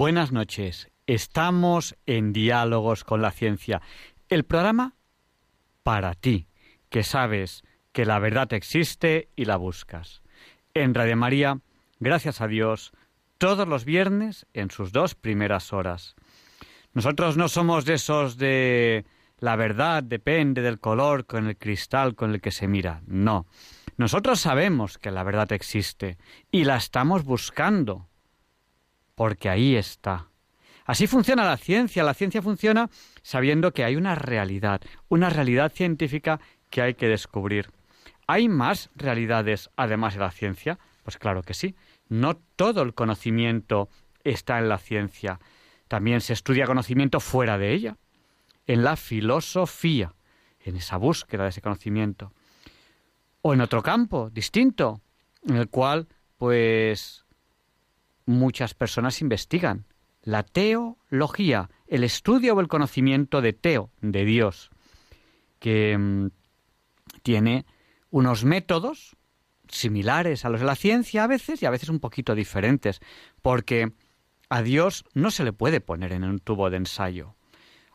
Buenas 0.00 0.32
noches. 0.32 0.88
Estamos 1.06 1.94
en 2.06 2.32
Diálogos 2.32 3.04
con 3.04 3.20
la 3.20 3.32
Ciencia, 3.32 3.82
el 4.30 4.44
programa 4.44 4.94
para 5.82 6.14
ti, 6.14 6.46
que 6.88 7.02
sabes 7.02 7.64
que 7.92 8.06
la 8.06 8.18
verdad 8.18 8.50
existe 8.54 9.28
y 9.36 9.44
la 9.44 9.56
buscas. 9.56 10.22
En 10.72 10.94
Radio 10.94 11.18
María, 11.18 11.60
gracias 11.98 12.40
a 12.40 12.46
Dios, 12.46 12.92
todos 13.36 13.68
los 13.68 13.84
viernes 13.84 14.46
en 14.54 14.70
sus 14.70 14.90
dos 14.90 15.14
primeras 15.14 15.74
horas. 15.74 16.16
Nosotros 16.94 17.36
no 17.36 17.50
somos 17.50 17.84
de 17.84 17.92
esos 17.92 18.38
de 18.38 19.04
la 19.38 19.54
verdad 19.56 20.02
depende 20.02 20.62
del 20.62 20.80
color 20.80 21.26
con 21.26 21.46
el 21.46 21.58
cristal 21.58 22.14
con 22.14 22.30
el 22.30 22.40
que 22.40 22.52
se 22.52 22.68
mira. 22.68 23.02
No. 23.06 23.44
Nosotros 23.98 24.40
sabemos 24.40 24.96
que 24.96 25.10
la 25.10 25.24
verdad 25.24 25.52
existe 25.52 26.16
y 26.50 26.64
la 26.64 26.76
estamos 26.76 27.22
buscando 27.24 28.08
porque 29.20 29.50
ahí 29.50 29.76
está. 29.76 30.28
Así 30.86 31.06
funciona 31.06 31.44
la 31.44 31.58
ciencia. 31.58 32.02
La 32.02 32.14
ciencia 32.14 32.40
funciona 32.40 32.88
sabiendo 33.20 33.74
que 33.74 33.84
hay 33.84 33.94
una 33.94 34.14
realidad, 34.14 34.80
una 35.10 35.28
realidad 35.28 35.72
científica 35.74 36.40
que 36.70 36.80
hay 36.80 36.94
que 36.94 37.06
descubrir. 37.06 37.70
¿Hay 38.26 38.48
más 38.48 38.88
realidades 38.96 39.68
además 39.76 40.14
de 40.14 40.20
la 40.20 40.30
ciencia? 40.30 40.78
Pues 41.02 41.18
claro 41.18 41.42
que 41.42 41.52
sí. 41.52 41.76
No 42.08 42.38
todo 42.56 42.80
el 42.80 42.94
conocimiento 42.94 43.90
está 44.24 44.58
en 44.58 44.70
la 44.70 44.78
ciencia. 44.78 45.38
También 45.86 46.22
se 46.22 46.32
estudia 46.32 46.64
conocimiento 46.64 47.20
fuera 47.20 47.58
de 47.58 47.74
ella, 47.74 47.98
en 48.66 48.84
la 48.84 48.96
filosofía, 48.96 50.14
en 50.60 50.76
esa 50.76 50.96
búsqueda 50.96 51.42
de 51.42 51.50
ese 51.50 51.60
conocimiento. 51.60 52.32
O 53.42 53.52
en 53.52 53.60
otro 53.60 53.82
campo 53.82 54.30
distinto, 54.30 55.02
en 55.46 55.56
el 55.56 55.68
cual, 55.68 56.08
pues, 56.38 57.26
muchas 58.26 58.74
personas 58.74 59.20
investigan. 59.20 59.86
La 60.22 60.42
teología, 60.42 61.70
el 61.86 62.04
estudio 62.04 62.54
o 62.54 62.60
el 62.60 62.68
conocimiento 62.68 63.40
de 63.40 63.52
Teo, 63.52 63.90
de 64.00 64.24
Dios, 64.24 64.70
que 65.58 65.96
mm, 65.96 66.28
tiene 67.22 67.64
unos 68.10 68.44
métodos 68.44 69.16
similares 69.68 70.44
a 70.44 70.50
los 70.50 70.60
de 70.60 70.66
la 70.66 70.74
ciencia 70.74 71.24
a 71.24 71.28
veces 71.28 71.62
y 71.62 71.66
a 71.66 71.70
veces 71.70 71.88
un 71.88 72.00
poquito 72.00 72.34
diferentes, 72.34 73.00
porque 73.40 73.92
a 74.48 74.62
Dios 74.62 75.04
no 75.14 75.30
se 75.30 75.44
le 75.44 75.52
puede 75.52 75.80
poner 75.80 76.12
en 76.12 76.24
un 76.24 76.40
tubo 76.40 76.70
de 76.70 76.76
ensayo, 76.76 77.36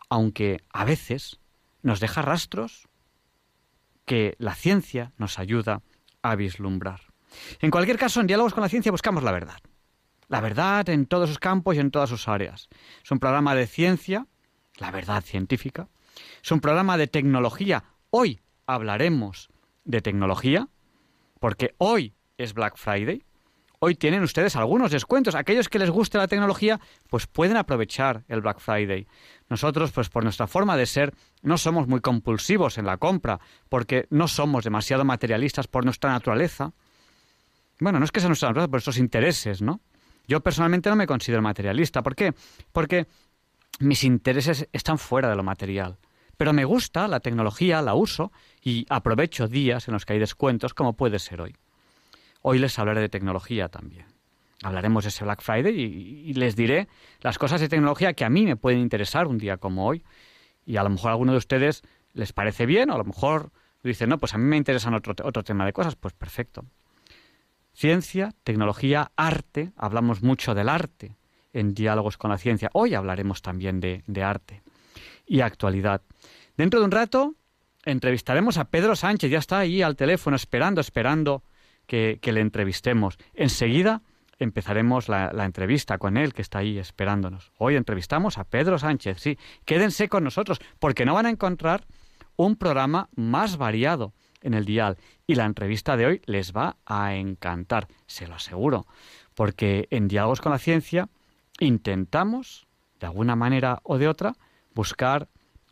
aunque 0.09 0.61
a 0.71 0.85
veces 0.85 1.39
nos 1.81 1.99
deja 1.99 2.21
rastros 2.21 2.87
que 4.05 4.35
la 4.39 4.55
ciencia 4.55 5.11
nos 5.17 5.37
ayuda 5.37 5.81
a 6.21 6.35
vislumbrar. 6.35 7.01
En 7.59 7.71
cualquier 7.71 7.97
caso, 7.97 8.21
en 8.21 8.27
diálogos 8.27 8.53
con 8.53 8.61
la 8.61 8.69
ciencia 8.69 8.91
buscamos 8.91 9.23
la 9.23 9.31
verdad 9.31 9.59
la 10.27 10.41
verdad 10.41 10.87
en 10.89 11.05
todos 11.05 11.29
sus 11.29 11.39
campos 11.39 11.75
y 11.75 11.79
en 11.79 11.91
todas 11.91 12.09
sus 12.09 12.27
áreas. 12.27 12.69
Es 13.03 13.11
un 13.11 13.19
programa 13.19 13.55
de 13.55 13.67
ciencia, 13.67 14.27
la 14.77 14.91
verdad 14.91 15.23
científica. 15.23 15.87
Es 16.43 16.51
un 16.51 16.61
programa 16.61 16.97
de 16.97 17.07
tecnología. 17.07 17.83
Hoy 18.09 18.39
hablaremos 18.65 19.49
de 19.83 20.01
tecnología, 20.01 20.67
porque 21.39 21.75
hoy 21.77 22.15
es 22.37 22.53
Black 22.53 22.77
Friday. 22.77 23.23
Hoy 23.79 23.95
tienen 23.95 24.23
ustedes 24.23 24.55
algunos 24.55 24.91
descuentos. 24.91 25.35
Aquellos 25.35 25.69
que 25.69 25.79
les 25.79 25.89
guste 25.89 26.17
la 26.17 26.27
tecnología, 26.27 26.79
pues 27.09 27.27
pueden 27.27 27.57
aprovechar 27.57 28.23
el 28.27 28.41
Black 28.41 28.59
Friday. 28.59 29.05
Nosotros, 29.49 29.91
pues 29.91 30.09
por 30.09 30.23
nuestra 30.23 30.47
forma 30.47 30.77
de 30.77 30.85
ser, 30.85 31.13
no 31.41 31.57
somos 31.57 31.87
muy 31.87 31.99
compulsivos 31.99 32.77
en 32.77 32.85
la 32.85 32.97
compra, 32.97 33.39
porque 33.69 34.07
no 34.09 34.27
somos 34.27 34.63
demasiado 34.63 35.03
materialistas 35.03 35.67
por 35.67 35.85
nuestra 35.85 36.09
naturaleza. 36.11 36.71
Bueno, 37.79 37.99
no 37.99 38.05
es 38.05 38.11
que 38.11 38.21
sea 38.21 38.29
nuestra 38.29 38.49
naturaleza, 38.49 38.71
por 38.71 38.77
nuestros 38.77 38.97
intereses, 38.97 39.61
¿no? 39.61 39.81
Yo 40.27 40.41
personalmente 40.41 40.89
no 40.89 40.95
me 40.95 41.07
considero 41.07 41.41
materialista. 41.41 42.03
¿Por 42.03 42.15
qué? 42.15 42.33
Porque 42.71 43.07
mis 43.79 44.03
intereses 44.03 44.67
están 44.71 44.97
fuera 44.97 45.29
de 45.29 45.35
lo 45.35 45.43
material. 45.43 45.97
Pero 46.37 46.53
me 46.53 46.65
gusta 46.65 47.07
la 47.07 47.19
tecnología, 47.19 47.81
la 47.81 47.95
uso 47.95 48.31
y 48.61 48.85
aprovecho 48.89 49.47
días 49.47 49.87
en 49.87 49.93
los 49.93 50.05
que 50.05 50.13
hay 50.13 50.19
descuentos 50.19 50.73
como 50.73 50.93
puede 50.93 51.19
ser 51.19 51.41
hoy. 51.41 51.55
Hoy 52.41 52.59
les 52.59 52.77
hablaré 52.77 53.01
de 53.01 53.09
tecnología 53.09 53.69
también. 53.69 54.05
Hablaremos 54.63 55.03
de 55.03 55.09
ese 55.09 55.23
Black 55.23 55.41
Friday 55.41 55.75
y, 55.79 56.33
les 56.33 56.55
diré 56.55 56.87
las 57.21 57.37
cosas 57.37 57.61
de 57.61 57.69
tecnología 57.69 58.13
que 58.13 58.25
a 58.25 58.29
mí 58.29 58.45
me 58.45 58.55
pueden 58.55 58.79
interesar 58.79 59.27
un 59.27 59.37
día 59.37 59.57
como 59.57 59.87
hoy. 59.87 60.03
Y 60.65 60.77
a 60.77 60.83
lo 60.83 60.89
mejor 60.89 61.09
a 61.09 61.11
alguno 61.13 61.31
de 61.33 61.37
ustedes 61.37 61.83
les 62.13 62.33
parece 62.33 62.65
bien 62.65 62.89
o 62.89 62.95
a 62.95 62.97
lo 62.97 63.03
mejor 63.03 63.51
dicen, 63.83 64.09
no, 64.09 64.17
pues 64.17 64.33
a 64.33 64.37
mí 64.37 64.45
me 64.45 64.57
interesan 64.57 64.93
otro, 64.93 65.13
otro 65.23 65.43
tema 65.43 65.65
de 65.65 65.73
cosas. 65.73 65.95
Pues 65.95 66.13
perfecto. 66.13 66.65
Ciencia, 67.75 68.33
tecnología, 68.45 69.11
arte. 69.17 69.73
Hablamos 69.75 70.23
mucho 70.23 70.55
del 70.55 70.69
arte 70.69 71.17
en 71.51 71.73
diálogos 71.73 72.17
con 72.17 72.31
la 72.31 72.37
ciencia. 72.37 72.69
Hoy 72.71 72.93
hablaremos 72.93 73.41
también 73.41 73.81
de, 73.81 74.23
arte 74.23 74.61
y 75.25 75.41
actualidad. 75.41 76.01
Dentro 76.55 76.79
de 76.79 76.85
un 76.85 76.91
rato 76.91 77.35
entrevistaremos 77.83 78.57
a 78.57 78.69
Pedro 78.69 78.95
Sánchez. 78.95 79.29
Ya 79.29 79.39
está 79.39 79.59
ahí 79.59 79.81
al 79.81 79.97
teléfono 79.97 80.37
esperando, 80.37 80.79
esperando 80.79 81.43
que, 81.85 82.17
le 82.23 82.39
entrevistemos. 82.39 83.17
Enseguida 83.33 84.03
empezaremos 84.39 85.09
la, 85.09 85.33
la, 85.33 85.43
entrevista 85.43 85.97
con 85.97 86.15
él, 86.15 86.33
que 86.33 86.43
está 86.43 86.59
ahí 86.59 86.77
esperándonos. 86.79 87.51
Hoy 87.57 87.75
entrevistamos 87.75 88.37
a 88.37 88.45
Pedro 88.45 88.79
Sánchez, 88.79 89.19
sí. 89.19 89.37
Quédense 89.65 90.07
con 90.07 90.23
nosotros, 90.23 90.61
porque 90.79 91.03
no 91.03 91.13
van 91.13 91.25
a 91.25 91.29
encontrar 91.29 91.85
un 92.37 92.55
programa 92.55 93.09
más 93.15 93.57
variado 93.57 94.13
en 94.45 94.53
el 94.53 94.65
dial. 94.65 94.97
Y 95.27 95.35
la 95.35 95.45
entrevista 95.45 95.97
de 95.97 96.05
hoy 96.05 96.21
les 96.25 96.53
va 96.53 96.77
a 96.85 97.15
encantar, 97.15 97.87
se 98.07 98.27
lo 98.27 98.35
aseguro, 98.35 98.85
porque 99.33 99.87
en 99.91 100.07
Diálogos 100.07 100.39
con 100.39 100.51
la 100.51 100.59
Ciencia 100.59 101.09
intentamos, 101.59 102.67
de 102.99 103.07
alguna 103.07 103.35
manera 103.35 103.79
o 103.83 103.97
de 103.97 104.07
otra, 104.07 104.35
buscar 104.73 105.27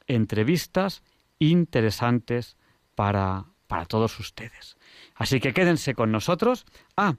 entrevistas 0.07 1.03
interesantes 1.39 2.57
para, 2.95 3.45
para 3.67 3.85
todos 3.85 4.19
ustedes. 4.19 4.77
Así 5.15 5.39
que 5.39 5.53
quédense 5.53 5.93
con 5.93 6.11
nosotros. 6.11 6.65
Ah, 6.97 7.15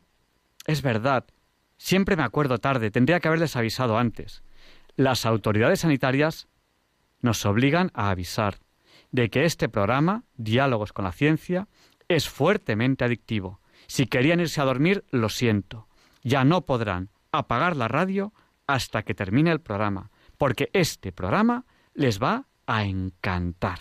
es 0.66 0.82
verdad, 0.82 1.24
siempre 1.78 2.16
me 2.16 2.22
acuerdo 2.22 2.58
tarde, 2.58 2.90
tendría 2.90 3.20
que 3.20 3.28
haberles 3.28 3.56
avisado 3.56 3.98
antes. 3.98 4.42
Las 4.96 5.26
autoridades 5.26 5.80
sanitarias 5.80 6.48
nos 7.20 7.44
obligan 7.46 7.90
a 7.94 8.10
avisar 8.10 8.58
de 9.14 9.30
que 9.30 9.44
este 9.44 9.68
programa, 9.68 10.24
Diálogos 10.34 10.92
con 10.92 11.04
la 11.04 11.12
Ciencia, 11.12 11.68
es 12.08 12.28
fuertemente 12.28 13.04
adictivo. 13.04 13.60
Si 13.86 14.08
querían 14.08 14.40
irse 14.40 14.60
a 14.60 14.64
dormir, 14.64 15.04
lo 15.12 15.28
siento. 15.28 15.86
Ya 16.24 16.42
no 16.42 16.62
podrán 16.62 17.10
apagar 17.30 17.76
la 17.76 17.86
radio 17.86 18.32
hasta 18.66 19.04
que 19.04 19.14
termine 19.14 19.52
el 19.52 19.60
programa, 19.60 20.10
porque 20.36 20.68
este 20.72 21.12
programa 21.12 21.64
les 21.94 22.20
va 22.20 22.46
a 22.66 22.86
encantar. 22.86 23.78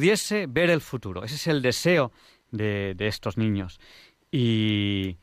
Pudiese 0.00 0.46
ver 0.46 0.70
el 0.70 0.80
futuro. 0.80 1.24
Ese 1.24 1.34
es 1.34 1.46
el 1.46 1.60
deseo 1.60 2.10
de, 2.50 2.94
de 2.96 3.06
estos 3.06 3.36
niños. 3.36 3.78
Y, 4.32 5.18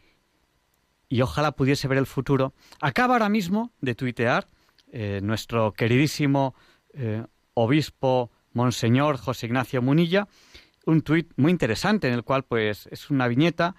y 1.10 1.22
ojalá 1.22 1.54
pudiese 1.54 1.88
ver 1.88 1.98
el 1.98 2.06
futuro. 2.06 2.54
Acaba 2.80 3.16
ahora 3.16 3.28
mismo 3.28 3.72
de 3.82 3.96
tuitear 3.96 4.48
eh, 4.92 5.20
nuestro 5.24 5.74
queridísimo 5.74 6.54
eh, 6.94 7.26
obispo 7.56 8.30
Monseñor 8.54 9.18
José 9.18 9.48
Ignacio 9.48 9.82
Munilla 9.82 10.28
un 10.86 11.02
tuit 11.02 11.32
muy 11.38 11.52
interesante 11.52 12.08
en 12.08 12.14
el 12.14 12.24
cual 12.24 12.44
pues 12.44 12.88
es 12.92 13.10
una 13.10 13.28
viñeta 13.28 13.76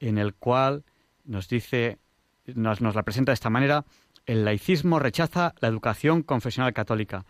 en 0.00 0.18
el 0.18 0.34
cual 0.34 0.84
nos 1.24 1.48
dice 1.48 1.98
nos, 2.44 2.82
nos 2.82 2.94
la 2.94 3.04
presenta 3.04 3.32
de 3.32 3.34
esta 3.34 3.50
manera 3.50 3.86
el 4.26 4.44
laicismo 4.44 4.98
rechaza 4.98 5.54
la 5.60 5.68
educación 5.68 6.22
confesional 6.22 6.72
católica. 6.72 7.24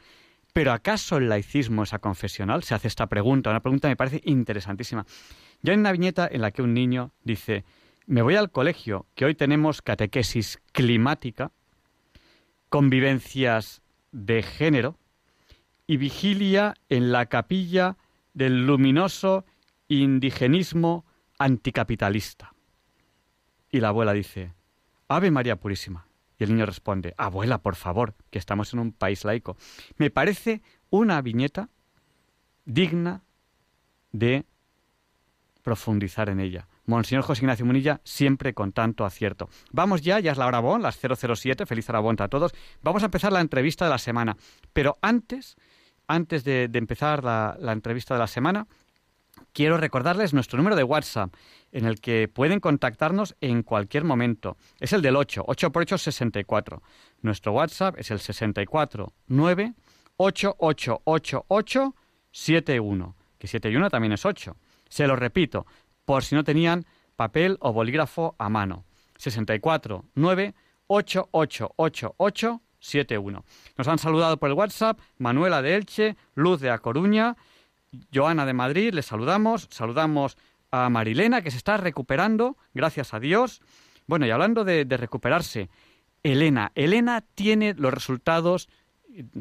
¿Pero 0.53 0.73
acaso 0.73 1.17
el 1.17 1.29
laicismo 1.29 1.83
es 1.83 1.95
aconfesional? 1.95 2.63
Se 2.63 2.75
hace 2.75 2.89
esta 2.89 3.07
pregunta, 3.07 3.51
una 3.51 3.61
pregunta 3.61 3.89
que 3.89 3.93
me 3.93 3.97
parece 3.97 4.21
interesantísima. 4.25 5.07
Ya 5.63 5.73
hay 5.73 5.79
una 5.79 5.93
viñeta 5.93 6.29
en 6.31 6.43
la 6.43 6.51
que 6.51 6.63
un 6.63 6.75
niño 6.75 7.13
dice, 7.25 7.65
me 8.07 8.21
voy 8.21 8.37
al 8.37 8.51
colegio, 8.51 9.07
que 9.15 9.25
hoy 9.25 9.35
tenemos 9.35 9.81
catequesis 9.81 10.61
climática, 10.73 11.53
convivencias 12.69 13.83
de 14.11 14.43
género 14.43 14.99
y 15.87 15.97
vigilia 15.97 16.75
en 16.89 17.13
la 17.13 17.27
capilla 17.27 17.97
del 18.35 18.67
luminoso 18.67 19.47
indigenismo 19.89 21.07
anticapitalista. 21.39 22.53
Y 23.71 23.81
la 23.81 23.89
abuela 23.89 24.13
dice, 24.13 24.53
Ave 25.09 25.31
María 25.31 25.57
Purísima. 25.57 26.07
Y 26.39 26.45
el 26.45 26.51
niño 26.51 26.67
responde, 26.67 27.15
abuela, 27.17 27.59
por 27.59 27.77
favor, 27.77 28.15
que 28.31 28.39
estamos 28.39 28.73
en 28.73 28.79
un 28.79 28.93
país 28.93 29.25
laico. 29.25 29.57
Me 29.97 30.11
parece 30.11 30.63
una 30.91 31.21
viñeta 31.23 31.69
digna 32.65 33.23
de 34.13 34.47
profundizar 35.63 36.29
en 36.29 36.41
ella. 36.41 36.69
Monseñor 36.85 37.25
José 37.25 37.43
Ignacio 37.43 37.65
Munilla, 37.65 38.01
siempre 38.05 38.55
con 38.55 38.73
tanto 38.73 39.05
acierto. 39.05 39.49
Vamos 39.71 40.03
ya, 40.03 40.19
ya 40.19 40.33
es 40.33 40.39
la 40.39 40.47
hora 40.47 40.59
bon, 40.59 40.83
las 40.83 40.99
007, 40.99 41.67
feliz 41.67 41.89
hora 41.89 42.01
a 42.01 42.29
todos. 42.29 42.53
Vamos 42.83 43.03
a 43.03 43.07
empezar 43.07 43.33
la 43.33 43.41
entrevista 43.41 43.85
de 43.85 43.91
la 43.91 43.99
semana. 43.99 44.37
Pero 44.73 44.99
antes, 45.01 45.57
antes 46.09 46.43
de, 46.45 46.69
empezar 46.73 47.23
la 47.23 47.73
entrevista 47.73 48.15
de 48.15 48.21
la 48.21 48.27
semana, 48.27 48.67
quiero 49.53 49.77
recordarles 49.77 50.35
nuestro 50.35 50.57
número 50.57 50.77
de 50.77 50.85
WhatsApp, 50.85 51.35
en 51.71 51.87
el 51.87 52.01
que 52.01 52.29
pueden 52.29 52.61
contactarnos 52.61 53.37
en 53.41 53.63
cualquier 53.63 54.05
momento. 54.05 54.57
Es 54.81 54.93
el 54.93 55.03
del 55.03 55.17
8, 55.17 55.45
8 55.47 55.73
por 55.73 55.83
8 55.83 55.99
64. 55.99 56.83
Nuestro 57.23 57.53
WhatsApp 57.53 57.97
es 57.99 58.11
el 58.11 58.21
64 58.21 59.13
9 59.29 59.75
8888 60.17 61.95
71, 62.31 63.17
que 63.39 63.47
71 63.47 63.91
también 63.91 64.13
es 64.13 64.25
8. 64.25 64.57
Se 64.89 65.07
lo 65.07 65.17
repito, 65.17 65.67
por 66.05 66.25
si 66.25 66.35
no 66.35 66.45
tenían 66.45 66.87
papel 67.17 67.57
o 67.61 67.73
bolígrafo 67.73 68.35
a 68.39 68.49
mano. 68.49 68.85
64 69.19 70.05
9 70.15 70.55
8888 70.87 72.61
71. 72.81 73.45
Nos 73.77 73.89
han 73.89 73.99
saludado 73.99 74.37
por 74.39 74.51
el 74.51 74.57
WhatsApp 74.57 74.99
Manuela 75.19 75.63
de 75.63 75.77
Elche, 75.77 76.17
Luz 76.35 76.61
de 76.61 76.71
A 76.71 76.79
Coruña, 76.79 77.37
Joana 78.13 78.47
de 78.47 78.53
Madrid, 78.53 78.95
les 78.95 79.07
saludamos, 79.07 79.69
saludamos 79.71 80.37
a 80.71 80.89
Marilena 80.89 81.43
que 81.43 81.51
se 81.51 81.57
está 81.57 81.77
recuperando, 81.77 82.57
gracias 82.75 83.15
a 83.15 83.21
Dios. 83.21 83.61
Bueno, 84.07 84.27
y 84.27 84.31
hablando 84.31 84.65
de, 84.65 84.85
de 84.85 84.97
recuperarse, 84.97 85.69
Elena, 86.23 86.73
Elena 86.75 87.23
tiene 87.35 87.75
los 87.75 87.93
resultados, 87.93 88.69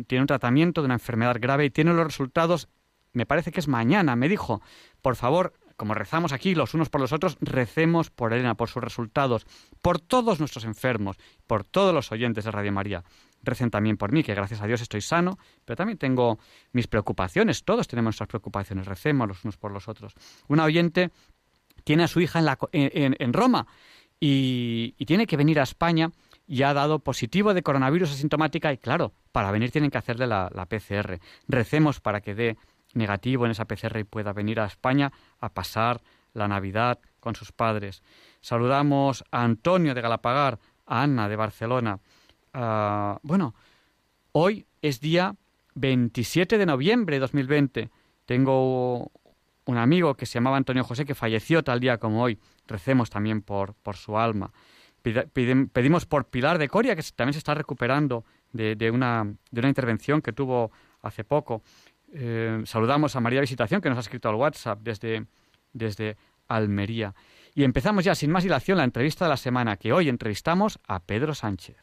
tiene 0.07 0.21
un 0.21 0.27
tratamiento 0.27 0.81
de 0.81 0.85
una 0.85 0.95
enfermedad 0.95 1.37
grave 1.39 1.65
y 1.65 1.69
tiene 1.69 1.93
los 1.93 2.05
resultados, 2.05 2.67
me 3.13 3.25
parece 3.25 3.51
que 3.51 3.59
es 3.59 3.67
mañana, 3.67 4.15
me 4.15 4.27
dijo, 4.27 4.61
por 5.01 5.15
favor, 5.15 5.53
como 5.81 5.95
rezamos 5.95 6.31
aquí 6.31 6.53
los 6.53 6.75
unos 6.75 6.89
por 6.89 7.01
los 7.01 7.11
otros, 7.11 7.37
recemos 7.41 8.11
por 8.11 8.33
Elena, 8.33 8.53
por 8.53 8.69
sus 8.69 8.83
resultados, 8.83 9.47
por 9.81 9.99
todos 9.99 10.39
nuestros 10.39 10.63
enfermos, 10.63 11.17
por 11.47 11.63
todos 11.63 11.91
los 11.91 12.11
oyentes 12.11 12.45
de 12.45 12.51
Radio 12.51 12.71
María. 12.71 13.03
Recen 13.43 13.71
también 13.71 13.97
por 13.97 14.11
mí, 14.11 14.23
que 14.23 14.35
gracias 14.35 14.61
a 14.61 14.67
Dios 14.67 14.81
estoy 14.81 15.01
sano, 15.01 15.37
pero 15.65 15.75
también 15.75 15.97
tengo 15.97 16.39
mis 16.73 16.87
preocupaciones, 16.87 17.63
todos 17.63 17.87
tenemos 17.87 18.07
nuestras 18.07 18.27
preocupaciones, 18.27 18.85
recemos 18.85 19.27
los 19.27 19.43
unos 19.43 19.57
por 19.57 19.71
los 19.71 19.87
otros. 19.87 20.13
Una 20.47 20.63
oyente 20.63 21.11
tiene 21.83 22.03
a 22.03 22.07
su 22.07 22.21
hija 22.21 22.39
en, 22.39 22.45
la, 22.45 22.57
en, 22.71 23.15
en 23.17 23.33
Roma 23.33 23.67
y, 24.19 24.93
tiene 25.05 25.27
que 25.27 25.35
venir 25.35 25.59
a 25.59 25.63
España 25.63 26.11
y 26.47 26.63
ha 26.63 26.73
dado 26.73 26.99
positivo 26.99 27.53
de 27.53 27.63
coronavirus 27.63 28.11
asintomática 28.11 28.71
y 28.71 28.77
claro, 28.77 29.13
para 29.31 29.51
venir 29.51 29.71
tienen 29.71 29.89
que 29.89 29.97
hacerle 29.97 30.27
la, 30.27 30.49
la 30.53 30.65
PCR. 30.67 31.19
Recemos 31.47 31.99
para 31.99 32.21
que 32.21 32.35
dé 32.35 32.57
negativo 32.93 33.45
en 33.45 33.51
esa 33.51 33.65
PCR 33.65 33.97
y 33.99 34.03
pueda 34.03 34.31
venir 34.33 34.59
a 34.59 34.65
España 34.65 35.11
a 35.39 35.49
pasar 35.49 36.01
la 36.33 36.47
Navidad 36.47 36.99
con 37.19 37.35
sus 37.35 37.51
padres. 37.51 38.03
Saludamos 38.41 39.23
a 39.31 39.43
Antonio 39.43 39.93
de 39.93 40.01
Galapagar, 40.01 40.59
a 40.85 41.03
Ana 41.03 41.27
de 41.27 41.35
Barcelona. 41.35 41.99
Uh, 42.53 43.17
bueno, 43.23 43.55
hoy 44.33 44.65
es 44.81 44.99
día 44.99 45.35
27 45.75 46.57
de 46.57 46.65
noviembre 46.65 47.15
de 47.15 47.19
2020. 47.21 47.89
Tengo 48.25 49.11
un 49.65 49.77
amigo 49.77 50.15
que 50.15 50.25
se 50.25 50.33
llamaba 50.33 50.57
Antonio 50.57 50.83
José 50.83 51.05
que 51.05 51.15
falleció 51.15 51.63
tal 51.63 51.79
día 51.79 51.97
como 51.97 52.21
hoy. 52.23 52.39
Recemos 52.67 53.09
también 53.09 53.41
por, 53.41 53.73
por 53.75 53.95
su 53.95 54.17
alma. 54.17 54.51
Pedimos 55.01 56.05
por 56.05 56.25
Pilar 56.25 56.59
de 56.59 56.69
Coria, 56.69 56.95
que 56.95 57.03
también 57.15 57.33
se 57.33 57.39
está 57.39 57.55
recuperando 57.55 58.23
de, 58.53 58.75
de, 58.75 58.91
una, 58.91 59.33
de 59.49 59.59
una 59.59 59.69
intervención 59.69 60.21
que 60.21 60.31
tuvo 60.31 60.71
hace 61.01 61.23
poco. 61.23 61.63
Eh, 62.13 62.61
saludamos 62.65 63.15
a 63.15 63.19
María 63.19 63.41
Visitación, 63.41 63.81
que 63.81 63.89
nos 63.89 63.97
ha 63.97 64.01
escrito 64.01 64.29
al 64.29 64.35
WhatsApp 64.35 64.79
desde, 64.81 65.25
desde 65.73 66.17
Almería. 66.47 67.15
Y 67.55 67.63
empezamos 67.63 68.03
ya, 68.03 68.13
sin 68.13 68.31
más 68.31 68.43
dilación, 68.43 68.77
la 68.77 68.83
entrevista 68.83 69.25
de 69.25 69.29
la 69.29 69.37
semana, 69.37 69.77
que 69.77 69.91
hoy 69.91 70.07
entrevistamos 70.07 70.79
a 70.87 70.99
Pedro 70.99 71.33
Sánchez. 71.33 71.77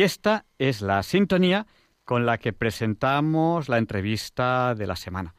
Y 0.00 0.02
esta 0.02 0.46
es 0.58 0.80
la 0.80 1.02
sintonía 1.02 1.66
con 2.06 2.24
la 2.24 2.38
que 2.38 2.54
presentamos 2.54 3.68
la 3.68 3.76
entrevista 3.76 4.74
de 4.74 4.86
la 4.86 4.96
semana. 4.96 5.34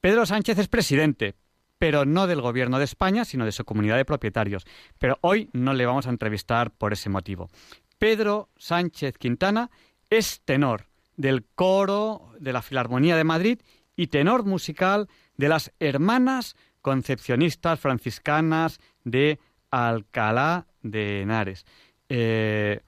Pedro 0.00 0.24
Sánchez 0.24 0.56
es 0.60 0.68
presidente, 0.68 1.34
pero 1.76 2.06
no 2.06 2.26
del 2.26 2.40
Gobierno 2.40 2.78
de 2.78 2.86
España, 2.86 3.26
sino 3.26 3.44
de 3.44 3.52
su 3.52 3.66
comunidad 3.66 3.98
de 3.98 4.06
propietarios. 4.06 4.64
Pero 4.98 5.18
hoy 5.20 5.50
no 5.52 5.74
le 5.74 5.84
vamos 5.84 6.06
a 6.06 6.08
entrevistar 6.08 6.70
por 6.70 6.94
ese 6.94 7.10
motivo. 7.10 7.50
Pedro 7.98 8.48
Sánchez 8.56 9.18
Quintana 9.18 9.70
es 10.08 10.40
tenor 10.42 10.86
del 11.18 11.44
coro 11.44 12.32
de 12.40 12.54
la 12.54 12.62
Filarmonía 12.62 13.14
de 13.14 13.24
Madrid 13.24 13.60
y 13.94 14.06
tenor 14.06 14.46
musical 14.46 15.10
de 15.36 15.50
las 15.50 15.70
Hermanas 15.80 16.56
Concepcionistas 16.80 17.78
Franciscanas 17.78 18.80
de 19.04 19.38
Alcalá 19.70 20.66
de 20.80 21.20
Henares. 21.20 21.66
Eh, 22.08 22.80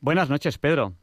Buenas 0.00 0.30
noches, 0.30 0.58
Pedro. 0.58 0.94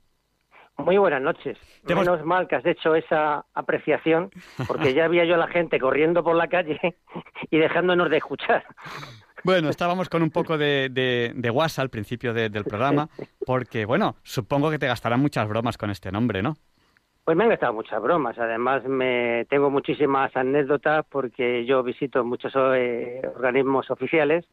Muy 0.77 0.97
buenas 0.97 1.21
noches. 1.21 1.57
Menos 1.87 2.07
hemos... 2.07 2.25
mal 2.25 2.47
que 2.47 2.55
has 2.55 2.65
hecho 2.65 2.95
esa 2.95 3.45
apreciación, 3.53 4.29
porque 4.67 4.93
ya 4.93 5.05
había 5.05 5.25
yo 5.25 5.35
a 5.35 5.37
la 5.37 5.47
gente 5.47 5.79
corriendo 5.79 6.23
por 6.23 6.35
la 6.35 6.47
calle 6.47 6.79
y 7.51 7.57
dejándonos 7.57 8.09
de 8.09 8.17
escuchar. 8.17 8.63
Bueno, 9.43 9.69
estábamos 9.69 10.09
con 10.09 10.21
un 10.23 10.29
poco 10.29 10.57
de, 10.57 10.89
de, 10.91 11.31
de 11.35 11.49
guasa 11.49 11.81
al 11.81 11.89
principio 11.89 12.33
de, 12.33 12.49
del 12.49 12.63
programa, 12.63 13.09
porque, 13.45 13.85
bueno, 13.85 14.15
supongo 14.23 14.69
que 14.69 14.79
te 14.79 14.87
gastarán 14.87 15.19
muchas 15.19 15.47
bromas 15.47 15.77
con 15.77 15.89
este 15.89 16.11
nombre, 16.11 16.41
¿no? 16.41 16.55
Pues 17.23 17.35
me 17.35 17.43
han 17.43 17.49
gastado 17.49 17.73
muchas 17.73 18.01
bromas. 18.01 18.37
Además, 18.37 18.83
me 18.85 19.45
tengo 19.49 19.69
muchísimas 19.69 20.35
anécdotas 20.35 21.05
porque 21.09 21.65
yo 21.65 21.83
visito 21.83 22.23
muchos 22.23 22.53
eh, 22.55 23.21
organismos 23.35 23.89
oficiales 23.91 24.45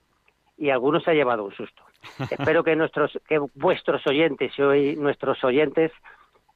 y 0.56 0.70
algunos 0.70 1.02
se 1.04 1.10
ha 1.10 1.14
llevado 1.14 1.44
un 1.44 1.54
susto. 1.54 1.82
Espero 2.30 2.62
que 2.64 2.76
nuestros, 2.76 3.18
que 3.28 3.38
vuestros 3.54 4.06
oyentes 4.06 4.52
y 4.58 4.62
hoy 4.62 4.96
nuestros 4.96 5.42
oyentes 5.44 5.92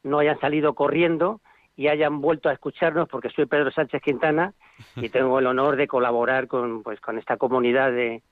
no 0.02 0.18
hayan 0.18 0.38
salido 0.40 0.74
corriendo 0.74 1.40
y 1.76 1.88
hayan 1.88 2.20
vuelto 2.20 2.48
a 2.48 2.52
escucharnos 2.52 3.08
porque 3.08 3.30
soy 3.30 3.46
Pedro 3.46 3.70
Sánchez 3.70 4.02
Quintana 4.02 4.52
y 4.96 5.08
tengo 5.10 5.38
el 5.38 5.46
honor 5.46 5.76
de 5.76 5.86
colaborar 5.86 6.48
con, 6.48 6.82
pues, 6.82 7.00
con 7.00 7.18
esta 7.18 7.36
comunidad 7.36 7.92
de, 7.92 8.22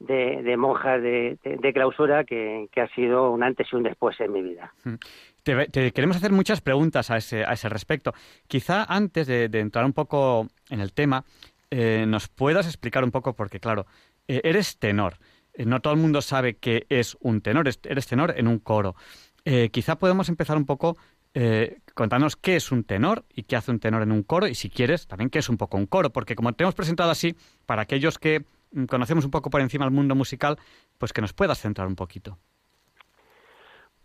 de, 0.00 0.56
monjas 0.56 1.02
de, 1.02 1.70
clausura 1.72 2.24
que, 2.24 2.68
ha 2.76 2.94
sido 2.94 3.30
un 3.30 3.42
antes 3.42 3.68
y 3.72 3.76
un 3.76 3.82
después 3.82 4.18
en 4.20 4.32
mi 4.32 4.42
vida. 4.42 4.72
Mm. 4.84 4.94
Te, 5.42 5.92
queremos 5.92 6.16
hacer 6.16 6.32
muchas 6.32 6.60
preguntas 6.60 7.10
a 7.10 7.16
ese, 7.16 7.44
a 7.44 7.52
ese 7.52 7.68
respecto. 7.68 8.12
Quizá 8.46 8.84
antes 8.84 9.26
de, 9.26 9.44
entrar 9.54 9.84
un 9.84 9.92
poco 9.92 10.46
en 10.68 10.80
el 10.80 10.92
tema, 10.92 11.24
eh, 11.70 12.04
nos 12.06 12.28
puedas 12.28 12.66
explicar 12.66 13.02
un 13.04 13.10
poco, 13.10 13.34
porque 13.34 13.60
claro, 13.60 13.86
eh, 14.28 14.40
eres 14.44 14.78
tenor. 14.78 15.14
Eh, 15.54 15.64
no 15.64 15.80
todo 15.80 15.94
el 15.94 15.98
mundo 15.98 16.22
sabe 16.22 16.56
qué 16.56 16.86
es 16.88 17.16
un 17.20 17.40
tenor. 17.40 17.68
Eres 17.84 18.06
tenor 18.06 18.34
en 18.36 18.46
un 18.46 18.58
coro. 18.58 18.94
quizá 19.72 19.96
podemos 19.96 20.28
empezar 20.28 20.56
un 20.56 20.66
poco 20.66 20.96
contándonos 21.94 22.36
qué 22.36 22.56
es 22.56 22.72
un 22.72 22.84
tenor 22.84 23.24
y 23.32 23.44
qué 23.44 23.56
hace 23.56 23.70
un 23.70 23.78
tenor 23.78 24.02
en 24.02 24.12
un 24.12 24.22
coro 24.24 24.48
y 24.48 24.54
si 24.54 24.68
quieres 24.68 25.06
también 25.06 25.30
qué 25.30 25.38
es 25.38 25.48
un 25.48 25.56
poco 25.56 25.76
un 25.76 25.86
coro, 25.86 26.10
porque 26.10 26.34
como 26.34 26.52
te 26.52 26.64
hemos 26.64 26.74
presentado 26.74 27.10
así, 27.10 27.36
para 27.64 27.82
aquellos 27.82 28.18
que 28.18 28.44
Mm, 28.72 28.84
conocemos 28.84 29.24
un 29.24 29.30
poco 29.30 29.50
por 29.50 29.60
encima 29.60 29.84
el 29.84 29.90
mundo 29.90 30.14
musical, 30.14 30.56
pues 30.98 31.12
que 31.12 31.20
nos 31.20 31.32
puedas 31.32 31.58
centrar 31.58 31.86
un 31.86 31.96
poquito. 31.96 32.38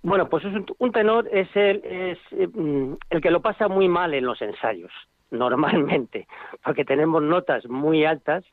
Bueno, 0.02 0.28
pues 0.30 0.44
un, 0.46 0.92
tenor 0.92 1.30
es 1.32 1.48
el, 1.56 1.82
es 1.86 2.18
mm, 2.54 2.94
el 3.10 3.22
que 3.22 3.32
lo 3.32 3.42
pasa 3.42 3.68
muy 3.68 3.88
mal 3.88 4.14
en 4.14 4.26
los 4.26 4.42
ensayos, 4.42 4.92
normalmente, 5.32 6.28
porque 6.64 6.86
tenemos 6.86 7.22
notas 7.22 7.66
muy 7.68 8.06
altas 8.06 8.44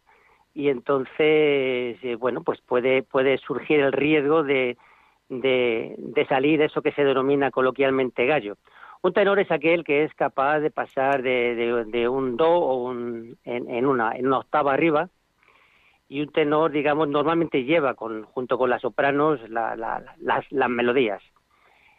y 0.54 0.68
entonces, 0.68 1.98
eh, 2.02 2.16
bueno, 2.18 2.42
pues 2.42 2.60
puede, 2.60 3.02
puede 3.02 3.38
surgir 3.38 3.80
el 3.80 3.92
riesgo 3.92 4.42
de, 4.42 4.76
de, 5.28 5.94
de, 5.98 6.26
salir 6.26 6.60
eso 6.62 6.82
que 6.82 6.92
se 6.92 7.04
denomina 7.04 7.50
coloquialmente 7.50 8.26
gallo. 8.26 8.56
Un 9.02 9.12
tenor 9.12 9.38
es 9.38 9.50
aquel 9.50 9.84
que 9.84 10.04
es 10.04 10.14
capaz 10.14 10.60
de 10.60 10.70
pasar 10.70 11.22
de, 11.22 11.84
de, 11.86 12.08
un 12.08 12.36
do 12.36 12.50
o 12.50 12.84
un, 12.84 13.38
en, 13.44 13.86
una, 13.86 14.12
en 14.12 14.26
una 14.26 14.38
octava 14.38 14.74
arriba 14.74 15.08
y 16.08 16.20
un 16.20 16.32
tenor, 16.32 16.72
digamos, 16.72 17.08
normalmente 17.08 17.64
lleva 17.64 17.94
con, 17.94 18.24
junto 18.24 18.58
con 18.58 18.68
las 18.68 18.82
sopranos 18.82 19.40
las, 19.48 19.78
las 20.50 20.70
melodías. 20.70 21.22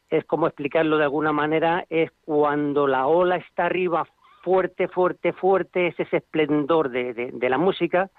Es 0.10 0.26
como 0.26 0.46
explicarlo 0.46 0.98
de 0.98 1.06
alguna 1.06 1.32
manera, 1.32 1.86
es 1.90 2.12
cuando 2.26 2.86
la 2.86 3.08
ola 3.08 3.38
está 3.38 3.66
arriba 3.66 4.06
fuerte, 4.42 4.88
fuerte, 4.88 5.34
fuerte, 5.34 5.88
es 5.88 6.00
ese 6.00 6.18
esplendor 6.18 6.90
de, 6.90 7.14
de, 7.14 7.50
la 7.50 7.58
música, 7.58 8.10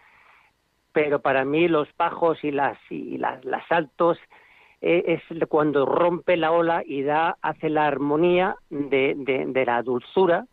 pero 0.92 1.20
para 1.20 1.44
mí 1.44 1.68
los 1.68 1.88
bajos 1.96 2.42
y 2.44 2.50
las, 2.50 2.78
y 2.90 3.18
las, 3.18 3.44
las 3.44 3.70
altos 3.70 4.18
eh, 4.80 5.18
es 5.30 5.48
cuando 5.48 5.86
rompe 5.86 6.36
la 6.36 6.52
ola 6.52 6.82
y 6.84 7.02
da, 7.02 7.36
hace 7.40 7.70
la 7.70 7.86
armonía 7.86 8.56
de, 8.70 9.14
de, 9.16 9.46
de 9.46 9.64
la 9.64 9.82
dulzura, 9.82 10.46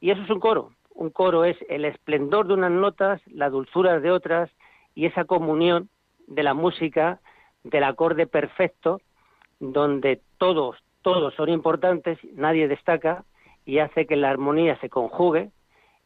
y 0.00 0.10
eso 0.10 0.22
es 0.22 0.30
un 0.30 0.40
coro. 0.40 0.72
Un 0.94 1.10
coro 1.10 1.44
es 1.44 1.56
el 1.68 1.84
esplendor 1.84 2.46
de 2.46 2.54
unas 2.54 2.70
notas, 2.70 3.20
la 3.26 3.50
dulzura 3.50 4.00
de 4.00 4.10
otras, 4.10 4.50
y 4.94 5.06
esa 5.06 5.24
comunión 5.24 5.88
de 6.26 6.42
la 6.42 6.54
música, 6.54 7.20
del 7.62 7.84
acorde 7.84 8.26
perfecto, 8.26 9.00
donde 9.58 10.20
todos, 10.38 10.76
todos 11.02 11.34
son 11.34 11.48
importantes, 11.48 12.18
nadie 12.34 12.68
destaca, 12.68 13.24
y 13.66 13.78
hace 13.78 14.06
que 14.06 14.16
la 14.16 14.30
armonía 14.30 14.78
se 14.80 14.88
conjugue, 14.88 15.50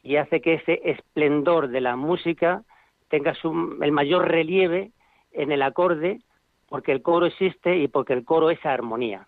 y 0.02 0.16
hace 0.16 0.40
que 0.40 0.54
ese 0.54 0.80
esplendor 0.84 1.68
de 1.68 1.80
la 1.80 1.96
música 1.96 2.62
tenga 3.08 3.34
el 3.82 3.92
mayor 3.92 4.28
relieve 4.28 4.92
en 5.32 5.52
el 5.52 5.62
acorde, 5.62 6.20
porque 6.68 6.92
el 6.92 7.02
coro 7.02 7.26
existe 7.26 7.76
y 7.78 7.88
porque 7.88 8.12
el 8.12 8.24
coro 8.24 8.50
es 8.50 8.64
armonía. 8.64 9.26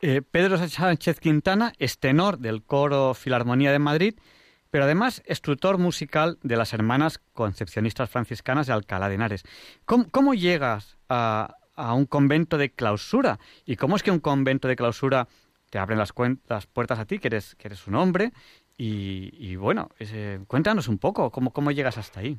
Eh, 0.00 0.22
Pedro 0.22 0.56
Sánchez 0.56 1.20
Quintana 1.20 1.72
es 1.78 1.98
tenor 1.98 2.38
del 2.38 2.62
coro 2.62 3.14
Filarmonía 3.14 3.72
de 3.72 3.78
Madrid 3.78 4.14
pero 4.70 4.84
además 4.84 5.22
es 5.26 5.40
tutor 5.40 5.78
musical 5.78 6.38
de 6.42 6.56
las 6.56 6.72
hermanas 6.72 7.20
concepcionistas 7.32 8.08
franciscanas 8.08 8.66
de 8.66 8.72
Alcalá 8.72 9.08
de 9.08 9.16
Henares. 9.16 9.42
¿Cómo, 9.84 10.34
llegas 10.34 10.96
a, 11.08 11.56
un 11.76 12.06
convento 12.06 12.56
de 12.56 12.70
clausura? 12.70 13.38
¿Y 13.66 13.76
cómo 13.76 13.96
es 13.96 14.02
que 14.02 14.10
un 14.10 14.20
convento 14.20 14.68
de 14.68 14.76
clausura 14.76 15.28
te 15.70 15.78
abre 15.78 15.96
las, 15.96 16.12
puertas 16.12 16.98
a 16.98 17.04
ti, 17.04 17.18
que 17.18 17.28
eres, 17.28 17.54
que 17.56 17.68
eres 17.68 17.86
un 17.86 17.96
hombre? 17.96 18.32
Y, 18.82 19.56
bueno, 19.56 19.90
cuéntanos 20.46 20.88
un 20.88 20.98
poco, 20.98 21.30
¿cómo, 21.30 21.52
¿cómo 21.52 21.70
llegas 21.70 21.98
hasta 21.98 22.20
ahí? 22.20 22.38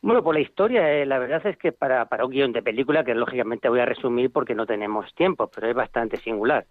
Bueno, 0.00 0.24
por 0.24 0.34
la 0.34 0.40
historia, 0.40 0.92
eh, 0.92 1.06
la 1.06 1.20
verdad 1.20 1.46
es 1.46 1.56
que 1.56 1.70
para, 1.70 2.06
para 2.06 2.24
un 2.24 2.32
guion 2.32 2.52
de 2.52 2.62
película, 2.62 3.04
que 3.04 3.14
lógicamente 3.14 3.68
voy 3.68 3.78
a 3.78 3.86
resumir 3.86 4.32
porque 4.32 4.56
no 4.56 4.66
tenemos 4.66 5.14
tiempo, 5.14 5.48
pero 5.54 5.68
es 5.68 5.74
bastante 5.76 6.16
singular. 6.16 6.66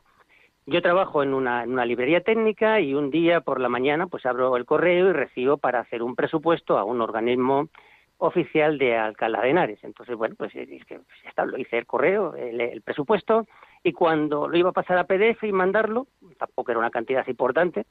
Yo 0.65 0.81
trabajo 0.81 1.23
en 1.23 1.33
una, 1.33 1.63
en 1.63 1.71
una 1.71 1.85
librería 1.85 2.19
técnica 2.19 2.81
y 2.81 2.93
un 2.93 3.11
día 3.11 3.39
por 3.39 3.61
la 3.61 3.69
mañana 3.69 4.07
pues 4.07 4.25
abro 4.25 4.57
el 4.57 4.65
correo 4.65 5.09
y 5.09 5.13
recibo 5.13 5.55
para 5.55 5.79
hacer 5.79 6.03
un 6.03 6.17
presupuesto 6.17 6.77
a 6.77 6.83
un 6.83 6.99
organismo 6.99 7.69
oficial 8.17 8.77
de 8.77 8.97
Alcalá 8.97 9.41
de 9.41 9.51
Henares. 9.51 9.83
Entonces, 9.83 10.17
bueno, 10.17 10.35
pues 10.37 10.53
es 10.53 10.85
que 10.85 10.99
ya 11.23 11.29
está, 11.29 11.45
lo 11.45 11.57
hice 11.57 11.77
el 11.77 11.85
correo, 11.85 12.35
el, 12.35 12.81
presupuesto, 12.81 13.47
y 13.83 13.93
cuando 13.93 14.49
lo 14.49 14.57
iba 14.57 14.69
a 14.69 14.73
pasar 14.73 14.97
a 14.97 15.05
PDF 15.05 15.43
y 15.43 15.53
mandarlo, 15.53 16.07
tampoco 16.37 16.71
era 16.71 16.79
una 16.79 16.91
cantidad 16.91 17.25
importante, 17.27 17.85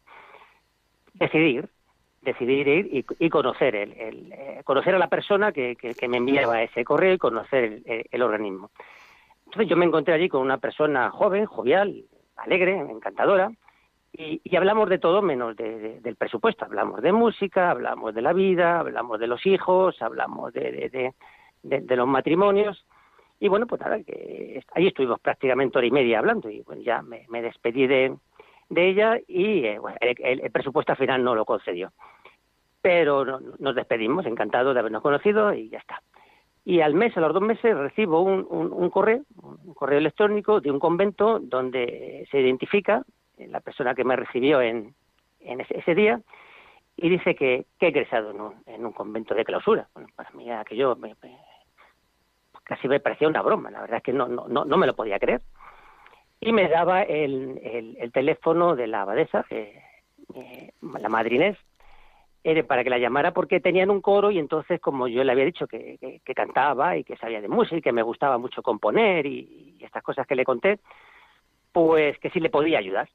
decidir, 1.21 1.69
decidir 2.23 2.67
ir 2.67 3.07
y, 3.19 3.31
conocer 3.31 3.77
el, 3.77 4.33
eh, 4.33 4.63
conocer 4.65 4.97
a 4.97 4.99
la 4.99 5.09
persona 5.09 5.53
que, 5.53 5.77
que, 5.77 6.09
me 6.09 6.17
enviaba 6.17 6.63
ese 6.63 6.85
correo 6.85 7.15
y 7.15 7.19
conocer 7.19 7.83
el, 7.85 8.07
el 8.11 8.23
organismo. 8.23 8.73
Entonces 9.45 9.69
yo 9.69 9.77
me 9.77 9.87
encontré 9.87 10.15
allí 10.15 10.29
con 10.29 10.43
una 10.43 10.59
persona 10.59 11.11
joven, 11.11 11.47
jovial, 11.47 12.05
alegre, 12.37 12.77
encantadora, 12.79 13.53
y, 14.13 14.57
hablamos 14.57 14.89
de 14.89 14.99
todo 14.99 15.23
menos 15.23 15.57
del 15.57 16.17
presupuesto. 16.17 16.65
Hablamos 16.65 17.01
de 17.01 17.13
música, 17.13 17.71
hablamos 17.71 18.15
de 18.15 18.23
la 18.23 18.33
vida, 18.33 18.81
hablamos 18.81 19.21
de 19.21 19.27
los 19.27 19.47
hijos, 19.47 20.01
hablamos 20.03 20.53
de, 20.53 21.13
los 21.63 22.09
matrimonios. 22.09 22.85
Y 23.39 23.49
bueno, 23.49 23.67
pues 23.67 23.81
nada, 23.81 24.03
que 24.03 24.63
ahí 24.75 24.89
estuvimos 24.89 25.21
prácticamente 25.21 25.79
hora 25.79 25.87
y 25.87 25.91
media 25.91 26.19
hablando 26.19 26.51
y 26.51 26.61
bueno, 26.63 26.83
ya 26.83 27.03
me, 27.03 27.43
despedí 27.43 27.87
de, 27.87 28.15
ella 28.77 29.19
y 29.27 29.65
eh, 29.65 29.81
el, 30.01 30.51
presupuesto 30.51 30.93
al 30.93 30.99
final 30.99 31.25
no 31.25 31.35
lo 31.35 31.45
concedió. 31.45 31.93
Pero 32.83 33.25
nos 33.59 33.75
despedimos, 33.75 34.25
encantado 34.27 34.73
de 34.73 34.81
habernos 34.81 35.03
conocido 35.03 35.53
y 35.53 35.69
ya 35.69 35.79
está 35.79 36.03
y 36.65 36.81
al 36.83 36.95
mes, 36.95 37.17
a 37.17 37.21
los 37.21 37.33
dos 37.33 37.43
meses, 37.43 37.77
recibo 37.77 38.23
un, 38.23 38.47
un, 38.49 38.91
correo, 38.91 39.23
un 39.37 39.75
correo 39.75 39.99
electrónico 39.99 40.61
de 40.61 40.71
un 40.71 40.79
convento 40.79 41.39
donde 41.41 42.29
se 42.31 42.41
identifica 42.41 43.03
la 43.39 43.61
persona 43.61 43.95
que 43.95 44.05
me 44.05 44.17
recibió 44.17 44.61
en, 44.61 44.95
en 45.41 45.61
ese, 45.63 45.95
día 45.95 46.21
y 46.97 47.09
dice 47.09 47.35
que, 47.35 47.65
que 47.79 47.87
he 47.87 47.89
egresado 47.89 48.31
en 48.31 48.41
un, 48.41 48.55
en 48.67 48.85
un, 48.85 48.93
convento 48.93 49.35
de 49.35 49.45
clausura. 49.45 49.89
Bueno, 49.95 50.11
para 50.15 50.31
mí 50.33 50.51
aquello 50.51 50.97
me, 50.97 51.17
casi 52.63 52.87
me 52.87 53.01
parecía 53.01 53.29
una 53.29 53.43
broma, 53.43 53.71
la 53.71 53.81
verdad 53.81 53.97
es 53.97 54.03
que 54.03 54.13
no, 54.13 54.29
no, 54.29 54.47
no, 54.47 54.77
me 54.77 54.87
lo 54.87 54.95
podía 54.95 55.19
creer. 55.19 55.41
Y 56.41 56.53
me 56.53 56.69
daba 56.69 57.03
el, 57.03 57.61
el, 57.99 58.13
teléfono 58.13 58.75
de 58.75 58.87
la 58.87 59.03
abadesa, 59.03 59.45
eh, 59.51 59.83
la 60.81 61.09
madrinés, 61.09 61.59
era 62.43 62.63
para 62.63 62.83
que 62.83 62.91
la 62.91 62.99
llamara 62.99 63.33
porque 63.33 63.61
tenían 63.61 63.91
un 63.91 64.01
coro 64.01 64.31
y 64.31 64.39
entonces 64.39 64.81
como 64.81 65.09
yo 65.09 65.23
le 65.23 65.33
había 65.33 65.45
dicho 65.45 65.67
que, 65.67 66.21
cantaba 66.35 66.97
y 66.97 67.05
que 67.05 67.17
sabía 67.17 67.41
de 67.41 67.49
música 67.49 67.77
y 67.77 67.83
que 67.83 67.93
me 67.93 68.03
gustaba 68.03 68.39
mucho 68.39 68.63
componer 68.63 69.27
y, 69.27 69.77
estas 69.81 70.03
cosas 70.03 70.27
que 70.27 70.35
le 70.35 70.45
conté, 70.45 70.79
pues 71.73 72.19
que 72.19 72.31
sí 72.31 72.41
le 72.41 72.51
podía 72.51 72.79
ayudar. 72.79 73.09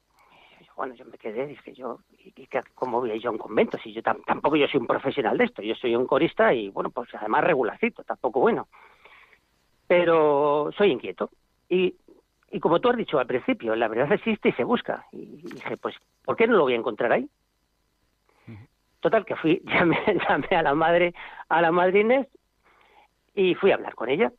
bueno, 0.76 0.94
yo 0.94 1.04
me 1.06 1.16
quedé, 1.16 1.46
dije 1.46 1.74
yo, 1.74 1.98
¿y, 2.18 2.48
¿cómo 2.74 3.00
voy 3.00 3.10
a 3.10 3.14
ir 3.14 3.26
a 3.26 3.30
un 3.30 3.38
convento? 3.38 3.78
Si 3.78 3.92
yo 3.92 4.02
tampoco 4.02 4.56
yo 4.56 4.68
soy 4.68 4.80
un 4.80 4.86
profesional 4.86 5.38
de 5.38 5.44
esto, 5.44 5.62
yo 5.62 5.74
soy 5.74 5.96
un 5.96 6.06
corista 6.06 6.52
y 6.52 6.68
bueno, 6.68 6.90
pues 6.90 7.08
además 7.14 7.44
regularcito, 7.44 8.04
tampoco 8.04 8.40
bueno. 8.40 8.68
Pero 9.88 10.70
soy 10.76 10.90
inquieto 10.90 11.30
y, 11.68 11.94
y 12.56 12.58
como 12.58 12.80
tú 12.80 12.88
has 12.88 12.96
dicho 12.96 13.18
al 13.18 13.26
principio, 13.26 13.76
la 13.76 13.86
verdad 13.86 14.10
existe 14.10 14.48
y 14.48 14.52
se 14.52 14.64
busca. 14.64 15.04
Y 15.12 15.26
dije, 15.42 15.76
pues, 15.76 15.94
¿por 16.24 16.36
qué 16.36 16.46
no 16.46 16.56
lo 16.56 16.62
voy 16.62 16.72
a 16.72 16.76
encontrar 16.76 17.12
ahí? 17.12 17.28
Total, 19.00 19.26
que 19.26 19.36
fui, 19.36 19.60
llamé, 19.66 19.98
llamé 20.26 20.48
a 20.56 20.62
la 20.62 20.74
madre, 20.74 21.12
a 21.50 21.60
la 21.60 21.70
madre 21.70 22.26
y 23.34 23.54
fui 23.56 23.72
a 23.72 23.74
hablar 23.74 23.94
con 23.94 24.08
ella. 24.08 24.32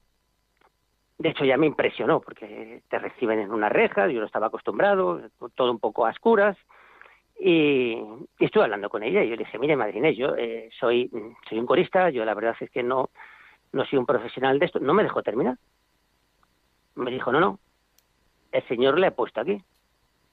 De 1.20 1.30
hecho, 1.30 1.46
ya 1.46 1.58
me 1.58 1.68
impresionó, 1.68 2.20
porque 2.20 2.82
te 2.90 2.98
reciben 2.98 3.38
en 3.38 3.52
una 3.52 3.70
reja, 3.70 4.08
yo 4.08 4.20
no 4.20 4.26
estaba 4.26 4.48
acostumbrado, 4.48 5.22
todo 5.54 5.70
un 5.70 5.80
poco 5.80 6.08
a 6.08 6.10
oscuras, 6.10 6.58
y, 7.40 8.02
estuve 8.40 8.64
hablando 8.64 8.90
con 8.90 9.04
ella 9.04 9.24
y 9.24 9.30
yo 9.30 9.36
le 9.36 9.44
dije, 9.44 9.60
mire, 9.60 9.76
madre 9.76 10.16
yo 10.16 10.36
eh, 10.36 10.72
soy, 10.80 11.12
soy 11.48 11.60
un 11.60 11.68
corista, 11.68 12.10
yo 12.10 12.26
la 12.26 12.34
verdad 12.34 12.56
es 12.60 12.72
que 12.72 12.82
no, 12.82 13.12
no 13.74 13.86
soy 13.86 14.00
un 14.00 14.08
profesional 14.08 14.58
de 14.58 14.66
esto, 14.66 14.80
no 14.80 14.96
me 14.96 15.04
dejó 15.04 15.22
terminar. 15.22 15.56
Me 16.96 17.12
dijo, 17.12 17.32
no, 17.32 17.40
no, 17.40 17.60
el 18.58 18.68
Señor 18.68 19.00
le 19.00 19.08
ha 19.08 19.12
puesto 19.12 19.42
aquí. 19.42 19.62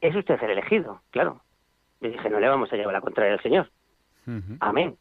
es 0.00 0.14
usted 0.16 0.42
el 0.42 0.50
elegido, 0.50 1.00
claro. 1.10 1.40
Yo 2.00 2.10
dije, 2.10 2.30
no 2.30 2.40
le 2.40 2.48
vamos 2.48 2.72
a 2.72 2.76
llevar 2.76 2.94
la 2.94 3.00
contraria 3.00 3.34
al 3.34 3.42
Señor. 3.42 3.70
Amén. 4.60 4.96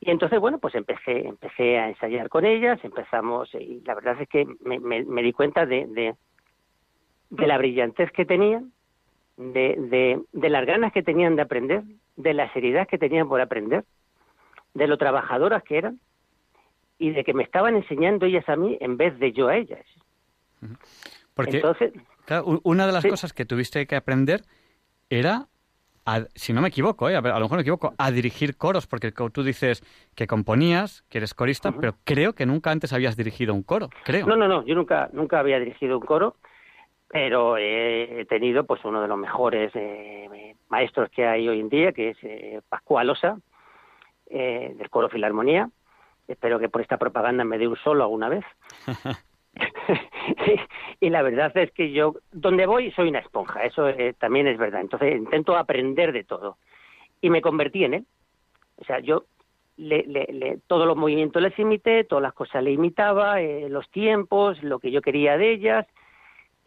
Y 0.00 0.10
entonces, 0.10 0.38
bueno, 0.38 0.58
pues 0.58 0.74
empecé, 0.74 1.26
empecé 1.26 1.78
a 1.78 1.88
ensayar 1.88 2.28
con 2.28 2.44
ellas, 2.44 2.78
empezamos, 2.84 3.52
y 3.54 3.80
la 3.84 3.94
verdad 3.94 4.20
es 4.20 4.28
que 4.28 4.46
me, 4.60 4.78
me, 4.78 5.22
di 5.22 5.32
cuenta 5.32 5.66
de, 5.66 5.86
de, 5.86 6.14
de, 7.30 7.46
la 7.46 7.58
brillantez 7.58 8.12
que 8.12 8.24
tenían, 8.24 8.72
de, 9.36 9.76
de, 9.76 10.20
de 10.32 10.48
las 10.50 10.66
ganas 10.66 10.92
que 10.92 11.02
tenían 11.02 11.36
de 11.36 11.42
aprender, 11.42 11.82
de 12.16 12.34
la 12.34 12.52
seriedad 12.52 12.86
que 12.86 12.98
tenían 12.98 13.28
por 13.28 13.40
aprender, 13.40 13.84
de 14.74 14.86
lo 14.86 14.98
trabajadoras 14.98 15.62
que 15.64 15.78
eran, 15.78 15.98
y 16.98 17.10
de 17.10 17.24
que 17.24 17.34
me 17.34 17.42
estaban 17.42 17.74
enseñando 17.74 18.26
ellas 18.26 18.48
a 18.48 18.56
mí 18.56 18.76
en 18.80 18.96
vez 18.96 19.18
de 19.18 19.32
yo 19.32 19.48
a 19.48 19.56
ellas. 19.56 19.84
Porque 21.34 21.56
Entonces, 21.56 21.92
una 22.62 22.86
de 22.86 22.92
las 22.92 23.04
cosas 23.04 23.32
que 23.32 23.44
tuviste 23.44 23.86
que 23.86 23.96
aprender 23.96 24.42
era, 25.10 25.48
si 26.34 26.52
no 26.52 26.62
me 26.62 26.68
equivoco, 26.68 27.10
¿eh? 27.10 27.16
a, 27.16 27.20
lo 27.20 27.40
mejor 27.40 27.56
me 27.56 27.62
equivoco, 27.62 27.94
a 27.98 28.10
dirigir 28.10 28.56
coros, 28.56 28.86
porque 28.86 29.12
tú 29.12 29.42
dices 29.42 29.82
que 30.14 30.26
componías, 30.26 31.02
que 31.08 31.18
eres 31.18 31.34
corista, 31.34 31.72
pero 31.72 31.96
creo 32.04 32.34
que 32.34 32.46
nunca 32.46 32.70
antes 32.70 32.92
habías 32.92 33.16
dirigido 33.16 33.52
un 33.52 33.64
coro, 33.64 33.90
creo. 34.04 34.26
No, 34.26 34.36
no, 34.36 34.46
no, 34.46 34.64
yo 34.64 34.74
nunca, 34.74 35.10
nunca 35.12 35.40
había 35.40 35.58
dirigido 35.58 35.98
un 35.98 36.06
coro, 36.06 36.36
pero 37.08 37.56
he 37.58 38.24
tenido 38.28 38.64
pues 38.64 38.84
uno 38.84 39.02
de 39.02 39.08
los 39.08 39.18
mejores 39.18 39.72
eh, 39.74 40.54
maestros 40.68 41.10
que 41.10 41.26
hay 41.26 41.48
hoy 41.48 41.60
en 41.60 41.68
día, 41.68 41.92
que 41.92 42.10
es 42.10 42.18
eh, 42.22 42.60
Pascual 42.68 43.10
Osa, 43.10 43.38
eh, 44.26 44.74
del 44.76 44.90
coro 44.90 45.08
Filarmonía. 45.08 45.70
Espero 46.26 46.58
que 46.58 46.68
por 46.68 46.80
esta 46.80 46.96
propaganda 46.96 47.44
me 47.44 47.58
dé 47.58 47.68
un 47.68 47.76
solo 47.76 48.04
alguna 48.04 48.28
vez. 48.28 48.44
y 51.00 51.10
la 51.10 51.22
verdad 51.22 51.56
es 51.56 51.70
que 51.72 51.92
yo, 51.92 52.14
donde 52.32 52.66
voy, 52.66 52.90
soy 52.92 53.08
una 53.08 53.20
esponja, 53.20 53.64
eso 53.64 53.88
eh, 53.88 54.14
también 54.18 54.46
es 54.46 54.58
verdad. 54.58 54.80
Entonces 54.80 55.16
intento 55.16 55.56
aprender 55.56 56.12
de 56.12 56.24
todo. 56.24 56.58
Y 57.20 57.30
me 57.30 57.42
convertí 57.42 57.84
en 57.84 57.94
él. 57.94 58.06
O 58.76 58.84
sea, 58.84 58.98
yo 59.00 59.24
le, 59.76 60.04
le, 60.06 60.58
todos 60.66 60.86
los 60.86 60.96
movimientos 60.96 61.42
les 61.42 61.58
imité, 61.58 62.04
todas 62.04 62.22
las 62.22 62.34
cosas 62.34 62.62
le 62.62 62.72
imitaba, 62.72 63.40
eh, 63.40 63.68
los 63.68 63.88
tiempos, 63.90 64.62
lo 64.62 64.78
que 64.78 64.90
yo 64.90 65.00
quería 65.02 65.36
de 65.36 65.52
ellas. 65.52 65.86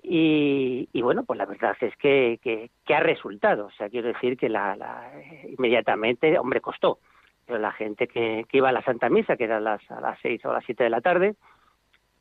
Y, 0.10 0.88
bueno, 1.02 1.26
pues 1.26 1.38
la 1.38 1.46
verdad 1.46 1.76
es 1.82 1.96
que, 1.98 2.40
que, 2.42 2.96
ha 2.96 3.00
resultado. 3.02 3.66
O 3.66 3.72
sea, 3.72 3.90
quiero 3.90 4.08
decir 4.08 4.38
que 4.38 4.48
la, 4.48 4.76
la, 4.78 5.12
inmediatamente, 5.58 6.40
hombre, 6.40 6.62
costó. 6.62 7.00
Pero 7.46 7.60
la 7.60 7.74
gente 7.74 8.08
que, 8.08 8.46
que 8.48 8.58
iba 8.58 8.70
a 8.70 8.72
la 8.72 8.84
Santa 8.84 9.10
Misa, 9.10 9.36
que 9.36 9.44
era 9.44 9.60
las, 9.60 9.82
a 9.92 10.00
las 10.00 10.18
seis 10.22 10.44
o 10.46 10.52
a 10.52 10.54
las 10.54 10.66
siete 10.66 10.86
de 10.86 10.90
la 10.90 11.02
tarde, 11.02 11.36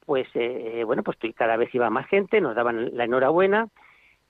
pues 0.07 0.29
eh, 0.35 0.83
bueno, 0.87 1.03
pues 1.03 1.19
cada 1.35 1.57
vez 1.57 1.75
iba 1.75 1.90
más 1.90 2.07
gente, 2.07 2.40
nos 2.40 2.55
daban 2.55 2.97
la 2.97 3.05
enhorabuena 3.05 3.69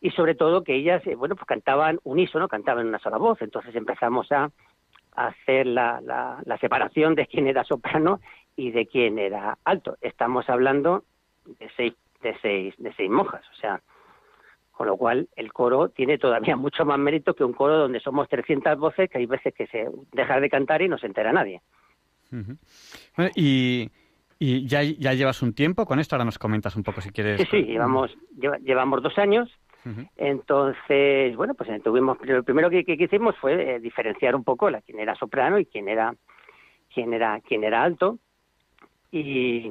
y 0.01 0.11
sobre 0.11 0.35
todo 0.35 0.65
que 0.65 0.75
ellas, 0.75 1.07
eh, 1.07 1.15
bueno, 1.15 1.37
pues 1.37 1.47
cantaban 1.47 2.01
unísono, 2.03 2.49
cantaban 2.49 2.83
en 2.83 2.89
una 2.89 2.99
sola 2.99 3.19
voz. 3.19 3.41
Entonces 3.43 3.75
empezamos 3.77 4.33
a, 4.33 4.51
hacer 5.17 5.67
la, 5.67 6.01
la, 6.03 6.59
separación 6.59 7.15
de 7.15 7.27
quién 7.27 7.47
era 7.47 7.65
soprano 7.65 8.21
y 8.55 8.71
de 8.71 8.87
quién 8.87 9.19
era 9.19 9.57
alto. 9.65 9.97
Estamos 10.03 10.49
hablando 10.51 11.05
de 11.47 11.71
seis, 11.75 11.95
de 12.23 12.37
seis, 12.43 12.75
de 12.77 12.93
seis 12.93 13.11
monjas, 13.11 13.43
o 13.51 13.55
sea, 13.55 13.81
con 14.73 14.87
lo 14.87 14.99
cual 14.99 15.29
el 15.37 15.55
coro 15.55 15.89
tiene 15.89 16.19
todavía 16.19 16.57
mucho 16.57 16.85
más 16.85 16.99
mérito 16.99 17.35
que 17.35 17.45
un 17.45 17.55
coro 17.55 17.79
donde 17.79 18.01
somos 18.01 18.29
300 18.29 18.79
voces 18.79 19.09
que 19.09 19.19
hay 19.19 19.27
veces 19.27 19.55
que 19.55 19.67
se 19.69 19.89
deja 20.13 20.39
de 20.39 20.51
cantar 20.51 20.83
y 20.83 20.89
no 20.89 20.99
se 20.99 21.07
entera 21.07 21.33
nadie. 21.33 21.63
y 23.35 23.91
y 24.39 24.67
ya, 24.67 24.83
ya 24.83 25.15
llevas 25.15 25.43
un 25.43 25.55
tiempo 25.55 25.87
con 25.87 25.99
esto, 25.99 26.15
ahora 26.15 26.25
nos 26.25 26.39
comentas 26.39 26.77
un 26.77 26.83
poco 26.83 27.01
si 27.01 27.11
quieres. 27.11 27.41
Sí, 27.41 27.47
sí, 27.51 27.63
llevamos, 27.65 28.17
llevamos 28.63 29.03
dos 29.03 29.17
años. 29.19 29.51
Entonces, 30.17 31.37
bueno, 31.37 31.55
pues 31.55 31.71
tuvimos, 31.81 32.19
lo 32.23 32.43
primero 32.43 32.69
que, 32.69 32.85
que, 32.85 32.95
hicimos 32.95 33.37
fue 33.37 33.77
eh, 33.77 33.79
diferenciar 33.79 34.35
un 34.35 34.43
poco 34.43 34.69
la, 34.69 34.81
quién 34.81 34.99
era 34.99 35.15
soprano 35.15 35.61
y 35.61 35.67
quién 35.67 35.89
era, 35.89 36.13
quién 36.93 37.15
era, 37.15 37.41
quién 37.41 37.63
era 37.63 37.85
alto. 37.85 38.19
Y 39.13 39.71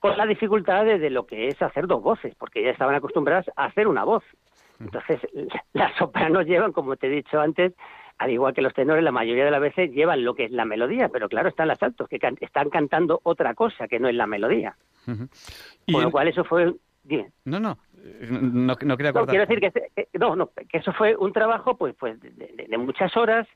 con 0.00 0.16
la 0.16 0.26
dificultad 0.26 0.84
de, 0.84 1.10
lo 1.10 1.24
que 1.24 1.46
es 1.48 1.62
hacer 1.62 1.86
dos 1.86 2.02
voces, 2.02 2.34
porque 2.34 2.64
ya 2.64 2.70
estaban 2.70 2.96
acostumbradas 2.96 3.46
a 3.54 3.66
hacer 3.66 3.86
una 3.86 4.02
voz. 4.02 4.24
Entonces, 4.80 5.20
las 5.72 5.94
sopranos 5.96 6.44
llevan, 6.44 6.72
como 6.72 6.96
te 6.96 7.06
he 7.06 7.10
dicho 7.10 7.40
antes, 7.40 7.74
al 8.18 8.30
igual 8.30 8.54
que 8.54 8.62
los 8.62 8.72
tenores, 8.72 9.04
la 9.04 9.12
mayoría 9.12 9.44
de 9.44 9.50
las 9.50 9.60
veces 9.60 9.92
llevan 9.92 10.24
lo 10.24 10.34
que 10.34 10.44
es 10.44 10.50
la 10.50 10.64
melodía, 10.64 11.08
pero 11.08 11.28
claro, 11.28 11.48
están 11.48 11.68
las 11.68 11.82
altos, 11.82 12.08
que 12.08 12.18
están 12.40 12.70
cantando 12.70 13.20
otra 13.22 13.54
cosa 13.54 13.88
que 13.88 13.98
no 13.98 14.08
es 14.08 14.14
la 14.14 14.26
melodía. 14.26 14.76
Con 15.04 16.02
lo 16.02 16.10
cual 16.10 16.28
eso 16.28 16.44
fue... 16.44 16.74
No, 17.44 17.60
no, 17.60 17.78
no, 18.30 18.76
no 18.80 18.96
quería 18.96 19.12
no, 19.12 19.26
quiero 19.26 19.46
decir 19.46 19.60
que, 19.60 20.08
no, 20.18 20.34
no, 20.34 20.50
que 20.68 20.78
eso 20.78 20.92
fue 20.92 21.14
un 21.14 21.32
trabajo 21.32 21.76
pues, 21.76 21.94
pues 21.94 22.18
de, 22.20 22.78
muchas 22.78 23.16
horas, 23.16 23.46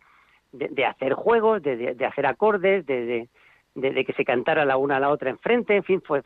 de, 0.53 0.85
hacer 0.85 1.15
juegos, 1.15 1.61
de, 1.63 1.97
hacer 2.07 2.27
acordes, 2.27 2.87
de, 2.87 3.29
que 3.75 4.13
se 4.17 4.25
cantara 4.25 4.65
la 4.65 4.77
una 4.77 4.99
a 4.99 5.01
la 5.01 5.11
otra 5.11 5.31
enfrente, 5.31 5.75
en 5.75 5.83
fin, 5.83 6.01
fue, 6.01 6.23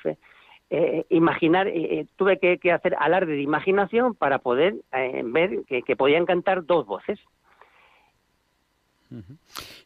eh, 0.69 1.07
imaginar, 1.09 1.69
eh, 1.69 2.01
eh, 2.01 2.07
tuve 2.17 2.39
que, 2.39 2.73
hacer 2.73 2.97
alarde 2.99 3.33
de 3.33 3.43
imaginación 3.43 4.15
para 4.15 4.39
poder 4.39 4.75
ver 5.25 5.61
que 5.65 5.97
podían 5.97 6.27
cantar 6.27 6.67
dos 6.67 6.85
voces. 6.85 7.19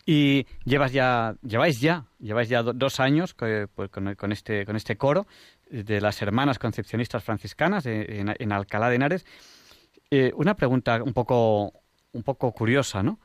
Y 0.07 0.47
llevas 0.65 0.93
ya, 0.93 1.37
lleváis 1.43 1.81
ya, 1.81 2.07
lleváis 2.19 2.49
ya 2.49 2.63
dos 2.63 3.01
años 3.01 3.35
pues, 3.35 3.91
con, 3.91 4.33
este, 4.33 4.65
con 4.65 4.77
este 4.77 4.97
coro 4.97 5.27
de 5.71 6.01
las 6.01 6.23
hermanas 6.23 6.59
concepcionistas 6.59 7.23
franciscanas 7.23 7.85
en, 7.87 8.53
Alcalá 8.53 8.89
de 8.89 8.97
Henares. 8.97 9.27
Eh, 10.11 10.33
una 10.35 10.55
pregunta 10.55 11.03
un 11.03 11.13
poco, 11.13 11.73
un 12.13 12.23
poco 12.23 12.53
curiosa, 12.53 13.03
¿no? 13.03 13.21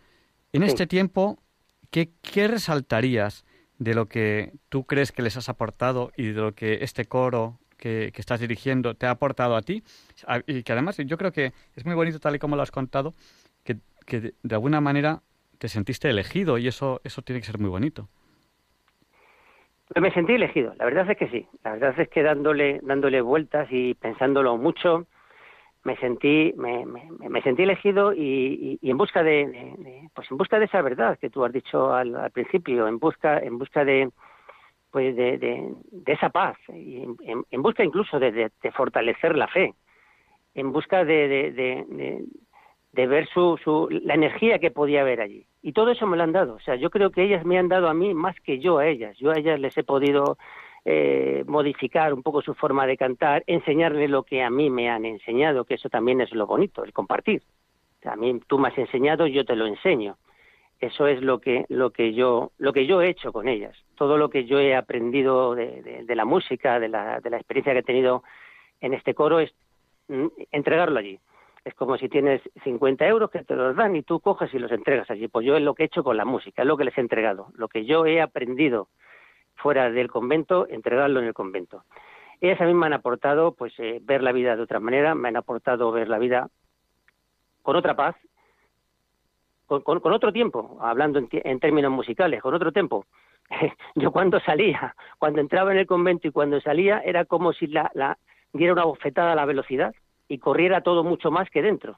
En 0.52 0.64
este 0.64 0.86
tiempo, 0.86 1.42
¿qué, 1.90 2.12
¿qué 2.22 2.48
resaltarías 2.48 3.46
de 3.80 3.94
lo 3.94 4.08
que 4.08 4.54
tú 4.70 4.86
crees 4.86 5.12
que 5.12 5.22
les 5.22 5.38
has 5.38 5.50
aportado 5.50 6.12
y 6.16 6.28
de 6.28 6.42
lo 6.42 6.54
que 6.54 6.84
este 6.84 7.06
coro 7.06 7.60
que, 7.78 8.12
que, 8.14 8.22
estás 8.22 8.40
dirigiendo 8.40 8.96
te 8.96 9.06
ha 9.06 9.12
aportado 9.12 9.56
a 9.56 9.62
ti. 9.62 9.84
Y 10.48 10.64
que 10.64 10.72
además 10.72 10.98
yo 10.98 11.18
creo 11.18 11.32
que 11.32 11.54
es 11.76 11.86
muy 11.86 11.96
bonito, 11.96 12.20
tal 12.20 12.36
y 12.36 12.40
como 12.40 12.56
lo 12.56 12.62
has 12.62 12.72
contado, 12.72 13.14
que, 13.64 13.78
que 14.06 14.34
de 14.42 14.56
alguna 14.56 14.80
manera 14.80 15.22
te 15.64 15.70
sentiste 15.70 16.10
elegido 16.10 16.58
y 16.58 16.68
eso, 16.68 17.00
eso 17.06 17.22
tiene 17.22 17.40
que 17.40 17.48
ser 17.48 17.58
muy 17.58 17.70
bonito. 17.70 18.10
Me 19.96 20.12
sentí 20.12 20.34
elegido, 20.34 20.74
la 20.76 20.84
verdad 20.84 21.10
es 21.10 21.18
que 21.18 21.30
sí. 21.30 21.48
La 21.64 21.72
verdad 21.72 21.98
es 22.02 22.10
que 22.10 22.22
dándole, 22.22 22.82
dándole 22.84 23.22
vueltas 23.22 23.70
y 23.72 23.94
pensándolo 23.94 24.58
mucho, 24.58 25.08
me 25.86 25.96
sentí, 25.96 26.54
me, 26.58 26.86
me, 26.86 27.42
sentí 27.44 27.64
elegido 27.64 28.12
y, 28.12 28.78
y, 28.82 28.92
en 28.92 28.98
busca 28.98 29.24
de, 29.24 30.10
pues 30.14 30.30
en 30.32 30.36
busca 30.36 30.60
de 30.60 30.66
esa 30.66 30.82
verdad 30.82 31.18
que 31.18 31.30
tú 31.30 31.46
has 31.46 31.54
dicho 31.54 31.94
al, 31.94 32.30
principio, 32.32 32.86
en 32.90 33.00
busca, 33.00 33.40
en 33.40 33.58
busca 33.58 33.86
de, 33.86 34.10
pues 34.92 35.16
de, 35.16 35.38
de, 35.38 36.12
esa 36.12 36.28
paz, 36.30 36.58
y 36.68 37.04
en, 37.04 37.62
busca 37.62 37.86
incluso 37.86 38.20
de, 38.20 38.52
fortalecer 38.74 39.38
la 39.38 39.48
fe, 39.48 39.74
en 40.56 40.74
busca 40.74 41.06
de, 41.06 41.86
de 42.94 43.08
ver 43.08 43.28
su, 43.30 43.60
su, 43.64 43.90
la 43.90 44.14
energía 44.14 44.60
que 44.60 44.72
podía 44.72 45.02
haber 45.02 45.20
allí. 45.20 45.46
Y 45.64 45.74
todo 45.74 45.90
eso 45.90 46.06
me 46.06 46.16
lo 46.16 46.24
han 46.24 46.32
dado. 46.32 46.54
O 46.54 46.60
sea, 46.60 46.76
yo 46.76 46.92
creo 46.92 47.10
que 47.10 47.24
ellas 47.24 47.44
me 47.44 47.58
han 47.58 47.68
dado 47.68 47.90
a 47.90 47.94
mí 47.94 48.14
más 48.14 48.40
que 48.42 48.60
yo 48.60 48.78
a 48.78 48.88
ellas. 48.88 49.18
Yo 49.18 49.32
a 49.32 49.38
ellas 49.38 49.60
les 49.60 49.76
he 49.76 49.84
podido 49.84 50.38
eh, 50.86 51.44
modificar 51.48 52.14
un 52.14 52.22
poco 52.22 52.44
su 52.44 52.54
forma 52.54 52.86
de 52.86 52.96
cantar, 52.96 53.44
enseñarles 53.48 54.12
lo 54.12 54.24
que 54.24 54.44
a 54.44 54.52
mí 54.52 54.70
me 54.70 54.92
han 54.92 55.06
enseñado, 55.06 55.66
que 55.66 55.74
eso 55.74 55.90
también 55.90 56.22
es 56.22 56.32
lo 56.34 56.46
bonito, 56.46 56.84
el 56.84 56.94
compartir. 56.94 57.42
O 58.00 58.02
sea, 58.04 58.14
a 58.14 58.18
tú 58.48 58.60
me 58.60 58.68
has 58.68 58.78
enseñado, 58.78 59.26
yo 59.26 59.44
te 59.44 59.56
lo 59.56 59.66
enseño. 59.66 60.18
Eso 60.80 61.08
es 61.08 61.22
lo 61.24 61.40
que, 61.40 61.66
lo 61.70 61.90
que 61.92 62.14
yo, 62.14 62.52
lo 62.60 62.74
que 62.74 62.86
yo 62.86 63.02
he 63.02 63.10
hecho 63.10 63.34
con 63.34 63.48
ellas. 63.48 63.76
Todo 63.96 64.18
lo 64.18 64.30
que 64.30 64.46
yo 64.46 64.60
he 64.60 64.76
aprendido 64.76 65.56
de, 65.56 65.82
de, 65.82 66.04
de 66.04 66.16
la 66.16 66.26
música, 66.26 66.80
de 66.80 66.90
la, 66.90 67.22
de 67.22 67.30
la 67.32 67.38
experiencia 67.38 67.74
que 67.74 67.80
he 67.80 67.84
tenido 67.84 68.22
en 68.82 68.94
este 68.94 69.16
coro, 69.16 69.40
es 69.40 69.52
mm, 70.10 70.28
entregarlo 70.52 71.00
allí 71.00 71.20
es 71.66 71.74
como 71.76 71.98
si 71.98 72.10
tienes 72.10 72.42
50 72.64 73.08
euros 73.08 73.30
que 73.30 73.44
te 73.44 73.56
los 73.56 73.76
dan 73.76 73.96
y 73.96 74.04
tú 74.04 74.20
coges 74.20 74.54
y 74.54 74.60
los 74.60 74.72
entregas 74.72 75.10
allí. 75.10 75.28
Pues 75.28 75.46
yo 75.46 75.56
es 75.56 75.64
lo 75.64 75.74
que 75.74 75.84
he 75.84 75.86
hecho 75.86 76.04
con 76.04 76.18
la 76.18 76.26
música, 76.26 76.62
es 76.62 76.68
lo 76.68 76.76
que 76.76 76.84
les 76.84 76.98
he 76.98 77.02
entregado. 77.02 77.48
Lo 77.56 77.70
que 77.70 77.86
yo 77.86 78.06
he 78.06 78.22
aprendido 78.22 78.90
fuera 79.56 79.90
del 79.90 80.10
convento, 80.10 80.68
entregarlo 80.68 81.22
en 81.22 81.28
el 81.28 81.34
convento. 81.34 81.84
Ellas 82.42 82.60
a 82.60 82.66
mí 82.66 82.74
me 82.74 82.88
han 82.88 82.94
aportado 82.94 83.54
pues 83.54 83.74
eh, 83.80 84.00
ver 84.02 84.22
la 84.22 84.34
vida 84.34 84.58
de 84.58 84.62
otra 84.62 84.82
manera, 84.82 85.16
me 85.16 85.30
han 85.30 85.38
aportado 85.38 85.92
ver 85.92 86.10
la 86.10 86.20
vida 86.20 86.50
con 87.62 87.78
otra 87.78 87.96
paz, 87.96 88.16
con, 89.66 89.82
otro 89.88 90.34
tiempo, 90.34 90.78
hablando 90.82 91.20
en, 91.20 91.60
términos 91.60 91.92
musicales, 91.92 92.42
con 92.42 92.54
otro 92.54 92.74
tiempo. 92.74 93.06
yo 93.96 94.12
cuando 94.12 94.42
salía, 94.42 94.94
cuando 95.18 95.40
entraba 95.40 95.72
en 95.72 95.80
el 95.80 95.88
convento 95.88 96.28
y 96.28 96.32
cuando 96.32 96.60
salía, 96.60 97.00
era 97.00 97.24
como 97.24 97.54
si 97.54 97.68
la, 97.68 97.90
la 97.94 98.18
diera 98.52 98.74
una 98.74 98.84
bofetada 98.84 99.32
a 99.32 99.36
la 99.36 99.46
velocidad 99.46 99.96
y 100.28 100.38
corriera 100.40 100.82
todo 100.82 101.04
mucho 101.04 101.32
más 101.32 101.50
que 101.50 101.62
dentro 101.62 101.98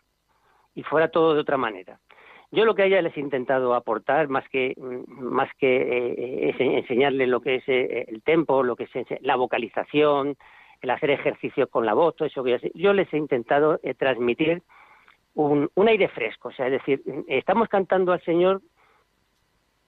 y 0.74 0.84
fuera 0.84 1.10
todo 1.10 1.34
de 1.34 1.42
otra 1.42 1.58
manera. 1.58 2.00
Yo 2.52 2.64
lo 2.66 2.76
que 2.76 2.84
a 2.84 2.86
ella 2.86 3.02
les 3.02 3.16
he 3.18 3.20
intentado 3.20 3.74
aportar, 3.74 4.28
más 4.28 4.48
que, 4.50 4.76
más 5.08 5.50
que 5.58 5.76
eh, 5.76 6.50
es 6.50 6.60
enseñarles 6.60 7.28
lo 7.28 7.42
que 7.42 7.56
es 7.56 7.64
eh, 7.68 8.06
el 8.08 8.22
tempo, 8.24 8.64
lo 8.64 8.76
que 8.76 8.84
es 8.84 8.92
la 9.22 9.36
vocalización, 9.36 10.36
el 10.82 10.90
hacer 10.90 11.10
ejercicios 11.10 11.70
con 11.70 11.86
la 11.86 11.94
voz, 11.94 12.16
todo 12.16 12.28
eso 12.28 12.44
que 12.44 12.52
yo, 12.52 12.70
yo 12.74 12.94
les 12.94 13.12
he 13.14 13.18
intentado 13.18 13.80
eh, 13.84 13.94
transmitir 13.94 14.62
un, 15.34 15.70
aire 15.88 16.08
fresco. 16.08 16.50
O 16.50 16.52
sea, 16.52 16.68
es 16.68 16.74
decir, 16.74 17.02
estamos 17.28 17.68
cantando 17.68 18.14
al 18.14 18.22
Señor 18.24 18.62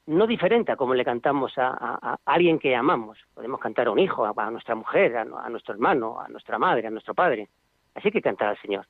no 0.05 0.25
diferente 0.25 0.71
a 0.71 0.77
como 0.77 0.93
le 0.93 1.03
cantamos 1.03 1.53
a, 1.57 2.17
alguien 2.25 2.59
que 2.59 2.75
amamos. 2.75 3.17
Podemos 3.33 3.59
cantar 3.59 3.87
a 3.87 3.91
un 3.91 3.99
hijo, 3.99 4.25
a, 4.25 4.51
nuestra 4.51 4.75
mujer, 4.75 5.17
a, 5.17 5.49
nuestro 5.49 5.73
hermano, 5.73 6.19
a 6.19 6.27
nuestra 6.29 6.57
madre, 6.57 6.87
a 6.87 6.91
nuestro 6.91 7.13
padre. 7.13 7.49
Así 7.97 8.11
que 8.11 8.21
cantar 8.21 8.49
al 8.49 8.61
Señor. 8.61 8.85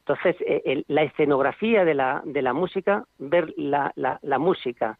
Entonces, 0.00 0.36
eh, 0.40 0.84
la 0.88 1.04
escenografía 1.04 1.84
de 1.84 1.94
la, 1.94 2.22
de 2.24 2.42
la 2.42 2.52
música, 2.52 3.04
ver 3.18 3.52
la, 3.56 3.92
la, 3.94 4.38
música 4.38 4.98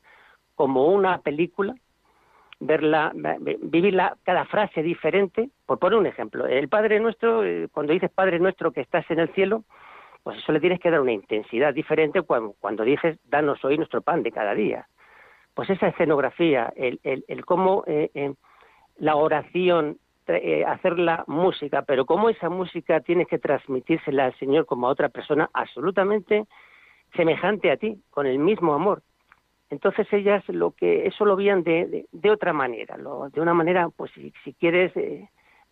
como 0.55 0.87
una 0.87 1.19
película, 1.19 1.75
verla, 2.61 3.13
vivirla 3.61 4.17
cada 4.23 4.47
frase 4.47 4.83
diferente. 4.83 5.51
Por 5.67 5.79
poner 5.79 5.99
un 5.99 6.07
ejemplo, 6.07 6.47
el 6.47 6.69
Padre 6.69 6.99
Nuestro, 6.99 7.45
eh, 7.45 7.69
cuando 7.73 7.93
dices 7.93 8.11
Padre 8.11 8.39
Nuestro 8.39 8.73
que 8.73 8.81
estás 8.81 9.05
en 9.11 9.19
el 9.19 9.29
cielo, 9.35 9.65
pues 10.23 10.39
eso 10.39 10.53
le 10.53 10.61
tienes 10.61 10.81
que 10.81 10.91
dar 10.91 11.01
una 11.01 11.13
intensidad 11.13 11.75
diferente 11.75 12.23
cuando, 12.23 12.55
cuando 12.59 12.85
dices, 12.85 13.19
danos 13.25 13.63
hoy 13.65 13.77
nuestro 13.77 14.01
pan 14.01 14.23
de 14.23 14.33
cada 14.33 14.55
día. 14.55 14.87
Pues 15.53 15.69
esa 15.69 15.89
escenografía, 15.89 16.73
el, 16.77 17.01
el, 17.03 17.25
el 17.29 17.45
cómo 17.45 17.85
eh, 17.87 18.11
eh, 18.15 18.33
la 18.97 19.17
oración, 19.17 19.99
eh, 20.29 20.65
hacer 20.65 20.99
la 20.99 21.25
música, 21.27 21.83
pero 21.83 22.07
cómo 22.07 22.29
esa 22.29 22.49
música 22.49 23.01
tienes 23.01 23.29
que 23.29 23.39
transmitírsela 23.39 24.27
al 24.27 24.39
Señor 24.39 24.67
como 24.67 24.87
a 24.87 24.91
otra 24.91 25.09
persona 25.09 25.51
absolutamente 25.53 26.47
semejante 27.15 27.71
a 27.71 27.77
ti, 27.77 28.01
con 28.11 28.27
el 28.27 28.39
mismo 28.39 28.75
amor. 28.75 29.03
Entonces 29.71 30.07
ellas 30.13 30.43
lo 30.49 30.73
que 30.73 31.07
eso 31.07 31.25
lo 31.25 31.35
veían 31.35 31.63
de, 31.63 32.07
de, 32.11 32.31
otra 32.31 32.53
manera, 32.53 32.97
de 32.97 33.41
una 33.41 33.55
manera, 33.55 33.89
pues 33.89 34.11
si, 34.45 34.53
quieres, 34.55 34.93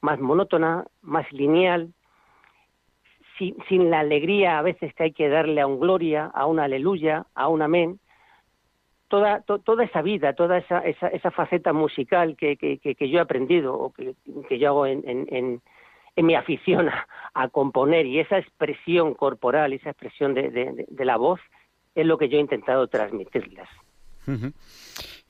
más 0.00 0.18
monótona, 0.18 0.86
más 1.02 1.30
lineal, 1.32 1.92
sin, 3.68 3.90
la 3.90 4.00
alegría 4.00 4.58
a 4.58 4.62
veces 4.62 4.94
que 4.94 5.04
hay 5.04 5.12
que 5.12 5.28
darle 5.28 5.60
a 5.60 5.66
un 5.66 5.80
gloria, 5.80 6.26
a 6.26 6.46
un 6.46 6.60
aleluya, 6.60 7.26
a 7.34 7.48
un 7.48 7.62
amén, 7.62 8.00
toda, 9.10 9.40
toda 9.42 9.84
esa 9.84 10.02
vida, 10.02 10.32
toda 10.34 10.58
esa, 10.58 10.78
esa, 10.78 11.08
esa 11.08 11.30
faceta 11.32 11.72
musical 11.72 12.36
que, 12.36 12.56
que, 12.56 12.78
que, 12.78 13.08
yo 13.10 13.18
he 13.18 13.20
aprendido 13.20 13.74
o 13.74 13.92
que, 13.92 14.14
que 14.48 14.58
yo 14.58 14.68
hago 14.68 14.86
en, 14.86 15.02
en, 15.06 15.60
en, 16.16 16.26
mi 16.26 16.34
afición 16.36 16.88
a, 17.34 17.48
componer 17.48 18.06
y 18.06 18.20
esa 18.20 18.38
expresión 18.38 19.14
corporal, 19.14 19.72
esa 19.72 19.90
expresión 19.90 20.32
de, 20.34 20.86
de, 20.88 21.04
la 21.04 21.16
voz, 21.16 21.40
es 21.94 22.06
lo 22.06 22.18
que 22.18 22.28
yo 22.28 22.38
he 22.38 22.40
intentado 22.40 22.86
transmitirles. 22.86 23.68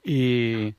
Y 0.04 0.74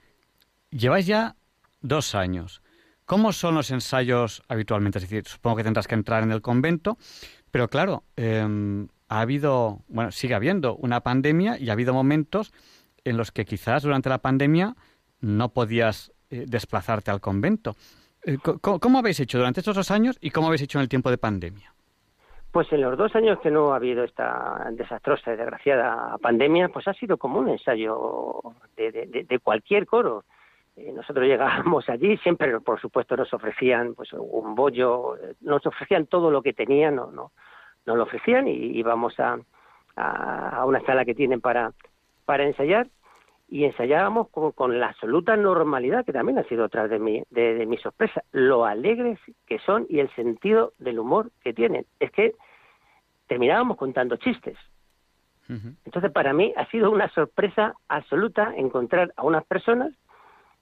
lleváis 0.69 1.07
ya 1.07 1.35
dos 1.81 2.13
años. 2.13 2.61
¿Cómo 3.05 3.33
son 3.33 3.55
los 3.55 3.71
ensayos 3.71 4.43
habitualmente? 4.47 4.99
Es 4.99 5.09
decir, 5.09 5.27
supongo 5.27 5.57
que 5.57 5.63
tendrás 5.63 5.87
que 5.87 5.95
entrar 5.95 6.21
en 6.21 6.31
el 6.31 6.41
convento, 6.41 6.97
pero 7.49 7.67
claro, 7.67 8.03
em, 8.15 8.87
ha 9.09 9.21
habido, 9.21 9.79
bueno, 9.87 10.11
sigue 10.11 10.35
habiendo 10.35 10.75
una 10.75 11.01
pandemia 11.01 11.57
y 11.57 11.69
ha 11.69 11.73
habido 11.73 11.93
momentos 11.93 12.53
en 13.03 13.17
los 13.17 13.31
que 13.31 13.45
quizás 13.45 13.83
durante 13.83 14.09
la 14.09 14.19
pandemia 14.19 14.75
no 15.19 15.49
podías 15.49 16.11
eh, 16.29 16.45
desplazarte 16.47 17.11
al 17.11 17.21
convento. 17.21 17.75
Eh, 18.25 18.37
¿Cómo, 18.61 18.99
habéis 18.99 19.19
hecho 19.19 19.37
durante 19.37 19.61
estos 19.61 19.75
dos 19.75 19.91
años 19.91 20.17
y 20.21 20.31
cómo 20.31 20.47
habéis 20.47 20.61
hecho 20.63 20.77
en 20.77 20.83
el 20.83 20.89
tiempo 20.89 21.09
de 21.09 21.17
pandemia? 21.17 21.73
Pues 22.51 22.71
en 22.73 22.81
los 22.81 22.97
dos 22.97 23.15
años 23.15 23.39
que 23.39 23.49
no 23.49 23.73
ha 23.73 23.77
habido 23.77 24.03
esta 24.03 24.67
desastrosa 24.71 25.33
y 25.33 25.37
desgraciada 25.37 26.17
pandemia, 26.17 26.69
pues 26.69 26.87
ha 26.87 26.93
sido 26.93 27.17
como 27.17 27.39
un 27.39 27.49
ensayo 27.49 28.41
de 28.75 29.39
cualquier 29.41 29.85
coro. 29.85 30.25
Eh, 30.75 30.91
nosotros 30.93 31.25
llegábamos 31.27 31.87
allí, 31.89 32.17
siempre, 32.17 32.59
por 32.59 32.79
supuesto, 32.79 33.15
nos 33.15 33.33
ofrecían 33.33 33.93
pues 33.93 34.11
un 34.13 34.55
bollo, 34.55 35.15
nos 35.41 35.65
ofrecían 35.65 36.07
todo 36.07 36.31
lo 36.31 36.41
que 36.41 36.53
tenían, 36.53 36.95
no, 36.95 37.11
no, 37.11 37.31
nos 37.85 37.97
lo 37.97 38.03
ofrecían 38.03 38.47
y 38.47 38.77
íbamos 38.77 39.19
a, 39.19 39.37
a, 39.95 40.65
una 40.65 40.81
sala 40.81 41.05
que 41.05 41.15
tienen 41.15 41.41
para, 41.41 41.73
para 42.25 42.45
ensayar 42.45 42.87
y 43.47 43.65
ensayábamos 43.65 44.29
con, 44.29 44.79
la 44.79 44.87
absoluta 44.87 45.35
normalidad, 45.35 46.05
que 46.05 46.13
también 46.13 46.39
ha 46.39 46.43
sido 46.45 46.65
otra 46.65 46.87
de 46.87 46.99
mi, 46.99 47.21
de, 47.29 47.65
mi 47.65 47.77
sorpresa, 47.77 48.23
lo 48.31 48.65
alegres 48.65 49.19
que 49.45 49.59
son 49.59 49.85
y 49.89 49.99
el 49.99 50.09
sentido 50.15 50.71
del 50.79 50.99
humor 50.99 51.31
que 51.43 51.53
tienen. 51.53 51.85
Es 51.99 52.11
que 52.11 52.35
terminábamos 53.27 53.77
contando 53.77 54.15
chistes. 54.15 54.57
Entonces, 55.83 56.11
para 56.13 56.31
mí 56.31 56.53
ha 56.55 56.65
sido 56.67 56.89
una 56.91 57.09
sorpresa 57.09 57.73
absoluta 57.89 58.53
encontrar 58.55 59.11
a 59.17 59.23
unas 59.23 59.43
personas 59.43 59.91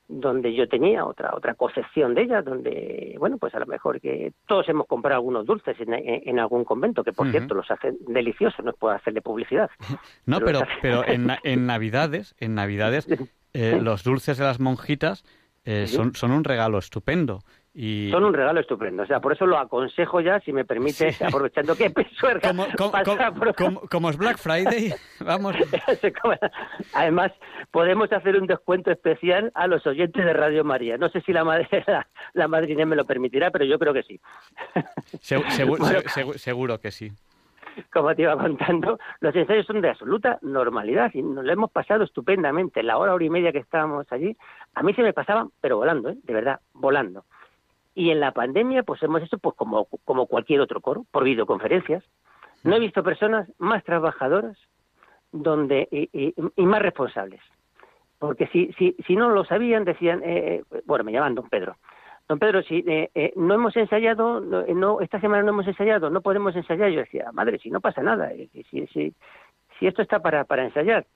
donde 0.10 0.56
yo 0.56 0.68
tenía 0.68 1.06
otra 1.06 1.30
otra 1.36 1.54
concepción 1.54 2.16
de 2.16 2.24
ella, 2.24 2.42
donde, 2.42 3.16
bueno, 3.20 3.38
pues 3.38 3.54
a 3.54 3.60
lo 3.60 3.68
mejor 3.68 4.02
que 4.02 4.34
todos 4.48 4.68
hemos 4.68 4.88
comprado 4.88 5.18
algunos 5.18 5.46
dulces 5.46 5.78
en, 5.80 6.40
algún 6.40 6.66
convento, 6.66 7.04
que 7.04 7.14
por 7.14 7.30
cierto 7.30 7.54
los 7.54 7.70
hacen 7.70 7.98
deliciosos, 8.08 8.66
no 8.66 8.74
puedo 8.74 8.96
hacerle 8.96 9.22
publicidad. 9.22 9.70
No, 10.26 10.40
pero, 10.40 10.62
pero, 10.82 11.08
en, 11.08 11.28
en 11.44 11.66
Navidades, 11.66 12.36
en 12.40 12.56
Navidades, 12.56 13.08
eh, 13.54 13.80
los 13.82 14.04
dulces 14.04 14.38
de 14.38 14.44
las 14.44 14.60
monjitas 14.60 15.24
eh, 15.66 15.88
son, 15.88 16.16
son 16.16 16.32
un 16.32 16.44
regalo 16.44 16.80
estupendo. 16.80 17.44
Son 17.76 18.24
un 18.24 18.34
regalo 18.34 18.60
estupendo. 18.60 19.04
O 19.04 19.06
sea, 19.06 19.20
por 19.20 19.34
eso 19.34 19.46
lo 19.46 19.58
aconsejo 19.58 20.22
ya, 20.22 20.40
si 20.40 20.52
me 20.52 20.66
permite, 20.66 21.16
aprovechando 21.26 21.76
que 21.76 21.90
Pesuerga 21.90 22.50
como, 23.56 23.82
como, 23.90 24.10
es 24.10 24.18
Black 24.18 24.38
Friday, 24.38 24.94
vamos. 25.26 25.56
Además, 26.94 27.32
podemos 27.72 28.12
hacer 28.12 28.38
un 28.38 28.48
descuento 28.48 28.92
especial 28.92 29.52
a 29.54 29.68
los 29.68 29.86
oyentes 29.86 30.26
de 30.26 30.34
Radio 30.34 30.64
María. 30.64 30.98
No 30.98 31.10
sé 31.10 31.22
si 31.22 31.32
la, 31.32 31.44
madre, 31.44 31.68
la, 32.34 32.48
madrina 32.48 32.86
me 32.86 32.96
lo 32.96 33.06
permitirá, 33.06 33.52
pero 33.52 33.66
yo 33.66 33.78
creo 33.78 33.94
que 33.94 34.04
sí. 34.04 34.20
seguro 36.38 36.80
que 36.80 36.92
sí 36.92 37.12
como 37.94 38.14
te 38.14 38.24
iba 38.24 38.38
contando, 38.38 39.00
los 39.22 39.36
ensayos 39.36 39.66
son 39.66 39.80
de 39.80 39.90
absoluta 39.90 40.38
normalidad 40.42 41.12
y 41.14 41.22
nos 41.22 41.46
lo 41.46 41.54
hemos 41.54 41.72
pasado 41.72 42.04
estupendamente. 42.04 42.84
La 42.84 42.98
hora, 42.98 43.14
hora 43.14 43.24
y 43.24 43.30
media 43.30 43.52
que 43.52 43.60
estábamos 43.60 44.06
allí, 44.12 44.36
a 44.74 44.84
mí 44.84 44.94
se 44.94 45.02
me 45.02 45.14
pasaban, 45.14 45.50
pero 45.62 45.78
volando, 45.78 46.10
¿eh? 46.10 46.18
de 46.24 46.34
verdad, 46.34 46.60
volando. 46.74 47.24
Y 47.96 48.12
en 48.12 48.20
la 48.20 48.32
pandemia, 48.32 48.84
pues 48.84 49.02
hemos 49.04 49.22
hecho 49.22 49.38
pues 49.38 49.56
como, 49.56 49.88
como 50.06 50.28
cualquier 50.28 50.62
otro 50.62 50.82
coro, 50.82 51.06
por 51.12 51.24
videoconferencias. 51.24 52.04
No 52.64 52.76
he 52.76 52.80
visto 52.80 53.04
personas 53.04 53.50
más 53.58 53.84
trabajadoras 53.84 54.58
donde 55.32 55.88
y, 55.92 56.34
más 56.66 56.82
responsables. 56.82 57.42
Porque 58.18 58.48
si, 58.48 58.74
si, 58.74 58.96
si 59.08 59.16
no 59.16 59.30
lo 59.30 59.46
sabían, 59.46 59.86
decían, 59.86 60.22
eh, 60.24 60.64
eh, 60.72 60.82
bueno, 60.86 61.04
me 61.04 61.12
llaman 61.12 61.36
don 61.36 61.50
Pedro. 61.50 61.78
Don 62.28 62.38
Pedro, 62.38 62.62
si 62.62 62.84
eh, 62.86 63.34
no 63.36 63.56
hemos 63.56 63.76
ensayado, 63.76 64.40
no, 64.40 65.02
esta 65.02 65.20
semana 65.20 65.44
no 65.44 65.50
hemos 65.50 65.68
ensayado, 65.68 66.10
no 66.10 66.22
podemos 66.22 66.56
ensayar. 66.56 66.92
Yo 66.92 67.00
decía, 67.00 67.32
madre, 67.32 67.58
si 67.60 67.72
no 67.72 67.82
pasa 67.82 68.04
nada, 68.04 68.30
si, 68.70 68.88
si, 68.88 69.16
si 69.80 69.88
esto 69.88 70.02
está 70.02 70.20
para, 70.20 70.44
para 70.44 70.64
ensayar. 70.64 71.08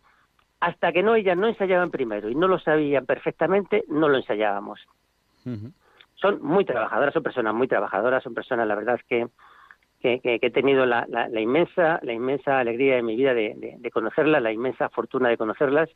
Hasta 0.60 0.92
que 0.92 1.04
no 1.04 1.14
ellas 1.16 1.38
no 1.38 1.48
ensayaban 1.48 1.92
primero 1.92 2.30
y 2.30 2.36
no 2.36 2.48
lo 2.48 2.58
sabían 2.58 3.06
perfectamente, 3.06 3.84
no 3.90 4.08
lo 4.08 4.18
ensayábamos 4.18 4.80
son 6.24 6.42
muy 6.42 6.64
trabajadoras, 6.64 7.14
son 7.14 7.22
personas 7.22 7.54
muy 7.54 7.68
trabajadoras, 7.68 8.24
son 8.24 8.34
personas, 8.34 8.66
la 8.66 8.76
verdad 8.76 8.96
es 8.96 9.04
que, 9.04 9.28
que, 10.00 10.40
he 10.42 10.52
tenido 10.52 10.86
la, 10.86 11.06
la, 11.10 11.42
inmensa, 11.42 12.00
la 12.02 12.14
inmensa 12.14 12.60
alegría 12.60 12.96
de 12.96 13.04
mi 13.04 13.18
vida 13.18 13.34
de, 13.34 13.76
de, 13.78 13.92
conocerlas, 13.92 14.42
la 14.42 14.54
inmensa 14.54 14.88
fortuna 14.90 15.28
de 15.28 15.38
conocerlas 15.38 15.90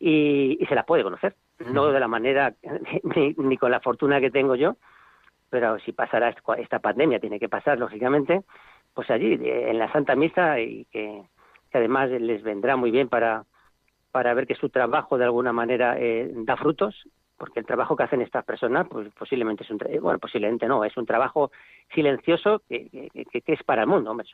y, 0.00 0.58
se 0.68 0.74
las 0.74 0.84
puede 0.84 1.04
conocer, 1.04 1.36
no 1.72 1.86
de 1.86 2.00
la 2.00 2.08
manera 2.08 2.52
ni, 3.36 3.56
con 3.56 3.70
la 3.70 3.78
fortuna 3.78 4.20
que 4.20 4.32
tengo 4.32 4.56
yo, 4.56 4.76
pero 5.50 5.78
si 5.78 5.92
pasará 5.92 6.34
esta 6.58 6.80
pandemia, 6.80 7.20
tiene 7.20 7.38
que 7.38 7.48
pasar, 7.48 7.78
lógicamente, 7.78 8.42
pues 8.92 9.08
allí, 9.08 9.38
en 9.40 9.78
la 9.78 9.90
Santa 9.92 10.16
Misa, 10.16 10.58
y 10.58 10.84
que, 10.86 11.22
además 11.72 12.10
les 12.10 12.42
vendrá 12.42 12.74
muy 12.74 12.90
bien 12.90 13.08
para, 13.08 13.44
para 14.10 14.34
ver 14.34 14.48
que 14.48 14.56
su 14.56 14.68
trabajo 14.68 15.16
de 15.16 15.26
alguna 15.26 15.52
manera 15.52 15.96
eh, 15.96 16.28
da 16.34 16.56
frutos 16.56 17.06
porque 17.38 17.60
el 17.60 17.66
trabajo 17.66 17.96
que 17.96 18.02
hacen 18.02 18.20
estas 18.20 18.44
personas, 18.44 18.86
pues 18.90 19.08
posiblemente 19.14 19.62
es 19.62 19.70
un, 19.70 19.78
bueno, 20.02 20.18
posiblemente 20.18 20.66
no, 20.66 20.84
es 20.84 20.96
un 20.96 21.06
trabajo 21.06 21.50
silencioso 21.94 22.62
que, 22.68 23.10
que, 23.30 23.40
que 23.40 23.52
es 23.52 23.62
para 23.62 23.82
el 23.82 23.88
mundo. 23.88 24.10
Hombre, 24.10 24.26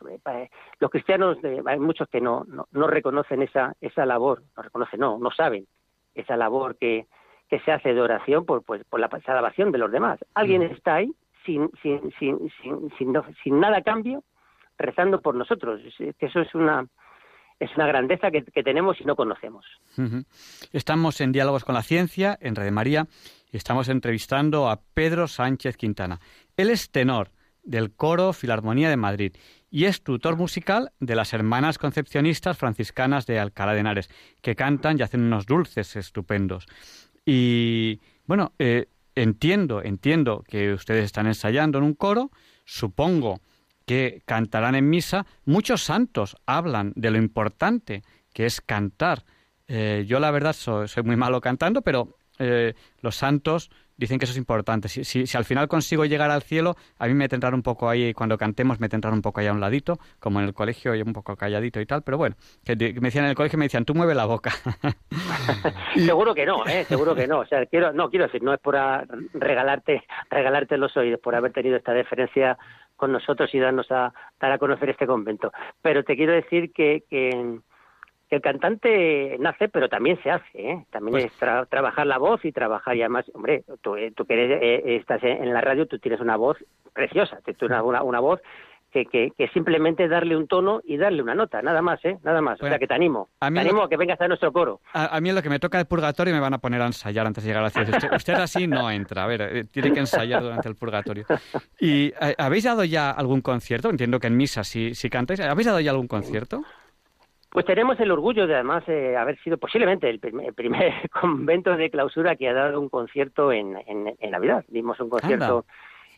los 0.80 0.90
cristianos, 0.90 1.38
hay 1.66 1.78
muchos 1.78 2.08
que 2.08 2.20
no, 2.20 2.44
no, 2.72 2.86
reconocen 2.86 3.42
esa, 3.42 3.74
esa 3.80 4.06
labor, 4.06 4.42
no 4.56 4.62
reconocen, 4.62 5.00
no, 5.00 5.18
no 5.18 5.30
saben 5.30 5.66
esa 6.14 6.36
labor 6.36 6.76
que, 6.76 7.06
que 7.48 7.60
se 7.60 7.72
hace 7.72 7.92
de 7.92 8.00
oración 8.00 8.46
por, 8.46 8.64
pues, 8.64 8.82
por 8.84 9.00
la 9.00 9.08
salvación 9.24 9.70
de 9.70 9.78
los 9.78 9.92
demás. 9.92 10.18
Alguien 10.34 10.62
mm. 10.62 10.72
está 10.72 10.96
ahí 10.96 11.12
sin, 11.44 11.70
sin, 11.82 12.10
sin, 12.18 12.50
sin, 12.62 12.90
sin, 12.96 13.14
sin 13.42 13.60
nada 13.60 13.82
cambio, 13.82 14.22
rezando 14.78 15.20
por 15.20 15.34
nosotros. 15.34 15.80
Que 15.98 16.14
eso 16.26 16.40
es 16.40 16.54
una, 16.54 16.86
es 17.60 17.70
una 17.76 17.86
grandeza 17.86 18.30
que, 18.30 18.42
tenemos 18.62 19.00
y 19.00 19.04
no 19.04 19.16
conocemos. 19.16 19.64
Estamos 20.72 21.20
en 21.20 21.32
Diálogos 21.32 21.64
con 21.64 21.74
la 21.74 21.82
Ciencia, 21.82 22.36
en 22.40 22.56
Red 22.56 22.72
María, 22.72 23.06
y 23.52 23.56
estamos 23.56 23.88
entrevistando 23.88 24.68
a 24.68 24.80
Pedro 24.94 25.28
Sánchez 25.28 25.76
Quintana. 25.76 26.20
Él 26.56 26.70
es 26.70 26.90
tenor 26.90 27.30
del 27.62 27.92
Coro 27.92 28.32
Filarmonía 28.32 28.90
de 28.90 28.96
Madrid 28.96 29.36
y 29.70 29.86
es 29.86 30.02
tutor 30.02 30.36
musical 30.36 30.92
de 31.00 31.16
las 31.16 31.32
hermanas 31.32 31.78
concepcionistas 31.78 32.58
franciscanas 32.58 33.26
de 33.26 33.38
Alcalá 33.38 33.72
de 33.72 33.80
Henares, 33.80 34.10
que 34.42 34.54
cantan 34.54 34.98
y 34.98 35.02
hacen 35.02 35.22
unos 35.22 35.46
dulces 35.46 35.96
estupendos. 35.96 36.66
Y 37.24 38.00
bueno, 38.26 38.52
eh, 38.58 38.86
entiendo, 39.14 39.82
entiendo 39.82 40.44
que 40.46 40.72
ustedes 40.72 41.04
están 41.04 41.26
ensayando 41.26 41.78
en 41.78 41.84
un 41.84 41.94
coro, 41.94 42.30
supongo 42.64 43.40
que 43.86 44.22
cantarán 44.26 44.74
en 44.74 44.88
misa. 44.88 45.26
Muchos 45.44 45.82
santos 45.82 46.36
hablan 46.46 46.92
de 46.96 47.10
lo 47.10 47.18
importante 47.18 48.02
que 48.32 48.46
es 48.46 48.60
cantar. 48.60 49.24
Eh, 49.68 50.04
yo 50.06 50.20
la 50.20 50.30
verdad 50.30 50.52
soy, 50.52 50.88
soy, 50.88 51.02
muy 51.02 51.16
malo 51.16 51.40
cantando, 51.40 51.82
pero 51.82 52.16
eh, 52.38 52.74
los 53.00 53.16
santos 53.16 53.70
dicen 53.96 54.18
que 54.18 54.24
eso 54.24 54.32
es 54.32 54.38
importante. 54.38 54.88
Si, 54.88 55.04
si, 55.04 55.26
si, 55.26 55.36
al 55.36 55.44
final 55.44 55.68
consigo 55.68 56.04
llegar 56.04 56.30
al 56.30 56.42
cielo, 56.42 56.76
a 56.98 57.06
mí 57.06 57.14
me 57.14 57.28
tendrán 57.28 57.54
un 57.54 57.62
poco 57.62 57.88
ahí, 57.88 58.12
cuando 58.12 58.36
cantemos 58.36 58.80
me 58.80 58.88
tendrán 58.88 59.14
un 59.14 59.22
poco 59.22 59.40
ahí 59.40 59.46
a 59.46 59.52
un 59.52 59.60
ladito, 59.60 59.98
como 60.18 60.40
en 60.40 60.46
el 60.46 60.54
colegio, 60.54 60.92
un 60.92 61.12
poco 61.12 61.36
calladito 61.36 61.80
y 61.80 61.86
tal, 61.86 62.02
pero 62.02 62.18
bueno, 62.18 62.36
que 62.64 62.76
me 62.76 63.08
decían 63.08 63.24
en 63.24 63.30
el 63.30 63.36
colegio, 63.36 63.58
me 63.58 63.66
decían, 63.66 63.84
tú 63.84 63.94
mueve 63.94 64.14
la 64.14 64.24
boca. 64.24 64.50
seguro 65.94 66.34
que 66.34 66.46
no, 66.46 66.66
¿eh? 66.66 66.84
seguro 66.84 67.14
que 67.14 67.26
no. 67.26 67.40
O 67.40 67.46
sea, 67.46 67.64
quiero, 67.66 67.92
no, 67.92 68.10
quiero 68.10 68.26
decir, 68.26 68.42
no 68.42 68.52
es 68.52 68.60
por 68.60 68.74
regalarte, 69.34 70.02
regalarte 70.30 70.76
los 70.76 70.96
oídos, 70.96 71.20
por 71.20 71.34
haber 71.34 71.52
tenido 71.52 71.76
esta 71.76 71.92
deferencia 71.92 72.58
con 73.04 73.12
nosotros 73.12 73.54
y 73.54 73.58
darnos 73.58 73.92
a, 73.92 74.14
dar 74.40 74.52
a 74.52 74.56
conocer 74.56 74.88
este 74.88 75.06
convento. 75.06 75.52
Pero 75.82 76.04
te 76.04 76.16
quiero 76.16 76.32
decir 76.32 76.72
que, 76.72 77.04
que 77.10 77.58
el 78.30 78.40
cantante 78.40 79.36
nace, 79.38 79.68
pero 79.68 79.90
también 79.90 80.18
se 80.22 80.30
hace, 80.30 80.70
¿eh? 80.70 80.86
También 80.90 81.12
pues 81.12 81.24
es 81.26 81.68
trabajar 81.68 82.06
la 82.06 82.16
voz 82.16 82.42
y 82.46 82.50
trabajar, 82.50 82.96
y 82.96 83.02
además, 83.02 83.30
hombre, 83.34 83.62
tú, 83.82 83.96
eh, 83.96 84.10
tú 84.16 84.24
que 84.24 84.32
eres, 84.32 84.58
eh, 84.62 84.96
estás 84.96 85.22
en 85.22 85.52
la 85.52 85.60
radio, 85.60 85.86
tú 85.86 85.98
tienes 85.98 86.18
una 86.18 86.36
voz 86.36 86.56
preciosa, 86.94 87.40
tú 87.58 87.66
una, 87.66 87.82
una, 87.82 88.02
una 88.02 88.20
voz 88.20 88.40
que, 88.94 89.06
que, 89.06 89.32
que, 89.36 89.48
simplemente 89.48 90.06
darle 90.06 90.36
un 90.36 90.46
tono 90.46 90.80
y 90.84 90.96
darle 90.96 91.20
una 91.20 91.34
nota, 91.34 91.60
nada 91.60 91.82
más, 91.82 91.98
¿eh? 92.04 92.16
Nada 92.22 92.40
más. 92.40 92.62
o 92.62 92.66
sea, 92.68 92.78
que 92.78 92.86
te 92.86 92.94
animo. 92.94 93.28
A 93.40 93.50
mí 93.50 93.56
te 93.56 93.62
animo 93.62 93.82
a 93.82 93.88
que 93.88 93.96
vengas 93.96 94.20
a 94.20 94.28
nuestro 94.28 94.52
coro. 94.52 94.80
A, 94.92 95.20
mí 95.20 95.30
en 95.30 95.34
lo 95.34 95.42
que 95.42 95.50
me 95.50 95.58
toca 95.58 95.78
de 95.78 95.84
purgatorio 95.84 96.32
me 96.32 96.38
van 96.38 96.54
a 96.54 96.58
poner 96.58 96.80
a 96.80 96.86
ensayar 96.86 97.26
antes 97.26 97.42
de 97.42 97.48
llegar 97.48 97.62
a 97.62 97.64
la 97.64 97.70
ciudad. 97.70 98.14
Usted, 98.14 98.34
así 98.34 98.68
no 98.68 98.88
entra. 98.88 99.24
A 99.24 99.26
ver, 99.26 99.66
tiene 99.72 99.92
que 99.92 99.98
ensayar 99.98 100.42
durante 100.44 100.68
el 100.68 100.76
purgatorio. 100.76 101.24
¿Y 101.80 102.12
habéis 102.38 102.62
dado 102.62 102.84
ya 102.84 103.10
algún 103.10 103.40
concierto? 103.40 103.90
Entiendo 103.90 104.20
que 104.20 104.28
en 104.28 104.36
misa 104.36 104.62
si, 104.62 104.94
si 104.94 105.10
cantáis. 105.10 105.40
¿Habéis 105.40 105.66
dado 105.66 105.80
ya 105.80 105.90
algún 105.90 106.06
concierto? 106.06 106.62
Pues 107.50 107.66
tenemos 107.66 107.98
el 107.98 108.12
orgullo 108.12 108.46
de 108.46 108.54
además 108.54 108.84
eh, 108.88 109.16
haber 109.16 109.38
sido 109.40 109.58
posiblemente 109.58 110.08
el, 110.08 110.20
primer 110.20 110.92
convento 111.20 111.76
de 111.76 111.90
clausura 111.90 112.36
que 112.36 112.48
ha 112.48 112.54
dado 112.54 112.80
un 112.80 112.88
concierto 112.88 113.50
en, 113.50 113.76
en, 113.88 114.30
Navidad. 114.30 114.64
Dimos 114.68 115.00
un 115.00 115.10
concierto 115.10 115.64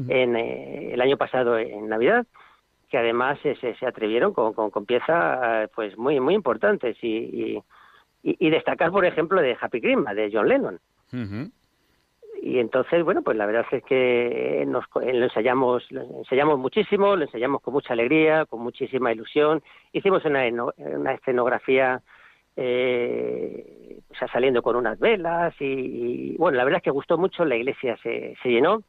en, 0.09 0.37
eh, 0.37 0.93
el 0.93 1.01
año 1.01 1.17
pasado 1.17 1.59
en 1.59 1.89
Navidad 1.89 2.27
que 2.88 2.99
además 2.99 3.38
se, 3.42 3.55
se 3.57 3.87
atrevieron 3.87 4.33
con, 4.33 4.53
con, 4.53 4.87
piezas 4.87 5.68
pues 5.75 5.96
muy 5.99 6.20
muy 6.20 6.35
importantes 6.35 6.96
y, 7.03 7.62
y, 8.22 8.51
destacar 8.51 8.90
por 8.90 9.05
ejemplo 9.05 9.40
de 9.40 9.57
Happy 9.61 9.81
Christmas 9.81 10.14
de 10.14 10.31
John 10.33 10.49
Lennon 10.49 10.81
y 12.42 12.61
entonces, 12.61 13.03
bueno, 13.03 13.22
pues 13.22 13.37
la 13.37 13.46
verdad 13.46 13.66
es 13.72 13.83
que 13.83 14.64
nos, 14.68 14.85
eh, 15.03 15.12
lo 15.14 15.25
ensayamos, 15.25 15.90
lo 15.90 16.03
ensayamos 16.18 16.59
muchísimo, 16.59 17.16
lo 17.16 17.25
ensayamos 17.25 17.61
con 17.61 17.75
mucha 17.75 17.92
alegría, 17.92 18.44
con 18.44 18.61
muchísima 18.61 19.11
ilusión. 19.11 19.62
Hicimos 19.92 20.25
una, 20.25 20.44
una 20.77 21.12
escenografía 21.14 22.03
eh, 22.57 23.99
o 24.11 24.14
sea, 24.14 24.29
saliendo 24.29 24.62
con 24.62 24.77
unas 24.77 24.99
velas 24.99 25.55
y, 25.61 26.37
bueno, 26.38 26.57
la 26.57 26.64
verdad 26.64 26.79
es 26.79 26.85
que 26.85 26.90
gustó 26.90 27.18
mucho, 27.18 27.44
la 27.44 27.57
iglesia 27.57 27.96
se, 28.03 28.35
se 28.42 28.49
llenó. 28.49 28.83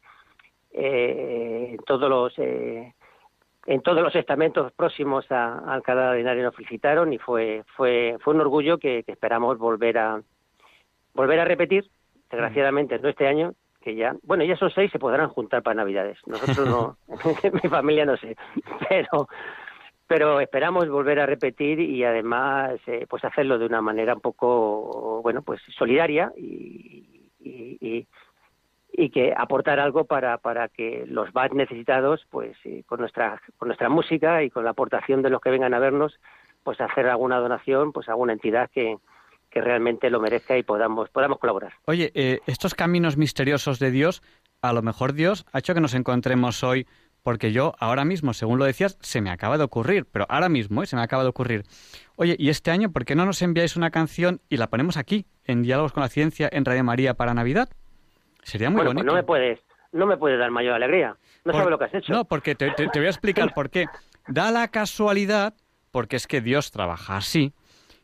Eh, 0.72 1.78
todos 1.86 2.10
los 2.10 2.34
eh, 2.38 2.94
en 3.68 3.82
todos 3.82 4.02
los 4.02 4.16
estamentos 4.16 4.72
próximos 4.72 5.30
a, 5.32 5.60
al 5.60 5.70
Alcalá 5.70 6.14
de 6.14 6.22
Henares 6.22 6.44
nos 6.44 6.56
felicitaron 6.56 7.14
y 7.14 7.20
fue 7.20 7.64
fue 7.76 8.18
fue 8.22 8.34
un 8.34 8.42
orgullo 8.42 8.80
que, 8.80 9.04
que 9.04 9.12
esperamos 9.12 9.58
volver 9.60 9.98
a 10.00 10.22
volver 11.14 11.40
a 11.40 11.46
repetir 11.46 11.86
desgraciadamente 12.30 12.98
no 13.00 13.10
este 13.10 13.28
año, 13.28 13.54
que 13.82 13.96
ya, 13.96 14.16
bueno, 14.24 14.44
ya 14.44 14.58
son 14.58 14.70
seis, 14.72 14.92
se 14.92 15.00
podrán 15.00 15.30
juntar 15.30 15.64
para 15.64 15.76
Navidades. 15.76 16.18
Nosotros 16.26 16.68
no, 16.68 16.98
mi 17.64 17.70
familia 17.70 18.06
no 18.06 18.18
sé, 18.18 18.36
pero 18.90 19.28
pero 20.08 20.40
esperamos 20.40 20.88
volver 20.88 21.20
a 21.20 21.26
repetir 21.26 21.82
y 21.82 22.06
además 22.06 22.80
eh, 22.88 23.06
pues 23.10 23.26
hacerlo 23.26 23.60
de 23.60 23.66
una 23.66 23.82
manera 23.82 24.14
un 24.14 24.22
poco 24.22 25.22
bueno 25.22 25.42
pues 25.42 25.62
solidaria 25.78 26.32
y, 26.38 27.30
y, 27.42 27.78
y, 27.82 28.08
que 29.12 29.34
aportar 29.36 29.80
algo 29.80 30.06
para 30.06 30.38
para 30.40 30.68
que 30.68 31.06
los 31.08 31.34
más 31.34 31.54
necesitados 31.54 32.26
pues 32.30 32.58
eh, 32.66 32.84
con 32.86 33.00
nuestra 33.00 33.42
con 33.58 33.68
nuestra 33.68 33.90
música 33.90 34.44
y 34.44 34.50
con 34.50 34.64
la 34.64 34.72
aportación 34.72 35.22
de 35.22 35.30
los 35.30 35.40
que 35.40 35.52
vengan 35.52 35.74
a 35.74 35.80
vernos 35.80 36.20
pues 36.64 36.82
hacer 36.82 37.08
alguna 37.08 37.38
donación 37.38 37.94
pues 37.94 38.10
alguna 38.10 38.34
entidad 38.34 38.70
que, 38.72 38.98
que 39.50 39.62
realmente 39.62 40.10
lo 40.10 40.20
merezca 40.20 40.58
y 40.58 40.64
podamos, 40.64 41.10
podamos 41.10 41.40
colaborar. 41.40 41.74
Oye, 41.86 42.12
eh, 42.14 42.40
estos 42.48 42.76
caminos 42.76 43.18
misteriosos 43.18 43.80
de 43.80 43.92
Dios, 43.92 44.22
a 44.62 44.74
lo 44.74 44.82
mejor 44.82 45.14
Dios 45.14 45.46
ha 45.52 45.60
hecho 45.60 45.74
que 45.74 45.82
nos 45.82 45.94
encontremos 45.94 46.64
hoy, 46.64 46.88
porque 47.24 47.52
yo 47.52 47.74
ahora 47.80 48.06
mismo, 48.06 48.34
según 48.34 48.60
lo 48.60 48.66
decías, 48.66 48.98
se 49.02 49.22
me 49.22 49.30
acaba 49.30 49.58
de 49.58 49.64
ocurrir, 49.64 50.06
pero 50.12 50.26
ahora 50.30 50.50
mismo 50.50 50.84
¿eh? 50.84 50.86
se 50.86 50.96
me 50.96 51.02
acaba 51.02 51.24
de 51.24 51.30
ocurrir. 51.30 51.64
Oye, 52.16 52.36
y 52.38 52.50
este 52.50 52.72
año, 52.72 52.92
¿por 52.92 53.06
qué 53.06 53.16
no 53.16 53.26
nos 53.26 53.42
enviáis 53.42 53.76
una 53.76 53.90
canción 53.90 54.42
y 54.50 54.58
la 54.58 54.68
ponemos 54.68 54.98
aquí, 54.98 55.26
en 55.44 55.62
Diálogos 55.62 55.94
con 55.94 56.02
la 56.04 56.10
Ciencia, 56.10 56.50
en 56.52 56.66
Radio 56.66 56.84
María 56.84 57.16
para 57.16 57.34
Navidad? 57.34 57.70
Sería 58.48 58.70
muy 58.70 58.78
bueno, 58.78 58.92
bonito. 58.92 59.04
Pues 59.04 59.14
no 59.14 59.14
me 59.14 59.24
puedes, 59.24 59.60
no 59.92 60.06
me 60.06 60.16
puedes 60.16 60.40
dar 60.40 60.52
mayor 60.52 60.76
alegría. 60.76 61.18
No 61.44 61.52
sabes 61.52 61.70
lo 61.70 61.78
que 61.78 61.84
has 61.84 61.94
hecho. 61.94 62.14
No, 62.14 62.24
porque 62.24 62.56
te, 62.56 62.72
te 62.72 63.00
voy 63.00 63.08
a 63.08 63.10
explicar 63.10 63.54
por 63.56 63.70
qué. 63.70 63.88
Da 64.30 64.52
la 64.52 64.70
casualidad, 64.70 65.54
porque 65.92 66.16
es 66.16 66.28
que 66.28 66.40
Dios 66.40 66.72
trabaja 66.72 67.18
así, 67.18 67.54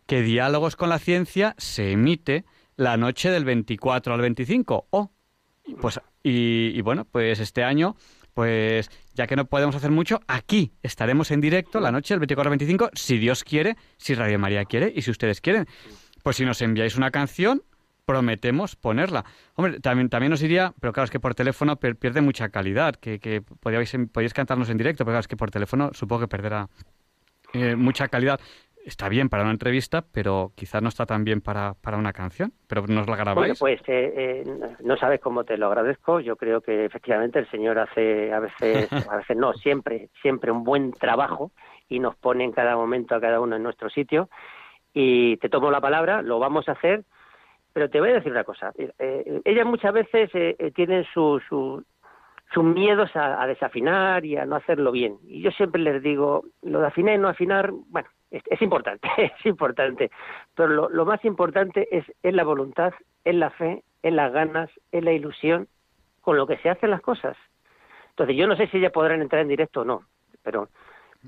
que 0.05 0.21
Diálogos 0.21 0.75
con 0.75 0.89
la 0.89 0.99
Ciencia 0.99 1.55
se 1.57 1.93
emite 1.93 2.43
la 2.75 2.97
noche 2.97 3.31
del 3.31 3.45
24 3.45 4.13
al 4.13 4.19
25. 4.19 4.87
Oh, 4.89 5.11
pues, 5.79 6.01
y, 6.23 6.81
bueno, 6.81 7.05
pues 7.09 7.39
este 7.39 7.63
año, 7.63 7.95
pues 8.33 8.91
ya 9.13 9.27
que 9.27 9.37
no 9.37 9.45
podemos 9.45 9.77
hacer 9.77 9.91
mucho, 9.91 10.19
aquí 10.27 10.73
estaremos 10.81 11.31
en 11.31 11.39
directo 11.39 11.79
la 11.79 11.93
noche 11.93 12.15
del 12.15 12.19
24 12.19 12.49
al 12.49 12.57
25, 12.57 12.89
si 12.95 13.17
Dios 13.17 13.45
quiere, 13.45 13.77
si 13.95 14.13
Radio 14.13 14.39
María 14.39 14.65
quiere 14.65 14.91
y 14.93 15.03
si 15.03 15.11
ustedes 15.11 15.39
quieren. 15.39 15.67
Pues 16.21 16.35
si 16.35 16.43
nos 16.43 16.61
enviáis 16.61 16.97
una 16.97 17.11
canción, 17.11 17.63
prometemos 18.05 18.75
ponerla. 18.75 19.23
Hombre, 19.55 19.79
también, 19.79 20.09
también 20.09 20.31
nos 20.31 20.41
iría, 20.43 20.73
pero 20.79 20.93
claro, 20.93 21.05
es 21.05 21.11
que 21.11 21.19
por 21.19 21.35
teléfono 21.35 21.77
pierde 21.77 22.21
mucha 22.21 22.49
calidad, 22.49 22.95
que, 22.95 23.19
que 23.19 23.41
podíais, 23.41 23.95
podíais 24.11 24.33
cantarnos 24.33 24.69
en 24.69 24.77
directo, 24.77 25.05
pero 25.05 25.13
claro, 25.13 25.21
es 25.21 25.27
que 25.27 25.37
por 25.37 25.51
teléfono 25.51 25.91
supongo 25.93 26.21
que 26.21 26.27
perderá 26.27 26.67
eh, 27.53 27.75
mucha 27.75 28.07
calidad 28.07 28.39
está 28.85 29.09
bien 29.09 29.29
para 29.29 29.43
una 29.43 29.51
entrevista, 29.51 30.03
pero 30.11 30.51
quizás 30.55 30.81
no 30.81 30.89
está 30.89 31.05
tan 31.05 31.23
bien 31.23 31.41
para, 31.41 31.73
para 31.73 31.97
una 31.97 32.13
canción. 32.13 32.51
Pero 32.67 32.85
nos 32.87 33.07
la 33.07 33.15
grabáis. 33.15 33.35
Bueno, 33.35 33.55
pues 33.59 33.79
eh, 33.87 34.43
eh, 34.45 34.75
no 34.83 34.97
sabes 34.97 35.19
cómo 35.21 35.43
te 35.43 35.57
lo 35.57 35.67
agradezco. 35.67 36.19
Yo 36.19 36.35
creo 36.35 36.61
que 36.61 36.85
efectivamente 36.85 37.39
el 37.39 37.49
Señor 37.49 37.79
hace 37.79 38.33
a 38.33 38.39
veces, 38.39 38.89
a 39.09 39.17
veces 39.17 39.37
no, 39.37 39.53
siempre, 39.53 40.09
siempre 40.21 40.51
un 40.51 40.63
buen 40.63 40.91
trabajo 40.91 41.51
y 41.89 41.99
nos 41.99 42.15
pone 42.15 42.43
en 42.43 42.51
cada 42.51 42.75
momento 42.75 43.15
a 43.15 43.21
cada 43.21 43.39
uno 43.39 43.55
en 43.55 43.63
nuestro 43.63 43.89
sitio. 43.89 44.29
Y 44.93 45.37
te 45.37 45.49
tomo 45.49 45.71
la 45.71 45.81
palabra, 45.81 46.21
lo 46.21 46.39
vamos 46.39 46.69
a 46.69 46.73
hacer, 46.73 47.03
pero 47.73 47.89
te 47.89 47.99
voy 47.99 48.11
a 48.11 48.13
decir 48.13 48.31
una 48.31 48.43
cosa. 48.43 48.71
Eh, 48.77 49.41
ellas 49.43 49.65
muchas 49.65 49.93
veces 49.93 50.29
tienen 50.73 51.05
su, 51.13 51.41
su, 51.49 51.83
sus 52.53 52.63
miedos 52.63 53.09
a, 53.15 53.45
desafinar 53.47 54.23
y 54.25 54.37
a 54.37 54.45
no 54.45 54.55
hacerlo 54.55 54.91
bien. 54.91 55.17
Y 55.23 55.41
yo 55.41 55.51
siempre 55.51 55.81
les 55.81 56.01
digo, 56.03 56.45
lo 56.61 56.81
de 56.81 56.87
afinar 56.87 57.15
y 57.15 57.17
no 57.17 57.27
afinar, 57.27 57.71
bueno, 57.71 58.07
es, 58.29 58.61
importante, 58.61 59.07
es 59.17 59.45
importante, 59.45 60.11
pero 60.55 60.89
lo, 60.89 61.05
más 61.05 61.23
importante 61.25 61.87
es, 61.91 62.05
es 62.21 62.33
la 62.33 62.43
voluntad, 62.43 62.93
es 63.23 63.35
la 63.35 63.49
fe, 63.49 63.83
es 64.03 64.13
las 64.13 64.31
ganas, 64.31 64.69
es 64.91 65.03
la 65.03 65.11
ilusión 65.11 65.67
con 66.21 66.37
lo 66.37 66.45
que 66.45 66.57
se 66.57 66.69
hacen 66.69 66.91
las 66.91 67.01
cosas. 67.01 67.35
Entonces 68.09 68.35
yo 68.35 68.47
no 68.47 68.55
sé 68.55 68.67
si 68.67 68.79
ya 68.79 68.91
podrán 68.91 69.21
entrar 69.21 69.41
en 69.41 69.47
directo 69.47 69.81
o 69.81 69.85
no, 69.85 70.03
pero 70.43 70.69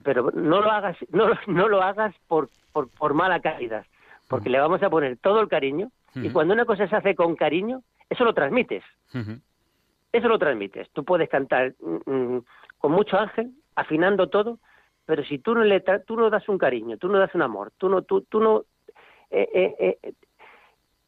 pero 0.03 0.29
no 0.33 0.61
lo 0.61 0.71
hagas 0.71 0.97
no, 1.09 1.29
no 1.47 1.69
lo 1.69 1.81
hagas 1.81 2.13
por, 2.27 2.49
por, 2.71 2.89
por 2.89 3.13
mala 3.13 3.39
calidad, 3.39 3.85
porque 4.29 4.49
le 4.49 4.59
vamos 4.59 4.83
a 4.83 4.89
poner 4.89 5.17
todo 5.17 5.41
el 5.41 5.47
cariño 5.47 5.89
y 6.15 6.29
cuando 6.29 6.53
una 6.53 6.65
cosa 6.65 6.87
se 6.87 6.95
hace 6.95 7.15
con 7.15 7.35
cariño, 7.35 7.83
eso 8.09 8.23
lo 8.23 8.33
transmites. 8.33 8.83
Eso 10.11 10.27
lo 10.27 10.39
transmites. 10.39 10.89
Tú 10.91 11.03
puedes 11.03 11.29
cantar 11.29 11.75
mm, 11.79 12.11
mm, 12.11 12.45
con 12.77 12.91
mucho 12.91 13.17
ángel, 13.17 13.51
afinando 13.75 14.29
todo, 14.29 14.59
pero 15.05 15.23
si 15.23 15.39
tú 15.39 15.53
no 15.53 15.63
le 15.63 15.81
tú 16.05 16.15
no 16.15 16.29
das 16.29 16.47
un 16.47 16.57
cariño, 16.57 16.97
tú 16.97 17.09
no 17.09 17.19
das 17.19 17.33
un 17.35 17.41
amor, 17.41 17.73
tú 17.77 17.89
no 17.89 18.01
tú, 18.03 18.21
tú 18.21 18.39
no 18.39 18.63
eh, 19.29 19.49
eh, 19.53 19.97
eh, 20.01 20.13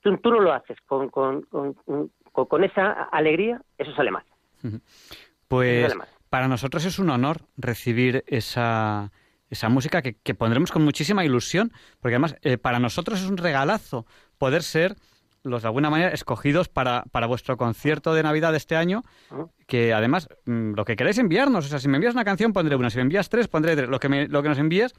tú, 0.02 0.30
no 0.30 0.39
lo 0.39 0.54
haces 0.54 0.78
con, 0.86 1.10
con, 1.10 1.43
con, 1.43 1.76
con, 2.32 2.63
esa 2.63 3.04
alegría, 3.04 3.62
eso 3.78 3.93
sale 3.93 4.12
mal. 4.12 4.24
Pues 5.48 5.96
para 6.30 6.48
nosotros 6.48 6.86
es 6.86 7.00
un 7.00 7.10
honor 7.10 7.38
recibir 7.56 8.24
esa 8.28 9.12
esa 9.50 9.70
música 9.70 10.02
que, 10.02 10.16
que 10.16 10.34
pondremos 10.36 10.72
con 10.72 10.84
muchísima 10.84 11.26
ilusión, 11.26 11.72
porque 12.00 12.16
además 12.16 12.36
para 12.62 12.80
nosotros 12.80 13.22
es 13.22 13.30
un 13.30 13.38
regalazo 13.38 14.06
poder 14.38 14.64
ser 14.64 14.96
los 15.48 15.62
de 15.62 15.68
alguna 15.68 15.90
manera 15.90 16.12
escogidos 16.12 16.70
para, 16.70 17.04
para 17.12 17.28
vuestro 17.28 17.58
concierto 17.58 18.14
de 18.14 18.24
Navidad 18.24 18.52
de 18.52 18.58
este 18.58 18.76
año, 18.76 19.04
ah. 19.32 19.46
que 19.66 19.94
además 19.94 20.30
mm, 20.46 20.74
lo 20.74 20.86
que 20.86 20.96
queréis 20.96 21.18
enviarnos, 21.18 21.66
o 21.66 21.70
sea, 21.70 21.80
si 21.80 21.88
me 21.88 21.98
envías 21.98 22.14
una 22.14 22.26
canción 22.26 22.54
pondré 22.54 22.76
una, 22.76 22.90
si 22.90 22.98
me 22.98 23.04
envías 23.04 23.30
tres 23.30 23.48
pondré 23.48 23.76
tres, 23.76 23.90
lo 23.90 24.00
que, 24.00 24.10
me, 24.10 24.28
lo 24.28 24.44
que 24.44 24.50
nos 24.50 24.60
envíes 24.60 24.94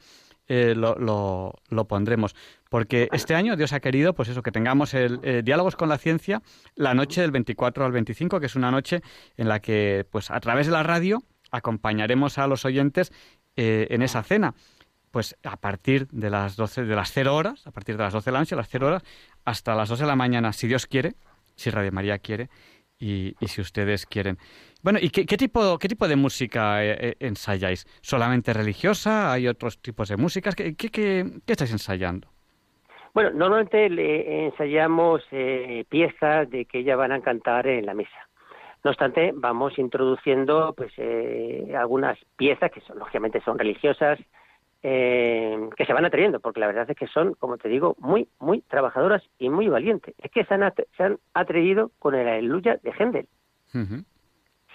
eh, 0.47 0.73
lo, 0.75 0.95
lo, 0.95 1.53
lo, 1.69 1.87
pondremos, 1.87 2.35
porque 2.69 3.07
este 3.11 3.35
año 3.35 3.55
Dios 3.55 3.71
ha 3.71 3.79
querido, 3.79 4.13
pues 4.13 4.29
eso, 4.29 4.41
que 4.41 4.51
tengamos 4.51 4.95
el 4.95 5.19
eh, 5.21 5.41
diálogos 5.43 5.75
con 5.75 5.89
la 5.89 5.99
ciencia 5.99 6.41
la 6.75 6.95
noche 6.95 7.21
del 7.21 7.29
24 7.31 7.85
al 7.85 7.91
25, 7.91 8.39
que 8.39 8.47
es 8.47 8.55
una 8.55 8.71
noche 8.71 9.01
en 9.37 9.47
la 9.47 9.59
que, 9.59 10.07
pues 10.09 10.31
a 10.31 10.39
través 10.39 10.65
de 10.65 10.73
la 10.73 10.81
radio, 10.81 11.21
acompañaremos 11.51 12.37
a 12.37 12.47
los 12.47 12.65
oyentes 12.65 13.11
eh, 13.61 13.87
en 13.89 14.01
esa 14.01 14.23
cena. 14.23 14.53
Pues 15.11 15.35
a 15.43 15.57
partir 15.57 16.07
de 16.11 16.29
las 16.29 16.55
12, 16.55 16.85
de 16.85 16.95
las 16.95 17.11
0 17.11 17.35
horas, 17.35 17.67
a 17.67 17.71
partir 17.71 17.97
de 17.97 18.03
las 18.03 18.13
12 18.13 18.29
de 18.29 18.31
la 18.31 18.39
noche, 18.39 18.55
las 18.55 18.69
0 18.69 18.87
horas, 18.87 19.03
hasta 19.43 19.75
las 19.75 19.89
2 19.89 19.99
de 19.99 20.05
la 20.05 20.15
mañana, 20.15 20.53
si 20.53 20.65
Dios 20.67 20.85
quiere, 20.85 21.15
si 21.55 21.69
Radio 21.69 21.91
María 21.91 22.19
quiere 22.19 22.49
y, 22.97 23.35
si 23.47 23.59
ustedes 23.59 24.05
quieren. 24.05 24.37
Bueno, 24.81 24.97
¿y 25.01 25.09
qué, 25.09 25.25
tipo, 25.35 25.77
qué 25.77 25.89
tipo 25.89 26.07
de 26.07 26.15
música 26.15 26.85
eh, 26.85 26.95
eh, 27.01 27.15
ensayáis? 27.19 27.85
¿Solamente 27.99 28.53
religiosa? 28.53 29.33
¿Hay 29.33 29.49
otros 29.49 29.81
tipos 29.81 30.07
de 30.07 30.15
músicas? 30.15 30.55
¿Qué, 30.55 30.75
qué, 30.75 30.89
qué, 30.89 31.25
estáis 31.45 31.73
ensayando? 31.73 32.29
Bueno, 33.13 33.31
normalmente 33.31 33.89
le 33.89 34.45
ensayamos 34.45 35.21
piezas 35.89 36.49
de 36.49 36.63
que 36.63 36.79
ellas 36.79 36.97
van 36.97 37.11
a 37.11 37.19
cantar 37.19 37.67
en 37.67 37.87
la 37.87 37.93
misa. 37.93 38.28
No 38.83 38.91
obstante, 38.91 39.31
vamos 39.35 39.77
introduciendo 39.77 40.73
pues 40.75 40.93
eh, 40.97 41.73
algunas 41.77 42.17
piezas 42.37 42.71
que 42.71 42.81
son, 42.81 42.97
lógicamente 42.99 43.41
son 43.41 43.59
religiosas, 43.59 44.19
eh, 44.81 45.69
que 45.75 45.85
se 45.85 45.91
van 45.91 46.05
atrayendo, 46.05 46.39
porque 46.39 46.61
la 46.61 46.67
verdad 46.67 46.89
es 46.89 46.95
que 46.95 47.07
son, 47.07 47.33
como 47.33 47.57
te 47.57 47.67
digo, 47.67 47.97
muy, 47.99 48.29
muy 48.39 48.61
trabajadoras 48.61 49.21
y 49.37 49.49
muy 49.49 49.67
valientes. 49.67 50.15
Es 50.19 50.31
que 50.31 50.45
se 50.45 50.53
han, 50.53 50.73
se 50.95 51.03
han 51.03 51.19
atrevido 51.33 51.91
con 51.99 52.15
el 52.15 52.27
Aleluya 52.27 52.79
de 52.81 52.93
Händel. 52.97 53.27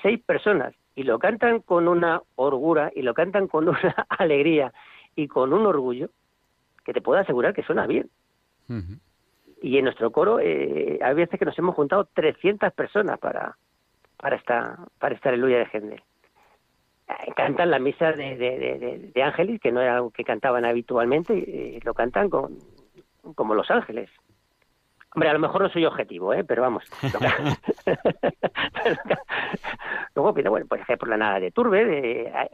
Seis 0.03 0.21
personas, 0.23 0.75
y 0.95 1.05
lo 1.05 1.19
cantan 1.19 1.61
con 1.61 1.89
una 1.89 2.21
orgura, 2.37 2.93
y 2.95 3.01
lo 3.01 3.15
cantan 3.15 3.49
con 3.49 3.69
una 3.69 4.07
alegría, 4.11 4.75
y 5.17 5.29
con 5.29 5.55
un 5.55 5.65
orgullo, 5.65 6.11
que 6.85 6.93
te 6.93 7.01
puedo 7.01 7.19
asegurar 7.19 7.55
que 7.55 7.63
suena 7.63 7.87
bien. 7.87 8.11
Y 9.63 9.79
en 9.79 9.85
nuestro 9.85 10.11
coro 10.11 10.41
eh, 10.41 10.99
hay 11.03 11.15
veces 11.15 11.39
que 11.39 11.47
nos 11.47 11.59
hemos 11.59 11.75
juntado 11.75 12.05
300 12.13 12.71
personas 12.75 13.19
para, 13.19 13.57
para 14.25 14.37
esta, 14.37 14.79
para 14.99 15.15
esta 15.15 15.29
aleluya 15.29 15.59
de 15.59 15.69
Händel. 15.71 16.03
Eh, 17.09 17.33
cantan 17.37 17.71
la 17.71 17.79
misa 17.79 18.13
de, 18.13 18.39
de, 18.39 19.11
de, 19.15 19.23
ángeles, 19.23 19.61
que 19.61 19.71
no 19.71 19.83
era 19.83 19.97
algo 19.97 20.13
que 20.13 20.25
cantaban 20.25 20.65
habitualmente, 20.65 21.35
y 21.35 21.79
lo 21.81 21.93
cantan 21.93 22.31
con, 22.31 22.57
como 23.35 23.55
los 23.55 23.71
ángeles. 23.71 24.09
Hombre, 25.15 25.29
a 25.29 25.35
lo 25.35 25.41
mejor 25.41 25.61
no 25.61 25.69
soy 25.69 25.85
objetivo, 25.85 26.33
¿eh? 26.33 26.43
pero 26.43 26.63
vamos. 26.63 26.85
Luego, 30.15 30.33
bueno, 30.33 30.67
pues 30.71 30.81
por 30.99 31.09
la 31.09 31.19
nada 31.19 31.39
de 31.39 31.51
turbe, 31.51 31.85
de, 31.85 32.51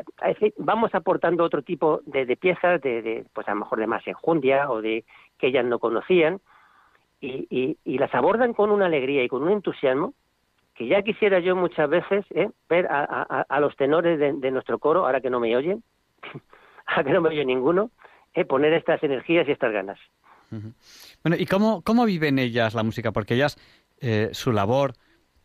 vamos 0.59 0.93
aportando 0.93 1.45
otro 1.45 1.63
tipo 1.63 2.01
de, 2.05 2.27
de 2.27 2.37
piezas, 2.37 2.83
de, 2.83 3.01
de, 3.01 3.25
pues 3.33 3.47
a 3.47 3.53
lo 3.53 3.61
mejor 3.61 3.79
de 3.79 3.87
más 3.87 4.05
enjundia 4.09 4.73
o 4.73 4.83
de 4.83 5.05
que 5.39 5.47
ellas 5.47 5.65
no 5.65 5.79
conocían, 5.79 6.41
y, 7.21 7.47
y, 7.49 7.79
y 7.85 7.99
las 7.99 8.13
abordan 8.13 8.55
con 8.55 8.73
una 8.73 8.87
alegría 8.87 9.23
y 9.23 9.29
con 9.29 9.45
un 9.45 9.53
entusiasmo 9.53 10.15
que 10.81 10.87
ya 10.87 11.03
quisiera 11.03 11.41
yo 11.41 11.55
muchas 11.55 11.91
veces 11.91 12.25
¿eh? 12.31 12.49
ver 12.71 12.87
a, 12.91 13.61
los 13.61 13.77
tenores 13.77 14.19
de, 14.19 14.51
nuestro 14.51 14.79
coro, 14.79 15.05
ahora 15.05 15.21
que 15.21 15.29
no 15.29 15.39
me 15.39 15.55
oyen, 15.55 15.85
ahora 16.87 17.05
que 17.05 17.11
no 17.11 17.21
me 17.21 17.29
oye 17.29 17.45
ninguno, 17.45 17.91
¿eh? 18.33 18.47
poner 18.47 18.73
estas 18.73 19.03
energías 19.03 19.47
y 19.47 19.53
estas 19.53 19.75
ganas. 19.75 19.99
Bueno, 20.49 21.37
¿y 21.39 21.45
cómo, 21.45 21.83
cómo 21.83 22.07
viven 22.07 22.39
ellas 22.39 22.73
la 22.73 22.83
música? 22.83 23.13
Porque 23.13 23.35
ellas, 23.35 23.59
eh, 24.01 24.31
su 24.33 24.53
labor, 24.53 24.95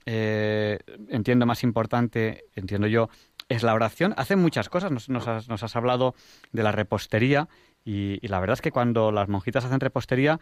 entiendo 0.05 1.45
más 1.45 1.63
importante, 1.63 2.45
entiendo 2.55 2.87
yo, 2.87 3.09
es 3.49 3.61
la 3.61 3.73
oración. 3.73 4.13
Hacen 4.15 4.39
muchas 4.39 4.69
cosas, 4.69 4.89
nos, 4.89 5.09
nos, 5.09 5.27
has, 5.27 5.75
hablado 5.75 6.15
de 6.53 6.63
la 6.63 6.71
repostería 6.71 7.49
y, 7.83 8.25
la 8.25 8.39
verdad 8.39 8.53
es 8.53 8.61
que 8.61 8.71
cuando 8.71 9.11
las 9.11 9.27
monjitas 9.27 9.65
hacen 9.65 9.81
repostería, 9.81 10.39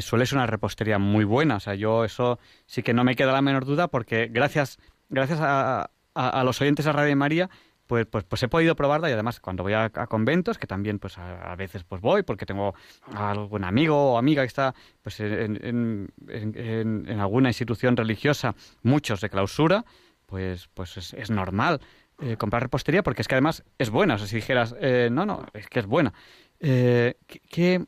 suele 0.00 0.26
ser 0.26 0.38
una 0.38 0.46
repostería 0.46 0.98
muy 0.98 1.24
buena. 1.24 1.56
O 1.56 1.60
sea, 1.60 1.74
yo 1.74 2.04
eso 2.04 2.38
sí 2.66 2.82
que 2.82 2.94
no 2.94 3.04
me 3.04 3.16
queda 3.16 3.32
la 3.32 3.42
menor 3.42 3.64
duda 3.64 3.88
porque 3.88 4.28
gracias, 4.30 4.78
gracias 5.08 5.40
a, 5.40 5.90
a, 6.14 6.44
los 6.44 6.60
oyentes 6.60 6.84
de 6.84 6.92
Radio 6.92 7.16
María, 7.16 7.50
pues, 7.86 8.06
pues, 8.06 8.24
pues 8.24 8.42
he 8.42 8.48
podido 8.48 8.74
probarla 8.74 9.08
y 9.08 9.12
además 9.12 9.38
cuando 9.38 9.62
voy 9.62 9.74
a, 9.74 9.90
conventos, 9.90 10.58
que 10.58 10.66
también 10.66 10.98
pues 10.98 11.18
a, 11.18 11.54
veces 11.56 11.84
pues 11.84 12.00
voy 12.00 12.22
porque 12.22 12.46
tengo 12.46 12.74
algún 13.14 13.64
amigo 13.64 14.12
o 14.12 14.18
amiga 14.18 14.42
que 14.42 14.48
está 14.48 14.74
pues 15.02 15.20
en, 15.20 15.58
en, 15.62 16.12
en, 16.28 17.20
alguna 17.20 17.50
institución 17.50 17.96
religiosa, 17.96 18.54
muchos 18.82 19.20
de 19.20 19.30
clausura, 19.30 19.84
pues, 20.26 20.68
pues 20.74 21.14
es, 21.14 21.30
normal 21.30 21.80
eh, 22.20 22.36
comprar 22.36 22.62
repostería 22.62 23.02
porque 23.02 23.22
es 23.22 23.28
que 23.28 23.36
además 23.36 23.62
es 23.78 23.90
buena. 23.90 24.14
O 24.14 24.18
sea, 24.18 24.26
si 24.26 24.36
dijeras, 24.36 24.74
eh, 24.80 25.08
no, 25.12 25.24
no, 25.26 25.46
es 25.54 25.68
que 25.68 25.78
es 25.78 25.86
buena. 25.86 26.12
Eh, 26.58 27.14
¿qué, 27.26 27.86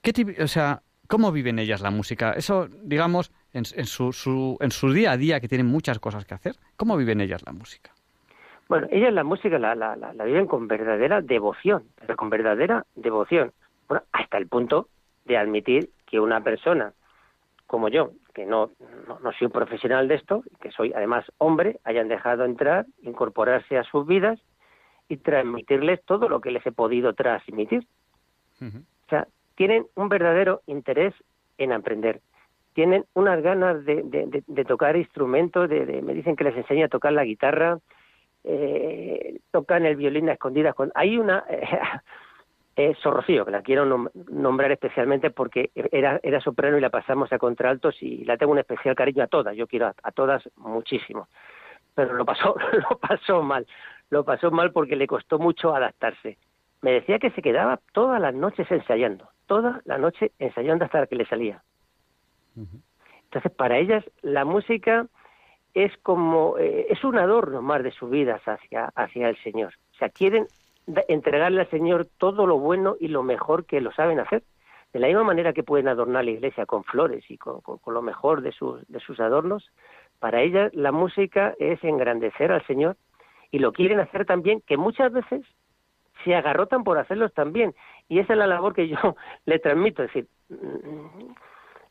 qué, 0.00 0.42
o 0.42 0.48
sea, 0.48 0.82
¿Cómo 1.12 1.30
viven 1.30 1.58
ellas 1.58 1.82
la 1.82 1.90
música? 1.90 2.32
Eso, 2.32 2.68
digamos, 2.84 3.34
en, 3.52 3.66
su, 3.66 4.56
en 4.58 4.70
su 4.70 4.92
día 4.94 5.12
a 5.12 5.18
día, 5.18 5.40
que 5.40 5.46
tienen 5.46 5.66
muchas 5.66 5.98
cosas 5.98 6.24
que 6.24 6.32
hacer, 6.32 6.54
¿cómo 6.78 6.96
viven 6.96 7.20
ellas 7.20 7.42
la 7.44 7.52
música? 7.52 7.90
Bueno, 8.66 8.86
ellas 8.90 9.12
la 9.12 9.22
música 9.22 9.58
la, 9.58 9.74
la, 9.74 9.94
la, 9.94 10.24
viven 10.24 10.46
con 10.46 10.66
verdadera 10.66 11.20
devoción, 11.20 11.82
con 12.16 12.30
verdadera 12.30 12.86
devoción. 12.94 13.52
Bueno, 13.88 14.04
hasta 14.10 14.38
el 14.38 14.48
punto 14.48 14.88
de 15.26 15.36
admitir 15.36 15.90
que 16.06 16.18
una 16.18 16.42
persona 16.42 16.94
como 17.66 17.90
yo, 17.90 18.12
que 18.32 18.46
no, 18.46 18.70
no, 19.06 19.18
no, 19.18 19.32
soy 19.32 19.48
un 19.48 19.52
profesional 19.52 20.08
de 20.08 20.14
esto, 20.14 20.42
que 20.62 20.70
soy 20.70 20.94
además 20.94 21.26
hombre, 21.36 21.78
hayan 21.84 22.08
dejado 22.08 22.46
entrar, 22.46 22.86
incorporarse 23.02 23.76
a 23.76 23.84
sus 23.84 24.06
vidas 24.06 24.40
y 25.10 25.18
transmitirles 25.18 26.02
todo 26.06 26.30
lo 26.30 26.40
que 26.40 26.52
les 26.52 26.64
he 26.64 26.72
podido 26.72 27.12
transmitir. 27.12 27.86
O 28.62 29.08
sea, 29.10 29.26
tienen 29.54 29.86
un 29.94 30.08
verdadero 30.08 30.62
interés 30.66 31.14
en 31.58 31.72
aprender. 31.72 32.20
Tienen 32.74 33.04
unas 33.14 33.42
ganas 33.42 33.84
de, 33.84 34.02
de, 34.46 34.64
tocar 34.64 34.96
instrumentos, 34.96 35.68
de, 35.68 36.00
me 36.02 36.14
dicen 36.14 36.36
que 36.36 36.44
les 36.44 36.56
enseña 36.56 36.86
a 36.86 36.88
tocar 36.88 37.12
la 37.12 37.24
guitarra, 37.24 37.78
eh, 38.44 39.38
tocan 39.50 39.84
el 39.84 39.96
violín 39.96 40.30
a 40.30 40.32
escondidas. 40.32 40.74
Con... 40.74 40.90
Hay 40.94 41.18
una, 41.18 41.44
eh, 42.76 42.94
Sorrocío, 43.02 43.44
que 43.44 43.50
la 43.50 43.60
quiero 43.60 43.84
nombrar 44.30 44.72
especialmente 44.72 45.30
porque 45.30 45.70
era, 45.74 46.18
era 46.22 46.40
soprano 46.40 46.78
y 46.78 46.80
la 46.80 46.88
pasamos 46.88 47.30
a 47.32 47.38
contraltos 47.38 48.02
y 48.02 48.24
la 48.24 48.38
tengo 48.38 48.52
un 48.52 48.58
especial 48.58 48.94
cariño 48.94 49.24
a 49.24 49.28
todas, 49.28 49.54
yo 49.54 49.66
quiero 49.66 49.88
a, 49.88 49.94
a 50.02 50.10
todas 50.10 50.42
muchísimo. 50.56 51.28
Pero 51.94 52.14
lo 52.14 52.24
pasó, 52.24 52.56
lo 52.90 52.96
pasó 52.98 53.42
mal, 53.42 53.66
lo 54.08 54.24
pasó 54.24 54.50
mal 54.50 54.72
porque 54.72 54.96
le 54.96 55.06
costó 55.06 55.38
mucho 55.38 55.74
adaptarse. 55.74 56.38
Me 56.80 56.92
decía 56.92 57.18
que 57.18 57.30
se 57.32 57.42
quedaba 57.42 57.80
todas 57.92 58.20
las 58.20 58.34
noches 58.34 58.68
ensayando 58.70 59.28
toda 59.52 59.82
la 59.84 59.98
noche 59.98 60.32
ensayando 60.38 60.86
hasta 60.86 61.06
que 61.06 61.14
le 61.14 61.26
salía. 61.26 61.62
Entonces, 62.56 63.52
para 63.52 63.76
ellas 63.76 64.02
la 64.22 64.46
música 64.46 65.06
es 65.74 65.92
como 65.98 66.56
eh, 66.56 66.86
es 66.88 67.04
un 67.04 67.18
adorno 67.18 67.60
más 67.60 67.82
de 67.82 67.90
su 67.90 68.08
vida 68.08 68.40
hacia 68.46 68.86
hacia 68.94 69.28
el 69.28 69.36
Señor. 69.42 69.74
O 69.92 69.98
sea, 69.98 70.08
quieren 70.08 70.46
entregarle 71.08 71.60
al 71.60 71.68
Señor 71.68 72.08
todo 72.16 72.46
lo 72.46 72.58
bueno 72.58 72.96
y 72.98 73.08
lo 73.08 73.22
mejor 73.22 73.66
que 73.66 73.82
lo 73.82 73.92
saben 73.92 74.20
hacer. 74.20 74.42
De 74.94 75.00
la 75.00 75.08
misma 75.08 75.24
manera 75.24 75.52
que 75.52 75.62
pueden 75.62 75.88
adornar 75.88 76.24
la 76.24 76.30
iglesia 76.30 76.64
con 76.64 76.82
flores 76.84 77.22
y 77.30 77.36
con, 77.36 77.60
con 77.60 77.92
lo 77.92 78.00
mejor 78.00 78.40
de 78.40 78.52
sus, 78.52 78.88
de 78.88 79.00
sus 79.00 79.20
adornos, 79.20 79.70
para 80.18 80.40
ellas 80.40 80.72
la 80.74 80.92
música 80.92 81.54
es 81.58 81.84
engrandecer 81.84 82.52
al 82.52 82.66
Señor 82.66 82.96
y 83.50 83.58
lo 83.58 83.74
quieren 83.74 84.00
hacer 84.00 84.24
también, 84.24 84.62
que 84.66 84.78
muchas 84.78 85.12
veces 85.12 85.44
se 86.24 86.34
agarrotan 86.34 86.84
por 86.84 86.98
hacerlos 86.98 87.32
también. 87.32 87.74
Y 88.08 88.18
esa 88.18 88.32
es 88.32 88.38
la 88.38 88.46
labor 88.46 88.74
que 88.74 88.88
yo 88.88 88.96
le 89.46 89.58
transmito, 89.58 90.02
es 90.02 90.12
decir, 90.12 90.28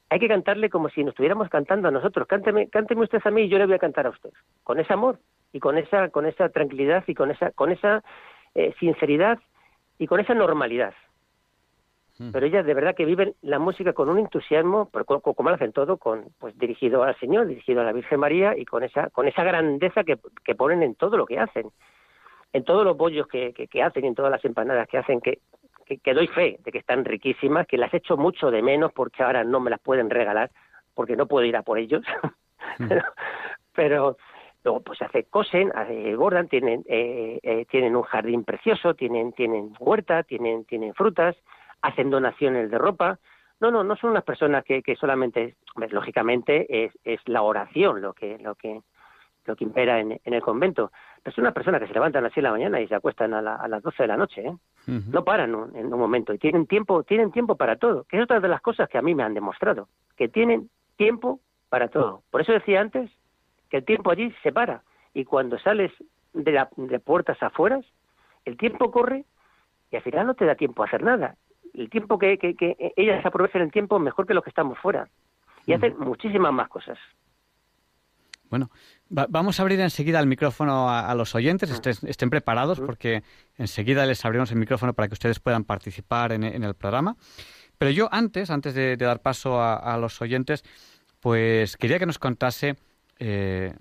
hay 0.09 0.19
que 0.19 0.27
cantarle 0.27 0.69
como 0.69 0.89
si 0.89 1.03
nos 1.03 1.13
estuviéramos 1.13 1.49
cantando 1.49 1.87
a 1.87 1.91
nosotros. 1.91 2.27
Cánteme, 2.27 2.67
cánteme 2.69 3.03
usted 3.03 3.21
a 3.23 3.31
mí 3.31 3.43
y 3.43 3.49
yo 3.49 3.57
le 3.57 3.65
voy 3.65 3.75
a 3.75 3.79
cantar 3.79 4.07
a 4.07 4.09
usted. 4.09 4.31
Con 4.63 4.77
ese 4.79 4.91
amor 4.91 5.19
y 5.53 5.59
con 5.59 5.77
esa, 5.77 6.09
con 6.09 6.25
esa 6.25 6.49
tranquilidad 6.49 7.03
y 7.07 7.15
con 7.15 7.31
esa, 7.31 7.51
con 7.51 7.71
esa 7.71 8.03
eh, 8.53 8.73
sinceridad 8.79 9.39
y 9.97 10.07
con 10.07 10.19
esa 10.19 10.33
normalidad. 10.33 10.93
Pero 12.31 12.45
ellas 12.45 12.65
de 12.65 12.75
verdad 12.75 12.93
que 12.93 13.05
viven 13.05 13.33
la 13.41 13.57
música 13.57 13.93
con 13.93 14.07
un 14.07 14.19
entusiasmo, 14.19 14.91
como 14.91 15.49
lo 15.49 15.55
hacen 15.55 15.71
todo, 15.71 15.97
con, 15.97 16.25
pues 16.37 16.55
dirigido 16.59 17.01
al 17.03 17.17
Señor, 17.17 17.47
dirigido 17.47 17.81
a 17.81 17.83
la 17.83 17.93
Virgen 17.93 18.19
María 18.19 18.55
y 18.55 18.63
con 18.63 18.83
esa, 18.83 19.09
con 19.09 19.27
esa 19.27 19.43
grandeza 19.43 20.03
que, 20.03 20.19
que 20.43 20.53
ponen 20.53 20.83
en 20.83 20.93
todo 20.93 21.17
lo 21.17 21.25
que 21.25 21.39
hacen 21.39 21.71
en 22.53 22.63
todos 22.63 22.83
los 22.83 22.97
bollos 22.97 23.27
que, 23.27 23.53
que, 23.53 23.83
hacen 23.83 24.03
y 24.03 24.07
en 24.07 24.15
todas 24.15 24.31
las 24.31 24.43
empanadas 24.43 24.87
que 24.87 24.97
hacen, 24.97 25.21
que, 25.21 25.39
que, 25.85 26.13
doy 26.13 26.27
fe 26.27 26.59
de 26.63 26.71
que 26.71 26.79
están 26.79 27.05
riquísimas, 27.05 27.67
que 27.67 27.77
las 27.77 27.93
echo 27.93 28.17
mucho 28.17 28.51
de 28.51 28.61
menos 28.61 28.91
porque 28.93 29.23
ahora 29.23 29.43
no 29.43 29.59
me 29.59 29.69
las 29.69 29.79
pueden 29.79 30.09
regalar, 30.09 30.51
porque 30.93 31.15
no 31.15 31.27
puedo 31.27 31.45
ir 31.45 31.55
a 31.55 31.63
por 31.63 31.77
ellos. 31.77 32.03
Mm. 32.77 32.87
pero, 33.73 34.17
luego 34.63 34.81
pues 34.81 35.01
hace 35.01 35.23
cosen, 35.25 35.71
hace, 35.75 36.15
gordan, 36.15 36.47
tienen, 36.47 36.83
eh, 36.87 37.39
eh, 37.41 37.65
tienen 37.69 37.95
un 37.95 38.03
jardín 38.03 38.43
precioso, 38.43 38.93
tienen, 38.95 39.33
tienen 39.33 39.73
huerta, 39.79 40.23
tienen, 40.23 40.65
tienen 40.65 40.93
frutas, 40.93 41.35
hacen 41.81 42.09
donaciones 42.09 42.69
de 42.69 42.77
ropa. 42.77 43.19
No, 43.59 43.71
no, 43.71 43.83
no 43.83 43.95
son 43.95 44.11
unas 44.11 44.23
personas 44.23 44.63
que, 44.63 44.81
que 44.81 44.95
solamente, 44.95 45.55
lógicamente, 45.89 46.85
es, 46.85 46.91
es 47.03 47.19
la 47.25 47.43
oración 47.43 48.01
lo 48.01 48.13
que, 48.13 48.37
lo 48.39 48.55
que, 48.55 48.81
lo 49.45 49.55
que 49.55 49.63
impera 49.63 49.99
en, 49.99 50.19
el 50.23 50.41
convento. 50.41 50.91
Pero 51.23 51.35
son 51.35 51.43
unas 51.43 51.53
personas 51.53 51.79
que 51.81 51.87
se 51.87 51.93
levantan 51.93 52.21
a 52.21 52.27
las 52.27 52.33
6 52.33 52.37
de 52.37 52.41
la 52.41 52.51
mañana 52.51 52.81
y 52.81 52.87
se 52.87 52.95
acuestan 52.95 53.33
a, 53.33 53.41
las 53.41 53.83
12 53.83 54.03
de 54.03 54.07
la 54.07 54.17
noche, 54.17 54.47
¿eh? 54.47 54.57
No 54.87 55.23
paran 55.23 55.51
en 55.75 55.93
un 55.93 55.99
momento 55.99 56.33
y 56.33 56.39
tienen 56.39 56.65
tiempo, 56.65 57.03
tienen 57.03 57.31
tiempo 57.31 57.55
para 57.55 57.75
todo, 57.75 58.05
que 58.05 58.17
es 58.17 58.23
otra 58.23 58.39
de 58.39 58.47
las 58.47 58.61
cosas 58.61 58.89
que 58.89 58.97
a 58.97 59.03
mí 59.03 59.13
me 59.13 59.23
han 59.23 59.35
demostrado, 59.35 59.87
que 60.17 60.27
tienen 60.27 60.69
tiempo 60.97 61.39
para 61.69 61.89
todo. 61.89 62.23
Por 62.31 62.41
eso 62.41 62.51
decía 62.51 62.81
antes 62.81 63.11
que 63.69 63.77
el 63.77 63.85
tiempo 63.85 64.09
allí 64.09 64.33
se 64.41 64.51
para 64.51 64.81
y 65.13 65.25
cuando 65.25 65.59
sales 65.59 65.91
de, 66.33 66.51
la, 66.51 66.69
de 66.75 66.99
puertas 66.99 67.41
afuera, 67.43 67.79
el 68.45 68.57
tiempo 68.57 68.91
corre 68.91 69.25
y 69.91 69.95
al 69.97 70.01
final 70.01 70.25
no 70.25 70.33
te 70.33 70.45
da 70.45 70.55
tiempo 70.55 70.81
a 70.81 70.87
hacer 70.87 71.03
nada. 71.03 71.35
El 71.73 71.89
tiempo 71.89 72.17
que, 72.17 72.37
que, 72.39 72.55
que 72.55 72.93
ellas 72.95 73.23
aprovechan 73.25 73.61
el 73.61 73.71
tiempo 73.71 73.99
mejor 73.99 74.25
que 74.25 74.33
los 74.33 74.43
que 74.43 74.49
estamos 74.49 74.77
fuera 74.79 75.07
y 75.65 75.73
hacen 75.73 75.97
muchísimas 75.99 76.51
más 76.51 76.67
cosas. 76.67 76.97
Bueno, 78.49 78.69
vamos 79.11 79.59
a 79.59 79.63
abrir 79.63 79.79
enseguida 79.79 80.19
el 80.19 80.27
micrófono 80.27 80.89
a, 80.89 81.13
los 81.15 81.35
oyentes, 81.35 81.69
estén, 81.69 82.29
preparados 82.29 82.79
porque 82.79 83.23
enseguida 83.57 84.05
les 84.05 84.23
abrimos 84.23 84.51
el 84.51 84.57
micrófono 84.57 84.93
para 84.93 85.07
que 85.07 85.13
ustedes 85.13 85.39
puedan 85.39 85.65
participar 85.65 86.31
en, 86.31 86.43
el 86.43 86.73
programa. 86.75 87.17
Pero 87.77 87.91
yo 87.91 88.07
antes, 88.11 88.49
antes 88.49 88.73
de, 88.73 88.95
dar 88.95 89.21
paso 89.21 89.61
a, 89.61 89.97
los 89.97 90.21
oyentes, 90.21 90.63
pues 91.19 91.77
quería 91.77 91.99
que 91.99 92.05
nos 92.05 92.19
contase 92.19 92.77
eh, 93.19 93.73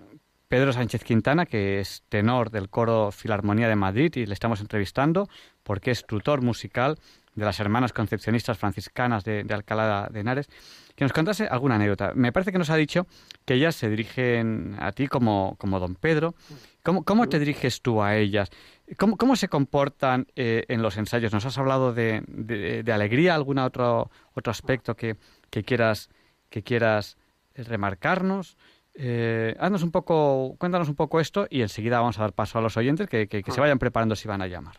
Pedro 0.49 0.73
Sánchez 0.73 1.03
Quintana, 1.03 1.45
que 1.45 1.79
es 1.79 2.03
tenor 2.09 2.51
del 2.51 2.69
coro 2.69 3.11
Filarmonía 3.11 3.69
de 3.69 3.75
Madrid 3.75 4.13
y 4.15 4.25
le 4.25 4.33
estamos 4.33 4.59
entrevistando 4.59 5.29
porque 5.63 5.91
es 5.91 6.05
tutor 6.05 6.41
musical 6.41 6.99
de 7.35 7.45
las 7.45 7.59
hermanas 7.61 7.93
concepcionistas 7.93 8.57
franciscanas 8.57 9.23
de, 9.23 9.45
de 9.45 9.53
Alcalá 9.53 10.09
de 10.11 10.19
Henares 10.19 10.49
que 10.95 11.05
nos 11.05 11.13
contase 11.13 11.47
alguna 11.47 11.75
anécdota. 11.75 12.13
Me 12.15 12.31
parece 12.31 12.51
que 12.51 12.57
nos 12.57 12.69
ha 12.69 12.75
dicho 12.75 13.07
que 13.45 13.55
ellas 13.55 13.75
se 13.75 13.89
dirigen 13.89 14.75
a 14.79 14.91
ti 14.91 15.07
como, 15.07 15.55
como 15.57 15.79
don 15.79 15.95
Pedro. 15.95 16.35
¿Cómo, 16.83 17.03
¿Cómo, 17.03 17.29
te 17.29 17.39
diriges 17.39 17.81
tú 17.81 18.01
a 18.01 18.15
ellas? 18.15 18.49
¿Cómo, 18.97 19.17
cómo 19.17 19.35
se 19.35 19.47
comportan 19.47 20.27
eh, 20.35 20.65
en 20.67 20.81
los 20.81 20.97
ensayos? 20.97 21.33
¿Nos 21.33 21.45
has 21.45 21.57
hablado 21.57 21.93
de, 21.93 22.23
de, 22.27 22.91
alegría? 22.93 23.35
¿Algún 23.35 23.59
otro, 23.59 24.09
otro 24.33 24.51
aspecto 24.51 24.95
que, 24.95 25.17
que 25.49 25.63
quieras, 25.63 26.09
que 26.49 26.63
quieras 26.63 27.17
remarcarnos? 27.55 28.57
Eh, 28.93 29.55
haznos 29.59 29.83
un 29.83 29.91
poco, 29.91 30.55
cuéntanos 30.57 30.89
un 30.89 30.95
poco 30.95 31.19
esto 31.19 31.47
y 31.49 31.61
enseguida 31.61 31.99
vamos 31.99 32.19
a 32.19 32.23
dar 32.23 32.33
paso 32.33 32.59
a 32.59 32.61
los 32.61 32.75
oyentes 32.75 33.07
que, 33.07 33.27
que, 33.27 33.41
que 33.41 33.51
se 33.51 33.61
vayan 33.61 33.79
preparando 33.79 34.15
si 34.15 34.27
van 34.27 34.41
a 34.41 34.47
llamar. 34.47 34.75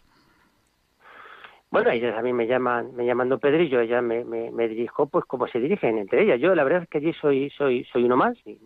Bueno, 1.73 1.91
ellas 1.91 2.15
a 2.19 2.21
mí 2.21 2.35
me 2.35 2.47
llaman, 2.47 2.95
me 2.95 3.07
llaman 3.07 3.31
Don 3.31 3.41
Pedrillo, 3.41 3.81
ella 3.81 4.03
me, 4.03 4.27
me, 4.27 4.51
me 4.51 4.69
dirijo 4.69 5.07
pues 5.07 5.25
como 5.25 5.47
se 5.47 5.59
dirigen 5.59 5.97
entre 5.97 6.23
ellas. 6.23 6.39
Yo 6.39 6.55
la 6.55 6.65
verdad 6.65 6.83
es 6.83 6.89
que 6.91 6.99
allí 6.99 7.15
soy, 7.15 7.49
soy, 7.49 7.85
soy 7.85 8.05
uno 8.05 8.15
más, 8.15 8.37
ni, 8.45 8.59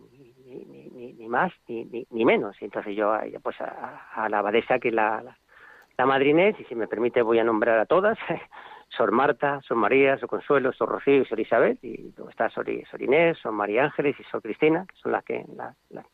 ni, 1.17 1.27
más 1.29 1.53
ni, 1.69 2.05
ni, 2.09 2.25
menos. 2.25 2.57
Entonces 2.59 2.97
yo 2.97 3.17
pues 3.41 3.55
a, 3.61 4.27
la 4.27 4.39
abadesa 4.39 4.77
que 4.79 4.91
la, 4.91 5.21
la, 5.23 5.37
la 5.97 6.05
madrinés, 6.05 6.59
y 6.59 6.65
si 6.65 6.75
me 6.75 6.89
permite 6.89 7.21
voy 7.21 7.39
a 7.39 7.45
nombrar 7.45 7.79
a 7.79 7.85
todas, 7.85 8.17
Sor 8.89 9.13
Marta, 9.13 9.61
Sor 9.61 9.77
María, 9.77 10.17
Sor 10.17 10.27
Consuelo, 10.27 10.73
Sor 10.73 10.89
Rocío 10.89 11.21
y 11.21 11.25
Sor 11.27 11.39
Isabel, 11.39 11.79
y 11.81 12.11
luego 12.13 12.29
está 12.29 12.49
Sor, 12.49 12.65
Sor 12.91 13.01
Inés, 13.01 13.37
Sor 13.37 13.53
María 13.53 13.85
Ángeles 13.85 14.19
y 14.19 14.23
Sor 14.25 14.41
Cristina, 14.41 14.85
que 14.85 14.97
son 14.97 15.13
las 15.13 15.23
que 15.23 15.45
las, 15.55 15.77
las 15.91 16.05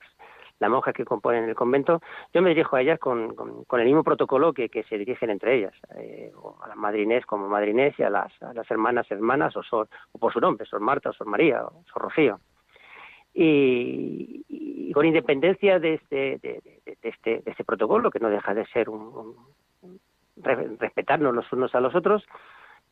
las 0.64 0.72
monjas 0.72 0.93
que 0.93 1.03
componen 1.03 1.43
el 1.43 1.55
convento, 1.55 2.01
yo 2.34 2.41
me 2.41 2.49
dirijo 2.49 2.78
a 2.78 2.82
ellas 2.82 2.97
con, 2.97 3.36
con, 3.36 3.80
el 3.80 3.86
mismo 3.86 4.01
protocolo 4.01 4.53
que, 4.53 4.70
que, 4.70 4.84
se 4.84 4.97
dirigen 4.97 5.30
entre 5.30 5.57
ellas, 5.57 5.74
eh, 5.97 6.32
a 6.61 6.70
las 6.70 6.78
madrines 6.78 7.26
como 7.26 7.49
madrines 7.49 7.93
y 7.99 8.03
a 8.03 8.09
las, 8.09 8.32
a 8.41 8.53
las 8.53 8.70
hermanas 8.72 9.05
hermanas 9.11 9.57
o, 9.57 9.64
sor, 9.64 9.89
o 10.14 10.18
por 10.18 10.32
su 10.32 10.39
nombre, 10.39 10.66
Sor 10.66 10.80
Marta, 10.80 11.09
o 11.09 11.14
Sor 11.14 11.28
María, 11.28 11.66
o 11.66 11.84
Sor 11.91 12.03
Rocío. 12.03 12.39
Y, 13.34 14.91
con 14.93 15.05
independencia 15.05 15.80
de 15.80 15.95
este, 15.95 16.38
de, 16.38 16.61
este, 17.01 17.41
de 17.41 17.51
este 17.51 17.64
protocolo, 17.66 18.09
que 18.09 18.20
no 18.20 18.30
deja 18.30 18.53
de 18.53 18.66
ser 18.68 18.89
un, 18.89 19.36
respetarnos 20.38 21.36
los 21.36 21.51
unos 21.51 21.76
a 21.76 21.82
los 21.82 21.93
otros, 21.93 22.24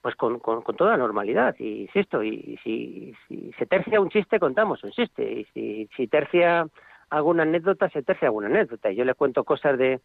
pues 0.01 0.15
con, 0.15 0.39
con, 0.39 0.61
con, 0.61 0.75
toda 0.75 0.97
normalidad, 0.97 1.55
y 1.59 1.83
insisto, 1.83 2.21
y 2.21 2.59
si, 2.63 3.15
si 3.27 3.53
se 3.57 3.65
tercia 3.65 4.01
un 4.01 4.09
chiste, 4.09 4.39
contamos 4.39 4.83
un 4.83 4.91
chiste, 4.91 5.23
y 5.31 5.45
si, 5.53 5.89
si 5.95 6.07
tercia 6.07 6.67
alguna 7.11 7.43
anécdota, 7.43 7.89
se 7.89 8.01
tercia 8.01 8.29
alguna 8.29 8.47
anécdota. 8.47 8.89
Y 8.91 8.95
yo 8.95 9.05
le 9.05 9.13
cuento 9.13 9.43
cosas 9.43 9.77
de, 9.77 10.01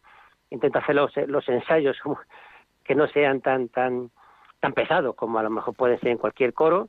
intento 0.50 0.78
hacer 0.78 0.94
los, 0.94 1.16
los 1.26 1.48
ensayos 1.48 1.96
que 2.84 2.94
no 2.94 3.06
sean 3.08 3.40
tan, 3.40 3.68
tan, 3.68 4.10
tan 4.60 4.72
pesados 4.72 5.14
como 5.14 5.38
a 5.38 5.42
lo 5.42 5.50
mejor 5.50 5.74
pueden 5.74 5.98
ser 6.00 6.10
en 6.10 6.18
cualquier 6.18 6.52
coro, 6.52 6.88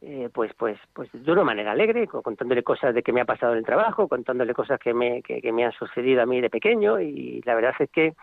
eh, 0.00 0.28
pues, 0.34 0.52
pues, 0.54 0.78
pues 0.92 1.08
de 1.12 1.32
una 1.32 1.44
manera 1.44 1.72
alegre, 1.72 2.08
contándole 2.08 2.64
cosas 2.64 2.92
de 2.92 3.02
que 3.02 3.12
me 3.12 3.20
ha 3.20 3.24
pasado 3.24 3.52
en 3.52 3.58
el 3.58 3.64
trabajo, 3.64 4.08
contándole 4.08 4.52
cosas 4.52 4.80
que 4.80 4.92
me, 4.92 5.22
que, 5.22 5.52
me 5.52 5.64
han 5.64 5.72
sucedido 5.72 6.22
a 6.22 6.26
mí 6.26 6.40
de 6.40 6.50
pequeño 6.50 7.00
y 7.00 7.40
la 7.44 7.54
verdad 7.54 7.74
es 7.78 7.88
que 7.90 8.14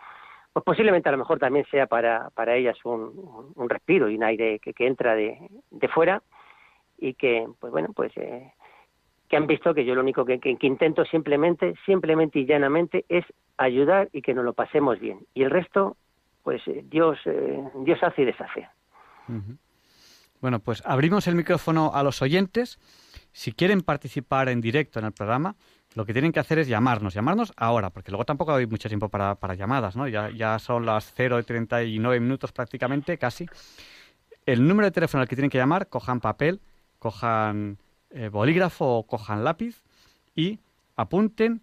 pues 0.52 0.64
posiblemente 0.64 1.08
a 1.08 1.12
lo 1.12 1.18
mejor 1.18 1.38
también 1.38 1.64
sea 1.70 1.86
para, 1.86 2.28
para 2.30 2.56
ellas 2.56 2.76
un, 2.84 3.52
un, 3.54 3.70
respiro 3.70 4.10
y 4.10 4.16
un 4.16 4.24
aire 4.24 4.58
que, 4.58 4.74
que 4.74 4.86
entra 4.86 5.14
de, 5.14 5.38
de 5.70 5.88
fuera 5.88 6.22
y 6.98 7.14
que, 7.14 7.46
pues 7.60 7.72
bueno, 7.72 7.88
pues 7.94 8.12
eh, 8.16 8.52
que 9.30 9.36
han 9.36 9.46
visto 9.46 9.72
que 9.72 9.84
yo 9.84 9.94
lo 9.94 10.00
único 10.00 10.24
que, 10.24 10.40
intento 10.60 11.04
simplemente, 11.04 11.74
simplemente 11.86 12.40
y 12.40 12.46
llanamente 12.46 13.04
es 13.08 13.24
ayudar 13.56 14.08
y 14.12 14.22
que 14.22 14.34
nos 14.34 14.44
lo 14.44 14.54
pasemos 14.54 14.98
bien. 14.98 15.24
Y 15.34 15.44
el 15.44 15.50
resto, 15.50 15.96
pues 16.42 16.60
eh, 16.66 16.84
Dios, 16.90 17.16
eh, 17.26 17.62
Dios 17.84 18.02
hace 18.02 18.22
y 18.22 18.24
deshace. 18.24 18.68
Bueno, 20.40 20.58
pues 20.58 20.82
abrimos 20.84 21.28
el 21.28 21.36
micrófono 21.36 21.92
a 21.94 22.02
los 22.02 22.20
oyentes. 22.22 22.80
Si 23.30 23.52
quieren 23.52 23.82
participar 23.82 24.48
en 24.48 24.60
directo 24.60 24.98
en 24.98 25.04
el 25.04 25.12
programa, 25.12 25.54
lo 25.94 26.04
que 26.04 26.12
tienen 26.12 26.32
que 26.32 26.40
hacer 26.40 26.58
es 26.58 26.66
llamarnos, 26.66 27.14
llamarnos 27.14 27.52
ahora, 27.56 27.90
porque 27.90 28.10
luego 28.10 28.24
tampoco 28.24 28.52
hay 28.52 28.66
mucho 28.66 28.88
tiempo 28.88 29.08
para, 29.08 29.54
llamadas, 29.54 29.94
¿no? 29.94 30.08
Ya, 30.08 30.30
ya 30.30 30.58
son 30.58 30.84
las 30.84 31.12
0 31.14 31.38
y 31.38 31.42
39 31.44 32.18
minutos 32.18 32.50
prácticamente, 32.50 33.16
casi. 33.16 33.46
El 34.44 34.66
número 34.66 34.86
de 34.86 34.90
teléfono 34.90 35.22
al 35.22 35.28
que 35.28 35.36
tienen 35.36 35.50
que 35.50 35.58
llamar, 35.58 35.86
cojan 35.86 36.18
papel, 36.18 36.60
cojan 36.98 37.78
eh, 38.10 38.28
bolígrafo 38.28 38.98
o 38.98 39.06
cojan 39.06 39.44
lápiz 39.44 39.82
y 40.34 40.60
apunten, 40.96 41.62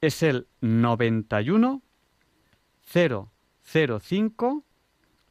es 0.00 0.22
el 0.22 0.46
91 0.60 1.82
005 2.92 4.64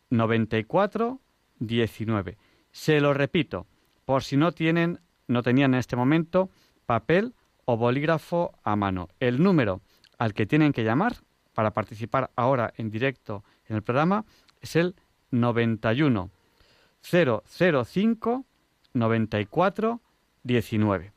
94 0.09 1.19
19. 1.59 2.37
Se 2.71 2.99
lo 2.99 3.13
repito, 3.13 3.67
por 4.05 4.23
si 4.23 4.37
no 4.37 4.51
tienen, 4.51 4.99
no 5.27 5.43
tenían 5.43 5.73
en 5.73 5.79
este 5.79 5.95
momento 5.95 6.49
papel 6.85 7.33
o 7.65 7.77
bolígrafo 7.77 8.57
a 8.63 8.75
mano. 8.75 9.09
El 9.19 9.41
número 9.41 9.81
al 10.17 10.33
que 10.33 10.45
tienen 10.45 10.73
que 10.73 10.83
llamar 10.83 11.17
para 11.53 11.71
participar 11.71 12.31
ahora 12.35 12.73
en 12.77 12.89
directo 12.89 13.43
en 13.67 13.77
el 13.77 13.83
programa 13.83 14.25
es 14.61 14.75
el 14.75 14.95
91 15.31 16.29
005 17.01 18.45
94 18.93 20.01
19. 20.45 21.11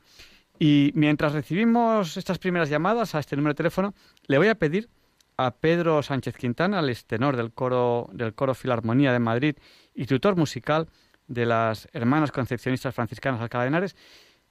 Y 0.58 0.90
mientras 0.94 1.32
recibimos 1.32 2.16
estas 2.16 2.38
primeras 2.38 2.68
llamadas 2.68 3.14
a 3.14 3.20
este 3.20 3.36
número 3.36 3.52
de 3.52 3.58
teléfono, 3.58 3.94
le 4.26 4.38
voy 4.38 4.48
a 4.48 4.56
pedir 4.56 4.88
a 5.36 5.52
Pedro 5.52 6.02
Sánchez 6.02 6.36
Quintana, 6.36 6.80
el 6.80 7.04
tenor 7.04 7.36
del 7.36 7.52
coro, 7.52 8.10
del 8.12 8.34
coro 8.34 8.54
Filarmonía 8.54 9.12
de 9.12 9.20
Madrid 9.20 9.56
y 9.94 10.06
tutor 10.06 10.34
musical 10.34 10.88
de 11.28 11.46
las 11.46 11.88
hermanas 11.92 12.32
concepcionistas 12.32 12.92
franciscanas 12.94 13.40
Alcalá 13.40 13.64
de 13.64 13.68
Henares. 13.68 13.96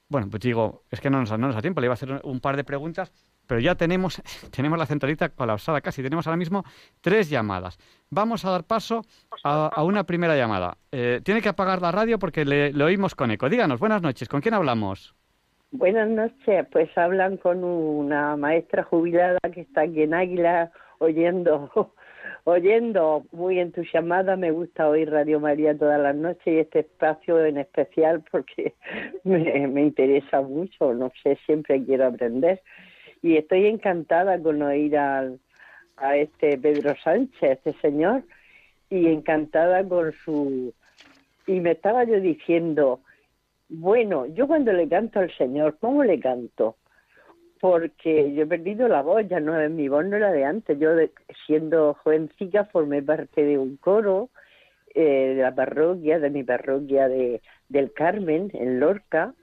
Bueno, 0.08 0.30
pues 0.30 0.40
digo, 0.40 0.84
es 0.90 1.00
que 1.00 1.10
no 1.10 1.20
nos, 1.20 1.30
no 1.30 1.38
nos 1.38 1.54
da 1.54 1.60
tiempo, 1.60 1.82
le 1.82 1.88
iba 1.88 1.92
a 1.92 1.96
hacer 1.96 2.22
un 2.24 2.40
par 2.40 2.56
de 2.56 2.64
preguntas, 2.64 3.12
pero 3.48 3.60
ya 3.60 3.74
tenemos, 3.74 4.22
tenemos 4.54 4.78
la 4.78 4.86
centralita 4.86 5.30
colapsada 5.30 5.80
casi, 5.80 6.02
tenemos 6.02 6.26
ahora 6.26 6.36
mismo 6.36 6.62
tres 7.00 7.28
llamadas. 7.30 7.78
Vamos 8.10 8.44
a 8.44 8.50
dar 8.50 8.64
paso 8.64 9.02
a, 9.42 9.82
una 9.82 10.04
primera 10.04 10.36
llamada. 10.36 10.76
Eh, 10.92 11.20
tiene 11.24 11.40
que 11.40 11.48
apagar 11.48 11.82
la 11.82 11.90
radio 11.90 12.18
porque 12.18 12.44
le, 12.44 12.84
oímos 12.84 13.14
con 13.14 13.30
eco. 13.30 13.48
Díganos, 13.48 13.80
buenas 13.80 14.02
noches, 14.02 14.28
¿con 14.28 14.40
quién 14.40 14.54
hablamos? 14.54 15.14
Buenas 15.70 16.08
noches, 16.08 16.66
pues 16.70 16.96
hablan 16.96 17.36
con 17.38 17.64
una 17.64 18.36
maestra 18.36 18.84
jubilada 18.84 19.38
que 19.52 19.62
está 19.62 19.82
aquí 19.82 20.02
en 20.02 20.14
Águila 20.14 20.70
oyendo, 20.98 21.70
oyendo 22.44 23.24
muy 23.32 23.60
entusiasmada. 23.60 24.36
Me 24.36 24.50
gusta 24.50 24.88
oír 24.88 25.10
Radio 25.10 25.40
María 25.40 25.76
todas 25.76 26.00
las 26.00 26.16
noches 26.16 26.46
y 26.46 26.58
este 26.58 26.80
espacio 26.80 27.44
en 27.44 27.58
especial 27.58 28.24
porque 28.30 28.74
me, 29.24 29.66
me 29.68 29.82
interesa 29.82 30.40
mucho, 30.42 30.92
no 30.94 31.10
sé, 31.22 31.38
siempre 31.46 31.82
quiero 31.84 32.06
aprender 32.06 32.62
y 33.22 33.36
estoy 33.36 33.66
encantada 33.66 34.40
con 34.40 34.62
oír 34.62 34.96
al, 34.96 35.40
a 35.96 36.16
este 36.16 36.58
Pedro 36.58 36.94
Sánchez, 37.02 37.60
este 37.64 37.72
señor, 37.80 38.22
y 38.90 39.06
encantada 39.06 39.86
con 39.86 40.12
su... 40.12 40.72
Y 41.46 41.60
me 41.60 41.72
estaba 41.72 42.04
yo 42.04 42.20
diciendo, 42.20 43.00
bueno, 43.68 44.26
yo 44.26 44.46
cuando 44.46 44.72
le 44.72 44.88
canto 44.88 45.20
al 45.20 45.34
Señor, 45.36 45.78
¿cómo 45.80 46.04
le 46.04 46.20
canto? 46.20 46.76
Porque 47.60 48.32
yo 48.34 48.42
he 48.42 48.46
perdido 48.46 48.86
la 48.86 49.02
voz, 49.02 49.26
ya 49.28 49.40
no 49.40 49.58
es 49.58 49.70
mi 49.70 49.88
voz, 49.88 50.04
no 50.06 50.16
era 50.16 50.30
de 50.30 50.44
antes. 50.44 50.78
Yo, 50.78 50.90
siendo 51.46 51.94
jovencita, 51.94 52.66
formé 52.66 53.02
parte 53.02 53.44
de 53.44 53.58
un 53.58 53.76
coro 53.76 54.28
eh, 54.94 55.34
de 55.36 55.42
la 55.42 55.54
parroquia, 55.54 56.18
de 56.18 56.30
mi 56.30 56.44
parroquia 56.44 57.08
de, 57.08 57.40
del 57.68 57.92
Carmen, 57.92 58.50
en 58.54 58.78
Lorca, 58.78 59.34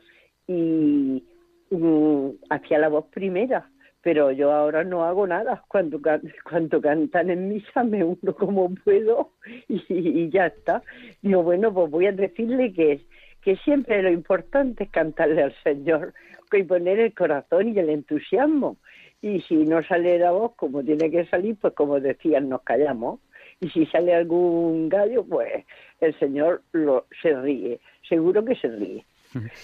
y 0.47 1.23
Mm, 1.70 2.30
hacía 2.49 2.78
la 2.80 2.89
voz 2.89 3.05
primera, 3.07 3.70
pero 4.01 4.32
yo 4.32 4.51
ahora 4.51 4.84
no 4.84 5.03
hago 5.03 5.28
nada. 5.28 5.63
Cuando, 5.68 5.99
cuando 6.49 6.82
cantan 6.82 7.30
en 7.30 7.49
misa 7.49 7.84
me 7.84 8.03
uno 8.03 8.36
como 8.36 8.74
puedo 8.76 9.32
y, 9.68 10.30
ya 10.30 10.47
está. 10.47 10.84
Digo, 11.22 11.43
bueno, 11.43 11.74
pues 11.74 11.89
voy 11.89 12.07
a 12.07 12.11
decirle 12.11 12.74
que, 12.74 13.01
que 13.41 13.55
siempre 13.57 14.01
lo 14.01 14.11
importante 14.11 14.86
es 14.86 14.91
cantarle 14.91 15.43
al 15.43 15.55
Señor 15.63 16.13
y 16.51 16.63
poner 16.63 16.99
el 16.99 17.13
corazón 17.13 17.68
y 17.68 17.80
el 17.80 17.89
entusiasmo. 17.89 18.78
y 19.22 19.41
si 19.41 19.55
no 19.66 19.84
sale 19.84 20.20
la 20.20 20.32
voz 20.32 20.53
como 20.55 20.84
tiene 20.84 21.11
que 21.11 21.26
salir, 21.26 21.57
pues 21.59 21.74
como 21.74 21.99
decían, 21.99 22.47
nos 22.47 22.61
callamos. 22.61 23.20
Y 23.59 23.70
si 23.70 23.86
sale 23.88 24.13
algún 24.13 24.89
gallo, 24.89 25.26
pues 25.26 25.66
el 25.99 26.18
Señor 26.20 26.61
lo, 26.72 27.07
se 27.22 27.34
ríe, 27.34 27.80
seguro 28.07 28.43
que 28.43 28.55
se 28.55 28.68
ríe. 28.68 29.05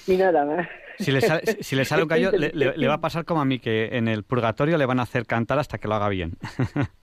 Y 0.08 0.18
nada 0.18 0.46
más. 0.46 0.68
Si 0.98 1.12
le 1.12 1.22
sale, 1.22 1.42
si 1.62 1.76
le 1.76 1.86
sale 1.86 2.04
un 2.04 2.10
gallo, 2.10 2.32
le, 2.32 2.52
le 2.54 2.88
va 2.88 2.96
a 2.96 3.02
pasar 3.02 3.26
como 3.26 3.42
a 3.42 3.46
mí, 3.46 3.60
que 3.60 3.98
en 3.98 4.08
el 4.08 4.24
purgatorio 4.24 4.78
le 4.78 4.86
van 4.86 5.00
a 5.00 5.04
hacer 5.04 5.26
cantar 5.26 5.60
hasta 5.60 5.78
que 5.78 5.88
lo 5.88 5.96
haga 5.96 6.10
bien. 6.10 6.34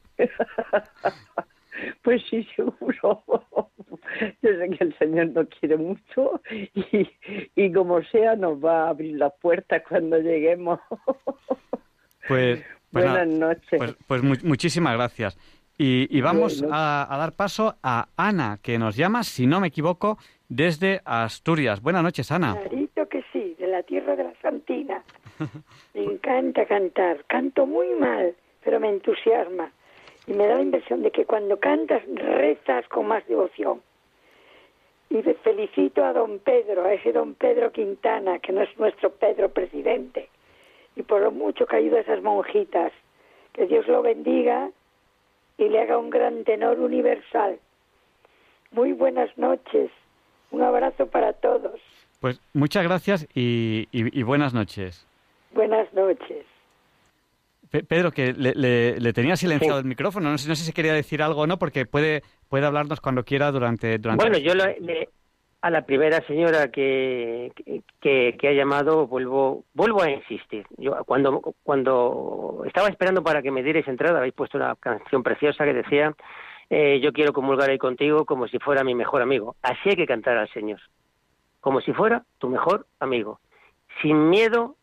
Pues 2.03 2.23
sí, 2.29 2.47
seguro. 2.57 3.23
Yo 4.43 4.51
sé 4.51 4.71
que 4.71 4.85
el 4.85 4.99
Señor 4.99 5.29
nos 5.29 5.47
quiere 5.49 5.77
mucho 5.77 6.41
y, 6.51 7.09
y 7.55 7.73
como 7.73 8.03
sea 8.05 8.35
nos 8.37 8.63
va 8.65 8.85
a 8.85 8.89
abrir 8.91 9.17
las 9.17 9.33
puertas 9.41 9.83
cuando 9.89 10.19
lleguemos. 10.19 10.81
Pues, 12.27 12.63
pues 12.93 13.07
buenas 13.07 13.27
noches. 13.27 13.79
Pues, 13.79 13.97
pues 14.07 14.45
muchísimas 14.45 14.95
gracias. 14.95 15.39
Y, 15.79 16.15
y 16.15 16.21
vamos 16.21 16.63
a, 16.71 17.07
a, 17.11 17.17
dar 17.17 17.33
paso 17.33 17.79
a 17.83 18.09
Ana, 18.19 18.59
que 18.61 18.79
nos 18.79 18.97
llama, 18.97 19.23
si 19.23 19.47
no 19.47 19.61
me 19.61 19.69
equivoco, 19.69 20.19
desde 20.47 21.01
Asturias. 21.07 21.81
Buenas 21.81 22.03
noches, 22.03 22.31
Ana. 22.31 22.59
La 23.71 23.83
tierra 23.83 24.17
de 24.17 24.25
la 24.25 24.35
Santina. 24.43 25.03
Me 25.95 26.03
encanta 26.03 26.67
cantar. 26.67 27.25
Canto 27.27 27.67
muy 27.67 27.89
mal, 27.91 28.35
pero 28.65 28.81
me 28.81 28.89
entusiasma. 28.89 29.71
Y 30.27 30.33
me 30.33 30.47
da 30.47 30.57
la 30.57 30.63
impresión 30.63 31.03
de 31.03 31.11
que 31.11 31.25
cuando 31.25 31.59
cantas, 31.59 32.03
rezas 32.15 32.87
con 32.89 33.07
más 33.07 33.27
devoción. 33.27 33.81
Y 35.11 35.23
felicito 35.23 36.05
a 36.05 36.13
don 36.13 36.39
Pedro, 36.39 36.85
a 36.85 36.93
ese 36.93 37.13
don 37.13 37.35
Pedro 37.35 37.73
Quintana, 37.73 38.39
que 38.41 38.53
no 38.53 38.61
es 38.61 38.79
nuestro 38.79 39.11
Pedro 39.11 39.49
presidente, 39.49 40.29
y 40.97 41.03
por 41.03 41.23
lo 41.23 41.31
mucho 41.31 41.67
que 41.67 41.77
ayuda 41.77 41.99
a 41.99 42.01
esas 42.01 42.23
monjitas. 42.23 42.93
Que 43.55 43.67
Dios 43.67 43.89
lo 43.89 44.03
bendiga 44.03 44.71
y 45.57 45.69
le 45.69 45.81
haga 45.81 45.99
un 45.99 46.11
gran 46.11 46.45
tenor 46.45 46.79
universal. 46.79 47.59
Muy 48.71 48.93
buenas 48.93 49.37
noches. 49.39 49.91
Un 50.51 50.63
abrazo 50.63 51.07
para 51.07 51.33
todos. 51.33 51.81
Pues 52.21 52.41
muchas 52.53 52.85
gracias 52.85 53.29
y, 53.35 53.89
y, 53.93 54.19
y 54.19 54.23
buenas 54.23 54.55
noches. 54.55 55.07
Buenas 55.53 55.93
noches. 55.95 56.45
Pedro, 57.71 58.11
que 58.11 58.33
le, 58.33 58.55
le, 58.55 58.99
le 58.99 59.13
tenía 59.13 59.37
silenciado 59.37 59.79
sí. 59.79 59.83
el 59.83 59.89
micrófono. 59.89 60.31
No 60.31 60.39
sé, 60.39 60.49
no 60.49 60.55
sé, 60.55 60.65
si 60.65 60.73
quería 60.73 60.95
decir 60.95 61.23
algo 61.23 61.43
o 61.43 61.47
no, 61.47 61.59
porque 61.59 61.85
puede, 61.85 62.23
puede 62.49 62.67
hablarnos 62.67 63.01
cuando 63.01 63.25
quiera 63.25 63.51
durante... 63.53 63.99
durante... 63.99 64.25
Bueno, 64.25 64.39
yo 64.39 64.55
le, 64.55 65.09
a 65.61 65.71
la 65.71 65.83
primera 65.83 66.21
señora 66.27 66.71
que, 66.71 67.53
que, 68.01 68.37
que, 68.39 68.49
ha 68.49 68.53
llamado 68.53 69.07
vuelvo 69.07 69.65
vuelvo 69.75 70.03
a 70.03 70.11
insistir. 70.11 70.65
Yo 70.77 70.93
cuando 71.05 71.41
cuando 71.63 72.63
estaba 72.67 72.89
esperando 72.89 73.23
para 73.23 73.43
que 73.43 73.51
me 73.51 73.63
dierais 73.63 73.89
entrada 73.89 74.19
habéis 74.19 74.35
puesto 74.35 74.57
una 74.57 74.77
canción 74.77 75.23
preciosa 75.23 75.65
que 75.65 75.75
decía 75.75 76.15
eh, 76.71 77.01
yo 77.01 77.13
quiero 77.13 77.33
comulgar 77.33 77.71
ahí 77.71 77.79
contigo 77.79 78.25
como 78.25 78.47
si 78.47 78.59
fuera 78.59 78.85
mi 78.85 78.95
mejor 78.95 79.21
amigo. 79.21 79.57
Así 79.63 79.89
hay 79.89 79.97
que 79.97 80.07
cantar 80.07 80.37
al 80.37 80.49
Señor, 80.51 80.81
como 81.69 81.83
si 81.83 81.93
fuera 81.93 82.25
tu 82.39 82.49
mejor 82.49 82.87
amigo, 82.99 83.41
sin 84.01 84.31
miedo 84.31 84.77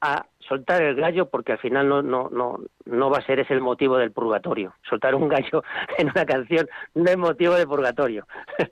a 0.00 0.26
soltar 0.38 0.80
el 0.80 0.94
gallo 0.94 1.28
porque 1.28 1.50
al 1.50 1.58
final 1.58 1.88
no 1.88 2.02
no 2.02 2.28
no 2.30 2.60
no 2.84 3.10
va 3.10 3.18
a 3.18 3.26
ser 3.26 3.40
ese 3.40 3.52
el 3.52 3.60
motivo 3.60 3.98
del 3.98 4.12
purgatorio. 4.12 4.72
Soltar 4.88 5.16
un 5.16 5.28
gallo 5.28 5.64
en 5.98 6.08
una 6.08 6.24
canción 6.24 6.68
no 6.94 7.10
es 7.10 7.18
motivo 7.18 7.54
de 7.54 7.66
purgatorio. 7.66 8.28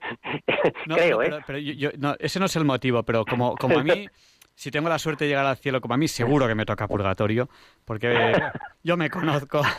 No, 0.87 0.95
creo 0.95 1.19
pero, 1.19 1.37
eh 1.37 1.41
pero 1.45 1.59
yo, 1.59 1.73
yo, 1.73 1.89
no, 1.97 2.15
ese 2.17 2.39
no 2.39 2.45
es 2.45 2.55
el 2.55 2.63
motivo 2.63 3.03
pero 3.03 3.25
como 3.25 3.55
como 3.57 3.79
a 3.79 3.83
mí 3.83 4.07
si 4.59 4.71
tengo 4.71 4.89
la 4.89 4.99
suerte 4.99 5.23
de 5.23 5.29
llegar 5.29 5.45
al 5.45 5.55
cielo 5.55 5.79
como 5.79 5.93
a 5.93 5.97
mí, 5.97 6.09
seguro 6.09 6.45
que 6.45 6.53
me 6.53 6.65
toca 6.65 6.85
purgatorio, 6.85 7.47
porque 7.85 8.11
yo 8.83 8.97
me 8.97 9.09
conozco. 9.09 9.61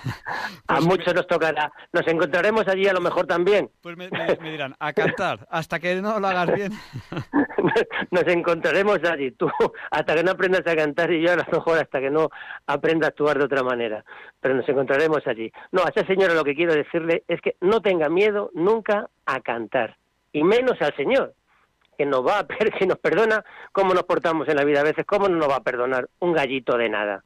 Pues 0.67 0.79
a 0.79 0.81
muchos 0.83 1.15
nos 1.15 1.27
tocará. 1.27 1.73
Nos 1.93 2.07
encontraremos 2.07 2.67
allí 2.67 2.87
a 2.87 2.93
lo 2.93 3.01
mejor 3.01 3.27
también. 3.27 3.71
Pues 3.81 3.97
me, 3.97 4.09
me, 4.11 4.37
me 4.41 4.51
dirán, 4.51 4.75
a 4.79 4.93
cantar, 4.93 5.47
hasta 5.51 5.79
que 5.79 5.97
no 5.97 6.19
lo 6.19 6.27
hagas 6.27 6.53
bien. 6.55 6.73
nos 8.11 8.27
encontraremos 8.27 8.99
allí, 9.05 9.31
tú, 9.33 9.49
hasta 9.91 10.15
que 10.15 10.25
no 10.25 10.33
aprendas 10.33 10.67
a 10.67 10.77
cantar 10.77 11.13
y 11.13 11.23
yo 11.23 11.33
a 11.33 11.37
lo 11.37 11.45
mejor 11.51 11.79
hasta 11.79 12.01
que 12.01 12.11
no 12.11 12.31
aprenda 12.67 13.07
a 13.07 13.11
actuar 13.11 13.39
de 13.39 13.45
otra 13.45 13.63
manera. 13.63 14.05
Pero 14.41 14.55
nos 14.55 14.69
encontraremos 14.69 15.25
allí. 15.27 15.53
No, 15.73 15.83
a 15.83 15.89
esa 15.95 16.07
señora 16.07 16.35
lo 16.35 16.45
que 16.45 16.55
quiero 16.55 16.75
decirle 16.75 17.23
es 17.29 17.41
que 17.41 17.57
no 17.61 17.81
tenga 17.81 18.09
miedo 18.09 18.51
nunca 18.55 19.09
a 19.27 19.41
cantar, 19.41 19.97
y 20.33 20.43
menos 20.43 20.81
al 20.81 20.95
Señor 20.97 21.35
que 22.01 22.07
nos 22.07 22.27
va 22.27 22.39
a 22.39 22.47
si 22.79 22.87
nos 22.87 22.99
perdona 22.99 23.45
cómo 23.73 23.93
nos 23.93 24.05
portamos 24.05 24.49
en 24.49 24.57
la 24.57 24.65
vida 24.65 24.81
a 24.81 24.85
veces, 24.85 25.05
cómo 25.05 25.29
no 25.29 25.37
nos 25.37 25.51
va 25.51 25.57
a 25.57 25.63
perdonar 25.63 26.09
un 26.21 26.33
gallito 26.33 26.79
de 26.79 26.89
nada. 26.89 27.25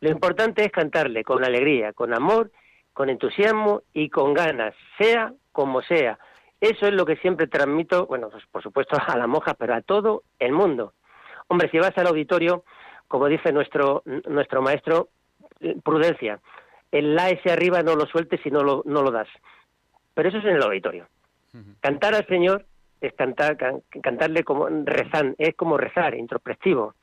Lo 0.00 0.10
importante 0.10 0.64
es 0.64 0.72
cantarle 0.72 1.22
con 1.22 1.44
alegría, 1.44 1.92
con 1.92 2.12
amor, 2.12 2.50
con 2.92 3.10
entusiasmo 3.10 3.82
y 3.92 4.10
con 4.10 4.34
ganas, 4.34 4.74
sea 4.98 5.32
como 5.52 5.82
sea. 5.82 6.18
Eso 6.60 6.88
es 6.88 6.94
lo 6.94 7.06
que 7.06 7.14
siempre 7.18 7.46
transmito, 7.46 8.06
bueno, 8.06 8.28
pues 8.28 8.42
por 8.50 8.60
supuesto 8.60 8.96
a 9.06 9.16
la 9.16 9.28
monja, 9.28 9.54
pero 9.54 9.74
a 9.74 9.82
todo 9.82 10.24
el 10.40 10.50
mundo. 10.50 10.94
Hombre, 11.46 11.70
si 11.70 11.78
vas 11.78 11.96
al 11.96 12.08
auditorio, 12.08 12.64
como 13.06 13.28
dice 13.28 13.52
nuestro 13.52 14.02
nuestro 14.04 14.62
maestro, 14.62 15.10
prudencia. 15.84 16.40
El 16.90 17.14
la 17.14 17.30
ese 17.30 17.52
arriba 17.52 17.84
no 17.84 17.94
lo 17.94 18.06
sueltes 18.06 18.44
y 18.44 18.50
no 18.50 18.64
lo, 18.64 18.82
no 18.84 19.02
lo 19.02 19.12
das. 19.12 19.28
Pero 20.14 20.28
eso 20.28 20.38
es 20.38 20.44
en 20.44 20.56
el 20.56 20.62
auditorio. 20.64 21.06
Cantar 21.80 22.16
al 22.16 22.26
Señor 22.26 22.66
es 23.00 23.12
cantar, 23.14 23.56
can, 23.56 23.82
cantarle 24.02 24.44
como 24.44 24.68
rezan, 24.68 25.34
es 25.38 25.54
como 25.54 25.76
rezar, 25.76 26.14
introspectivo. 26.14 26.94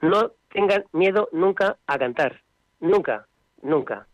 No 0.00 0.32
tengan 0.50 0.84
miedo 0.92 1.28
nunca 1.32 1.76
a 1.86 1.98
cantar, 1.98 2.40
nunca, 2.80 3.26
nunca. 3.62 4.06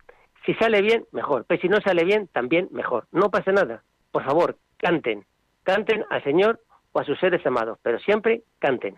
Si 0.44 0.54
sale 0.54 0.82
bien, 0.82 1.04
mejor, 1.12 1.44
pero 1.46 1.60
si 1.60 1.68
no 1.68 1.80
sale 1.80 2.04
bien, 2.04 2.28
también 2.28 2.68
mejor. 2.70 3.06
No 3.12 3.30
pasa 3.30 3.52
nada. 3.52 3.82
Por 4.12 4.24
favor, 4.24 4.56
canten, 4.78 5.24
canten 5.62 6.04
al 6.10 6.22
Señor 6.24 6.60
o 6.92 7.00
a 7.00 7.04
sus 7.04 7.18
seres 7.18 7.44
amados, 7.46 7.78
pero 7.82 7.98
siempre 8.00 8.42
canten. 8.58 8.96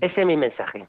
Ese 0.00 0.20
es 0.20 0.26
mi 0.26 0.36
mensaje. 0.36 0.88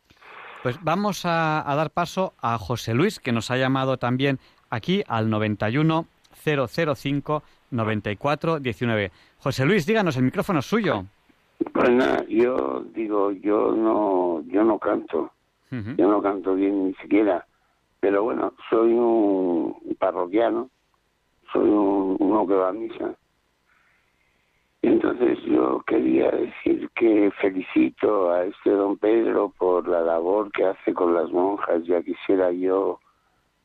Pues 0.63 0.77
vamos 0.83 1.25
a, 1.25 1.69
a, 1.69 1.75
dar 1.75 1.89
paso 1.91 2.33
a 2.41 2.57
José 2.57 2.93
Luis, 2.93 3.19
que 3.19 3.31
nos 3.31 3.49
ha 3.49 3.55
llamado 3.55 3.97
también 3.97 4.39
aquí 4.69 5.03
al 5.07 5.29
91 5.29 6.05
005 6.33 7.43
94 7.71 8.59
19. 8.59 9.11
José 9.39 9.65
Luis, 9.65 9.85
díganos, 9.85 10.17
el 10.17 10.23
micrófono 10.23 10.59
es 10.59 10.65
suyo. 10.65 11.05
Pues 11.73 11.89
nada, 11.89 12.23
yo 12.27 12.83
digo, 12.93 13.31
yo 13.31 13.73
no, 13.73 14.41
yo 14.47 14.63
no 14.63 14.79
canto, 14.79 15.31
uh 15.71 15.75
-huh. 15.75 15.95
yo 15.97 16.07
no 16.07 16.21
canto 16.21 16.55
bien 16.55 16.87
ni 16.87 16.93
siquiera, 16.95 17.45
pero 17.99 18.23
bueno, 18.23 18.53
soy 18.69 18.93
un 18.93 19.75
parroquiano, 19.99 20.69
soy 21.51 21.69
un, 21.69 22.15
uno 22.19 22.47
que 22.47 22.53
va 22.53 22.69
a 22.69 22.73
misa. 22.73 23.13
Entonces 24.81 25.37
yo 25.43 25.81
quería 25.85 26.31
decir 26.31 26.89
que 26.95 27.31
felicito 27.41 28.31
a 28.31 28.45
este 28.45 28.69
don 28.69 28.97
Pedro 28.97 29.53
por 29.57 29.87
la 29.87 29.99
labor 30.01 30.51
que 30.53 30.65
hace 30.65 30.93
con 30.93 31.13
las 31.13 31.29
monjas, 31.31 31.83
ya 31.85 32.01
quisiera 32.01 32.51
yo 32.51 32.99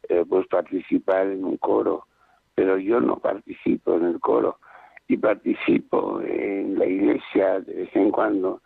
eh, 0.09 0.25
pues 0.29 0.47
participar 0.49 1.29
en 1.29 1.45
un 1.45 1.57
coro, 1.59 2.07
pero 2.55 2.79
yo 2.79 3.01
no 3.01 3.17
participo 3.17 3.97
en 3.97 4.05
el 4.05 4.21
coro 4.21 4.59
y 5.09 5.17
participo 5.17 6.21
en 6.21 6.79
la 6.79 6.87
iglesia 6.87 7.61
de 7.61 7.75
vez 7.75 7.97
en 7.97 8.11
cuando, 8.11 8.63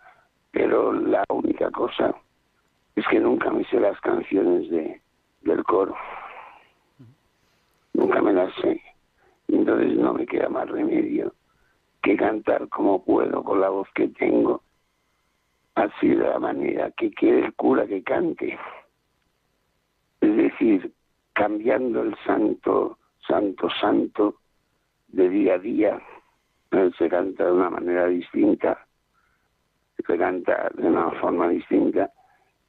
pero 0.51 0.93
la 0.93 1.24
única 1.30 1.70
cosa 1.70 2.14
es 2.95 3.07
que 3.09 3.20
nunca 3.20 3.51
me 3.51 3.64
sé 3.64 3.80
las 3.80 4.01
canciones 4.01 4.68
de, 4.70 5.01
del 5.43 5.64
coro. 5.64 5.95
Nunca 7.95 8.20
me 8.20 8.32
las 8.32 8.55
sé. 8.57 8.80
Entonces 9.49 9.97
no 9.97 10.14
me 10.14 10.26
queda 10.26 10.49
más 10.49 10.68
remedio 10.68 11.32
que 12.03 12.16
cantar 12.16 12.68
como 12.68 13.05
puedo 13.05 13.43
con 13.43 13.61
la 13.61 13.70
voz 13.70 13.89
que 13.95 14.09
tengo, 14.09 14.62
así 15.74 16.09
de 16.09 16.28
la 16.28 16.39
manera 16.39 16.91
que 16.93 17.11
quiere 17.11 17.47
el 17.47 17.55
cura 17.55 17.86
que 17.86 18.03
cante. 18.03 18.59
Es 20.20 20.36
decir, 20.36 20.93
cambiando 21.32 22.03
el 22.03 22.16
santo, 22.24 22.99
santo, 23.29 23.68
santo 23.81 24.37
de 25.09 25.29
día 25.29 25.55
a 25.55 25.59
día 25.59 26.03
se 26.99 27.09
canta 27.09 27.45
de 27.45 27.53
una 27.53 27.70
manera 27.70 28.07
distinta, 28.07 28.87
se 29.97 30.03
canta 30.03 30.70
de 30.74 30.87
una 30.87 31.11
forma 31.12 31.49
distinta. 31.49 32.11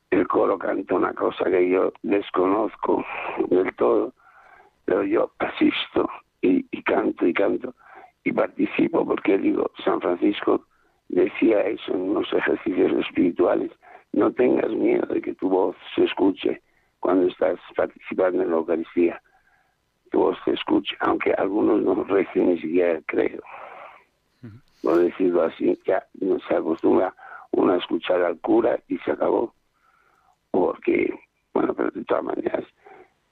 El 0.10 0.28
coro 0.28 0.58
canta 0.58 0.96
una 0.96 1.14
cosa 1.14 1.46
que 1.46 1.70
yo 1.70 1.94
desconozco 2.02 3.06
del 3.50 3.76
todo, 3.76 4.14
pero 4.86 5.04
yo 5.04 5.32
asisto 5.40 6.10
y, 6.42 6.64
canto 6.84 7.28
y 7.28 7.34
canto 7.34 7.76
y 8.24 8.32
participo 8.32 9.06
porque 9.06 9.38
digo, 9.38 9.70
San 9.84 10.02
Francisco 10.02 10.66
decía 11.10 11.62
eso 11.62 11.94
en 11.94 12.02
unos 12.02 12.32
ejercicios 12.34 12.92
espirituales, 13.06 13.72
no 14.14 14.32
tengas 14.32 14.72
miedo 14.72 15.06
de 15.08 15.22
que 15.22 15.36
tu 15.36 15.50
voz 15.50 15.76
se 15.96 16.06
escuche 16.06 16.62
cuando 17.00 17.28
estás 17.28 17.60
participando 17.76 18.42
en 18.42 18.50
la 18.50 18.58
Eucaristía. 18.58 19.22
Tu 20.12 20.20
voz 20.20 20.38
se 20.46 20.52
escuche, 20.52 20.96
aunque 21.00 21.34
algunos 21.34 21.82
no 21.82 22.04
recen 22.04 22.50
ni 22.50 22.60
siquiera 22.60 23.00
creo. 23.06 23.42
Por 24.82 24.98
decirlo 24.98 25.44
así, 25.44 25.78
ya 25.86 26.04
no 26.22 26.40
se 26.40 26.56
acostumbra 26.56 27.14
uno 27.52 27.74
a 27.74 27.78
escuchar 27.78 28.22
al 28.24 28.40
cura 28.40 28.80
y 28.88 28.98
se 29.00 29.12
acabó. 29.12 29.54
Porque, 30.52 31.14
bueno, 31.54 31.74
pero 31.74 31.92
de 31.92 32.04
todas 32.06 32.24
maneras, 32.24 32.64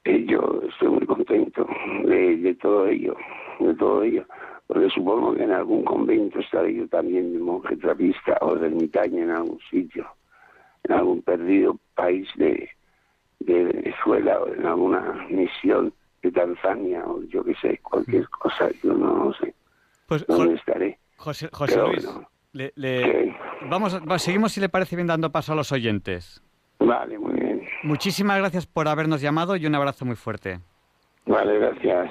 eh, 0.04 0.26
yo 0.28 0.62
estoy 0.68 0.90
muy 0.90 1.06
contento 1.06 1.68
de, 2.04 2.38
de 2.38 2.56
todo 2.56 2.88
ello, 2.88 3.16
de 3.60 3.74
todo 3.76 4.04
ello. 4.04 4.26
Porque 4.68 4.90
supongo 4.90 5.34
que 5.34 5.44
en 5.44 5.54
algún 5.54 5.84
convento 5.86 6.40
estaré 6.40 6.74
yo 6.74 6.88
también 6.90 7.32
de 7.32 7.40
monje 7.40 7.78
trapista 7.78 8.38
o 8.42 8.56
de 8.56 8.68
ermitaño 8.68 9.24
en 9.24 9.32
algún 9.32 9.60
sitio, 9.72 10.06
en 10.84 10.94
algún 10.94 11.22
perdido 11.22 11.80
país 11.96 12.28
de, 12.36 12.70
de 13.40 13.64
Venezuela 13.64 14.42
o 14.42 14.54
en 14.54 14.66
alguna 14.66 15.26
misión 15.30 15.94
de 16.22 16.32
Tanzania 16.32 17.04
o 17.06 17.22
yo 17.24 17.44
qué 17.44 17.56
sé, 17.56 17.80
cualquier 17.84 18.24
mm. 18.24 18.40
cosa, 18.40 18.70
yo 18.84 18.94
no, 18.94 19.34
sé 19.34 19.54
pues, 20.08 20.26
dónde 20.28 20.56
estaré. 20.56 21.00
José, 21.18 21.50
José 21.52 21.80
Luis, 21.82 22.08
le, 22.54 23.36
vamos, 23.70 24.00
seguimos 24.18 24.52
si 24.52 24.62
le 24.62 24.70
parece 24.70 24.96
bien 24.96 25.08
dando 25.08 25.32
paso 25.32 25.54
a 25.54 25.56
los 25.56 25.72
oyentes. 25.72 26.42
Vale, 26.80 27.18
muy 27.20 27.34
bien. 27.34 27.62
Muchísimas 27.84 28.38
gracias 28.38 28.66
por 28.66 28.88
habernos 28.88 29.22
llamado 29.22 29.56
y 29.56 29.66
un 29.66 29.76
abrazo 29.76 30.06
muy 30.06 30.16
fuerte. 30.16 30.60
Vale, 31.26 31.60
gracias. 31.60 32.10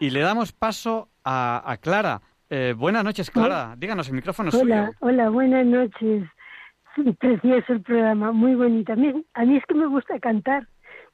Y 0.00 0.10
le 0.10 0.20
damos 0.20 0.52
paso 0.52 1.08
a, 1.24 1.76
Clara. 1.80 2.20
Eh, 2.48 2.74
buenas 2.76 3.04
noches, 3.04 3.30
Clara. 3.30 3.74
Díganos, 3.76 4.08
el 4.08 4.14
micrófono 4.14 4.50
es 4.50 4.54
hola, 4.54 4.86
suyo. 4.86 4.98
Hola, 5.00 5.30
buenas 5.30 5.66
noches. 5.66 6.24
Sí, 6.94 7.12
precioso 7.18 7.72
el 7.72 7.82
programa, 7.82 8.32
muy 8.32 8.54
bonito. 8.54 8.92
A 8.92 8.96
mí, 8.96 9.24
a 9.34 9.44
mí 9.44 9.56
es 9.56 9.64
que 9.66 9.74
me 9.74 9.86
gusta 9.86 10.18
cantar, 10.20 10.66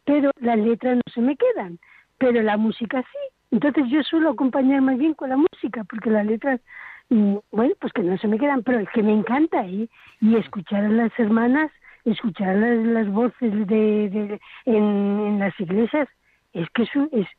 pero 0.05 0.31
las 0.41 0.59
letras 0.59 0.97
no 0.97 1.13
se 1.13 1.21
me 1.21 1.37
quedan, 1.37 1.79
pero 2.19 2.43
la 2.43 2.57
música 2.57 3.03
sí. 3.03 3.19
Entonces 3.51 3.85
yo 3.89 4.03
suelo 4.03 4.31
acompañar 4.31 4.83
más 4.83 4.99
bien 4.99 5.15
con 5.15 5.31
la 5.31 5.37
música, 5.37 5.85
porque 5.85 6.11
las 6.11 6.27
letras, 6.27 6.61
mm, 7.09 7.37
bueno, 7.51 7.75
pues 7.81 7.93
que 7.93 8.03
no 8.03 8.19
se 8.19 8.29
me 8.29 8.39
quedan, 8.39 8.63
pero 8.63 8.81
es 8.81 8.89
que 8.91 9.03
me 9.03 9.13
encanta, 9.13 9.65
¿eh? 9.67 9.89
Y 10.21 10.37
escuchar 10.37 10.85
a 10.85 10.89
las 10.89 11.19
hermanas, 11.19 11.71
escuchar 12.05 12.57
las, 12.57 13.09
voces 13.09 13.67
de, 13.67 14.11
de 14.11 14.41
en, 14.67 15.39
las 15.39 15.59
iglesias, 15.59 16.09
es 16.53 16.69
que 16.71 16.83
es, 16.83 16.91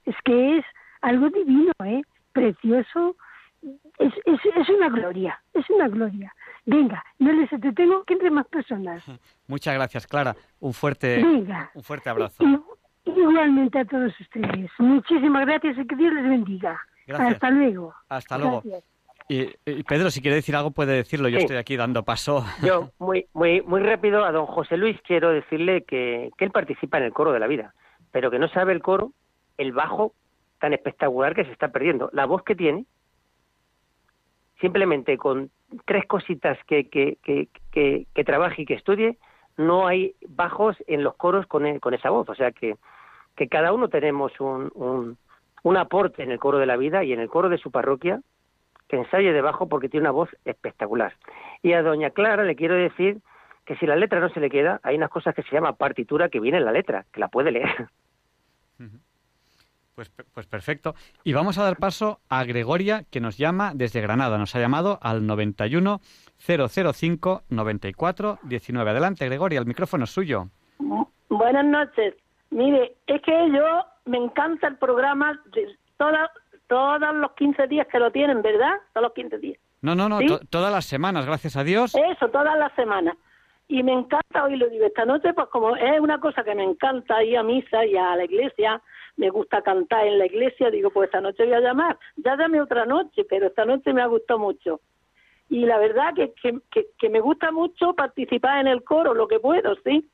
es 0.05 0.15
que 0.23 0.57
es 0.57 0.65
algo 1.01 1.29
divino, 1.29 1.71
¿eh? 1.85 2.01
precioso, 2.33 3.15
es, 3.97 4.13
es, 4.25 4.39
es 4.55 4.69
una 4.69 4.89
gloria, 4.89 5.41
es 5.53 5.69
una 5.69 5.87
gloria. 5.87 6.33
Venga, 6.65 7.03
no 7.17 7.31
les 7.33 7.51
entretengo 7.51 8.03
que 8.03 8.13
entre 8.13 8.29
más 8.29 8.47
personas. 8.47 9.03
Muchas 9.47 9.73
gracias, 9.73 10.07
Clara. 10.07 10.35
Un 10.59 10.73
fuerte, 10.73 11.23
un 11.73 11.83
fuerte 11.83 12.09
abrazo. 12.09 12.43
igualmente 13.17 13.79
a 13.79 13.85
todos 13.85 14.13
ustedes. 14.19 14.71
Muchísimas 14.77 15.45
gracias 15.45 15.77
y 15.77 15.87
que 15.87 15.95
Dios 15.95 16.13
les 16.13 16.23
bendiga. 16.23 16.79
Hasta 17.17 17.49
luego. 17.49 17.93
Hasta 18.07 18.37
luego. 18.37 18.63
Y, 19.27 19.45
Pedro, 19.83 20.09
si 20.09 20.21
quiere 20.21 20.37
decir 20.37 20.55
algo, 20.55 20.71
puede 20.71 20.93
decirlo. 20.93 21.29
Yo 21.29 21.37
estoy 21.37 21.57
aquí 21.57 21.77
dando 21.77 22.03
paso. 22.03 22.43
Yo, 22.65 22.89
muy, 22.97 23.27
muy, 23.33 23.61
muy 23.61 23.81
rápido, 23.81 24.25
a 24.25 24.31
don 24.31 24.47
José 24.47 24.75
Luis 24.75 24.99
quiero 25.05 25.29
decirle 25.29 25.83
que, 25.83 26.31
que 26.35 26.45
él 26.45 26.51
participa 26.51 26.97
en 26.97 27.03
el 27.03 27.13
coro 27.13 27.31
de 27.31 27.39
la 27.39 27.45
vida, 27.45 27.75
pero 28.11 28.31
que 28.31 28.39
no 28.39 28.47
sabe 28.49 28.73
el 28.73 28.81
coro, 28.81 29.13
el 29.57 29.71
bajo 29.71 30.13
tan 30.59 30.73
espectacular 30.73 31.35
que 31.35 31.45
se 31.45 31.51
está 31.51 31.69
perdiendo. 31.69 32.09
La 32.11 32.25
voz 32.25 32.43
que 32.43 32.55
tiene, 32.55 32.85
simplemente 34.59 35.17
con 35.17 35.51
tres 35.85 36.05
cositas 36.05 36.57
que, 36.65 36.89
que, 36.89 37.17
que, 37.23 37.47
que, 38.13 38.23
trabaje 38.23 38.63
y 38.63 38.65
que 38.65 38.73
estudie, 38.73 39.17
no 39.57 39.87
hay 39.87 40.15
bajos 40.27 40.75
en 40.87 41.03
los 41.03 41.15
coros 41.15 41.45
con, 41.47 41.65
e, 41.65 41.79
con 41.79 41.93
esa 41.93 42.09
voz. 42.09 42.27
O 42.29 42.35
sea 42.35 42.51
que, 42.51 42.75
que 43.39 43.47
cada 43.47 43.71
uno 43.71 43.87
tenemos 43.87 44.37
un, 44.41 45.17
un, 45.63 45.77
aporte 45.77 46.23
en 46.23 46.31
el 46.31 46.39
coro 46.39 46.57
de 46.57 46.65
la 46.65 46.75
vida 46.75 47.05
y 47.05 47.13
en 47.13 47.21
el 47.21 47.29
coro 47.29 47.47
de 47.47 47.57
su 47.57 47.71
parroquia 47.71 48.19
que 48.89 48.97
ensaye 48.97 49.31
de 49.31 49.41
bajo 49.41 49.69
porque 49.69 49.87
tiene 49.87 50.03
una 50.03 50.11
voz 50.11 50.29
espectacular. 50.43 51.13
Y 51.63 51.71
a 51.71 51.81
doña 51.81 52.09
Clara 52.09 52.43
le 52.43 52.57
quiero 52.57 52.75
decir 52.75 53.21
que 53.63 53.77
si 53.77 53.85
la 53.85 53.95
letra 53.95 54.19
no 54.19 54.27
se 54.27 54.41
le 54.41 54.49
queda, 54.49 54.81
hay 54.83 54.97
unas 54.97 55.09
cosas 55.09 55.33
que 55.33 55.43
se 55.43 55.51
llama 55.51 55.77
partitura 55.77 56.27
que 56.27 56.41
viene 56.41 56.57
en 56.57 56.65
la 56.65 56.73
letra, 56.73 57.05
que 57.13 57.21
la 57.21 57.29
puede 57.29 57.51
leer. 57.51 57.87
Pues, 59.95 60.09
pues, 60.33 60.45
perfecto. 60.47 60.95
Y 61.23 61.31
vamos 61.31 61.57
a 61.57 61.63
dar 61.63 61.75
paso 61.75 62.19
a 62.29 62.43
Gregoria, 62.43 63.03
que 63.09 63.19
nos 63.19 63.37
llama 63.37 63.71
desde 63.75 63.99
Granada. 63.99 64.37
Nos 64.37 64.55
ha 64.55 64.59
llamado 64.59 64.97
al 65.01 65.25
91 65.25 65.99
005 66.37 67.43
94 67.49 68.39
19. 68.43 68.91
Adelante, 68.91 69.25
Gregoria, 69.25 69.59
el 69.59 69.65
micrófono 69.65 70.05
es 70.05 70.09
suyo. 70.09 70.47
Buenas 71.29 71.65
noches. 71.65 72.15
Mire, 72.51 72.95
es 73.07 73.21
que 73.21 73.51
yo 73.51 73.85
me 74.05 74.17
encanta 74.17 74.67
el 74.67 74.77
programa 74.77 75.39
de 75.53 75.75
todos 75.97 77.15
los 77.15 77.31
15 77.33 77.67
días 77.67 77.87
que 77.87 77.99
lo 77.99 78.11
tienen, 78.11 78.41
¿verdad? 78.41 78.77
Todos 78.93 79.07
los 79.07 79.13
15 79.13 79.37
días. 79.37 79.59
No, 79.81 79.95
no, 79.95 80.09
no, 80.09 80.19
todas 80.49 80.71
las 80.71 80.85
semanas, 80.85 81.25
gracias 81.25 81.55
a 81.55 81.63
Dios. 81.63 81.95
Eso, 81.95 82.29
todas 82.29 82.57
las 82.57 82.73
semanas. 82.75 83.15
Y 83.67 83.83
me 83.83 83.93
encanta 83.93 84.43
oírlo. 84.43 84.67
Digo, 84.69 84.85
esta 84.85 85.05
noche, 85.05 85.33
pues 85.33 85.47
como 85.49 85.75
es 85.75 85.99
una 85.99 86.19
cosa 86.19 86.43
que 86.43 86.55
me 86.55 86.63
encanta 86.63 87.23
ir 87.23 87.37
a 87.37 87.43
misa 87.43 87.85
y 87.85 87.95
a 87.95 88.15
la 88.15 88.25
iglesia, 88.25 88.81
me 89.15 89.29
gusta 89.29 89.61
cantar 89.61 90.07
en 90.07 90.17
la 90.17 90.25
iglesia, 90.25 90.71
digo, 90.71 90.89
pues 90.89 91.07
esta 91.07 91.21
noche 91.21 91.45
voy 91.45 91.53
a 91.53 91.59
llamar. 91.59 91.97
Ya 92.17 92.35
dame 92.35 92.61
otra 92.61 92.85
noche, 92.85 93.25
pero 93.29 93.47
esta 93.47 93.65
noche 93.65 93.93
me 93.93 94.01
ha 94.01 94.07
gustado 94.07 94.39
mucho. 94.39 94.81
Y 95.49 95.65
la 95.65 95.77
verdad 95.77 96.13
que, 96.13 96.33
que, 96.41 96.87
que, 96.97 97.09
me 97.09 97.19
gusta 97.19 97.51
mucho 97.51 97.93
participar 97.93 98.61
en 98.61 98.67
el 98.67 98.83
coro, 98.83 99.13
lo 99.13 99.27
que 99.27 99.39
puedo, 99.39 99.75
¿sí? 99.83 100.09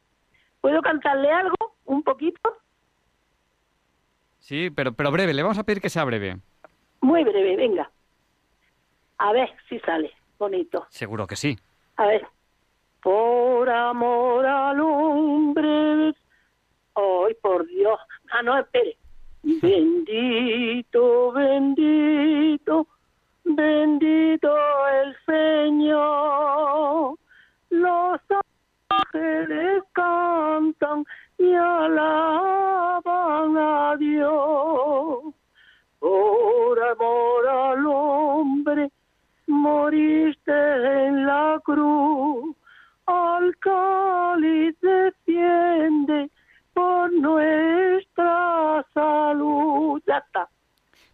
¿Puedo 0.62 0.82
cantarle 0.82 1.32
algo? 1.32 1.75
¿Un 1.86 2.04
poquito? 2.04 2.58
Sí, 4.40 4.70
pero, 4.70 4.94
pero 4.94 5.12
breve, 5.12 5.34
le 5.34 5.42
vamos 5.42 5.58
a 5.58 5.64
pedir 5.64 5.82
que 5.82 5.90
sea 5.90 6.04
breve. 6.04 6.38
Muy 7.02 7.24
breve, 7.24 7.56
venga. 7.56 7.90
A 9.18 9.32
ver 9.32 9.50
si 9.70 9.80
sale, 9.80 10.12
bonito. 10.38 10.86
Seguro 10.90 11.26
que 11.26 11.36
sí. 11.36 11.58
A 11.98 12.06
ver. 12.06 12.28
Por 13.02 13.70
amor 13.70 14.46
al 14.46 14.80
hombre 14.80 16.16
¡Ay, 16.96 17.34
por 17.42 17.68
Dios! 17.68 18.00
Ah, 18.32 18.42
no, 18.42 18.58
espere. 18.58 18.98
Bendito, 19.44 21.32
bendito, 21.34 22.88
bendito 23.44 24.58
el 24.88 25.16
Señor. 25.26 27.16
Los 27.70 28.20
ángeles 28.90 29.84
cantan 29.92 31.06
y 31.46 31.56
alaban 31.56 33.58
a 33.58 33.96
Dios. 33.98 35.34
Por 36.00 36.84
amor 36.84 37.48
al 37.48 37.86
hombre, 37.86 38.92
moriste 39.48 40.52
en 40.52 41.26
la 41.26 41.60
cruz. 41.64 42.56
Al 43.06 43.56
cáliz 43.58 44.76
defiende 44.82 46.30
por 46.74 47.12
nuestra 47.14 48.86
salud. 48.94 50.02
Ya 50.08 50.18
está. 50.18 50.48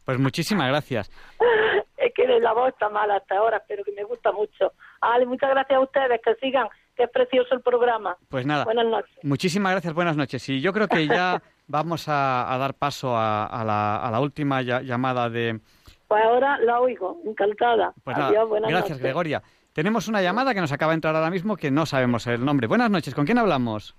Pues 0.06 0.20
muchísimas 0.20 0.68
gracias. 0.68 1.12
Es 1.98 2.12
que 2.16 2.26
la 2.26 2.54
voz 2.54 2.70
está 2.70 2.90
mala 2.90 3.18
hasta 3.18 3.38
ahora, 3.38 3.64
pero 3.68 3.84
que 3.84 3.92
me 3.92 4.04
gusta 4.04 4.32
mucho. 4.32 4.74
Ale, 5.02 5.28
muchas 5.28 5.52
gracias 5.52 5.78
a 5.78 5.82
ustedes, 5.82 6.20
que 6.26 6.34
sigan, 6.36 6.68
es 6.98 7.10
precioso 7.10 7.56
el 7.56 7.62
programa. 7.62 8.18
Pues 8.30 8.46
nada. 8.46 8.66
Buenas 8.66 8.86
noches. 8.86 9.18
Muchísimas 9.24 9.72
gracias, 9.72 9.94
buenas 9.94 10.18
noches. 10.18 10.48
Y 10.50 10.62
yo 10.62 10.74
creo 10.74 10.88
que 10.88 11.08
ya 11.08 11.42
vamos 11.68 12.06
a, 12.08 12.56
dar 12.60 12.74
paso 12.74 13.14
a, 13.16 13.64
la, 14.12 14.20
última 14.20 14.62
llamada 14.62 15.30
de... 15.30 15.60
Pues 16.08 16.24
ahora 16.24 16.60
la 16.60 16.80
oigo, 16.82 17.22
encantada. 17.26 17.94
Pues 18.04 18.18
Adiós, 18.18 18.50
buenas 18.50 18.70
gracias, 18.70 19.00
Gregoria. 19.00 19.42
Tenemos 19.74 20.10
una 20.10 20.22
llamada 20.22 20.54
que 20.54 20.60
nos 20.60 20.74
acaba 20.74 20.92
de 20.92 20.96
entrar 20.96 21.16
ahora 21.16 21.30
mismo 21.30 21.56
que 21.56 21.72
no 21.72 21.86
sabemos 21.86 22.28
el 22.28 22.44
nombre. 22.44 22.68
Buenas 22.68 22.92
noches, 22.92 23.16
¿con 23.16 23.26
quién 23.26 23.38
hablamos? 23.38 23.96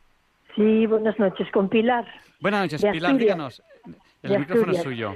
Sí, 0.55 0.87
buenas 0.87 1.19
noches, 1.19 1.49
con 1.51 1.71
Pilar. 1.71 2.07
Buenas 2.41 2.63
noches, 2.63 2.85
Pilar, 2.93 3.17
díganos. 3.17 3.63
El 4.23 4.41
micrófono 4.41 4.73
es 4.73 4.83
suyo. 4.83 5.15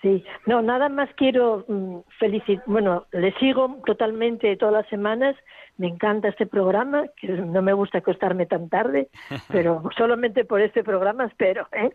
Sí, 0.00 0.24
no, 0.46 0.62
nada 0.62 0.88
más 0.88 1.10
quiero 1.16 1.64
mm, 1.66 1.98
felicitar, 2.18 2.64
bueno, 2.66 3.06
le 3.10 3.32
sigo 3.34 3.80
totalmente 3.84 4.56
todas 4.56 4.74
las 4.74 4.88
semanas, 4.88 5.34
me 5.76 5.88
encanta 5.88 6.28
este 6.28 6.46
programa, 6.46 7.06
que 7.16 7.28
no 7.28 7.62
me 7.62 7.72
gusta 7.72 7.98
acostarme 7.98 8.46
tan 8.46 8.68
tarde, 8.68 9.08
pero 9.50 9.82
solamente 9.96 10.44
por 10.44 10.60
este 10.60 10.84
programa 10.84 11.24
espero, 11.24 11.66
¿eh? 11.72 11.90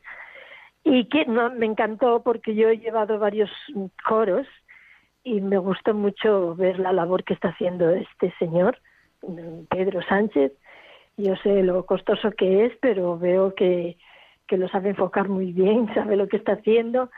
Y 0.84 1.06
que 1.06 1.26
no, 1.26 1.50
me 1.52 1.66
encantó 1.66 2.24
porque 2.24 2.56
yo 2.56 2.68
he 2.68 2.78
llevado 2.78 3.20
varios 3.20 3.50
coros 4.06 4.46
y 5.24 5.40
me 5.40 5.58
gusta 5.58 5.94
mucho 5.94 6.56
ver 6.56 6.80
la 6.80 6.92
labor 6.92 7.24
que 7.24 7.34
está 7.34 7.50
haciendo 7.50 7.90
este 7.92 8.34
señor, 8.38 8.78
Pedro 9.70 10.02
Sánchez, 10.02 10.52
yo 11.16 11.38
sé 11.38 11.64
lo 11.64 11.86
costoso 11.86 12.32
que 12.32 12.66
es, 12.66 12.74
pero 12.82 13.18
veo 13.18 13.56
que, 13.56 13.98
que 14.46 14.58
lo 14.58 14.68
sabe 14.68 14.90
enfocar 14.90 15.30
muy 15.30 15.54
bien, 15.54 15.88
sabe 15.94 16.18
lo 16.18 16.28
que 16.28 16.36
está 16.36 16.54
haciendo 16.54 17.10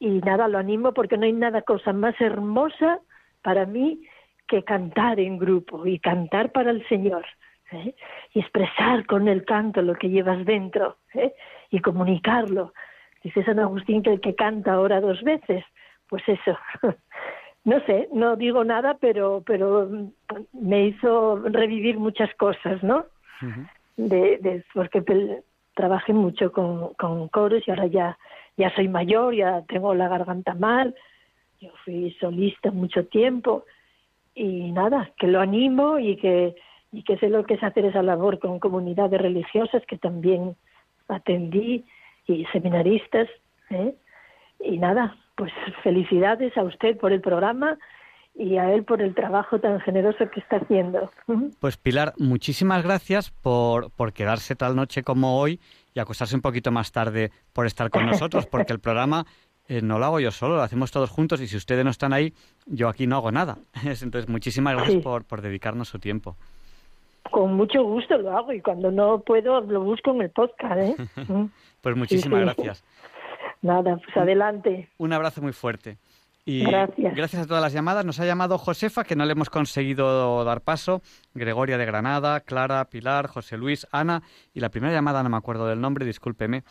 y 0.00 0.08
nada, 0.22 0.48
lo 0.48 0.58
animo 0.58 0.92
porque 0.92 1.16
no 1.16 1.26
hay 1.26 1.32
nada 1.32 1.62
cosa 1.62 1.92
más 1.92 2.18
hermosa 2.20 3.00
para 3.42 3.66
mí 3.66 4.00
que 4.48 4.64
cantar 4.64 5.20
en 5.20 5.38
grupo 5.38 5.86
y 5.86 6.00
cantar 6.00 6.50
para 6.50 6.70
el 6.70 6.86
Señor 6.88 7.24
¿eh? 7.70 7.94
y 8.32 8.40
expresar 8.40 9.06
con 9.06 9.28
el 9.28 9.44
canto 9.44 9.82
lo 9.82 9.94
que 9.94 10.08
llevas 10.08 10.44
dentro 10.44 10.96
¿eh? 11.14 11.34
y 11.70 11.80
comunicarlo. 11.80 12.72
Dice 13.22 13.44
San 13.44 13.60
Agustín 13.60 14.02
que 14.02 14.14
el 14.14 14.20
que 14.20 14.34
canta 14.34 14.72
ahora 14.72 15.00
dos 15.00 15.22
veces, 15.22 15.64
pues 16.08 16.22
eso. 16.26 16.58
no 17.64 17.78
sé, 17.80 18.08
no 18.12 18.36
digo 18.36 18.64
nada, 18.64 18.96
pero, 18.98 19.42
pero 19.46 19.88
me 20.52 20.86
hizo 20.86 21.36
revivir 21.44 21.98
muchas 21.98 22.34
cosas, 22.34 22.82
¿no? 22.82 23.04
de, 23.96 24.38
de, 24.38 24.64
porque 24.74 25.02
trabajé 25.74 26.12
mucho 26.12 26.52
con, 26.52 26.94
con 26.94 27.28
coros 27.28 27.62
y 27.66 27.70
ahora 27.70 27.86
ya, 27.86 28.18
ya 28.60 28.74
soy 28.74 28.88
mayor, 28.88 29.34
ya 29.34 29.62
tengo 29.66 29.94
la 29.94 30.08
garganta 30.08 30.54
mal, 30.54 30.94
yo 31.60 31.70
fui 31.84 32.10
solista 32.20 32.70
mucho 32.70 33.06
tiempo 33.06 33.64
y 34.34 34.70
nada, 34.72 35.10
que 35.18 35.26
lo 35.26 35.40
animo 35.40 35.98
y 35.98 36.16
que, 36.16 36.54
y 36.92 37.02
que 37.02 37.16
sé 37.18 37.28
lo 37.28 37.44
que 37.44 37.54
es 37.54 37.62
hacer 37.62 37.86
esa 37.86 38.02
labor 38.02 38.38
con 38.38 38.58
comunidades 38.58 39.20
religiosas 39.20 39.84
que 39.86 39.98
también 39.98 40.56
atendí 41.08 41.84
y 42.26 42.44
seminaristas. 42.46 43.28
¿eh? 43.70 43.94
Y 44.60 44.78
nada, 44.78 45.16
pues 45.36 45.52
felicidades 45.82 46.56
a 46.56 46.62
usted 46.62 46.98
por 46.98 47.12
el 47.12 47.20
programa 47.20 47.78
y 48.34 48.56
a 48.56 48.72
él 48.72 48.84
por 48.84 49.02
el 49.02 49.14
trabajo 49.14 49.58
tan 49.58 49.80
generoso 49.80 50.30
que 50.30 50.40
está 50.40 50.56
haciendo. 50.56 51.10
Pues 51.60 51.76
Pilar, 51.76 52.14
muchísimas 52.18 52.82
gracias 52.82 53.30
por, 53.30 53.90
por 53.90 54.12
quedarse 54.12 54.56
tal 54.56 54.76
noche 54.76 55.02
como 55.02 55.38
hoy 55.38 55.60
y 55.94 56.00
acostarse 56.00 56.34
un 56.34 56.42
poquito 56.42 56.70
más 56.70 56.92
tarde 56.92 57.30
por 57.52 57.66
estar 57.66 57.90
con 57.90 58.06
nosotros, 58.06 58.46
porque 58.46 58.72
el 58.72 58.80
programa 58.80 59.26
eh, 59.68 59.82
no 59.82 59.98
lo 59.98 60.06
hago 60.06 60.20
yo 60.20 60.30
solo, 60.30 60.56
lo 60.56 60.62
hacemos 60.62 60.90
todos 60.90 61.10
juntos 61.10 61.40
y 61.40 61.46
si 61.46 61.56
ustedes 61.56 61.84
no 61.84 61.90
están 61.90 62.12
ahí, 62.12 62.32
yo 62.66 62.88
aquí 62.88 63.06
no 63.06 63.16
hago 63.16 63.30
nada. 63.30 63.58
Entonces, 63.84 64.28
muchísimas 64.28 64.74
gracias 64.74 65.02
por, 65.02 65.24
por 65.24 65.42
dedicarnos 65.42 65.88
su 65.88 65.98
tiempo. 65.98 66.36
Con 67.30 67.54
mucho 67.54 67.84
gusto 67.84 68.18
lo 68.18 68.36
hago 68.36 68.52
y 68.52 68.60
cuando 68.60 68.90
no 68.90 69.20
puedo 69.20 69.60
lo 69.60 69.82
busco 69.82 70.10
en 70.10 70.22
el 70.22 70.30
podcast. 70.30 70.80
¿eh? 70.80 70.96
pues 71.82 71.96
muchísimas 71.96 72.40
gracias. 72.40 72.84
Nada, 73.62 73.96
pues 73.96 74.16
adelante. 74.16 74.88
Un 74.98 75.12
abrazo 75.12 75.42
muy 75.42 75.52
fuerte. 75.52 75.98
Y 76.44 76.64
gracias. 76.64 77.14
gracias 77.14 77.42
a 77.42 77.46
todas 77.46 77.62
las 77.62 77.72
llamadas. 77.72 78.04
Nos 78.04 78.18
ha 78.20 78.24
llamado 78.26 78.58
Josefa, 78.58 79.04
que 79.04 79.16
no 79.16 79.24
le 79.24 79.32
hemos 79.32 79.50
conseguido 79.50 80.44
dar 80.44 80.62
paso, 80.62 81.02
Gregoria 81.34 81.78
de 81.78 81.84
Granada, 81.86 82.40
Clara, 82.40 82.84
Pilar, 82.86 83.26
José 83.26 83.56
Luis, 83.56 83.86
Ana, 83.92 84.22
y 84.54 84.60
la 84.60 84.70
primera 84.70 84.92
llamada 84.92 85.22
no 85.22 85.28
me 85.28 85.36
acuerdo 85.36 85.66
del 85.66 85.80
nombre, 85.80 86.04
discúlpeme. 86.06 86.64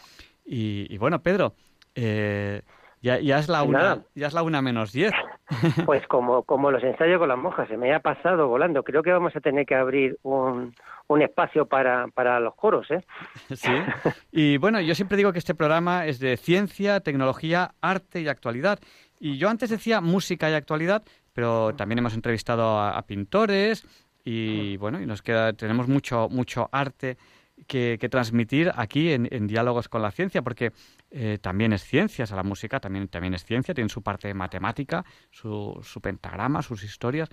Y, 0.46 0.88
y 0.90 0.98
bueno, 0.98 1.22
Pedro, 1.22 1.54
eh, 1.96 2.62
ya, 3.02 3.20
ya, 3.20 3.40
es 3.40 3.48
la 3.48 3.64
una, 3.64 4.04
ya 4.16 4.28
es 4.28 4.34
la 4.34 4.44
una 4.44 4.62
menos 4.62 4.92
diez. 4.92 5.12
Pues 5.86 6.06
como, 6.06 6.44
como 6.44 6.70
los 6.70 6.84
ensayos 6.84 7.18
con 7.18 7.28
las 7.28 7.38
monjas, 7.38 7.68
se 7.68 7.76
me 7.76 7.92
ha 7.92 8.00
pasado 8.02 8.48
volando. 8.48 8.84
Creo 8.84 9.02
que 9.02 9.12
vamos 9.12 9.36
a 9.36 9.40
tener 9.40 9.66
que 9.66 9.74
abrir 9.74 10.20
un, 10.22 10.76
un 11.08 11.22
espacio 11.24 11.66
para, 11.66 12.08
para 12.10 12.40
los 12.40 12.54
coros, 12.54 12.86
¿eh? 12.92 13.04
Sí. 13.56 13.72
Y 14.32 14.58
bueno, 14.58 14.80
yo 14.80 14.94
siempre 14.94 15.18
digo 15.18 15.34
que 15.34 15.40
este 15.40 15.56
programa 15.56 16.06
es 16.06 16.20
de 16.20 16.38
ciencia, 16.38 17.00
tecnología, 17.00 17.72
arte 17.82 18.22
y 18.22 18.28
actualidad. 18.28 18.78
Y 19.20 19.38
yo 19.38 19.50
antes 19.50 19.70
decía 19.70 20.02
música 20.02 20.50
y 20.50 20.54
actualidad, 20.54 21.04
pero 21.34 21.76
también 21.76 22.00
hemos 22.00 22.14
entrevistado 22.14 22.80
a, 22.80 22.98
a 22.98 23.06
pintores 23.06 23.86
y 24.24 24.78
bueno, 24.78 25.02
y 25.02 25.06
nos 25.06 25.22
queda, 25.22 25.54
tenemos 25.54 25.88
mucho, 25.88 26.30
mucho 26.30 26.70
arte 26.72 27.18
que, 27.68 28.10
transmitir 28.10 28.72
aquí 28.76 29.12
en, 29.12 29.48
diálogos 29.48 29.90
con 29.90 30.02
la 30.02 30.12
ciencia, 30.12 30.42
porque 30.42 30.72
eh, 31.12 31.38
también 31.42 31.74
es 31.74 31.84
ciencia, 31.84 32.26
o 32.32 32.36
la 32.36 32.44
música 32.44 32.80
también, 32.80 33.08
también 33.08 33.34
es 33.34 33.44
ciencia, 33.44 33.74
tiene 33.74 33.90
su 33.90 34.02
parte 34.02 34.34
matemática, 34.34 35.04
su, 35.32 35.80
su 35.84 36.02
pentagrama, 36.02 36.62
sus 36.62 36.84
historias. 36.84 37.30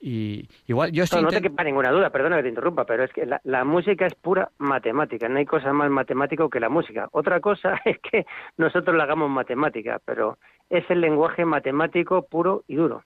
Y 0.00 0.48
igual 0.66 0.92
yo 0.92 1.04
no, 1.12 1.22
no 1.22 1.28
te 1.28 1.42
quepa 1.42 1.64
ninguna 1.64 1.90
duda, 1.90 2.10
perdona 2.10 2.36
que 2.36 2.44
te 2.44 2.48
interrumpa, 2.48 2.84
pero 2.84 3.04
es 3.04 3.12
que 3.12 3.26
la, 3.26 3.64
música 3.64 4.06
es 4.06 4.14
pura 4.14 4.50
matemática, 4.58 5.28
no 5.28 5.38
hay 5.38 5.46
cosa 5.46 5.72
más 5.72 5.90
matemática 5.90 6.48
que 6.50 6.60
la 6.60 6.68
música. 6.68 7.08
Otra 7.12 7.40
cosa 7.40 7.80
es 7.84 7.98
que 7.98 8.26
nosotros 8.56 8.96
la 8.96 9.04
hagamos 9.04 9.30
matemática, 9.30 10.00
pero 10.04 10.38
es 10.70 10.88
el 10.90 11.00
lenguaje 11.00 11.44
matemático 11.44 12.26
puro 12.26 12.64
y 12.66 12.76
duro. 12.76 13.04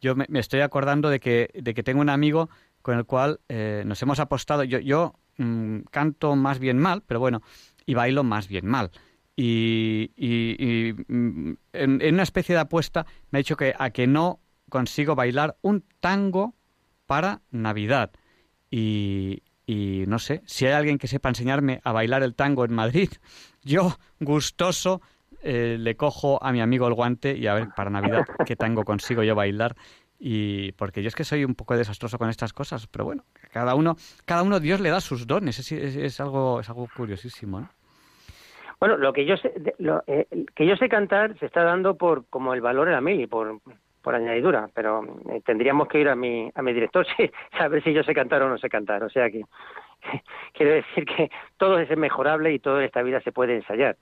Yo 0.00 0.14
me, 0.14 0.26
estoy 0.34 0.60
acordando 0.60 1.08
de 1.08 1.20
que, 1.20 1.50
de 1.54 1.74
que 1.74 1.82
tengo 1.82 2.00
un 2.00 2.10
amigo 2.10 2.50
con 2.82 2.98
el 2.98 3.04
cual 3.04 3.40
eh, 3.48 3.82
nos 3.86 4.02
hemos 4.02 4.18
apostado. 4.20 4.64
Yo, 4.64 4.78
yo 4.78 5.14
Mm, 5.38 5.80
canto 5.90 6.36
más 6.36 6.58
bien 6.58 6.78
mal, 6.78 7.02
pero 7.06 7.20
bueno, 7.20 7.42
y 7.86 7.94
bailo 7.94 8.22
más 8.24 8.48
bien 8.48 8.66
mal. 8.66 8.90
Y, 9.34 10.10
mm, 11.08 11.52
en, 11.72 12.14
una 12.14 12.22
especie 12.22 12.54
de 12.54 12.60
apuesta 12.60 13.06
me 13.30 13.38
ha 13.38 13.40
dicho 13.40 13.56
que 13.56 13.74
a 13.78 13.90
que 13.90 14.06
no 14.06 14.40
consigo 14.68 15.14
bailar 15.14 15.56
un 15.62 15.84
tango 16.00 16.54
para 17.06 17.42
Navidad. 17.50 18.12
Y, 18.70 19.42
no 20.06 20.18
sé, 20.18 20.42
si 20.46 20.66
hay 20.66 20.72
alguien 20.72 20.98
que 20.98 21.06
sepa 21.06 21.30
enseñarme 21.30 21.80
a 21.84 21.92
bailar 21.92 22.22
el 22.22 22.34
tango 22.34 22.64
en 22.64 22.74
Madrid, 22.74 23.10
yo, 23.62 23.96
gustoso, 24.20 25.00
eh, 25.42 25.76
le 25.78 25.96
cojo 25.96 26.42
a 26.42 26.52
mi 26.52 26.60
amigo 26.60 26.86
el 26.86 26.94
guante 26.94 27.36
y 27.36 27.46
a 27.46 27.54
ver 27.54 27.68
para 27.76 27.90
Navidad 27.90 28.24
qué 28.46 28.56
tango 28.56 28.84
consigo 28.84 29.22
yo 29.22 29.34
bailar 29.34 29.74
y 30.18 30.72
porque 30.72 31.02
yo 31.02 31.08
es 31.08 31.16
que 31.16 31.24
soy 31.24 31.44
un 31.44 31.56
poco 31.56 31.76
desastroso 31.76 32.16
con 32.16 32.28
estas 32.28 32.52
cosas, 32.52 32.86
pero 32.86 33.04
bueno, 33.04 33.24
cada 33.52 33.74
uno, 33.74 33.96
cada 34.24 34.44
uno 34.44 34.60
Dios 34.60 34.80
le 34.80 34.90
da 34.90 35.00
sus 35.00 35.26
dones, 35.26 35.58
es, 35.58 35.72
es, 35.72 36.20
algo, 36.20 36.60
es 36.60 36.68
algo 36.68 36.86
curiosísimo, 36.96 37.60
¿no? 37.60 37.68
Bueno, 38.78 38.96
lo 38.96 39.12
que 39.12 39.24
yo 39.24 39.36
sé, 39.36 39.52
lo, 39.78 40.02
eh, 40.06 40.26
que 40.54 40.66
yo 40.66 40.76
sé 40.76 40.88
cantar 40.88 41.38
se 41.38 41.46
está 41.46 41.62
dando 41.62 41.96
por 41.96 42.26
como 42.26 42.54
el 42.54 42.60
valor 42.60 42.88
en 42.88 42.94
la 42.94 43.00
mí, 43.00 43.26
por, 43.26 43.60
por 44.02 44.14
añadidura, 44.14 44.68
pero 44.74 45.02
eh, 45.30 45.40
tendríamos 45.44 45.88
que 45.88 46.00
ir 46.00 46.08
a 46.08 46.16
mi, 46.16 46.50
a 46.54 46.62
mi 46.62 46.72
director 46.72 47.06
sí, 47.16 47.30
saber 47.56 47.82
si 47.82 47.92
yo 47.92 48.02
sé 48.02 48.12
cantar 48.14 48.42
o 48.42 48.48
no 48.48 48.58
sé 48.58 48.68
cantar. 48.68 49.02
O 49.04 49.10
sea 49.10 49.30
que 49.30 49.42
quiero 50.52 50.72
decir 50.72 51.04
que 51.04 51.30
todo 51.56 51.78
es 51.78 51.96
mejorable 51.96 52.52
y 52.52 52.58
todo 52.58 52.80
esta 52.80 53.02
vida 53.02 53.20
se 53.20 53.32
puede 53.32 53.56
ensayar. 53.56 53.96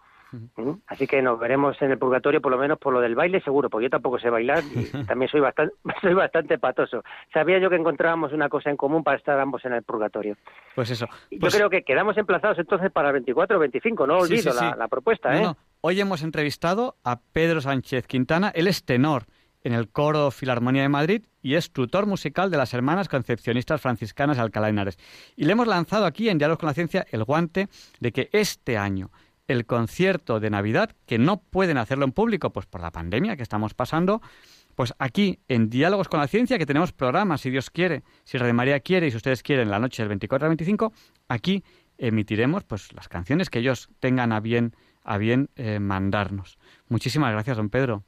Así 0.87 1.07
que 1.07 1.23
nos 1.23 1.39
veremos 1.39 1.81
en 1.83 1.91
el 1.91 1.99
purgatorio, 1.99 2.41
por 2.41 2.53
lo 2.53 2.59
menos 2.59 2.79
por 2.79 2.93
lo 2.93 3.01
del 3.01 3.15
baile, 3.15 3.41
seguro, 3.41 3.69
porque 3.69 3.85
yo 3.85 3.91
tampoco 3.91 4.19
sé 4.19 4.31
bailar 4.31 4.63
y 4.75 4.85
también 5.07 5.31
soy 5.31 5.41
bastante, 5.41 5.75
soy 6.01 6.15
bastante 6.15 6.59
patoso. 6.59 7.03
Sabía 7.33 7.59
yo 7.59 7.71
que 7.71 7.77
encontrábamos 7.77 8.33
una 8.33 8.49
cosa 8.49 8.71
en 8.71 8.77
común 8.77 9.03
para 9.03 9.17
estar 9.17 9.39
ambos 9.39 9.65
en 9.65 9.73
el 9.73 9.83
purgatorio. 9.83 10.37
Pues 10.75 10.91
eso. 10.91 11.07
yo 11.31 11.39
pues 11.39 11.55
creo 11.55 11.71
que 11.71 11.83
quedamos 11.83 12.17
emplazados 12.17 12.59
entonces 12.59 12.91
para 12.93 13.09
el 13.09 13.15
24 13.15 13.57
o 13.57 13.61
25, 13.61 14.07
no 14.07 14.19
olvido 14.19 14.53
La, 14.55 14.89
propuesta. 14.89 15.37
¿eh? 15.37 15.53
Hoy 15.81 16.01
hemos 16.01 16.23
entrevistado 16.23 16.97
a 17.05 17.21
Pedro 17.21 17.61
Sánchez 17.61 18.07
Quintana, 18.07 18.53
él 18.55 18.67
es 18.67 18.85
tenor 18.85 19.25
en 19.63 19.73
el 19.73 19.89
Coro 19.89 20.31
Filarmonía 20.31 20.83
de 20.83 20.89
Madrid 20.89 21.23
y 21.43 21.55
es 21.55 21.71
tutor 21.73 22.07
musical 22.07 22.51
de 22.51 22.57
las 22.57 22.73
Hermanas 22.75 23.09
Concepcionistas 23.09 23.81
Franciscanas 23.81 24.39
Alcalá 24.39 24.69
Henares. 24.69 24.99
Y 25.37 25.45
le 25.45 25.53
hemos 25.53 25.67
lanzado 25.67 26.07
aquí 26.07 26.29
en 26.29 26.39
Diálogos 26.39 26.61
con 26.61 26.69
la 26.69 26.75
Ciencia 26.75 27.07
el 27.11 27.25
guante 27.25 27.69
de 28.01 28.13
que 28.13 28.31
este 28.33 28.79
año 28.79 29.11
el 29.51 29.67
concierto 29.67 30.39
de 30.39 30.49
Navidad, 30.49 30.91
que 31.07 31.19
no 31.19 31.43
pueden 31.43 31.77
hacerlo 31.77 32.05
en 32.05 32.13
público, 32.13 32.51
pues 32.51 32.67
por 32.67 32.81
la 32.81 32.93
pandemia 32.93 33.37
que 33.37 33.43
estamos 33.43 33.75
pasando, 33.75 34.21
pues 34.77 34.95
aquí 35.01 35.41
en 35.49 35.69
Diálogos 35.69 36.09
con 36.09 36.21
la 36.21 36.29
Ciencia, 36.29 36.57
que 36.57 36.67
tenemos 36.67 36.93
programas, 36.93 37.41
si 37.41 37.51
Dios 37.51 37.69
quiere, 37.69 38.03
si 38.23 38.39
Radio 38.39 38.55
María 38.55 38.79
quiere 38.79 39.09
y 39.09 39.11
si 39.11 39.17
ustedes 39.17 39.43
quieren, 39.43 39.69
la 39.69 39.81
noche 39.81 40.03
del 40.03 40.09
24 40.09 40.47
al 40.47 40.51
25, 40.51 40.93
aquí 41.29 41.65
emitiremos 41.99 42.63
pues 42.63 42.93
las 42.95 43.09
canciones 43.09 43.51
que 43.51 43.59
ellos 43.59 43.91
tengan 43.99 44.31
a 44.33 44.39
bien, 44.39 44.73
a 45.03 45.19
bien 45.19 45.49
eh, 45.57 45.81
mandarnos. 45.81 46.57
Muchísimas 46.89 47.33
gracias, 47.33 47.57
don 47.57 47.71
Pedro. 47.71 48.05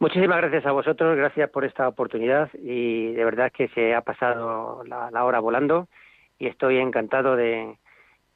Muchísimas 0.00 0.36
gracias 0.36 0.66
a 0.66 0.72
vosotros, 0.72 1.16
gracias 1.16 1.48
por 1.48 1.64
esta 1.64 1.88
oportunidad 1.88 2.50
y 2.62 3.12
de 3.12 3.24
verdad 3.24 3.50
que 3.50 3.68
se 3.68 3.94
ha 3.94 4.02
pasado 4.02 4.84
la 4.84 5.24
hora 5.24 5.40
volando 5.40 5.88
y 6.38 6.46
estoy 6.46 6.76
encantado 6.76 7.36
de, 7.36 7.78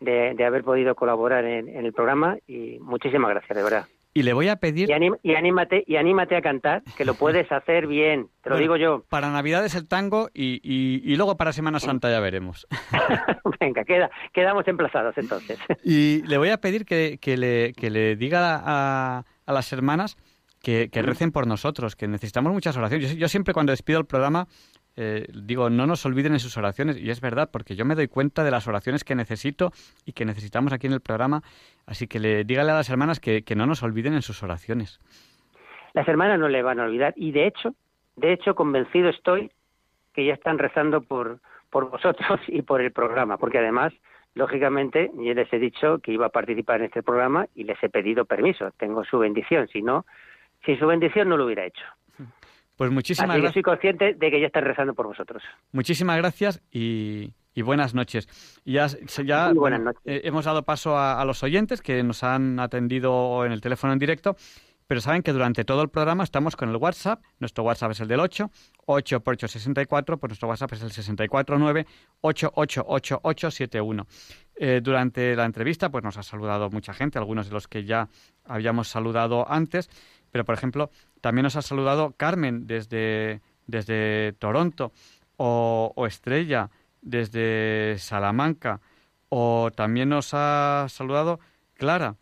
de, 0.00 0.44
haber 0.44 0.64
podido 0.64 0.94
colaborar 0.94 1.44
en, 1.44 1.68
el 1.68 1.92
programa 1.92 2.36
y 2.46 2.78
muchísimas 2.80 3.30
gracias, 3.30 3.56
de 3.56 3.62
verdad. 3.62 3.86
Y 4.14 4.22
le 4.22 4.32
voy 4.32 4.48
a 4.48 4.56
pedir... 4.56 4.88
Y, 4.88 5.34
anímate, 5.34 5.84
y 5.86 5.96
anímate 5.96 6.36
a 6.36 6.40
cantar, 6.40 6.82
que 6.96 7.04
lo 7.04 7.14
puedes 7.18 7.50
hacer 7.52 7.86
bien, 7.86 8.28
te 8.42 8.50
lo 8.50 8.56
digo 8.56 8.76
yo. 8.76 9.04
Para 9.10 9.30
Navidad 9.30 9.64
es 9.64 9.74
el 9.74 9.86
tango 9.86 10.30
y, 10.32 10.60
y, 10.62 11.16
luego 11.16 11.36
para 11.36 11.52
Semana 11.52 11.80
Santa 11.80 12.10
ya 12.10 12.20
veremos. 12.20 12.66
Venga, 13.60 13.84
queda, 13.84 14.10
quedamos 14.32 14.66
emplazados 14.68 15.16
entonces. 15.18 15.58
y 15.84 16.22
le 16.22 16.38
voy 16.38 16.48
a 16.48 16.58
pedir 16.58 16.86
que, 16.86 17.18
que, 17.20 17.36
le, 17.36 17.72
que 17.74 17.90
le 17.90 18.16
diga 18.16 18.62
a, 18.64 19.24
a 19.44 19.52
las 19.52 19.72
hermanas 19.72 20.16
que, 20.62 20.88
que, 20.90 21.02
recen 21.02 21.30
por 21.30 21.46
nosotros, 21.46 21.94
que 21.94 22.08
necesitamos 22.08 22.52
muchas 22.52 22.76
oraciones. 22.76 23.12
Yo, 23.12 23.18
yo, 23.18 23.28
siempre 23.28 23.54
cuando 23.54 23.72
despido 23.72 24.00
el 24.00 24.06
programa 24.06 24.48
eh, 24.96 25.26
digo, 25.34 25.68
no 25.68 25.86
nos 25.86 26.06
olviden 26.06 26.32
en 26.32 26.38
sus 26.38 26.56
oraciones, 26.56 26.96
y 26.96 27.10
es 27.10 27.20
verdad, 27.20 27.50
porque 27.52 27.76
yo 27.76 27.84
me 27.84 27.94
doy 27.94 28.08
cuenta 28.08 28.44
de 28.44 28.50
las 28.50 28.66
oraciones 28.66 29.04
que 29.04 29.14
necesito 29.14 29.72
y 30.06 30.12
que 30.12 30.24
necesitamos 30.24 30.72
aquí 30.72 30.86
en 30.86 30.94
el 30.94 31.00
programa, 31.00 31.42
así 31.86 32.06
que 32.06 32.18
le 32.18 32.44
dígale 32.44 32.72
a 32.72 32.76
las 32.76 32.88
hermanas 32.88 33.20
que, 33.20 33.44
no 33.56 33.66
nos 33.66 33.82
olviden 33.82 34.14
en 34.14 34.22
sus 34.22 34.42
oraciones. 34.42 34.98
Las 35.92 36.08
hermanas 36.08 36.38
no 36.38 36.48
le 36.48 36.62
van 36.62 36.80
a 36.80 36.84
olvidar, 36.84 37.12
y 37.16 37.32
de 37.32 37.46
hecho, 37.46 37.74
de 38.16 38.32
hecho, 38.32 38.54
convencido 38.54 39.10
estoy 39.10 39.50
que 40.14 40.24
ya 40.24 40.32
están 40.32 40.58
rezando 40.58 41.02
por, 41.02 41.40
por 41.68 41.90
vosotros 41.90 42.40
y 42.48 42.62
por 42.62 42.80
el 42.80 42.90
programa, 42.90 43.36
porque 43.36 43.58
además, 43.58 43.92
lógicamente, 44.34 45.10
yo 45.14 45.34
les 45.34 45.52
he 45.52 45.58
dicho 45.58 45.98
que 45.98 46.12
iba 46.12 46.26
a 46.26 46.30
participar 46.30 46.80
en 46.80 46.86
este 46.86 47.02
programa 47.02 47.46
y 47.54 47.64
les 47.64 47.82
he 47.82 47.90
pedido 47.90 48.24
permiso, 48.24 48.70
tengo 48.78 49.04
su 49.04 49.18
bendición, 49.18 49.68
si 49.68 49.82
no, 49.82 50.06
sin 50.64 50.78
su 50.78 50.86
bendición 50.86 51.28
no 51.28 51.36
lo 51.36 51.44
hubiera 51.44 51.66
hecho. 51.66 51.84
Pues 52.76 52.90
muchísimas 52.90 53.36
gracias. 53.36 53.54
soy 53.54 53.62
consciente 53.62 54.14
de 54.14 54.30
que 54.30 54.40
ya 54.40 54.46
están 54.46 54.64
rezando 54.64 54.94
por 54.94 55.06
vosotros. 55.06 55.42
Muchísimas 55.72 56.18
gracias 56.18 56.62
y, 56.70 57.32
buenas 57.56 57.94
noches. 57.94 58.28
Ya, 58.66 58.86
ya 59.24 59.52
eh, 60.04 60.20
hemos 60.24 60.44
dado 60.44 60.62
paso 60.62 60.98
a, 60.98 61.24
los 61.24 61.42
oyentes 61.42 61.80
que 61.80 62.02
nos 62.02 62.22
han 62.22 62.60
atendido 62.60 63.46
en 63.46 63.52
el 63.52 63.62
teléfono 63.62 63.94
en 63.94 63.98
directo, 63.98 64.36
pero 64.86 65.00
saben 65.00 65.22
que 65.22 65.32
durante 65.32 65.64
todo 65.64 65.82
el 65.82 65.88
programa 65.88 66.22
estamos 66.22 66.54
con 66.54 66.68
el 66.68 66.76
WhatsApp. 66.76 67.22
Nuestro 67.40 67.64
WhatsApp 67.64 67.92
es 67.92 68.00
el 68.00 68.08
del 68.08 68.20
8, 68.20 68.50
8 68.84 69.20
por 69.20 69.34
8, 69.34 69.48
64, 69.48 70.18
pues 70.18 70.28
nuestro 70.28 70.48
WhatsApp 70.48 70.74
es 70.74 70.82
el 70.82 70.92
649 70.92 71.86
888871. 72.20 74.06
Eh, 74.58 74.80
durante 74.82 75.34
la 75.34 75.44
entrevista, 75.44 75.90
pues 75.90 76.04
nos 76.04 76.16
ha 76.18 76.22
saludado 76.22 76.70
mucha 76.70 76.92
gente, 76.92 77.18
algunos 77.18 77.48
de 77.48 77.54
los 77.54 77.68
que 77.68 77.84
ya 77.84 78.08
habíamos 78.44 78.88
saludado 78.88 79.50
antes, 79.50 79.90
pero 80.36 80.44
por 80.44 80.54
ejemplo, 80.54 80.90
también 81.22 81.44
nos 81.44 81.56
ha 81.56 81.62
saludado 81.62 82.12
Carmen 82.14 82.66
desde, 82.66 83.40
desde 83.66 84.34
Toronto, 84.38 84.92
o, 85.38 85.94
Estrella 86.06 86.68
desde 87.00 87.96
Salamanca, 87.98 88.82
o 89.30 89.70
también 89.74 90.10
nos 90.10 90.34
ha 90.34 90.88
saludado 90.90 91.40
Clara, 91.72 92.16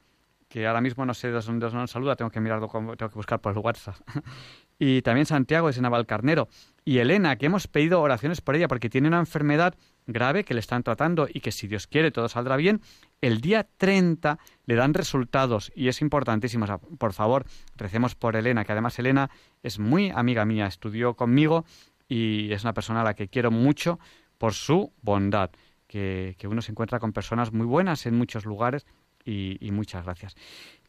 que 0.49 0.65
ahora 0.65 0.81
mismo 0.81 1.05
no 1.05 1.13
sé 1.13 1.33
de 1.33 1.41
dónde 1.41 1.69
nos 1.73 1.91
saluda, 1.91 2.15
tengo 2.15 2.31
que 2.31 2.39
mirarlo, 2.39 2.69
tengo 2.69 2.95
que 2.97 3.17
buscar 3.17 3.41
por 3.41 3.53
el 3.53 3.59
WhatsApp. 3.59 3.97
y 4.79 5.03
también 5.03 5.27
Santiago 5.27 5.67
desde 5.67 5.83
Navalcarnero. 5.83 6.47
Y 6.85 6.99
Elena, 6.99 7.35
que 7.35 7.47
hemos 7.47 7.67
pedido 7.67 8.01
oraciones 8.01 8.41
por 8.41 8.55
ella 8.55 8.69
porque 8.69 8.89
tiene 8.89 9.09
una 9.09 9.19
enfermedad 9.19 9.75
grave 10.07 10.45
que 10.45 10.55
le 10.55 10.61
están 10.61 10.83
tratando 10.83 11.27
y 11.33 11.41
que 11.41 11.53
si 11.53 11.67
Dios 11.67 11.87
quiere 11.87 12.11
todo 12.11 12.29
saldrá 12.29 12.57
bien, 12.57 12.81
el 13.21 13.41
día 13.41 13.67
30 13.77 14.39
le 14.67 14.75
dan 14.75 14.95
resultados 14.95 15.73
y 15.75 15.89
es 15.89 16.01
importantísimo. 16.01 16.67
por 16.99 17.13
favor, 17.13 17.47
recemos 17.77 18.15
por 18.15 18.37
Elena, 18.37 18.65
que 18.65 18.73
además 18.73 18.99
Elena 18.99 19.31
es 19.63 19.79
muy 19.79 20.11
amiga 20.11 20.45
mía, 20.45 20.67
estudió 20.67 21.15
conmigo 21.15 21.65
y 22.09 22.53
es 22.53 22.65
una 22.65 22.75
persona 22.75 23.01
a 23.01 23.05
la 23.05 23.15
que 23.15 23.29
quiero 23.29 23.51
mucho 23.51 23.99
por 24.39 24.53
su 24.53 24.93
bondad, 25.03 25.51
que, 25.87 26.37
uno 26.45 26.61
se 26.61 26.73
encuentra 26.73 26.99
con 26.99 27.13
personas 27.13 27.53
muy 27.53 27.67
buenas 27.67 28.05
en 28.07 28.17
muchos 28.17 28.45
lugares 28.45 28.87
y 29.25 29.71
muchas 29.73 30.05
gracias. 30.05 30.37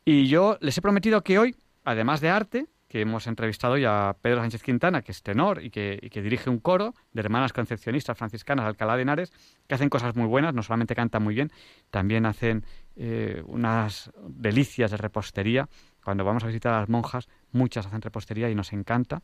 Y 0.04 0.28
yo 0.28 0.58
les 0.62 0.78
he 0.78 0.82
prometido 0.82 1.24
que 1.24 1.40
hoy, 1.40 1.56
además 1.84 2.22
de 2.22 2.30
arte, 2.30 2.68
que 2.96 3.02
hemos 3.02 3.28
entrevistado 3.28 3.78
ya 3.78 4.08
a 4.08 4.14
Pedro 4.14 4.40
Sánchez 4.40 4.64
Quintana, 4.64 5.02
que 5.02 5.12
es 5.12 5.22
tenor 5.22 5.62
y 5.62 5.70
que, 5.70 6.00
dirige 6.14 6.50
un 6.50 6.60
coro 6.60 6.94
de 7.12 7.20
hermanas 7.20 7.52
concepcionistas 7.52 8.18
franciscanas 8.18 8.64
de 8.64 8.70
Alcalá 8.70 8.96
de 8.96 9.02
Henares, 9.02 9.34
que 9.68 9.76
hacen 9.76 9.90
cosas 9.90 10.16
muy 10.16 10.28
buenas, 10.28 10.54
no 10.54 10.64
solamente 10.64 10.96
cantan 10.96 11.22
muy 11.22 11.36
bien, 11.36 11.52
también 11.92 12.26
hacen 12.26 12.64
eh, 12.96 13.44
unas 13.48 14.12
delicias 14.30 14.92
de 14.92 14.96
repostería. 14.96 15.68
Cuando 16.06 16.24
vamos 16.24 16.46
a 16.46 16.48
visitar 16.48 16.74
a 16.74 16.80
las 16.80 16.88
monjas, 16.88 17.28
muchas 17.52 17.86
hacen 17.86 18.02
repostería 18.02 18.50
y 18.50 18.56
nos 18.56 18.72
encanta. 18.72 19.22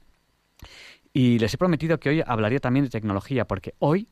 Y 1.14 1.40
les 1.40 1.54
he 1.54 1.58
prometido 1.58 1.98
que 1.98 2.10
hoy 2.10 2.24
hablaría 2.28 2.60
también 2.60 2.84
de 2.84 2.92
tecnología, 2.92 3.46
porque 3.48 3.76
hoy, 3.80 4.10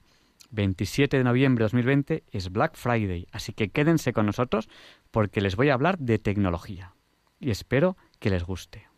27 0.52 1.18
de 1.18 1.24
noviembre 1.26 1.64
de 1.64 1.66
2020, 1.66 2.24
es 2.32 2.50
Black 2.50 2.78
Friday, 2.78 3.28
así 3.34 3.52
que 3.52 3.72
quédense 3.72 4.14
con 4.14 4.26
nosotros 4.26 4.70
porque 5.12 5.42
les 5.42 5.58
voy 5.58 5.68
a 5.68 5.74
hablar 5.74 5.98
de 5.98 6.18
tecnología. 6.18 6.94
Y 7.42 7.52
espero 7.52 7.98
que 8.20 8.30
les 8.30 8.46
guste. 8.46 8.89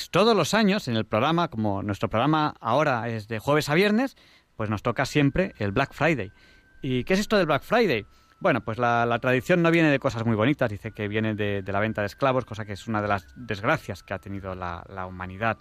Pues 0.00 0.08
todos 0.08 0.34
los 0.34 0.54
años 0.54 0.88
en 0.88 0.96
el 0.96 1.04
programa, 1.04 1.48
como 1.48 1.82
nuestro 1.82 2.08
programa 2.08 2.54
ahora 2.58 3.06
es 3.10 3.28
de 3.28 3.38
jueves 3.38 3.68
a 3.68 3.74
viernes, 3.74 4.16
pues 4.56 4.70
nos 4.70 4.82
toca 4.82 5.04
siempre 5.04 5.52
el 5.58 5.72
Black 5.72 5.92
Friday. 5.92 6.32
¿Y 6.80 7.04
qué 7.04 7.12
es 7.12 7.20
esto 7.20 7.36
del 7.36 7.44
Black 7.44 7.62
Friday? 7.62 8.06
Bueno, 8.40 8.64
pues 8.64 8.78
la, 8.78 9.18
tradición 9.20 9.60
no 9.60 9.70
viene 9.70 9.90
de 9.90 9.98
cosas 9.98 10.24
muy 10.24 10.36
bonitas, 10.36 10.70
dice 10.70 10.92
que 10.92 11.06
viene 11.06 11.34
de, 11.34 11.62
la 11.66 11.80
venta 11.80 12.00
de 12.00 12.06
esclavos, 12.06 12.46
cosa 12.46 12.64
que 12.64 12.72
es 12.72 12.88
una 12.88 13.02
de 13.02 13.08
las 13.08 13.26
desgracias 13.36 14.02
que 14.02 14.14
ha 14.14 14.18
tenido 14.18 14.54
la, 14.54 15.06
humanidad. 15.06 15.58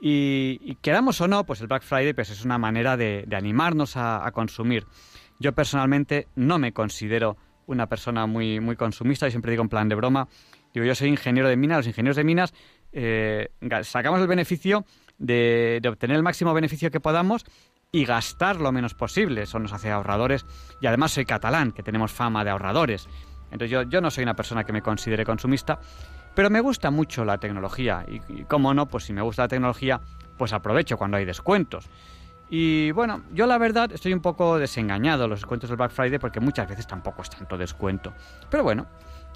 Y, 0.00 0.76
queramos 0.76 1.20
o 1.20 1.26
no, 1.26 1.44
pues 1.44 1.60
el 1.60 1.66
Black 1.66 1.82
Friday 1.82 2.12
pues 2.12 2.30
es 2.30 2.44
una 2.44 2.58
manera 2.58 2.96
de, 2.96 3.26
animarnos 3.32 3.96
a, 3.96 4.30
consumir. 4.32 4.86
Yo 5.40 5.56
personalmente 5.56 6.28
no 6.36 6.60
me 6.60 6.72
considero 6.72 7.36
una 7.66 7.88
persona 7.88 8.26
muy, 8.26 8.60
muy 8.60 8.76
consumista, 8.76 9.26
y 9.26 9.32
siempre 9.32 9.50
digo 9.50 9.64
en 9.64 9.68
plan 9.68 9.88
de 9.88 9.96
broma, 9.96 10.28
digo 10.72 10.86
yo 10.86 10.94
soy 10.94 11.08
ingeniero 11.08 11.48
de 11.48 11.56
minas, 11.56 11.78
los 11.78 11.88
ingenieros 11.88 12.16
de 12.16 12.22
minas 12.22 12.54
eh, 12.98 13.50
sacamos 13.82 14.22
el 14.22 14.26
beneficio 14.26 14.86
de, 15.18 15.82
obtener 15.86 16.16
el 16.16 16.22
máximo 16.22 16.54
beneficio 16.54 16.90
que 16.90 16.98
podamos 16.98 17.44
y 17.92 18.06
gastar 18.06 18.56
lo 18.56 18.72
menos 18.72 18.94
posible. 18.94 19.42
Eso 19.42 19.58
nos 19.58 19.74
hace 19.74 19.90
ahorradores. 19.90 20.46
Y 20.80 20.86
además 20.86 21.12
soy 21.12 21.26
catalán, 21.26 21.72
que 21.72 21.82
tenemos 21.82 22.10
fama 22.10 22.42
de 22.42 22.50
ahorradores. 22.50 23.06
Entonces 23.50 23.70
yo, 23.70 23.82
yo 23.82 24.00
no 24.00 24.10
soy 24.10 24.24
una 24.24 24.34
persona 24.34 24.64
que 24.64 24.72
me 24.72 24.80
considere 24.80 25.26
consumista, 25.26 25.78
pero 26.34 26.48
me 26.48 26.60
gusta 26.60 26.90
mucho 26.90 27.24
la 27.26 27.36
tecnología. 27.36 28.06
Y, 28.08 28.40
y 28.40 28.44
cómo 28.44 28.72
no, 28.72 28.86
pues 28.86 29.04
si 29.04 29.12
me 29.12 29.20
gusta 29.20 29.42
la 29.42 29.48
tecnología, 29.48 30.00
pues 30.38 30.54
aprovecho 30.54 30.96
cuando 30.96 31.18
hay 31.18 31.26
descuentos. 31.26 31.90
Y 32.48 32.92
bueno, 32.92 33.24
yo 33.34 33.46
la 33.46 33.58
verdad 33.58 33.92
estoy 33.92 34.14
un 34.14 34.20
poco 34.20 34.58
desengañado 34.58 35.28
los 35.28 35.40
descuentos 35.40 35.68
del 35.68 35.76
Black 35.76 35.90
Friday 35.90 36.18
porque 36.18 36.40
muchas 36.40 36.66
veces 36.66 36.86
tampoco 36.86 37.20
es 37.20 37.28
tanto 37.28 37.58
descuento. 37.58 38.14
Pero 38.50 38.62
bueno, 38.62 38.86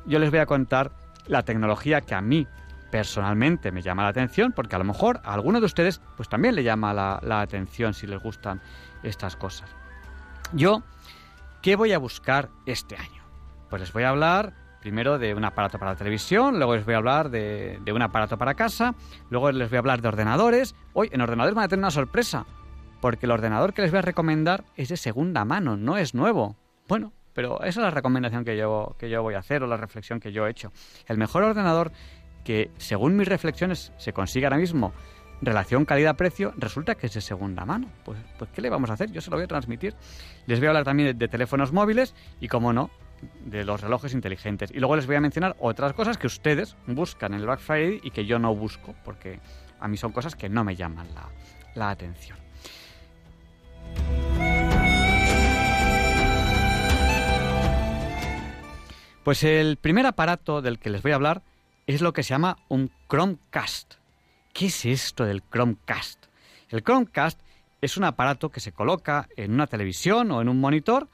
yo 0.07 0.19
les 0.19 0.31
voy 0.31 0.39
a 0.39 0.47
contar 0.47 0.93
la 1.27 1.43
tecnología 1.43 2.01
que 2.01 2.15
a 2.15 2.23
mí 2.23 2.47
personalmente 2.91 3.73
me 3.73 3.83
llama 3.83 4.03
la 4.03 4.09
atención 4.09 4.53
porque 4.53 4.77
a 4.77 4.79
lo 4.79 4.85
mejor 4.85 5.21
a 5.25 5.35
alguno 5.35 5.61
de 5.61 5.67
ustedes 5.67 6.01
pues 6.17 6.29
también 6.29 6.55
le 6.55 6.63
llama 6.63 6.93
la, 6.93 7.41
atención 7.41 7.95
si 7.95 8.07
les 8.07 8.23
gustan 8.23 8.61
estas 9.03 9.37
cosas. 9.37 9.71
Yo, 10.53 10.83
¿qué 11.63 11.77
voy 11.77 11.93
a 11.93 11.99
buscar 11.99 12.49
este 12.67 12.97
año? 12.97 13.23
Pues 13.69 13.81
les 13.81 13.93
voy 13.93 14.03
a 14.03 14.11
hablar 14.11 14.55
primero 14.81 15.19
de 15.19 15.35
un 15.35 15.45
aparato 15.45 15.79
para 15.79 15.93
la 15.93 15.97
televisión, 15.97 16.57
luego 16.57 16.75
les 16.75 16.85
voy 16.85 16.95
a 16.95 16.99
hablar 16.99 17.31
de, 17.31 17.79
de, 17.85 17.93
un 17.93 18.03
aparato 18.03 18.39
para 18.39 18.55
casa, 18.55 18.95
luego 19.29 19.53
les 19.53 19.69
voy 19.69 19.77
a 19.77 19.81
hablar 19.81 20.01
de 20.01 20.09
ordenadores. 20.09 20.75
Hoy 20.95 21.11
en 21.13 21.21
ordenadores 21.21 21.55
van 21.55 21.65
a 21.65 21.69
tener 21.69 21.83
una 21.83 21.91
sorpresa, 21.91 22.47
porque 23.01 23.27
el 23.27 23.33
ordenador 23.33 23.75
que 23.75 23.83
les 23.83 23.91
voy 23.91 23.99
a 23.99 24.03
recomendar 24.03 24.65
es 24.77 24.89
de 24.89 24.97
segunda 24.97 25.45
mano, 25.45 25.77
no 25.77 25.99
es 25.99 26.15
nuevo. 26.15 26.57
Bueno, 26.89 27.13
pero 27.33 27.63
esa 27.63 27.81
es 27.81 27.85
la 27.85 27.91
recomendación 27.91 28.45
que 28.45 28.57
yo, 28.57 28.97
que 28.99 29.09
yo 29.09 29.23
voy 29.23 29.35
a 29.35 29.39
hacer 29.39 29.63
o 29.63 29.67
la 29.67 29.77
reflexión 29.77 30.21
que 30.21 30.33
yo 30.33 30.47
he 30.47 30.51
hecho. 30.51 30.73
El 31.07 31.17
mejor 31.17 31.43
ordenador 31.43 31.93
que 32.45 32.71
según 32.79 33.17
mis 33.17 33.29
reflexiones 33.29 33.93
se 33.97 34.13
consigue 34.13 34.47
ahora 34.47 34.59
mismo 34.59 34.93
relación 35.43 35.85
calidad-precio, 35.85 36.53
resulta 36.57 36.95
que 36.95 37.07
es 37.07 37.15
de 37.15 37.21
segunda 37.21 37.65
mano. 37.65 37.89
Pues, 38.05 38.19
pues, 38.39 38.51
¿qué 38.51 38.61
le 38.61 38.71
vamos 38.71 38.91
a 38.91 38.95
hacer? 38.95 39.11
Yo 39.11 39.21
se 39.21 39.31
lo 39.31 39.37
voy 39.37 39.45
a 39.45 39.49
transmitir. 39.49 39.95
Les 40.47 40.59
voy 40.59 40.67
a 40.67 40.71
hablar 40.71 40.85
también 40.85 41.17
de, 41.17 41.29
teléfonos 41.29 41.73
móviles 41.73 42.15
y, 42.41 42.49
como 42.49 42.73
no, 42.73 42.91
de 43.45 43.65
los 43.65 43.81
relojes 43.81 44.13
inteligentes. 44.13 44.71
Y 44.71 44.79
luego 44.79 44.97
les 44.97 45.07
voy 45.07 45.17
a 45.17 45.21
mencionar 45.21 45.57
otras 45.59 45.93
cosas 45.95 46.19
que 46.19 46.27
ustedes 46.27 46.77
buscan 46.87 47.33
en 47.33 47.41
el 47.41 47.47
Black 47.47 47.61
Friday 47.61 48.01
y 48.03 48.11
que 48.11 48.27
yo 48.27 48.39
no 48.39 48.55
busco, 48.55 48.95
porque 49.05 49.41
a 49.79 49.89
mí 49.89 49.97
son 49.97 50.13
cosas 50.13 50.35
que 50.37 50.49
no 50.49 50.65
me 50.65 50.77
llaman 50.77 51.07
la, 51.15 51.29
la 51.75 51.91
atención. 51.91 52.39
Pues 59.25 59.45
el 59.45 59.77
primer 59.77 60.07
aparato 60.07 60.63
del 60.63 60.79
que 60.79 60.91
les 60.91 61.03
voy 61.03 61.13
a 61.13 61.15
hablar 61.15 61.43
es 61.87 62.01
lo 62.01 62.13
que 62.13 62.23
se 62.23 62.31
llama 62.31 62.57
un 62.69 62.91
Chromecast. 63.09 63.95
¿Qué 64.53 64.67
es 64.67 64.85
esto 64.85 65.25
del 65.25 65.43
Chromecast? 65.43 66.27
El 66.69 66.83
Chromecast 66.83 67.41
es 67.81 67.97
un 67.97 68.05
aparato 68.05 68.51
que 68.51 68.61
se 68.61 68.73
coloca 68.73 69.29
en 69.37 69.53
una 69.53 69.67
televisión 69.67 70.31
o 70.31 70.41
en 70.41 70.49
un 70.49 70.61
monitor 70.61 71.09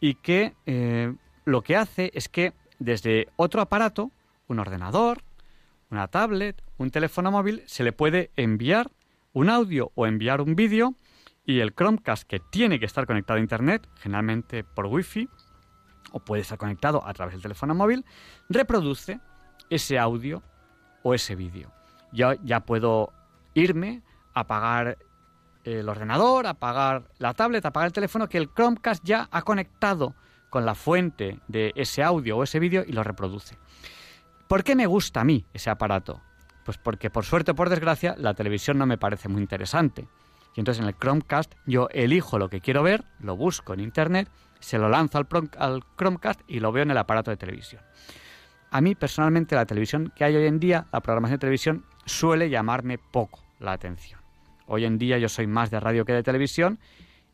y 0.00 0.14
que 0.14 0.54
eh, 0.66 1.14
lo 1.44 1.62
que 1.62 1.76
hace 1.76 2.10
es 2.14 2.28
que 2.28 2.52
desde 2.78 3.28
otro 3.36 3.60
aparato, 3.60 4.10
un 4.46 4.58
ordenador, 4.58 5.22
una 5.90 6.08
tablet, 6.08 6.62
un 6.76 6.90
teléfono 6.90 7.30
móvil, 7.30 7.62
se 7.66 7.84
le 7.84 7.92
puede 7.92 8.30
enviar 8.36 8.90
un 9.32 9.50
audio 9.50 9.92
o 9.94 10.06
enviar 10.06 10.40
un 10.40 10.54
vídeo 10.54 10.94
y 11.44 11.60
el 11.60 11.74
Chromecast 11.74 12.24
que 12.24 12.40
tiene 12.40 12.78
que 12.78 12.86
estar 12.86 13.06
conectado 13.06 13.38
a 13.38 13.42
Internet, 13.42 13.88
generalmente 13.96 14.64
por 14.64 14.86
Wi-Fi, 14.86 15.28
o 16.12 16.20
puede 16.20 16.42
estar 16.42 16.58
conectado 16.58 17.06
a 17.06 17.12
través 17.14 17.34
del 17.34 17.42
teléfono 17.42 17.74
móvil, 17.74 18.04
reproduce 18.48 19.20
ese 19.70 19.98
audio 19.98 20.42
o 21.02 21.14
ese 21.14 21.34
vídeo. 21.34 21.70
Yo 22.12 22.32
ya 22.44 22.60
puedo 22.60 23.12
irme, 23.54 24.02
apagar 24.34 24.98
el 25.64 25.88
ordenador, 25.88 26.46
apagar 26.46 27.04
la 27.18 27.34
tablet, 27.34 27.64
apagar 27.64 27.88
el 27.88 27.92
teléfono, 27.92 28.28
que 28.28 28.38
el 28.38 28.52
Chromecast 28.52 29.04
ya 29.04 29.28
ha 29.30 29.42
conectado 29.42 30.14
con 30.50 30.64
la 30.64 30.74
fuente 30.74 31.40
de 31.48 31.72
ese 31.76 32.02
audio 32.02 32.38
o 32.38 32.42
ese 32.42 32.58
vídeo 32.58 32.84
y 32.86 32.92
lo 32.92 33.02
reproduce. 33.02 33.58
¿Por 34.46 34.64
qué 34.64 34.74
me 34.74 34.86
gusta 34.86 35.20
a 35.20 35.24
mí 35.24 35.44
ese 35.52 35.68
aparato? 35.68 36.22
Pues 36.64 36.78
porque 36.78 37.10
por 37.10 37.24
suerte 37.24 37.50
o 37.50 37.54
por 37.54 37.68
desgracia 37.68 38.14
la 38.18 38.34
televisión 38.34 38.78
no 38.78 38.86
me 38.86 38.98
parece 38.98 39.28
muy 39.28 39.42
interesante. 39.42 40.08
Y 40.54 40.60
entonces 40.60 40.82
en 40.82 40.88
el 40.88 40.96
Chromecast 40.96 41.54
yo 41.66 41.88
elijo 41.90 42.38
lo 42.38 42.48
que 42.48 42.60
quiero 42.60 42.82
ver, 42.82 43.04
lo 43.20 43.36
busco 43.36 43.74
en 43.74 43.80
Internet, 43.80 44.28
se 44.60 44.78
lo 44.78 44.88
lanzo 44.88 45.18
al, 45.18 45.84
Chromecast 45.96 46.40
y 46.48 46.60
lo 46.60 46.72
veo 46.72 46.82
en 46.82 46.90
el 46.90 46.98
aparato 46.98 47.30
de 47.30 47.36
televisión. 47.36 47.82
A 48.70 48.80
mí 48.80 48.94
personalmente 48.94 49.54
la 49.54 49.66
televisión 49.66 50.12
que 50.14 50.24
hay 50.24 50.36
hoy 50.36 50.46
en 50.46 50.60
día, 50.60 50.86
la 50.92 51.00
programación 51.00 51.36
de 51.36 51.40
televisión, 51.40 51.84
suele 52.04 52.50
llamarme 52.50 52.98
poco 52.98 53.42
la 53.58 53.72
atención. 53.72 54.20
Hoy 54.66 54.84
en 54.84 54.98
día 54.98 55.18
yo 55.18 55.28
soy 55.28 55.46
más 55.46 55.70
de 55.70 55.80
radio 55.80 56.04
que 56.04 56.12
de 56.12 56.22
televisión 56.22 56.78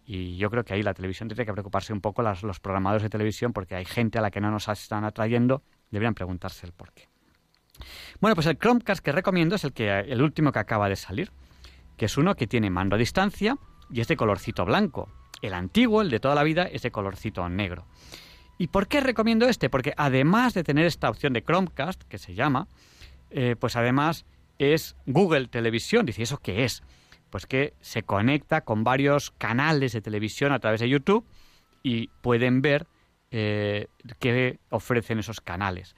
Y 0.06 0.36
yo 0.36 0.50
creo 0.50 0.64
que 0.64 0.74
ahí 0.74 0.82
la 0.82 0.94
televisión 0.94 1.28
tiene 1.28 1.46
que 1.46 1.52
preocuparse 1.52 1.92
un 1.92 2.00
poco, 2.00 2.22
los 2.22 2.60
programadores 2.60 3.02
de 3.02 3.08
televisión, 3.08 3.52
porque 3.52 3.74
hay 3.74 3.86
gente 3.86 4.18
a 4.18 4.22
la 4.22 4.30
que 4.30 4.40
no 4.40 4.50
nos 4.50 4.68
están 4.68 5.02
atrayendo, 5.04 5.62
deberían 5.90 6.14
preguntarse 6.14 6.66
el 6.66 6.72
por 6.72 6.92
qué. 6.92 7.08
Bueno, 8.20 8.34
pues 8.34 8.46
el 8.46 8.58
Chromecast 8.58 9.02
que 9.02 9.12
recomiendo 9.12 9.56
es 9.56 9.64
el, 9.64 9.72
que, 9.72 10.00
el 10.00 10.20
último 10.20 10.52
que 10.52 10.58
acaba 10.58 10.88
de 10.90 10.96
salir, 10.96 11.32
que 11.96 12.04
es 12.04 12.18
uno 12.18 12.34
que 12.34 12.46
tiene 12.46 12.68
mando 12.68 12.96
a 12.96 12.98
distancia 12.98 13.56
y 13.90 14.00
es 14.00 14.08
de 14.08 14.16
colorcito 14.16 14.64
blanco. 14.66 15.08
El 15.40 15.54
antiguo, 15.54 16.02
el 16.02 16.10
de 16.10 16.20
toda 16.20 16.34
la 16.34 16.42
vida, 16.42 16.64
es 16.64 16.82
de 16.82 16.90
colorcito 16.90 17.48
negro. 17.48 17.86
¿Y 18.58 18.68
por 18.68 18.86
qué 18.88 19.00
recomiendo 19.00 19.46
este? 19.46 19.68
Porque 19.68 19.94
además 19.96 20.54
de 20.54 20.64
tener 20.64 20.86
esta 20.86 21.10
opción 21.10 21.32
de 21.32 21.42
Chromecast, 21.42 22.02
que 22.04 22.18
se 22.18 22.34
llama, 22.34 22.68
eh, 23.30 23.56
pues 23.58 23.76
además 23.76 24.26
es 24.58 24.96
Google 25.06 25.48
Televisión. 25.48 26.06
Dice, 26.06 26.22
¿eso 26.22 26.38
qué 26.38 26.64
es? 26.64 26.82
Pues 27.30 27.46
que 27.46 27.74
se 27.80 28.04
conecta 28.04 28.60
con 28.60 28.84
varios 28.84 29.32
canales 29.32 29.92
de 29.92 30.00
televisión 30.00 30.52
a 30.52 30.60
través 30.60 30.80
de 30.80 30.88
YouTube 30.88 31.26
y 31.82 32.08
pueden 32.20 32.62
ver 32.62 32.86
eh, 33.30 33.88
qué 34.20 34.60
ofrecen 34.70 35.18
esos 35.18 35.40
canales. 35.40 35.96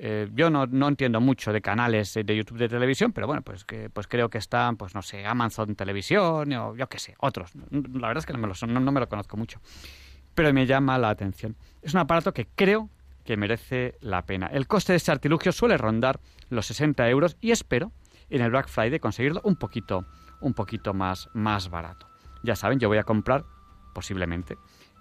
Eh, 0.00 0.28
yo 0.32 0.48
no, 0.48 0.64
no, 0.66 0.86
entiendo 0.86 1.20
mucho 1.20 1.52
de 1.52 1.60
canales 1.60 2.14
de 2.14 2.36
YouTube 2.36 2.56
de 2.56 2.68
televisión, 2.68 3.12
pero 3.12 3.26
bueno, 3.26 3.42
pues 3.42 3.64
que 3.64 3.90
pues 3.90 4.06
creo 4.06 4.30
que 4.30 4.38
están, 4.38 4.76
pues 4.76 4.94
no 4.94 5.02
sé, 5.02 5.26
Amazon 5.26 5.74
Televisión 5.74 6.52
o 6.52 6.76
yo 6.76 6.88
qué 6.88 7.00
sé, 7.00 7.16
otros. 7.18 7.50
La 7.70 8.06
verdad 8.06 8.18
es 8.18 8.26
que 8.26 8.32
no 8.32 8.38
me 8.38 8.46
lo, 8.46 8.54
no, 8.68 8.78
no 8.78 8.92
me 8.92 9.00
lo 9.00 9.08
conozco 9.08 9.36
mucho, 9.36 9.60
pero 10.38 10.52
me 10.52 10.66
llama 10.66 10.96
la 10.98 11.10
atención. 11.10 11.56
Es 11.82 11.94
un 11.94 11.98
aparato 11.98 12.32
que 12.32 12.46
creo 12.46 12.90
que 13.24 13.36
merece 13.36 13.96
la 14.00 14.24
pena. 14.24 14.46
El 14.46 14.68
coste 14.68 14.92
de 14.92 14.98
este 14.98 15.10
artilugio 15.10 15.50
suele 15.50 15.76
rondar 15.76 16.20
los 16.48 16.66
60 16.66 17.08
euros 17.08 17.36
y 17.40 17.50
espero 17.50 17.90
en 18.30 18.42
el 18.42 18.50
Black 18.52 18.68
Friday 18.68 19.00
conseguirlo 19.00 19.40
un 19.42 19.56
poquito, 19.56 20.06
un 20.40 20.54
poquito 20.54 20.94
más, 20.94 21.28
más 21.34 21.70
barato. 21.70 22.08
Ya 22.44 22.54
saben, 22.54 22.78
yo 22.78 22.86
voy 22.86 22.98
a 22.98 23.02
comprar 23.02 23.46
posiblemente 23.92 24.56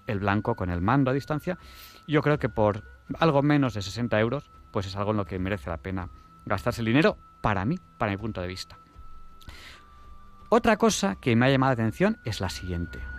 el 0.08 0.18
blanco 0.18 0.56
con 0.56 0.72
el 0.72 0.82
mando 0.82 1.12
a 1.12 1.14
distancia. 1.14 1.60
Yo 2.08 2.24
creo 2.24 2.40
que 2.40 2.50
por 2.50 2.84
algo 3.20 3.44
menos 3.44 3.76
de 3.76 3.84
60 3.84 4.20
euros 4.20 4.50
pues 4.74 4.88
es 4.88 4.96
algo 4.96 5.12
en 5.12 5.18
lo 5.18 5.26
que 5.26 5.38
merece 5.38 5.70
la 5.70 5.78
pena 5.78 6.10
gastarse 6.48 6.82
el 6.82 6.88
dinero 6.88 7.16
para 7.44 7.64
mí, 7.64 7.78
para 8.00 8.10
mi 8.10 8.18
punto 8.18 8.42
de 8.42 8.48
vista. 8.48 8.80
Otra 10.50 10.78
cosa 10.78 11.18
que 11.22 11.36
me 11.36 11.46
ha 11.46 11.50
llamado 11.52 11.76
la 11.76 11.84
atención 11.84 12.18
es 12.26 12.42
la 12.42 12.50
siguiente. 12.50 13.17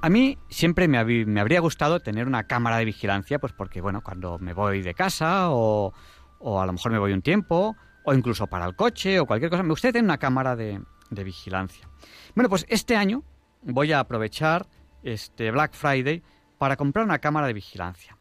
A 0.00 0.08
mí 0.08 0.38
siempre 0.48 0.88
me, 0.88 0.98
habría 0.98 1.60
gustado 1.60 2.00
tener 2.00 2.26
una 2.26 2.44
cámara 2.44 2.78
de 2.78 2.84
vigilancia, 2.84 3.38
pues 3.38 3.52
porque, 3.52 3.80
bueno, 3.80 4.02
cuando 4.02 4.38
me 4.38 4.52
voy 4.52 4.82
de 4.82 4.94
casa 4.94 5.50
o, 5.50 5.92
o, 6.38 6.60
a 6.60 6.66
lo 6.66 6.72
mejor 6.72 6.92
me 6.92 6.98
voy 6.98 7.12
un 7.12 7.22
tiempo, 7.22 7.76
o 8.04 8.14
incluso 8.14 8.46
para 8.46 8.66
el 8.66 8.76
coche 8.76 9.18
o 9.18 9.26
cualquier 9.26 9.50
cosa, 9.50 9.62
me 9.62 9.70
gustaría 9.70 9.94
tener 9.94 10.04
una 10.04 10.18
cámara 10.18 10.54
de, 10.54 10.80
de 11.10 11.24
vigilancia. 11.24 11.88
Bueno, 12.34 12.48
pues 12.48 12.66
este 12.68 12.96
año 12.96 13.24
voy 13.62 13.92
a 13.92 14.00
aprovechar 14.00 14.66
este 15.02 15.50
Black 15.50 15.74
Friday 15.74 16.22
para 16.58 16.76
comprar 16.76 17.04
una 17.04 17.18
cámara 17.18 17.46
de 17.46 17.52
vigilancia. 17.52 18.18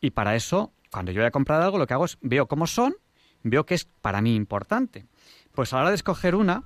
Y 0.00 0.10
para 0.10 0.34
eso, 0.34 0.72
cuando 0.90 1.12
yo 1.12 1.20
voy 1.20 1.26
a 1.26 1.30
comprar 1.30 1.60
algo, 1.62 1.78
lo 1.78 1.86
que 1.86 1.94
hago 1.94 2.04
es 2.04 2.18
veo 2.20 2.46
cómo 2.46 2.66
son, 2.66 2.94
veo 3.42 3.66
que 3.66 3.74
es 3.74 3.84
para 3.84 4.20
mí 4.20 4.34
importante. 4.34 5.06
Pues 5.52 5.72
a 5.72 5.76
la 5.76 5.82
hora 5.82 5.90
de 5.90 5.96
escoger 5.96 6.34
una, 6.34 6.64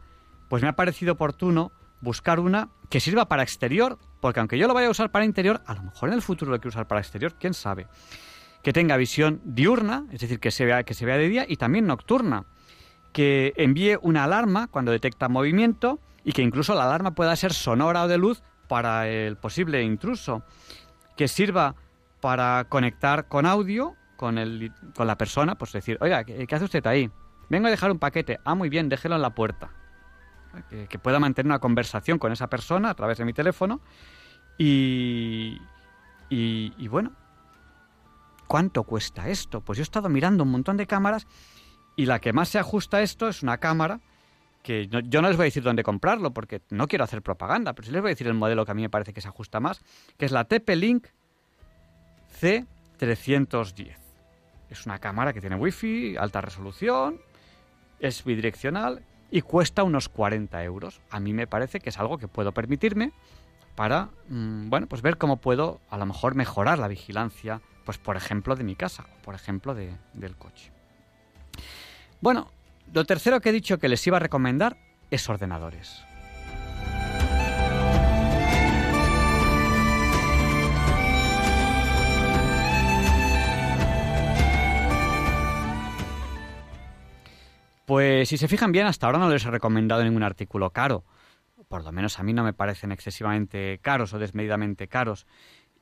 pues 0.49 0.63
me 0.63 0.69
ha 0.69 0.77
parecido 0.77 1.15
oportuno 1.15 1.73
buscar 2.01 2.39
una 2.39 2.71
que 2.91 3.01
sirva 3.01 3.29
para 3.29 3.43
exterior, 3.43 3.99
porque 4.25 4.41
aunque 4.41 4.57
yo 4.57 4.67
lo 4.67 4.73
vaya 4.73 4.87
a 4.87 4.91
usar 4.91 5.11
para 5.11 5.27
interior, 5.27 5.61
a 5.67 5.75
lo 5.75 5.83
mejor 5.83 6.09
en 6.09 6.15
el 6.15 6.23
futuro 6.23 6.51
lo 6.51 6.57
quiero 6.57 6.71
usar 6.71 6.89
para 6.89 6.99
exterior, 6.99 7.35
quién 7.39 7.53
sabe. 7.53 7.89
Que 8.63 8.73
tenga 8.73 8.97
visión 8.97 9.43
diurna, 9.45 10.07
es 10.13 10.21
decir, 10.23 10.41
que 10.41 10.51
se 10.51 10.65
vea, 10.65 10.83
que 10.83 10.95
se 10.95 11.05
vea 11.05 11.19
de 11.19 11.29
día 11.29 11.45
y 11.47 11.59
también 11.59 11.87
nocturna 11.87 12.47
que 13.13 13.53
envíe 13.59 13.99
una 14.01 14.25
alarma 14.25 14.69
cuando 14.69 14.93
detecta 14.93 15.29
movimiento 15.29 16.01
y 16.25 16.33
que 16.33 16.41
incluso 16.41 16.75
la 16.75 16.85
alarma 16.85 17.15
pueda 17.15 17.37
ser 17.37 17.53
sonora 17.53 18.05
o 18.05 18.09
de 18.09 18.17
luz 18.17 18.43
para 18.67 19.09
el 19.11 19.37
posible 19.37 19.83
intruso, 19.83 20.43
que 21.19 21.29
sirva 21.29 21.75
para 22.23 22.65
conectar 22.71 23.29
con 23.29 23.45
audio 23.45 23.95
con, 24.17 24.39
el, 24.39 24.73
con 24.95 25.07
la 25.07 25.19
persona, 25.19 25.57
pues 25.57 25.73
decir, 25.73 25.99
oiga, 26.01 26.25
¿qué, 26.25 26.49
hace 26.51 26.65
usted 26.65 26.87
ahí? 26.87 27.11
Vengo 27.51 27.67
a 27.67 27.71
dejar 27.71 27.91
un 27.91 27.99
paquete. 27.99 28.41
Ah, 28.47 28.55
muy 28.55 28.71
bien, 28.71 28.89
déjelo 28.89 29.17
en 29.17 29.21
la 29.21 29.35
puerta. 29.35 29.84
Que, 30.69 30.99
pueda 30.99 31.19
mantener 31.19 31.47
una 31.47 31.59
conversación 31.59 32.19
con 32.19 32.33
esa 32.33 32.49
persona 32.49 32.91
a 32.91 32.95
través 32.95 33.19
de 33.19 33.25
mi 33.25 33.33
teléfono. 33.33 33.81
Y, 34.59 35.59
y, 36.31 36.73
y 36.79 36.89
bueno, 36.89 37.13
¿cuánto 38.47 38.85
cuesta 38.85 39.29
esto? 39.29 39.61
Pues 39.61 39.79
yo 39.79 39.83
he 39.83 39.85
estado 39.85 40.09
mirando 40.09 40.45
un 40.45 40.51
montón 40.51 40.77
de 40.77 40.87
cámaras 40.87 41.27
y 41.97 42.07
la 42.07 42.21
que 42.21 42.33
más 42.33 42.49
se 42.49 42.59
ajusta 42.59 42.99
a 42.99 43.03
esto 43.03 43.29
es 43.29 43.43
una 43.43 43.59
cámara 43.59 44.01
que 44.65 44.89
yo 44.89 45.21
no 45.21 45.29
les 45.29 45.37
voy 45.37 45.45
a 45.45 45.49
decir 45.53 45.63
dónde 45.63 45.83
comprarlo 45.83 46.33
porque 46.33 46.63
no 46.71 46.89
quiero 46.89 47.05
hacer 47.05 47.21
propaganda, 47.21 47.75
pero 47.75 47.85
sí 47.85 47.93
les 47.93 48.01
voy 48.01 48.09
a 48.09 48.15
decir 48.15 48.27
el 48.27 48.35
modelo 48.35 48.65
que 48.65 48.73
a 48.73 48.75
mí 48.75 48.81
me 48.81 48.89
parece 48.89 49.13
que 49.13 49.21
se 49.21 49.29
ajusta 49.29 49.61
más, 49.61 49.83
que 50.17 50.25
es 50.25 50.33
la 50.33 50.49
TP-Link 50.49 51.09
C310. 52.41 53.97
Es 54.71 54.87
una 54.87 54.99
cámara 54.99 55.35
que 55.35 55.43
tiene 55.43 55.57
wifi, 55.57 56.17
alta 56.17 56.41
resolución, 56.41 57.21
es 58.01 58.25
bidireccional 58.25 59.05
y 59.31 59.43
cuesta 59.43 59.83
unos 59.83 60.09
40 60.09 60.63
euros. 60.65 61.01
A 61.11 61.21
mí 61.21 61.33
me 61.33 61.47
parece 61.47 61.81
que 61.81 61.91
es 61.91 61.99
algo 61.99 62.19
que 62.19 62.29
puedo 62.29 62.53
permitirme 62.53 63.13
para, 63.75 64.11
mm, 64.29 64.71
bueno, 64.71 64.87
pues 64.87 65.03
ver 65.03 65.19
cómo 65.19 65.39
puedo 65.39 65.81
a 65.91 65.99
lo 65.99 66.07
mejor 66.07 66.35
mejorar 66.35 66.79
la 66.79 66.89
vigilancia, 66.89 67.61
pues 67.85 67.99
por 67.99 68.17
ejemplo 68.17 68.57
de 68.57 68.65
mi 68.65 68.77
casa, 68.77 69.07
o 69.19 69.23
por 69.23 69.35
ejemplo 69.35 69.75
de, 69.75 69.97
del 70.13 70.37
coche. 70.37 70.71
Bueno, 72.21 72.51
lo 72.93 73.05
tercero 73.05 73.41
que 73.41 73.51
he 73.51 73.53
dicho 73.53 73.79
que 73.79 73.89
les 73.89 74.07
iba 74.07 74.17
a 74.19 74.21
recomendar 74.21 74.77
es 75.11 75.29
ordenadores. 75.29 76.05
Pues 87.85 88.29
si 88.29 88.39
se 88.39 88.49
fijan 88.49 88.73
bien, 88.73 88.87
hasta 88.87 89.07
ahora 89.07 89.19
no 89.19 89.29
les 89.29 89.45
he 89.45 89.51
recomendado 89.51 90.03
ningún 90.03 90.23
artículo 90.23 90.71
caro. 90.71 91.05
Por 91.69 91.85
lo 91.85 91.93
menos 91.93 92.19
a 92.19 92.23
mí 92.23 92.33
no 92.33 92.45
me 92.45 92.53
parecen 92.53 92.93
excesivamente 92.93 93.79
caros 93.83 94.15
o 94.15 94.19
desmedidamente 94.19 94.89
caros. 94.89 95.27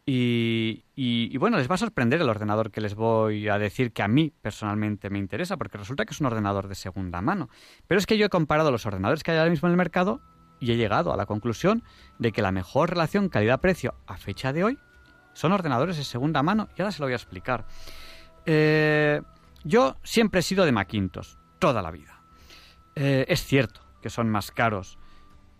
Y, 0.05 1.37
bueno, 1.39 1.59
les 1.59 1.71
va 1.71 1.77
a 1.77 1.79
sorprender 1.79 2.21
el 2.21 2.29
ordenador 2.29 2.73
que 2.73 2.81
les 2.81 2.97
voy 2.97 3.49
a 3.49 3.59
decir 3.59 3.93
que 3.93 4.03
a 4.03 4.09
mí 4.09 4.33
personalmente 4.43 5.11
me 5.11 5.19
interesa, 5.19 5.57
porque 5.57 5.79
resulta 5.79 6.05
que 6.05 6.13
es 6.13 6.21
un 6.21 6.27
ordenador 6.27 6.67
de 6.67 6.75
segunda 6.75 7.21
mano. 7.21 7.49
Pero 7.87 7.99
es 8.01 8.07
que 8.07 8.19
yo 8.19 8.27
he 8.27 8.31
comparado 8.31 8.73
los 8.73 8.85
ordenadores 8.85 9.23
que 9.23 9.31
hay 9.31 9.39
ahora 9.39 9.51
mismo 9.51 9.69
en 9.69 9.73
el 9.73 9.77
mercado 9.77 10.21
y 10.59 10.73
he 10.73 10.77
llegado 10.77 11.13
a 11.13 11.17
la 11.17 11.27
conclusión 11.27 11.85
de 12.19 12.33
que 12.33 12.43
la 12.43 12.51
mejor 12.51 12.91
relación 12.91 13.29
calidad-precio 13.29 13.95
a 14.07 14.17
fecha 14.17 14.53
de 14.53 14.65
hoy 14.65 14.79
son 15.35 15.53
ordenadores 15.53 15.97
de 15.97 16.05
segunda 16.05 16.43
mano. 16.43 16.69
Y 16.77 16.83
ahora 16.83 16.91
se 16.91 17.01
lo 17.01 17.07
voy 17.07 17.13
a 17.13 17.17
explicar. 17.17 17.65
Eh, 18.45 19.23
yo 19.63 19.97
siempre 20.03 20.41
he 20.41 20.43
sido 20.43 20.65
de 20.65 20.73
Macintosh, 20.73 21.35
toda 21.63 21.81
la 21.81 21.93
vida. 21.93 22.21
Eh, 22.97 23.25
es 23.29 23.45
cierto 23.45 23.83
que 24.03 24.11
son 24.11 24.29
más 24.29 24.51
caros, 24.51 24.99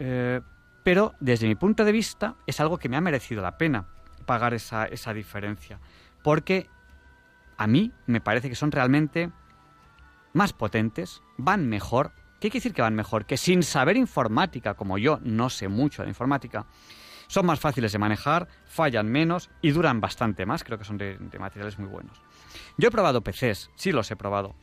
eh, 0.01 0.41
pero 0.83 1.15
desde 1.21 1.47
mi 1.47 1.55
punto 1.55 1.85
de 1.85 1.93
vista 1.93 2.35
es 2.45 2.59
algo 2.59 2.77
que 2.77 2.89
me 2.89 2.97
ha 2.97 3.01
merecido 3.01 3.41
la 3.41 3.57
pena 3.57 3.87
pagar 4.27 4.53
esa, 4.53 4.87
esa 4.87 5.15
diferencia. 5.15 5.79
Porque 6.25 6.69
a 7.57 7.69
mí 7.69 7.93
me 8.07 8.21
parece 8.21 8.49
que 8.49 8.57
son 8.57 8.73
realmente 8.73 9.31
más 10.33 10.53
potentes, 10.53 11.23
van 11.37 11.69
mejor. 11.69 12.11
¿Qué 12.41 12.51
quiere 12.51 12.65
decir 12.65 12.75
que 12.75 12.83
van 12.83 12.97
mejor? 12.97 13.25
Que 13.25 13.37
sin 13.37 13.63
saber 13.63 13.97
informática, 13.97 14.75
como 14.75 14.99
yo 14.99 15.21
no 15.23 15.51
sé 15.51 15.69
mucho 15.69 16.03
de 16.03 16.09
informática, 16.09 16.67
son 17.29 17.47
más 17.47 17.61
fáciles 17.61 17.93
de 17.93 18.01
manejar, 18.01 18.49
fallan 18.67 19.07
menos 19.07 19.51
y 19.61 19.71
duran 19.71 20.01
bastante 20.01 20.47
más. 20.47 20.65
Creo 20.65 20.79
que 20.79 20.85
son 20.85 20.99
de, 20.99 21.17
de, 21.17 21.39
materiales 21.39 21.79
muy 21.79 21.89
buenos. 21.89 22.21
Yo 22.79 22.89
he 22.89 22.91
probado 22.91 23.23
PCs, 23.23 23.71
sí 23.77 23.93
los 23.93 24.11
he 24.11 24.17
probado. 24.17 24.55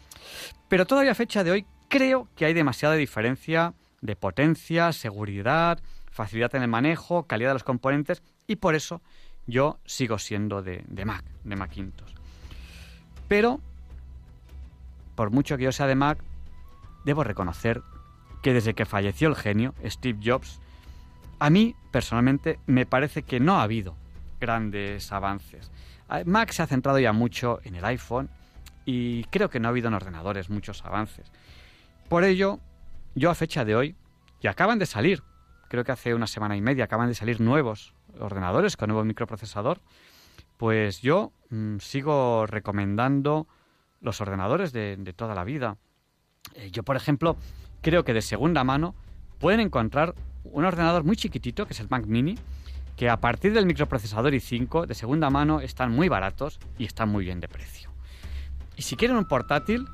Pero 0.67 0.85
todavía 0.85 1.11
a 1.11 1.15
fecha 1.15 1.43
de 1.43 1.51
hoy 1.51 1.65
creo 1.87 2.27
que 2.35 2.45
hay 2.45 2.53
demasiada 2.53 2.95
diferencia 2.95 3.73
de 4.01 4.15
potencia, 4.15 4.91
seguridad, 4.93 5.79
facilidad 6.11 6.55
en 6.55 6.63
el 6.63 6.67
manejo, 6.67 7.23
calidad 7.23 7.49
de 7.49 7.55
los 7.55 7.63
componentes 7.63 8.21
y 8.47 8.57
por 8.57 8.75
eso 8.75 9.01
yo 9.47 9.79
sigo 9.85 10.19
siendo 10.19 10.61
de, 10.61 10.83
Mac, 11.05 11.25
de 11.43 11.55
Macintosh. 11.55 12.13
Pero, 13.27 13.59
por 15.15 15.31
mucho 15.31 15.57
que 15.57 15.63
yo 15.63 15.71
sea 15.71 15.87
de 15.87 15.95
Mac, 15.95 16.23
debo 17.05 17.23
reconocer 17.23 17.81
que 18.41 18.53
desde 18.53 18.73
que 18.73 18.85
falleció 18.85 19.27
el 19.27 19.35
genio, 19.35 19.73
Steve 19.85 20.19
Jobs, 20.23 20.59
a 21.39 21.49
mí 21.49 21.75
personalmente 21.91 22.59
me 22.67 22.85
parece 22.85 23.23
que 23.23 23.39
no 23.39 23.59
ha 23.59 23.63
habido 23.63 23.95
grandes 24.39 25.11
avances. 25.11 25.71
Mac 26.26 26.51
se 26.51 26.64
ha 26.64 26.68
centrado 26.68 26.99
ya 26.99 27.14
mucho 27.14 27.60
en 27.64 27.76
el 27.76 27.86
iPhone 27.86 28.30
y 28.86 29.24
creo 29.26 29.49
que 29.49 29.60
no 29.60 29.68
ha 29.68 29.72
habido 29.72 29.88
en 29.88 29.93
ordenadores 29.93 30.49
muchos 30.49 30.84
avances. 30.84 31.32
Por 32.07 32.24
ello, 32.24 32.60
yo 33.16 33.30
a 33.30 33.36
fecha 33.36 33.66
de 33.66 33.76
hoy, 33.76 33.95
y 34.41 34.47
acaban 34.47 34.80
de 34.80 34.86
salir, 34.86 35.22
creo 35.68 35.84
que 35.84 35.91
hace 35.91 36.16
una 36.16 36.28
semana 36.28 36.57
y 36.57 36.62
media 36.62 36.86
acaban 36.86 37.07
de 37.07 37.16
salir 37.16 37.39
nuevos 37.39 37.93
ordenadores 38.20 38.78
con 38.78 38.88
nuevo 38.88 39.03
microprocesador, 39.03 39.80
pues 40.57 41.01
yo 41.01 41.32
mm, 41.49 41.78
sigo 41.78 42.47
recomendando 42.47 43.47
los 44.01 44.22
ordenadores 44.22 44.72
de, 44.72 44.97
de 44.97 45.14
toda 45.14 45.36
la 45.36 45.43
vida. 45.43 45.78
Eh, 46.55 46.72
yo, 46.72 46.84
por 46.84 46.95
ejemplo, 46.95 47.38
creo 47.82 48.03
que 48.03 48.14
de 48.14 48.22
segunda 48.22 48.64
mano 48.64 48.95
pueden 49.39 49.60
encontrar 49.60 50.16
un 50.43 50.66
ordenador 50.66 51.03
muy 51.03 51.16
chiquitito, 51.16 51.66
que 51.66 51.74
es 51.74 51.80
el 51.80 51.89
Mac 51.89 52.05
Mini, 52.05 52.36
que 52.99 53.09
a 53.09 53.15
partir 53.21 53.53
del 53.53 53.65
microprocesador 53.65 54.33
i5 54.33 54.85
de 54.85 54.93
segunda 54.93 55.29
mano 55.29 55.61
están 55.61 55.89
muy 55.89 56.09
baratos 56.09 56.59
y 56.77 56.83
están 56.83 57.07
muy 57.07 57.23
bien 57.23 57.39
de 57.39 57.47
precio. 57.47 57.89
Y 58.75 58.81
si 58.81 58.97
quieren 58.97 59.15
un 59.15 59.23
portátil, 59.23 59.87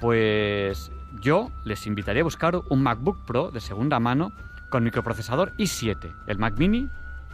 pues 0.00 0.92
yo 1.20 1.50
les 1.64 1.84
invitaría 1.88 2.22
a 2.22 2.22
buscar 2.22 2.54
un 2.70 2.80
MacBook 2.80 3.24
Pro 3.26 3.50
de 3.50 3.60
segunda 3.60 3.98
mano 3.98 4.30
con 4.70 4.84
microprocesador 4.84 5.52
i7, 5.56 6.14
el 6.28 6.38
Mac 6.38 6.56
Mini, 6.56 6.88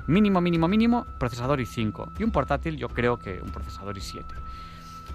mínimo, 0.07 0.41
mínimo, 0.41 0.69
mínimo, 0.69 1.05
procesador 1.19 1.61
i5. 1.61 2.13
Y 2.19 2.25
un 2.25 2.31
portátil, 2.31 2.79
yo 2.79 2.89
creo 2.89 3.19
que 3.19 3.43
un 3.43 3.51
procesador 3.51 3.99
i7. 3.99 4.25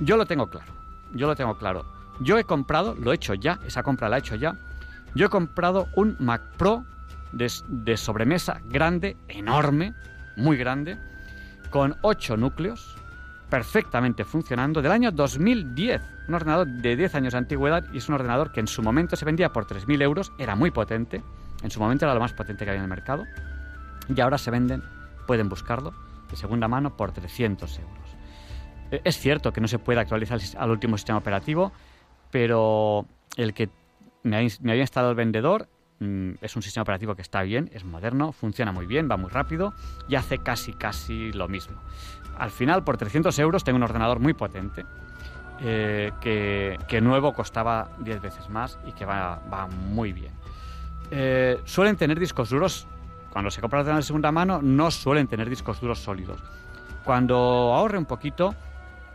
Yo 0.01 0.17
lo 0.17 0.27
tengo 0.27 0.51
claro, 0.51 0.71
yo 1.15 1.25
lo 1.25 1.35
tengo 1.35 1.57
claro. 1.57 1.83
Yo 2.19 2.37
he 2.37 2.43
comprado, 2.43 2.93
lo 2.93 3.11
he 3.11 3.15
hecho 3.15 3.33
ya, 3.33 3.57
esa 3.65 3.81
compra 3.81 4.07
la 4.07 4.17
he 4.17 4.19
hecho 4.19 4.35
ya. 4.35 4.55
Yo 5.15 5.25
he 5.25 5.29
comprado 5.29 5.87
un 5.95 6.15
Mac 6.19 6.43
Pro 6.57 6.85
de, 7.36 7.97
sobremesa 7.97 8.61
grande, 8.65 9.17
enorme, 9.27 9.93
muy 10.38 10.57
grande, 10.57 10.97
con 11.69 11.95
8 12.01 12.38
núcleos, 12.38 12.97
perfectamente 13.49 14.23
funcionando, 14.23 14.81
del 14.81 14.91
año 14.91 15.11
2010. 15.11 16.01
Un 16.27 16.33
ordenador 16.33 16.67
de 16.67 16.95
10 16.95 17.15
años 17.15 17.33
de 17.33 17.39
antigüedad 17.39 17.86
y 17.93 17.97
es 17.97 18.09
un 18.09 18.15
ordenador 18.15 18.51
que 18.51 18.61
en 18.61 18.67
su 18.67 18.81
momento 18.81 19.15
se 19.15 19.25
vendía 19.25 19.51
por 19.51 19.67
3.000 19.67 20.01
euros, 20.01 20.31
era 20.39 20.55
muy 20.55 20.71
potente, 20.71 21.21
en 21.61 21.71
su 21.71 21.79
momento 21.79 22.05
era 22.05 22.13
lo 22.13 22.19
más 22.19 22.33
potente 22.33 22.63
que 22.63 22.71
había 22.71 22.79
en 22.79 22.86
el 22.86 22.89
mercado, 22.89 23.25
y 24.13 24.19
ahora 24.21 24.38
se 24.38 24.49
venden, 24.49 24.81
pueden 25.27 25.49
buscarlo, 25.49 25.93
de 26.29 26.38
segunda 26.38 26.67
mano 26.67 26.95
por 26.95 27.11
300 27.11 27.79
euros. 27.79 28.17
Eh, 28.91 29.01
Es 29.03 29.19
cierto 29.19 29.51
que 29.51 29.61
no 29.61 29.67
se 29.67 29.77
puede 29.77 29.99
actualizar 29.99 30.39
al 30.57 30.71
último 30.71 30.97
sistema 30.97 31.19
operativo, 31.19 31.71
pero 32.31 33.05
el 33.36 33.53
que 33.53 33.69
me, 34.23 34.38
había 34.38 34.81
instalado 34.81 35.11
el 35.11 35.17
vendedor 35.17 35.67
es 35.99 36.55
un 36.55 36.61
sistema 36.61 36.83
operativo 36.83 37.15
que 37.15 37.21
está 37.21 37.41
bien, 37.41 37.69
es 37.73 37.83
moderno, 37.83 38.31
funciona 38.31 38.71
muy 38.71 38.85
bien, 38.85 39.09
va 39.09 39.17
muy 39.17 39.29
rápido 39.29 39.73
y 40.07 40.15
hace 40.15 40.39
casi, 40.39 40.73
casi 40.73 41.31
lo 41.31 41.47
mismo. 41.47 41.81
Al 42.37 42.51
final, 42.51 42.83
por 42.83 42.97
300 42.97 43.37
euros, 43.39 43.63
tengo 43.63 43.77
un 43.77 43.83
ordenador 43.83 44.19
muy 44.19 44.33
potente 44.33 44.85
eh, 45.61 46.11
que, 46.19 46.77
que 46.87 46.99
nuevo 46.99 47.33
costaba 47.33 47.89
10 47.99 48.21
veces 48.21 48.49
más 48.49 48.77
y 48.85 48.91
que 48.91 49.05
va, 49.05 49.41
va 49.51 49.67
muy 49.67 50.11
bien. 50.11 50.33
Eh, 51.11 51.59
suelen 51.63 51.95
tener 51.95 52.19
discos 52.19 52.49
duros, 52.49 52.87
cuando 53.31 53.51
se 53.51 53.61
compra 53.61 53.79
ordenador 53.79 54.03
de 54.03 54.07
segunda 54.07 54.31
mano, 54.31 54.61
no 54.61 54.91
suelen 54.91 55.27
tener 55.27 55.49
discos 55.49 55.79
duros 55.79 55.99
sólidos. 55.99 56.41
Cuando 57.05 57.35
ahorre 57.35 57.97
un 57.97 58.05
poquito, 58.05 58.55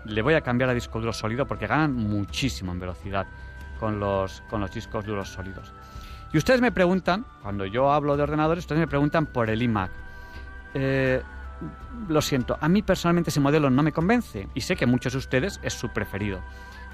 le 0.05 0.23
voy 0.23 0.35
a 0.35 0.41
cambiar 0.41 0.71
a 0.71 0.75
disco 0.75 1.01
duro 1.01 1.13
sólido 1.13 1.47
porque 1.47 1.67
ganan 1.67 1.95
muchísimo 1.95 2.73
en 2.73 2.81
velocidad 2.81 3.27
con 3.79 3.99
los, 3.99 4.43
con 4.49 4.61
los 4.61 4.73
discos 4.73 5.05
duros 5.05 5.29
sólidos. 5.29 5.73
Y 6.33 6.39
ustedes 6.39 6.61
me 6.61 6.71
preguntan, 6.71 7.27
cuando 7.43 7.67
yo 7.67 7.93
hablo 7.93 8.17
de 8.17 8.23
ordenadores, 8.23 8.65
ustedes 8.65 8.81
me 8.81 8.87
preguntan 8.87 9.27
por 9.27 9.51
el 9.51 9.63
iMac. 9.63 9.91
Eh, 10.75 11.23
lo 12.09 12.23
siento, 12.23 12.57
a 12.61 12.69
mí 12.69 12.83
personalmente 12.83 13.31
ese 13.31 13.41
modelo 13.41 13.69
no 13.69 13.83
me 13.83 13.93
convence 13.93 14.49
y 14.55 14.61
sé 14.61 14.77
que 14.77 14.87
muchos 14.87 15.13
de 15.13 15.19
ustedes 15.19 15.61
es 15.63 15.75
su 15.75 15.89
preferido. 15.91 16.41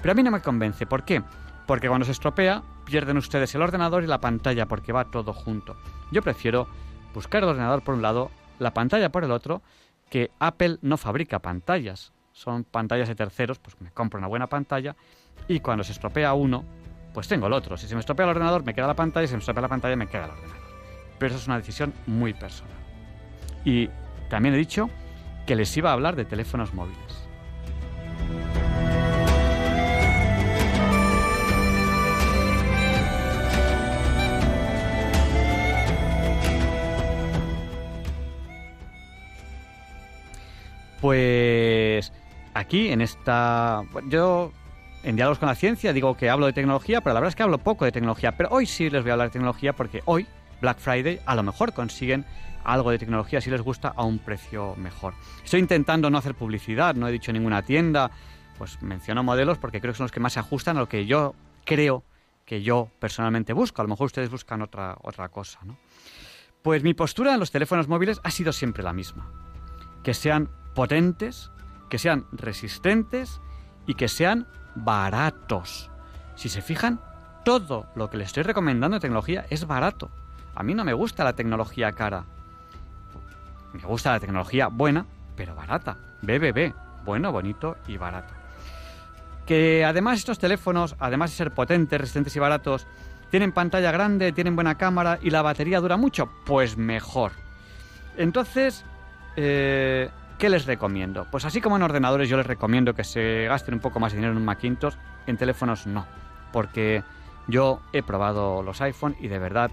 Pero 0.00 0.12
a 0.12 0.14
mí 0.14 0.22
no 0.22 0.30
me 0.30 0.40
convence. 0.40 0.86
¿Por 0.86 1.04
qué? 1.04 1.22
Porque 1.66 1.88
cuando 1.88 2.04
se 2.04 2.12
estropea 2.12 2.62
pierden 2.84 3.16
ustedes 3.16 3.54
el 3.54 3.62
ordenador 3.62 4.04
y 4.04 4.06
la 4.06 4.20
pantalla 4.20 4.66
porque 4.66 4.92
va 4.92 5.10
todo 5.10 5.32
junto. 5.32 5.76
Yo 6.12 6.22
prefiero 6.22 6.68
buscar 7.12 7.42
el 7.42 7.50
ordenador 7.50 7.82
por 7.82 7.94
un 7.94 8.02
lado, 8.02 8.30
la 8.58 8.72
pantalla 8.72 9.10
por 9.10 9.24
el 9.24 9.30
otro, 9.30 9.62
que 10.08 10.30
Apple 10.38 10.78
no 10.82 10.96
fabrica 10.96 11.40
pantallas. 11.40 12.12
Son 12.32 12.64
pantallas 12.64 13.08
de 13.08 13.14
terceros, 13.14 13.58
pues 13.58 13.80
me 13.80 13.90
compro 13.90 14.18
una 14.18 14.28
buena 14.28 14.46
pantalla 14.46 14.94
y 15.48 15.60
cuando 15.60 15.84
se 15.84 15.92
estropea 15.92 16.34
uno, 16.34 16.64
pues 17.16 17.28
tengo 17.28 17.46
el 17.46 17.54
otro. 17.54 17.78
Si 17.78 17.88
se 17.88 17.94
me 17.94 18.00
estropea 18.00 18.24
el 18.24 18.30
ordenador, 18.32 18.62
me 18.62 18.74
queda 18.74 18.86
la 18.88 18.94
pantalla 18.94 19.26
si 19.26 19.30
se 19.30 19.36
me 19.36 19.40
estropea 19.40 19.62
la 19.62 19.68
pantalla, 19.68 19.96
me 19.96 20.06
queda 20.06 20.26
el 20.26 20.30
ordenador. 20.32 20.60
Pero 21.18 21.34
eso 21.34 21.40
es 21.40 21.46
una 21.46 21.56
decisión 21.56 21.94
muy 22.04 22.34
personal. 22.34 22.76
Y 23.64 23.88
también 24.28 24.54
he 24.54 24.58
dicho 24.58 24.90
que 25.46 25.56
les 25.56 25.74
iba 25.78 25.88
a 25.88 25.92
hablar 25.94 26.14
de 26.14 26.26
teléfonos 26.26 26.74
móviles. 26.74 27.00
Pues 41.00 42.12
aquí 42.52 42.88
en 42.92 43.00
esta... 43.00 43.84
Yo 44.10 44.52
en 45.02 45.16
Diálogos 45.16 45.38
con 45.38 45.48
la 45.48 45.54
Ciencia 45.54 45.92
digo 45.92 46.16
que 46.16 46.30
hablo 46.30 46.46
de 46.46 46.52
tecnología, 46.52 47.00
pero 47.00 47.14
la 47.14 47.20
verdad 47.20 47.30
es 47.30 47.36
que 47.36 47.42
hablo 47.42 47.58
poco 47.58 47.84
de 47.84 47.92
tecnología. 47.92 48.36
Pero 48.36 48.50
hoy 48.50 48.66
sí 48.66 48.90
les 48.90 49.02
voy 49.02 49.10
a 49.10 49.12
hablar 49.14 49.28
de 49.28 49.32
tecnología 49.32 49.72
porque 49.74 50.02
hoy, 50.04 50.26
Black 50.60 50.78
Friday, 50.78 51.20
a 51.26 51.34
lo 51.34 51.42
mejor 51.42 51.72
consiguen 51.72 52.24
algo 52.64 52.90
de 52.90 52.98
tecnología 52.98 53.40
si 53.40 53.50
les 53.50 53.62
gusta 53.62 53.92
a 53.94 54.04
un 54.04 54.18
precio 54.18 54.74
mejor. 54.76 55.14
Estoy 55.44 55.60
intentando 55.60 56.10
no 56.10 56.18
hacer 56.18 56.34
publicidad, 56.34 56.94
no 56.96 57.06
he 57.06 57.12
dicho 57.12 57.32
ninguna 57.32 57.62
tienda, 57.62 58.10
pues 58.58 58.82
menciono 58.82 59.22
modelos 59.22 59.58
porque 59.58 59.80
creo 59.80 59.92
que 59.92 59.98
son 59.98 60.04
los 60.04 60.12
que 60.12 60.20
más 60.20 60.32
se 60.32 60.40
ajustan 60.40 60.76
a 60.76 60.80
lo 60.80 60.88
que 60.88 61.06
yo 61.06 61.34
creo 61.64 62.04
que 62.44 62.62
yo 62.62 62.90
personalmente 62.98 63.52
busco. 63.52 63.82
A 63.82 63.84
lo 63.84 63.88
mejor 63.88 64.06
ustedes 64.06 64.30
buscan 64.30 64.62
otra, 64.62 64.96
otra 65.02 65.28
cosa, 65.28 65.60
¿no? 65.64 65.76
Pues 66.62 66.82
mi 66.82 66.94
postura 66.94 67.34
en 67.34 67.40
los 67.40 67.52
teléfonos 67.52 67.86
móviles 67.86 68.20
ha 68.24 68.30
sido 68.30 68.52
siempre 68.52 68.82
la 68.82 68.92
misma. 68.92 69.30
Que 70.02 70.14
sean 70.14 70.50
potentes, 70.74 71.52
que 71.88 71.98
sean 71.98 72.26
resistentes 72.32 73.40
y 73.86 73.94
que 73.94 74.08
sean 74.08 74.48
baratos. 74.76 75.90
Si 76.36 76.48
se 76.48 76.62
fijan, 76.62 77.00
todo 77.44 77.86
lo 77.94 78.08
que 78.08 78.18
les 78.18 78.28
estoy 78.28 78.44
recomendando 78.44 78.96
de 78.96 79.00
tecnología 79.00 79.46
es 79.50 79.66
barato. 79.66 80.10
A 80.54 80.62
mí 80.62 80.74
no 80.74 80.84
me 80.84 80.92
gusta 80.92 81.24
la 81.24 81.34
tecnología 81.34 81.92
cara. 81.92 82.24
Me 83.72 83.82
gusta 83.82 84.12
la 84.12 84.20
tecnología 84.20 84.68
buena, 84.68 85.06
pero 85.34 85.54
barata. 85.54 85.96
BBB, 86.22 86.72
bueno, 87.04 87.32
bonito 87.32 87.76
y 87.86 87.96
barato. 87.96 88.32
Que 89.44 89.84
además 89.84 90.18
estos 90.18 90.38
teléfonos, 90.38 90.96
además 90.98 91.30
de 91.30 91.36
ser 91.36 91.52
potentes, 91.52 92.00
resistentes 92.00 92.34
y 92.36 92.38
baratos, 92.38 92.86
tienen 93.30 93.52
pantalla 93.52 93.92
grande, 93.92 94.32
tienen 94.32 94.54
buena 94.54 94.76
cámara 94.76 95.18
y 95.20 95.30
la 95.30 95.42
batería 95.42 95.80
dura 95.80 95.96
mucho, 95.96 96.30
pues 96.46 96.76
mejor. 96.76 97.32
Entonces, 98.16 98.84
eh, 99.36 100.10
¿qué 100.38 100.48
les 100.48 100.66
recomiendo? 100.66 101.26
Pues 101.30 101.44
así 101.44 101.60
como 101.60 101.76
en 101.76 101.82
ordenadores 101.82 102.28
yo 102.28 102.36
les 102.36 102.46
recomiendo 102.46 102.94
que 102.94 103.04
se 103.04 103.46
gasten 103.48 103.74
un 103.74 103.80
poco 103.80 104.00
más 104.00 104.12
de 104.12 104.18
dinero 104.18 104.32
en 104.32 104.38
un 104.38 104.44
Macintosh, 104.44 104.94
en 105.26 105.36
teléfonos 105.36 105.86
no. 105.86 106.06
Porque 106.52 107.02
yo 107.48 107.80
he 107.92 108.02
probado 108.02 108.62
los 108.62 108.80
iPhone 108.80 109.16
y 109.20 109.28
de 109.28 109.38
verdad 109.38 109.70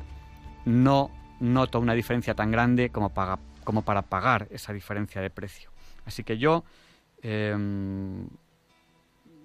no 0.65 1.11
noto 1.39 1.79
una 1.79 1.93
diferencia 1.93 2.35
tan 2.35 2.51
grande 2.51 2.89
como 2.89 3.09
para, 3.09 3.37
pagar 4.03 4.47
esa 4.51 4.73
diferencia 4.73 5.21
de 5.21 5.29
precio. 5.29 5.71
Así 6.05 6.23
que 6.23 6.37
yo 6.37 6.63
em, 7.21 8.27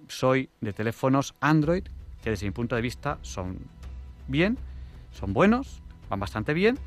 soy 0.07 0.49
de 0.61 0.73
teléfonos 0.73 1.33
Android 1.39 1.87
que 2.21 2.31
desde 2.31 2.45
mi 2.45 2.51
punto 2.51 2.75
de 2.75 2.81
vista 2.81 3.17
son 3.21 3.59
bien, 4.27 4.57
son 5.11 5.33
buenos, 5.33 5.81
van 6.09 6.19
bastante 6.19 6.53
bien 6.53 6.77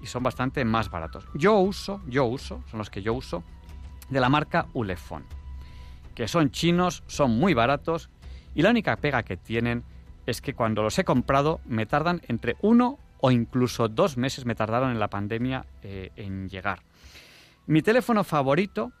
y 0.00 0.06
son 0.06 0.22
bastante 0.22 0.64
más 0.64 0.90
baratos. 0.90 1.26
Yo 1.34 1.58
uso, 1.58 2.00
yo 2.06 2.24
uso, 2.24 2.62
son 2.70 2.78
los 2.78 2.90
que 2.90 3.02
yo 3.02 3.14
uso, 3.14 3.44
de 4.10 4.20
la 4.20 4.28
marca 4.28 4.66
Ulefone, 4.72 5.26
que 6.14 6.28
son 6.28 6.50
chinos, 6.50 7.02
son 7.06 7.38
muy 7.38 7.54
baratos 7.54 8.10
y 8.54 8.62
la 8.62 8.70
única 8.70 8.96
pega 8.96 9.22
que 9.22 9.36
tienen 9.36 9.84
es 10.26 10.40
que 10.40 10.54
cuando 10.54 10.82
los 10.82 10.98
he 10.98 11.04
comprado 11.04 11.60
me 11.64 11.86
tardan 11.86 12.20
entre 12.28 12.56
uno 12.60 12.98
o 13.20 13.30
incluso 13.30 13.88
dos 13.88 14.16
meses 14.16 14.44
me 14.44 14.54
tardaron 14.54 14.90
en 14.90 15.00
la 15.00 15.08
pandemia 15.08 15.66
eh, 15.82 16.10
en 16.16 16.48
llegar. 16.48 16.82
Mi 17.66 17.82
teléfono 17.82 18.24
favorito 18.24 18.92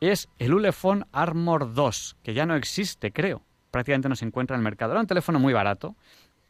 es 0.00 0.28
el 0.38 0.52
Ulefone 0.52 1.04
Armor 1.12 1.74
2, 1.74 2.16
que 2.22 2.34
ya 2.34 2.44
no 2.44 2.56
existe, 2.56 3.12
creo. 3.12 3.42
Prácticamente 3.70 4.08
no 4.08 4.16
se 4.16 4.24
encuentra 4.24 4.56
en 4.56 4.60
el 4.60 4.64
mercado. 4.64 4.92
Era 4.92 5.00
un 5.00 5.06
teléfono 5.06 5.38
muy 5.38 5.52
barato. 5.52 5.96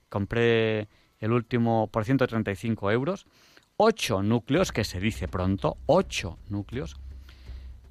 Compré 0.09 0.89
el 1.21 1.33
último 1.33 1.89
por 1.89 2.05
135 2.05 2.91
euros. 2.91 3.27
8 3.77 4.23
núcleos, 4.23 4.73
que 4.73 4.85
se 4.85 5.01
dice 5.01 5.29
pronto. 5.29 5.77
8 5.87 6.39
núcleos. 6.49 6.97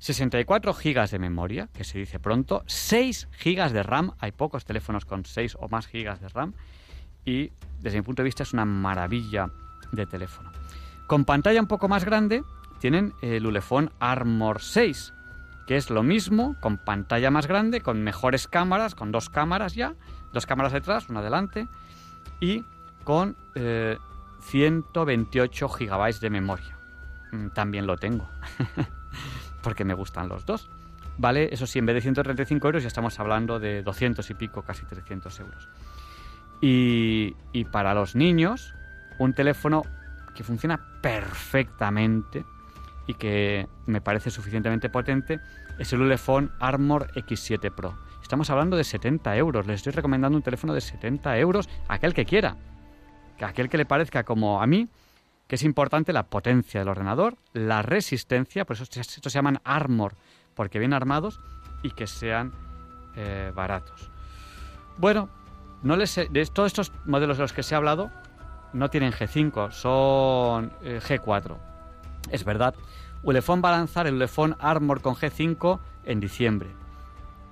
64 0.02 0.74
gigas 0.74 1.12
de 1.12 1.20
memoria, 1.20 1.70
que 1.74 1.84
se 1.84 2.00
dice 2.00 2.20
pronto. 2.20 2.64
6 2.66 3.28
gigas 3.32 3.72
de 3.72 3.84
RAM. 3.84 4.14
Hay 4.20 4.32
pocos 4.32 4.66
teléfonos 4.66 5.06
con 5.06 5.26
6 5.26 5.58
o 5.60 5.70
más 5.70 5.86
gigas 5.86 6.20
de 6.20 6.28
RAM. 6.28 6.54
Y 7.24 7.52
desde 7.80 8.00
mi 8.00 8.04
punto 8.04 8.24
de 8.24 8.26
vista 8.26 8.42
es 8.42 8.52
una 8.52 8.66
maravilla 8.66 9.52
de 9.92 10.08
teléfono. 10.08 10.52
Con 11.06 11.24
pantalla 11.24 11.62
un 11.62 11.68
poco 11.68 11.88
más 11.88 12.04
grande 12.04 12.44
tienen 12.80 13.14
el 13.22 13.46
Ulefone 13.46 13.90
Armor 14.00 14.62
6, 14.62 15.14
que 15.68 15.78
es 15.78 15.92
lo 15.92 16.02
mismo, 16.02 16.56
con 16.62 16.78
pantalla 16.80 17.30
más 17.30 17.46
grande, 17.46 17.82
con 17.82 18.02
mejores 18.02 18.48
cámaras, 18.48 18.96
con 18.96 19.12
dos 19.12 19.30
cámaras 19.30 19.76
ya, 19.76 19.94
dos 20.34 20.48
cámaras 20.48 20.74
detrás, 20.74 21.10
una 21.10 21.22
delante, 21.22 21.68
y 22.40 22.66
con 23.04 23.38
eh, 23.54 23.98
128 24.42 25.70
gigabytes 25.70 26.22
de 26.22 26.30
memoria. 26.32 26.76
Mm, 27.32 27.50
También 27.50 27.86
lo 27.86 27.98
tengo, 27.98 28.28
porque 29.62 29.86
me 29.86 29.94
gustan 29.94 30.30
los 30.30 30.46
dos. 30.46 30.70
vale, 31.18 31.50
eso 31.54 31.68
sí, 31.68 31.80
en 31.80 31.86
vez 31.86 31.96
de 31.96 32.02
135 32.02 32.68
euros 32.68 32.84
ya 32.84 32.88
estamos 32.88 33.20
hablando 33.20 33.60
de 33.60 33.84
200 33.84 34.30
y 34.30 34.34
pico, 34.34 34.64
casi 34.64 34.86
300 34.86 35.40
euros. 35.40 35.70
Y, 36.62 37.36
y 37.52 37.66
para 37.66 37.94
los 37.94 38.16
niños, 38.16 38.74
un 39.20 39.34
teléfono 39.34 39.84
que 40.36 40.44
funciona 40.44 40.80
perfectamente 41.02 42.46
y 43.08 43.16
que 43.16 43.68
me 43.86 44.02
parece 44.02 44.30
suficientemente 44.30 44.90
potente 44.90 45.40
es 45.80 45.92
el 45.94 46.02
Ulefone 46.02 46.50
Armor 46.60 47.12
X7 47.14 47.74
Pro. 47.74 47.98
Estamos 48.22 48.50
hablando 48.50 48.78
de 48.78 48.84
70 48.84 49.36
euros. 49.36 49.68
Les 49.68 49.78
estoy 49.78 49.94
recomendando 49.94 50.38
un 50.38 50.44
teléfono 50.44 50.74
de 50.74 50.82
70 50.82 51.38
euros 51.40 51.68
a 51.88 51.96
aquel 51.96 52.14
que 52.14 52.26
quiera. 52.26 52.56
A 53.42 53.48
aquel 53.48 53.68
que 53.68 53.78
le 53.78 53.86
parezca 53.86 54.24
como 54.24 54.62
a 54.62 54.68
mí, 54.68 54.88
que 55.52 55.56
es 55.56 55.64
importante 55.64 56.14
la 56.14 56.28
potencia 56.28 56.80
del 56.80 56.88
ordenador, 56.88 57.36
la 57.52 57.82
resistencia, 57.82 58.64
por 58.64 58.78
eso 58.78 58.84
estos 58.86 59.34
se 59.34 59.38
llaman 59.38 59.60
Armor, 59.66 60.16
porque 60.54 60.80
vienen 60.80 60.94
armados 60.94 61.42
y 61.84 61.92
que 61.92 62.08
sean 62.08 62.54
eh, 63.18 63.52
baratos. 63.54 64.10
Bueno, 64.98 65.28
no 65.84 65.98
les 65.98 66.16
de 66.16 66.46
todos 66.46 66.68
estos 66.68 66.94
modelos 67.04 67.36
de 67.36 67.44
los 67.44 67.52
que 67.52 67.64
se 67.64 67.76
ha 67.76 67.80
hablado, 67.80 68.12
no 68.72 68.90
tienen 68.90 69.12
G5, 69.12 69.72
son 69.72 70.72
eh, 70.84 71.02
G4. 71.04 71.58
Es 72.30 72.46
verdad. 72.46 72.74
Ulefone 73.22 73.62
va 73.62 73.74
a 73.76 73.78
lanzar 73.78 74.08
el 74.08 74.14
Ulefone 74.14 74.56
Armor 74.58 75.02
con 75.02 75.16
G5 75.16 75.82
en 76.06 76.22
diciembre. 76.22 76.70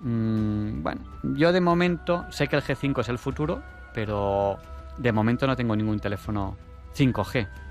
Mm, 0.04 0.84
bueno, 0.84 1.02
yo 1.22 1.52
de 1.52 1.60
momento 1.60 2.26
sé 2.30 2.48
que 2.48 2.56
el 2.56 2.64
G5 2.64 3.02
es 3.02 3.10
el 3.10 3.18
futuro, 3.18 3.62
pero 3.94 4.58
de 4.98 5.12
momento 5.12 5.46
no 5.46 5.58
tengo 5.58 5.76
ningún 5.76 6.00
teléfono 6.00 6.56
5G. 6.96 7.69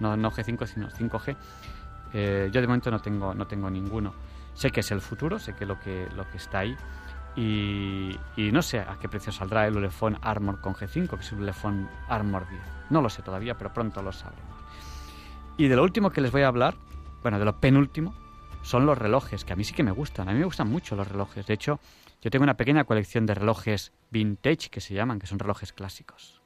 No, 0.00 0.16
no 0.16 0.30
G5, 0.30 0.66
sino 0.66 0.88
5G. 0.88 1.36
Eh, 2.12 2.50
yo 2.52 2.60
de 2.60 2.66
momento 2.66 2.90
no 2.90 3.00
tengo, 3.00 3.34
no 3.34 3.46
tengo 3.46 3.70
ninguno. 3.70 4.14
Sé 4.54 4.70
que 4.70 4.80
es 4.80 4.90
el 4.90 5.00
futuro, 5.00 5.38
sé 5.38 5.54
que 5.54 5.66
lo 5.66 5.78
que, 5.78 6.08
lo 6.16 6.28
que 6.30 6.38
está 6.38 6.60
ahí. 6.60 6.76
Y, 7.36 8.18
no 8.36 8.62
sé 8.62 8.80
a 8.80 8.96
qué 8.98 9.08
precio 9.08 9.30
saldrá 9.30 9.66
el 9.66 9.76
Ulefone 9.76 10.16
Armor 10.22 10.60
con 10.60 10.74
G5, 10.74 11.08
que 11.10 11.16
es 11.16 11.32
el 11.32 11.40
Ulefone 11.40 11.86
Armor 12.08 12.48
10. 12.48 12.62
No 12.90 13.02
lo 13.02 13.10
sé 13.10 13.22
todavía, 13.22 13.58
pero 13.58 13.72
pronto 13.72 14.02
lo 14.02 14.12
sabremos. 14.12 14.56
Y 15.58 15.68
de 15.68 15.76
lo 15.76 15.82
último 15.82 16.10
que 16.10 16.22
les 16.22 16.32
voy 16.32 16.42
a 16.42 16.48
hablar, 16.48 16.74
bueno, 17.22 17.38
de 17.38 17.44
lo 17.44 17.60
penúltimo, 17.60 18.14
son 18.62 18.86
los 18.86 18.96
relojes, 18.96 19.44
que 19.44 19.52
a 19.52 19.56
mí 19.56 19.64
sí 19.64 19.74
que 19.74 19.82
me 19.82 19.90
gustan. 19.90 20.28
A 20.28 20.32
mí 20.32 20.38
me 20.38 20.44
gustan 20.46 20.68
mucho 20.68 20.96
los 20.96 21.06
relojes. 21.06 21.46
De 21.46 21.54
hecho, 21.54 21.78
yo 22.22 22.30
tengo 22.30 22.42
una 22.42 22.56
pequeña 22.56 22.84
colección 22.84 23.26
de 23.26 23.34
relojes 23.34 23.92
vintage 24.10 24.70
que 24.70 24.80
se 24.80 24.94
llaman, 24.94 25.18
que 25.18 25.26
son 25.26 25.38
relojes 25.38 25.72
clásicos. 25.72 26.40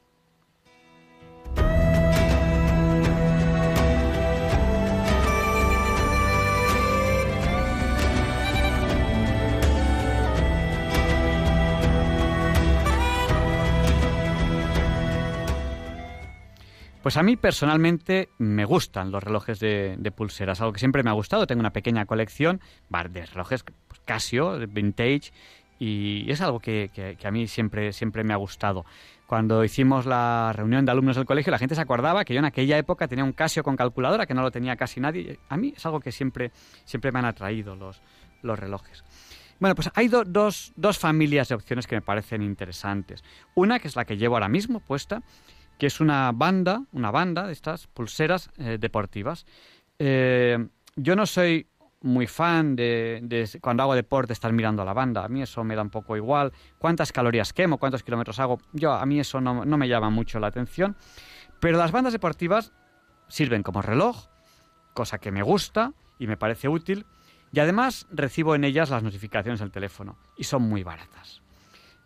Pues 17.03 17.17
a 17.17 17.23
mí 17.23 17.37
personalmente 17.37 18.29
me 18.37 18.67
gustan 18.67 19.11
los 19.11 19.23
relojes 19.25 19.59
de, 19.59 20.13
pulseras, 20.15 20.61
algo 20.61 20.75
que 20.75 20.79
siempre 20.81 21.03
me 21.03 21.09
ha 21.09 21.15
gustado. 21.15 21.47
Tengo 21.47 21.61
una 21.61 21.73
pequeña 21.73 22.05
colección 22.05 22.61
de 22.91 23.25
relojes 23.25 23.65
pues, 23.89 24.01
Casio, 24.05 24.59
vintage, 24.69 25.33
y 25.79 26.31
es 26.31 26.43
algo 26.43 26.61
que, 26.61 26.91
a 27.25 27.31
mí 27.31 27.47
siempre, 27.47 27.95
siempre 27.95 28.23
me 28.23 28.35
ha 28.35 28.37
gustado. 28.37 28.85
Cuando 29.27 29.65
hicimos 29.65 30.05
la 30.05 30.53
reunión 30.55 30.85
de 30.85 30.93
alumnos 30.93 31.17
del 31.17 31.25
colegio, 31.25 31.51
la 31.51 31.59
gente 31.59 31.75
se 31.75 31.81
acordaba 31.81 32.23
que 32.27 32.35
yo 32.35 32.41
en 32.41 32.45
aquella 32.45 32.77
época 32.77 33.09
tenía 33.09 33.25
un 33.25 33.33
Casio 33.33 33.63
con 33.63 33.77
calculadora, 33.77 34.27
que 34.27 34.35
no 34.35 34.43
lo 34.43 34.51
tenía 34.51 34.77
casi 34.77 35.01
nadie. 35.01 35.39
A 35.49 35.57
mí 35.57 35.73
es 35.75 35.87
algo 35.87 36.01
que 36.01 36.13
siempre, 36.13 36.53
siempre 36.85 37.13
me 37.13 37.21
han 37.21 37.25
atraído 37.25 37.77
los, 37.77 38.03
los 38.43 38.59
relojes. 38.59 39.05
Bueno, 39.59 39.75
pues 39.75 39.91
hay 39.95 40.09
dos, 40.09 40.73
dos 40.77 40.99
familias 40.99 41.49
de 41.49 41.55
opciones 41.55 41.87
que 41.87 41.95
me 41.95 42.03
parecen 42.03 42.43
interesantes. 42.43 43.23
Una, 43.55 43.79
que 43.79 43.89
es 43.89 43.97
la 43.97 44.05
que 44.05 44.19
llevo 44.19 44.35
ahora 44.35 44.49
mismo 44.49 44.81
puesta, 44.81 45.23
que 45.81 45.87
es 45.87 45.99
una 45.99 46.31
banda, 46.33 46.85
una 46.93 47.11
banda 47.11 47.47
de 47.47 47.55
estas 47.55 47.87
pulseras 47.87 48.51
eh, 48.59 48.77
deportivas. 48.79 49.47
Eh, 49.99 50.69
yo 50.95 51.17
no 51.17 51.25
soy 51.25 51.67
muy 52.03 52.27
fan 52.27 52.77
de, 52.77 53.49
cuando 53.63 53.83
hago 53.83 53.95
deporte 53.95 54.35
estar 54.35 54.53
mirando 54.53 54.83
a 54.83 54.85
la 54.85 54.93
banda. 54.93 55.25
A 55.25 55.29
mí 55.29 55.41
eso 55.41 55.65
me 55.65 55.75
da 55.75 55.81
un 55.81 55.89
poco 55.89 56.19
igual. 56.19 56.53
¿Cuántas 56.77 57.13
calorías 57.13 57.55
quemo? 57.55 57.79
¿Cuántos 57.79 58.03
kilómetros 58.03 58.39
hago? 58.41 58.61
Yo 58.75 58.93
a 58.93 59.07
mí 59.07 59.21
eso 59.21 59.41
no, 59.41 59.65
no 59.65 59.79
me 59.79 59.89
llama 59.89 60.11
mucho 60.11 60.39
la 60.39 60.49
atención. 60.49 60.97
Pero 61.61 61.79
las 61.79 61.93
bandas 61.93 62.13
deportivas 62.13 62.73
sirven 63.29 63.63
como 63.63 63.81
reloj, 63.81 64.27
cosa 64.93 65.17
que 65.17 65.33
me 65.33 65.43
gusta 65.43 65.95
y 66.19 66.27
me 66.27 66.37
parece 66.37 66.69
útil. 66.69 67.07
Y 67.53 67.61
además 67.61 68.07
recibo 68.11 68.55
en 68.55 68.65
ellas 68.65 68.91
las 68.91 69.03
notificaciones 69.03 69.61
del 69.61 69.71
teléfono 69.71 70.19
y 70.37 70.45
son 70.45 70.61
muy 70.61 70.83
baratas. 70.83 71.41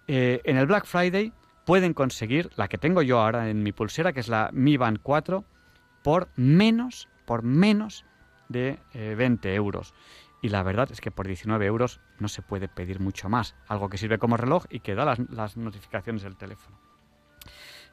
Eh, 0.06 0.40
en 0.44 0.58
el 0.58 0.66
Black 0.66 0.86
Friday 0.86 1.32
pueden 1.64 1.94
conseguir 1.94 2.50
la 2.56 2.68
que 2.68 2.78
tengo 2.78 3.02
yo 3.02 3.20
ahora 3.20 3.48
en 3.48 3.62
mi 3.62 3.72
pulsera, 3.72 4.12
que 4.12 4.20
es 4.20 4.28
la 4.28 4.50
Mi 4.52 4.76
Band 4.76 4.98
4, 5.02 5.44
por 6.02 6.28
menos, 6.36 7.08
por 7.24 7.42
menos 7.42 8.04
de 8.48 8.78
20 8.92 9.48
eh, 9.48 9.54
euros. 9.54 9.94
Y 10.42 10.50
la 10.50 10.62
verdad 10.62 10.88
es 10.92 11.00
que 11.00 11.10
por 11.10 11.26
19 11.26 11.64
euros 11.64 12.00
no 12.18 12.28
se 12.28 12.42
puede 12.42 12.68
pedir 12.68 13.00
mucho 13.00 13.30
más. 13.30 13.56
Algo 13.66 13.88
que 13.88 13.96
sirve 13.96 14.18
como 14.18 14.36
reloj 14.36 14.66
y 14.68 14.80
que 14.80 14.94
da 14.94 15.16
las, 15.30 15.56
notificaciones 15.56 16.22
del 16.22 16.36
teléfono. 16.36 16.78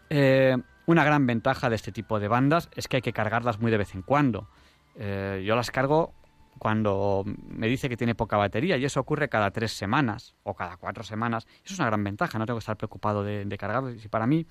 Eh, 0.09 0.57
una 0.85 1.05
gran 1.05 1.25
ventaja 1.25 1.69
de 1.69 1.77
este 1.77 1.93
tipo 1.93 2.19
de 2.19 2.27
bandas 2.27 2.69
es 2.75 2.89
que 2.89 2.97
hay 2.97 3.01
que 3.01 3.13
cargarlas 3.13 3.59
muy 3.59 3.71
de 3.71 3.77
vez 3.77 3.95
en 3.95 4.01
cuando. 4.01 4.49
Eh, 4.95 5.43
yo 5.45 5.55
las 5.55 5.71
cargo 5.71 6.13
cuando 6.57 7.23
me 7.25 7.67
dice 7.67 7.89
que 7.89 7.97
tiene 7.97 8.15
poca 8.15 8.37
batería 8.37 8.77
y 8.77 8.85
eso 8.85 8.99
ocurre 8.99 9.29
cada 9.29 9.51
tres 9.51 9.71
semanas 9.71 10.35
o 10.43 10.53
cada 10.53 10.77
cuatro 10.77 11.03
semanas. 11.03 11.47
Eso 11.63 11.73
es 11.73 11.79
una 11.79 11.87
gran 11.87 12.03
ventaja, 12.03 12.37
no 12.37 12.45
tengo 12.45 12.59
que 12.59 12.63
estar 12.63 12.77
preocupado 12.77 13.23
de, 13.23 13.45
de 13.45 13.57
cargarlas. 13.57 14.03
Y 14.03 14.07
para 14.07 14.27
mí, 14.27 14.45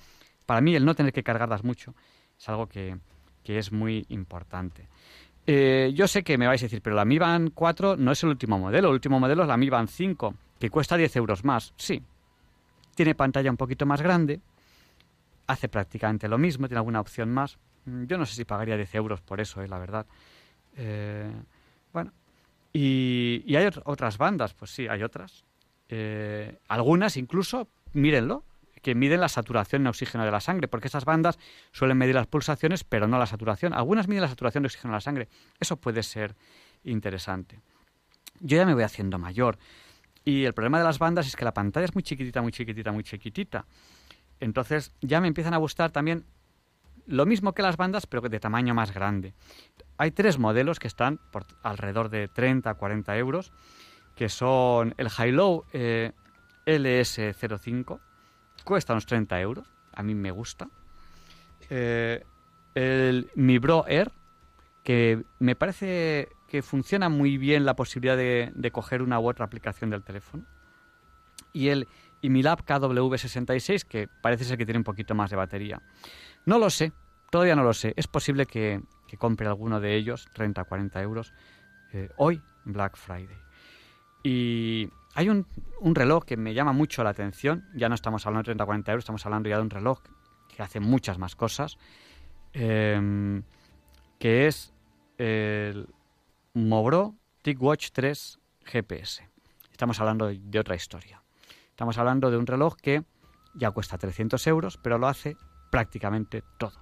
para 0.46 0.60
mí 0.60 0.74
el 0.74 0.84
no 0.84 0.94
tener 0.94 1.12
que 1.12 1.22
cargarlas 1.22 1.62
mucho 1.62 1.94
es 2.40 2.48
algo 2.48 2.66
que, 2.66 2.98
es 3.44 3.72
muy 3.72 4.06
importante. 4.08 4.88
Eh, 5.46 5.92
yo 5.94 6.06
sé 6.06 6.22
que 6.22 6.38
me 6.38 6.46
vais 6.46 6.62
a 6.62 6.66
decir, 6.66 6.80
pero 6.82 6.94
la 6.94 7.04
Mi 7.04 7.18
Band 7.18 7.50
4 7.52 7.96
no 7.96 8.12
es 8.12 8.22
el 8.22 8.30
último 8.30 8.58
modelo, 8.58 8.88
el 8.88 8.94
último 8.94 9.18
modelo 9.18 9.42
es 9.42 9.48
la 9.48 9.56
Mi 9.56 9.68
Band 9.68 9.88
5, 9.88 10.34
que 10.58 10.70
cuesta 10.70 10.96
10 10.96 11.16
euros 11.16 11.44
más. 11.44 11.74
Sí, 11.76 12.02
tiene 12.94 13.14
pantalla 13.14 13.50
un 13.50 13.56
poquito 13.56 13.86
más 13.86 14.00
grande, 14.00 14.40
hace 15.48 15.68
prácticamente 15.68 16.28
lo 16.28 16.38
mismo, 16.38 16.68
tiene 16.68 16.78
alguna 16.78 17.00
opción 17.00 17.30
más. 17.30 17.58
Yo 17.84 18.18
no 18.18 18.24
sé 18.24 18.34
si 18.36 18.44
pagaría 18.44 18.76
10 18.76 18.94
euros 18.94 19.20
por 19.20 19.40
eso, 19.40 19.62
eh, 19.62 19.68
la 19.68 19.78
verdad. 19.78 20.06
Eh, 20.76 21.32
bueno, 21.92 22.12
y, 22.72 23.54
hay 23.54 23.68
otras 23.84 24.18
bandas, 24.18 24.54
pues 24.54 24.70
sí, 24.70 24.86
hay 24.88 25.02
otras. 25.02 25.44
Eh, 25.88 26.58
algunas 26.68 27.16
incluso, 27.16 27.68
mírenlo, 27.92 28.44
que 28.82 28.94
miden 28.94 29.20
la 29.20 29.28
saturación 29.28 29.84
de 29.84 29.90
oxígeno 29.90 30.24
de 30.24 30.30
la 30.30 30.40
sangre, 30.40 30.68
porque 30.68 30.88
estas 30.88 31.04
bandas 31.04 31.38
suelen 31.72 31.98
medir 31.98 32.14
las 32.14 32.26
pulsaciones, 32.26 32.84
pero 32.84 33.06
no 33.06 33.18
la 33.18 33.26
saturación. 33.26 33.74
Algunas 33.74 34.08
miden 34.08 34.22
la 34.22 34.28
saturación 34.28 34.62
de 34.62 34.68
oxígeno 34.68 34.92
de 34.92 34.96
la 34.96 35.00
sangre. 35.00 35.28
Eso 35.58 35.76
puede 35.76 36.02
ser 36.02 36.34
interesante. 36.84 37.60
Yo 38.40 38.56
ya 38.56 38.64
me 38.64 38.74
voy 38.74 38.84
haciendo 38.84 39.18
mayor. 39.18 39.58
Y 40.24 40.44
el 40.44 40.54
problema 40.54 40.78
de 40.78 40.84
las 40.84 40.98
bandas 40.98 41.26
es 41.26 41.36
que 41.36 41.44
la 41.44 41.52
pantalla 41.52 41.84
es 41.84 41.94
muy 41.94 42.02
chiquitita, 42.02 42.40
muy 42.40 42.52
chiquitita, 42.52 42.92
muy 42.92 43.04
chiquitita. 43.04 43.66
Entonces 44.38 44.92
ya 45.00 45.20
me 45.20 45.28
empiezan 45.28 45.54
a 45.54 45.58
gustar 45.58 45.90
también 45.90 46.24
lo 47.06 47.26
mismo 47.26 47.52
que 47.52 47.62
las 47.62 47.76
bandas, 47.76 48.06
pero 48.06 48.28
de 48.28 48.40
tamaño 48.40 48.74
más 48.74 48.92
grande. 48.92 49.34
Hay 49.98 50.10
tres 50.10 50.38
modelos 50.38 50.78
que 50.78 50.88
están 50.88 51.18
por 51.30 51.46
alrededor 51.62 52.08
de 52.08 52.28
30 52.28 52.70
a 52.70 52.74
40 52.74 53.16
euros, 53.18 53.52
que 54.14 54.28
son 54.28 54.94
el 54.98 55.08
High-Low 55.08 55.64
eh, 55.72 56.12
LS05, 56.66 58.00
cuesta 58.64 58.92
unos 58.92 59.06
30 59.06 59.40
euros, 59.40 59.66
a 59.92 60.02
mí 60.02 60.14
me 60.14 60.30
gusta. 60.30 60.68
Eh, 61.68 62.24
el 62.74 63.30
Mi 63.34 63.58
Bro 63.58 63.86
Air, 63.88 64.12
que 64.84 65.22
me 65.38 65.56
parece 65.56 66.28
que 66.48 66.62
funciona 66.62 67.08
muy 67.08 67.38
bien 67.38 67.64
la 67.64 67.76
posibilidad 67.76 68.16
de, 68.16 68.52
de 68.54 68.70
coger 68.70 69.02
una 69.02 69.20
u 69.20 69.28
otra 69.28 69.44
aplicación 69.44 69.90
del 69.90 70.02
teléfono. 70.02 70.44
Y 71.52 71.68
el 71.68 71.88
Imilab 72.22 72.64
KW66, 72.64 73.84
que 73.84 74.08
parece 74.08 74.44
ser 74.44 74.58
que 74.58 74.64
tiene 74.64 74.78
un 74.78 74.84
poquito 74.84 75.14
más 75.14 75.30
de 75.30 75.36
batería. 75.36 75.80
No 76.46 76.58
lo 76.58 76.70
sé, 76.70 76.92
todavía 77.30 77.56
no 77.56 77.62
lo 77.62 77.72
sé. 77.72 77.94
Es 77.96 78.06
posible 78.06 78.46
que, 78.46 78.82
compre 79.18 79.46
alguno 79.46 79.80
de 79.80 79.96
ellos, 79.96 80.28
30 80.34 80.62
o 80.62 80.64
40 80.66 81.02
euros, 81.02 81.32
eh, 81.92 82.08
hoy, 82.16 82.40
Black 82.64 82.96
Friday. 82.96 83.36
Y 84.22 84.88
hay 85.14 85.28
un, 85.28 85.46
reloj 85.94 86.24
que 86.24 86.36
me 86.36 86.54
llama 86.54 86.72
mucho 86.72 87.02
la 87.02 87.10
atención. 87.10 87.64
Ya 87.74 87.88
no 87.88 87.94
estamos 87.94 88.26
hablando 88.26 88.42
de 88.42 88.54
30 88.54 88.64
o 88.64 88.66
40 88.66 88.92
euros, 88.92 89.02
estamos 89.02 89.24
hablando 89.26 89.48
ya 89.48 89.56
de 89.56 89.62
un 89.62 89.70
reloj 89.70 90.00
que 90.54 90.62
hace 90.62 90.80
muchas 90.80 91.18
más 91.18 91.36
cosas. 91.36 91.78
Em, 92.52 93.42
que 94.18 94.46
es 94.46 94.74
el 95.18 95.88
Mobro 96.52 97.14
TicWatch 97.42 97.90
3 97.92 98.38
GPS. 98.64 99.28
Estamos 99.70 100.00
hablando 100.00 100.28
de 100.28 100.58
otra 100.58 100.74
historia. 100.74 101.22
Estamos 101.80 101.96
hablando 101.96 102.30
de 102.30 102.36
un 102.36 102.46
reloj 102.46 102.76
que 102.76 103.04
ya 103.54 103.70
cuesta 103.70 103.96
300 103.96 104.46
euros, 104.48 104.76
pero 104.76 104.98
lo 104.98 105.08
hace 105.08 105.38
prácticamente 105.70 106.44
todo. 106.58 106.74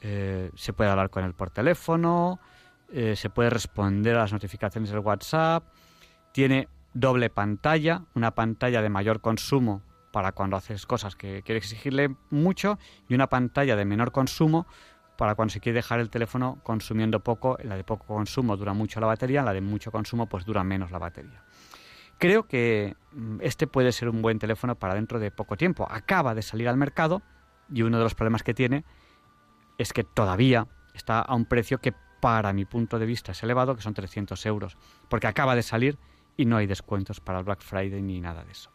Eh, 0.00 0.52
se 0.54 0.72
puede 0.72 0.88
hablar 0.88 1.10
con 1.10 1.24
él 1.24 1.34
por 1.34 1.50
teléfono, 1.50 2.38
eh, 2.92 3.16
se 3.16 3.28
puede 3.28 3.50
responder 3.50 4.14
a 4.14 4.20
las 4.20 4.32
notificaciones 4.32 4.90
del 4.90 5.00
WhatsApp, 5.00 5.64
Tiene 6.30 6.68
doble 6.92 7.28
pantalla, 7.28 8.02
una 8.14 8.36
pantalla 8.36 8.82
de 8.82 8.88
mayor 8.88 9.20
consumo 9.20 9.82
para 10.12 10.30
cuando 10.30 10.56
haces 10.56 10.86
cosas 10.86 11.16
que 11.16 11.42
quieres 11.42 11.64
exigirle 11.64 12.14
mucho 12.30 12.78
y 13.08 13.16
una 13.16 13.28
pantalla 13.28 13.74
de 13.74 13.84
menor 13.84 14.12
consumo 14.12 14.68
para 15.18 15.34
cuando 15.34 15.50
se 15.50 15.58
quiere 15.58 15.78
dejar 15.78 15.98
el 15.98 16.08
teléfono 16.08 16.60
consumiendo 16.62 17.18
poco. 17.18 17.58
La 17.64 17.76
de 17.76 17.82
poco 17.82 18.06
consumo 18.06 18.56
dura 18.56 18.74
mucho 18.74 19.00
la 19.00 19.08
batería, 19.08 19.42
la 19.42 19.52
de 19.52 19.60
mucho 19.60 19.90
consumo 19.90 20.28
pues 20.28 20.44
dura 20.44 20.62
menos 20.62 20.92
la 20.92 21.00
batería. 21.00 21.43
Creo 22.18 22.46
que 22.46 22.96
mm, 23.12 23.38
este 23.40 23.66
puede 23.66 23.92
ser 23.92 24.08
un 24.08 24.22
buen 24.22 24.38
teléfono 24.38 24.76
para 24.76 24.94
dentro 24.94 25.18
de 25.18 25.30
poco 25.30 25.56
tiempo. 25.56 25.86
Acaba 25.90 26.34
de 26.34 26.42
salir 26.42 26.68
al 26.68 26.76
mercado 26.76 27.22
y 27.72 27.82
uno 27.82 27.98
de 27.98 28.04
los 28.04 28.14
problemas 28.14 28.42
que 28.42 28.54
tiene 28.54 28.84
es 29.78 29.92
que 29.92 30.04
todavía 30.04 30.68
está 30.94 31.20
a 31.20 31.34
un 31.34 31.46
precio 31.46 31.78
que 31.78 31.94
para 32.20 32.52
mi 32.52 32.64
punto 32.64 32.98
de 32.98 33.06
vista 33.06 33.32
es 33.32 33.42
elevado, 33.42 33.76
que 33.76 33.82
son 33.82 33.92
300 33.92 34.46
euros, 34.46 34.78
porque 35.08 35.26
acaba 35.26 35.54
de 35.54 35.62
salir 35.62 35.98
y 36.36 36.46
no 36.46 36.56
hay 36.56 36.66
descuentos 36.66 37.20
para 37.20 37.38
el 37.38 37.44
Black 37.44 37.60
Friday 37.60 38.00
ni 38.00 38.20
nada 38.20 38.44
de 38.44 38.52
eso. 38.52 38.70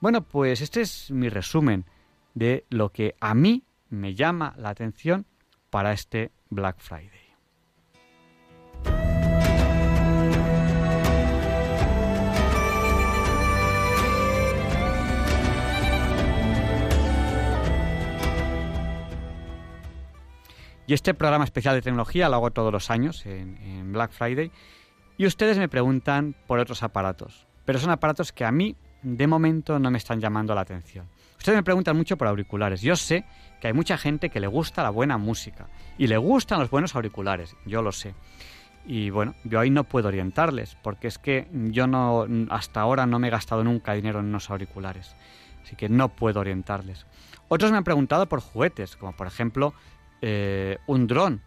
Bueno, 0.00 0.22
pues 0.22 0.60
este 0.60 0.80
es 0.80 1.10
mi 1.10 1.28
resumen 1.28 1.86
de 2.34 2.66
lo 2.70 2.90
que 2.90 3.14
a 3.20 3.34
mí 3.34 3.64
me 3.88 4.14
llama 4.14 4.54
la 4.56 4.70
atención 4.70 5.26
para 5.70 5.92
este 5.92 6.32
Black 6.50 6.80
Friday. 6.80 7.21
Y 20.86 20.94
este 20.94 21.14
programa 21.14 21.44
especial 21.44 21.74
de 21.74 21.82
tecnología 21.82 22.28
lo 22.28 22.36
hago 22.36 22.50
todos 22.50 22.72
los 22.72 22.90
años 22.90 23.24
en, 23.26 23.92
Black 23.92 24.12
Friday. 24.12 24.50
Y 25.16 25.26
ustedes 25.26 25.58
me 25.58 25.68
preguntan 25.68 26.34
por 26.46 26.58
otros 26.58 26.82
aparatos. 26.82 27.46
Pero 27.64 27.78
son 27.78 27.90
aparatos 27.90 28.32
que 28.32 28.44
a 28.44 28.50
mí, 28.50 28.76
de 29.02 29.26
momento, 29.26 29.78
no 29.78 29.90
me 29.90 29.98
están 29.98 30.20
llamando 30.20 30.54
la 30.54 30.62
atención. 30.62 31.06
Ustedes 31.38 31.56
me 31.56 31.62
preguntan 31.62 31.96
mucho 31.96 32.16
por 32.16 32.26
auriculares. 32.28 32.82
Yo 32.82 32.96
sé 32.96 33.24
que 33.60 33.68
hay 33.68 33.72
mucha 33.72 33.96
gente 33.96 34.30
que 34.30 34.40
le 34.40 34.46
gusta 34.46 34.82
la 34.82 34.90
buena 34.90 35.18
música 35.18 35.68
y 35.98 36.06
le 36.08 36.16
gustan 36.16 36.58
los 36.58 36.70
buenos 36.70 36.94
auriculares. 36.96 37.56
Yo 37.64 37.82
lo 37.82 37.92
sé. 37.92 38.14
Y 38.84 39.10
bueno, 39.10 39.34
yo 39.44 39.60
ahí 39.60 39.70
no 39.70 39.84
puedo 39.84 40.08
orientarles, 40.08 40.76
porque 40.82 41.06
es 41.06 41.18
que 41.18 41.48
yo 41.52 41.86
no, 41.86 42.26
hasta 42.50 42.80
ahora 42.80 43.06
no 43.06 43.20
me 43.20 43.28
he 43.28 43.30
gastado 43.30 43.62
nunca 43.62 43.92
dinero 43.92 44.18
en 44.18 44.26
unos 44.26 44.50
auriculares. 44.50 45.14
Así 45.62 45.76
que 45.76 45.88
no 45.88 46.08
puedo 46.08 46.40
orientarles. 46.40 47.06
Otros 47.48 47.70
me 47.70 47.76
han 47.76 47.84
preguntado 47.84 48.28
por 48.28 48.40
juguetes, 48.40 48.96
como 48.96 49.12
por 49.12 49.26
ejemplo 49.26 49.74
eh, 50.22 50.78
un 50.86 51.06
dron 51.06 51.42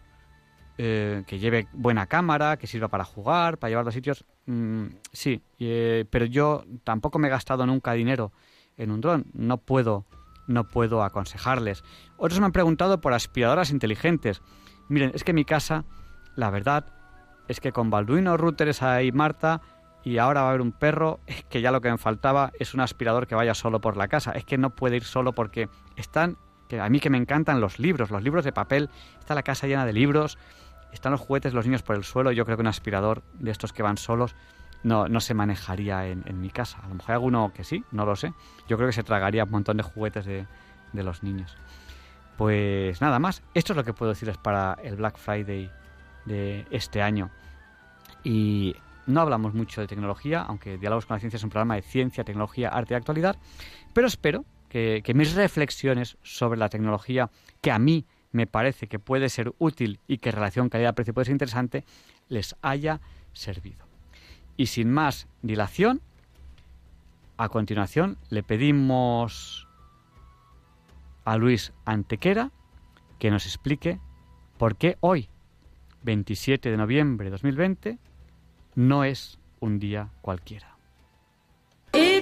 eh, 0.78 1.24
que 1.26 1.38
lleve 1.38 1.66
buena 1.72 2.06
cámara, 2.06 2.58
que 2.58 2.66
sirva 2.66 2.88
para 2.88 3.04
jugar, 3.04 3.56
para 3.56 3.70
llevarlo 3.70 3.88
a 3.88 3.92
sitios. 3.92 4.26
Mm, 4.44 4.88
sí, 5.10 5.42
eh, 5.58 6.04
pero 6.10 6.26
yo 6.26 6.64
tampoco 6.84 7.18
me 7.18 7.28
he 7.28 7.30
gastado 7.30 7.64
nunca 7.64 7.92
dinero 7.94 8.32
en 8.76 8.90
un 8.90 9.00
dron. 9.00 9.24
No 9.32 9.56
puedo, 9.56 10.04
no 10.46 10.68
puedo 10.68 11.02
aconsejarles. 11.02 11.82
Otros 12.18 12.40
me 12.40 12.46
han 12.46 12.52
preguntado 12.52 13.00
por 13.00 13.14
aspiradoras 13.14 13.70
inteligentes. 13.70 14.42
Miren, 14.88 15.12
es 15.14 15.24
que 15.24 15.32
mi 15.32 15.46
casa, 15.46 15.86
la 16.36 16.50
verdad, 16.50 16.84
es 17.48 17.58
que 17.58 17.72
con 17.72 17.88
Balduino, 17.88 18.36
routers 18.36 18.82
ahí 18.82 19.12
Marta 19.12 19.62
y 20.04 20.18
ahora 20.18 20.42
va 20.42 20.48
a 20.48 20.50
haber 20.50 20.60
un 20.60 20.72
perro, 20.72 21.20
es 21.26 21.42
que 21.44 21.62
ya 21.62 21.72
lo 21.72 21.80
que 21.80 21.90
me 21.90 21.96
faltaba 21.96 22.52
es 22.60 22.74
un 22.74 22.80
aspirador 22.80 23.26
que 23.26 23.34
vaya 23.34 23.54
solo 23.54 23.80
por 23.80 23.96
la 23.96 24.08
casa. 24.08 24.32
Es 24.32 24.44
que 24.44 24.58
no 24.58 24.70
puede 24.70 24.96
ir 24.96 25.04
solo 25.04 25.32
porque 25.32 25.70
están 25.96 26.36
que 26.68 26.80
a 26.80 26.88
mí 26.88 27.00
que 27.00 27.10
me 27.10 27.18
encantan 27.18 27.60
los 27.60 27.78
libros, 27.78 28.10
los 28.10 28.22
libros 28.22 28.44
de 28.44 28.52
papel, 28.52 28.90
está 29.18 29.34
la 29.34 29.42
casa 29.42 29.66
llena 29.66 29.84
de 29.86 29.92
libros, 29.92 30.38
están 30.92 31.12
los 31.12 31.20
juguetes 31.20 31.54
los 31.54 31.66
niños 31.66 31.82
por 31.82 31.96
el 31.96 32.04
suelo, 32.04 32.32
yo 32.32 32.44
creo 32.44 32.56
que 32.56 32.62
un 32.62 32.68
aspirador 32.68 33.22
de 33.34 33.50
estos 33.50 33.72
que 33.72 33.82
van 33.82 33.96
solos 33.96 34.34
no, 34.82 35.08
no 35.08 35.20
se 35.20 35.34
manejaría 35.34 36.06
en, 36.06 36.40
mi 36.40 36.50
casa. 36.50 36.78
A 36.82 36.88
lo 36.88 36.94
mejor 36.94 37.10
hay 37.10 37.14
alguno 37.14 37.52
que 37.52 37.64
sí, 37.64 37.84
no 37.90 38.06
lo 38.06 38.14
sé. 38.14 38.32
Yo 38.68 38.76
creo 38.76 38.88
que 38.88 38.92
se 38.92 39.02
tragaría 39.02 39.44
un 39.44 39.50
montón 39.50 39.76
de 39.76 39.82
juguetes 39.82 40.24
de, 40.26 40.46
de 40.92 41.02
los 41.02 41.22
niños. 41.22 41.56
Pues 42.36 43.00
nada 43.00 43.18
más, 43.18 43.42
esto 43.54 43.72
es 43.72 43.76
lo 43.76 43.84
que 43.84 43.92
puedo 43.92 44.12
decirles 44.12 44.36
para 44.36 44.78
el 44.82 44.96
Black 44.96 45.16
Friday 45.16 45.70
de 46.24 46.66
este 46.70 47.02
año. 47.02 47.30
Y 48.22 48.76
no 49.06 49.20
hablamos 49.20 49.54
mucho 49.54 49.80
de 49.80 49.86
tecnología, 49.86 50.42
aunque 50.42 50.78
Diálogos 50.78 51.06
con 51.06 51.14
la 51.14 51.20
Ciencia 51.20 51.36
es 51.36 51.44
un 51.44 51.50
programa 51.50 51.76
de 51.76 51.82
ciencia, 51.82 52.24
tecnología, 52.24 52.68
arte 52.68 52.94
y 52.94 52.96
actualidad, 52.96 53.36
pero 53.92 54.06
espero 54.06 54.44
que, 55.02 55.14
mis 55.14 55.34
reflexiones 55.34 56.18
sobre 56.22 56.58
la 56.58 56.68
tecnología, 56.68 57.30
que 57.62 57.70
a 57.70 57.78
mí 57.78 58.04
me 58.32 58.46
parece 58.46 58.88
que 58.88 58.98
puede 58.98 59.30
ser 59.30 59.54
útil 59.58 60.00
y 60.06 60.18
que 60.18 60.30
relación 60.30 60.68
calidad-precio 60.68 61.14
puede 61.14 61.24
ser 61.24 61.32
interesante, 61.32 61.84
les 62.28 62.56
haya 62.60 63.00
servido. 63.32 63.86
Y 64.58 64.66
sin 64.66 64.90
más 64.90 65.28
dilación, 65.40 66.02
a 67.38 67.48
continuación 67.48 68.18
le 68.28 68.42
pedimos 68.42 69.66
a 71.24 71.38
Luis 71.38 71.72
Antequera 71.86 72.50
que 73.18 73.30
nos 73.30 73.46
explique 73.46 73.98
por 74.58 74.76
qué 74.76 74.98
hoy, 75.00 75.30
27 76.02 76.70
de 76.70 76.76
noviembre 76.76 77.26
de 77.26 77.30
2020, 77.30 77.98
no 78.74 79.04
es 79.04 79.38
un 79.58 79.78
día 79.78 80.10
cualquiera. 80.20 80.75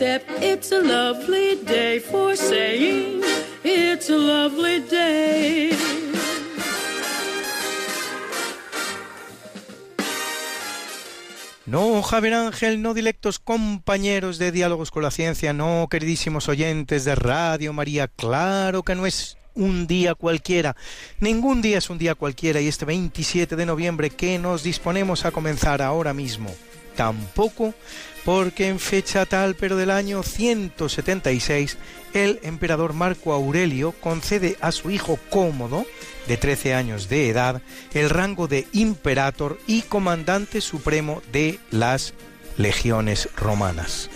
except 0.00 0.30
it's 0.40 0.70
a 0.70 0.80
lovely 0.80 1.56
day 1.64 1.98
for 1.98 2.36
saying 2.36 3.20
it's 3.64 4.08
a 4.08 4.16
lovely 4.16 4.78
day. 4.88 5.72
No, 11.66 12.00
Javier 12.02 12.34
Ángel, 12.34 12.80
no 12.80 12.94
directos 12.94 13.40
compañeros 13.40 14.38
de 14.38 14.52
Diálogos 14.52 14.92
con 14.92 15.02
la 15.02 15.10
Ciencia, 15.10 15.52
no, 15.52 15.88
queridísimos 15.90 16.48
oyentes 16.48 17.04
de 17.04 17.16
Radio 17.16 17.72
María, 17.72 18.06
claro 18.06 18.84
que 18.84 18.94
no 18.94 19.04
es 19.04 19.36
un 19.54 19.88
día 19.88 20.14
cualquiera. 20.14 20.76
Ningún 21.18 21.60
día 21.60 21.78
es 21.78 21.90
un 21.90 21.98
día 21.98 22.14
cualquiera 22.14 22.60
y 22.60 22.68
este 22.68 22.84
27 22.84 23.56
de 23.56 23.66
noviembre 23.66 24.10
que 24.10 24.38
nos 24.38 24.62
disponemos 24.62 25.24
a 25.24 25.32
comenzar 25.32 25.82
ahora 25.82 26.14
mismo, 26.14 26.54
tampoco 26.94 27.74
porque 28.28 28.68
en 28.68 28.78
fecha 28.78 29.24
tal 29.24 29.54
pero 29.54 29.74
del 29.78 29.90
año 29.90 30.22
176 30.22 31.78
el 32.12 32.40
emperador 32.42 32.92
Marco 32.92 33.32
Aurelio 33.32 33.92
concede 33.92 34.58
a 34.60 34.70
su 34.70 34.90
hijo 34.90 35.18
Cómodo, 35.30 35.86
de 36.26 36.36
13 36.36 36.74
años 36.74 37.08
de 37.08 37.30
edad, 37.30 37.62
el 37.94 38.10
rango 38.10 38.46
de 38.46 38.66
imperator 38.72 39.58
y 39.66 39.80
comandante 39.80 40.60
supremo 40.60 41.22
de 41.32 41.58
las 41.70 42.12
legiones 42.58 43.30
romanas. 43.34 44.10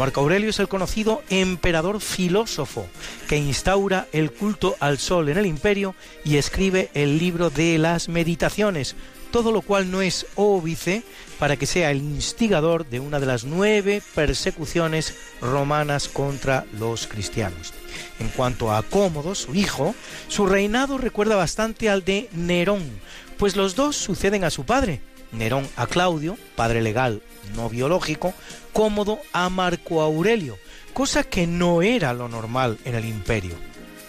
Marco 0.00 0.22
Aurelio 0.22 0.50
es 0.50 0.58
el 0.58 0.66
conocido 0.66 1.22
emperador 1.30 2.00
filósofo 2.00 2.88
que 3.28 3.36
instaura 3.36 4.08
el 4.10 4.32
culto 4.32 4.74
al 4.80 4.98
sol 4.98 5.28
en 5.28 5.38
el 5.38 5.46
imperio 5.46 5.94
y 6.24 6.38
escribe 6.38 6.90
el 6.94 7.20
libro 7.20 7.50
de 7.50 7.78
las 7.78 8.08
meditaciones, 8.08 8.96
todo 9.30 9.52
lo 9.52 9.62
cual 9.62 9.92
no 9.92 10.02
es 10.02 10.26
óbice 10.34 11.04
para 11.44 11.58
que 11.58 11.66
sea 11.66 11.90
el 11.90 11.98
instigador 11.98 12.88
de 12.88 13.00
una 13.00 13.20
de 13.20 13.26
las 13.26 13.44
nueve 13.44 14.00
persecuciones 14.14 15.14
romanas 15.42 16.08
contra 16.08 16.64
los 16.78 17.06
cristianos. 17.06 17.74
En 18.18 18.28
cuanto 18.28 18.72
a 18.72 18.82
Cómodo, 18.82 19.34
su 19.34 19.54
hijo, 19.54 19.94
su 20.28 20.46
reinado 20.46 20.96
recuerda 20.96 21.36
bastante 21.36 21.90
al 21.90 22.02
de 22.02 22.30
Nerón, 22.32 22.98
pues 23.36 23.56
los 23.56 23.74
dos 23.74 23.94
suceden 23.94 24.42
a 24.42 24.48
su 24.48 24.64
padre, 24.64 25.02
Nerón 25.32 25.68
a 25.76 25.86
Claudio, 25.86 26.38
padre 26.56 26.80
legal 26.80 27.20
no 27.54 27.68
biológico, 27.68 28.32
Cómodo 28.72 29.18
a 29.34 29.50
Marco 29.50 30.00
Aurelio, 30.00 30.56
cosa 30.94 31.24
que 31.24 31.46
no 31.46 31.82
era 31.82 32.14
lo 32.14 32.26
normal 32.26 32.78
en 32.86 32.94
el 32.94 33.04
imperio. 33.04 33.56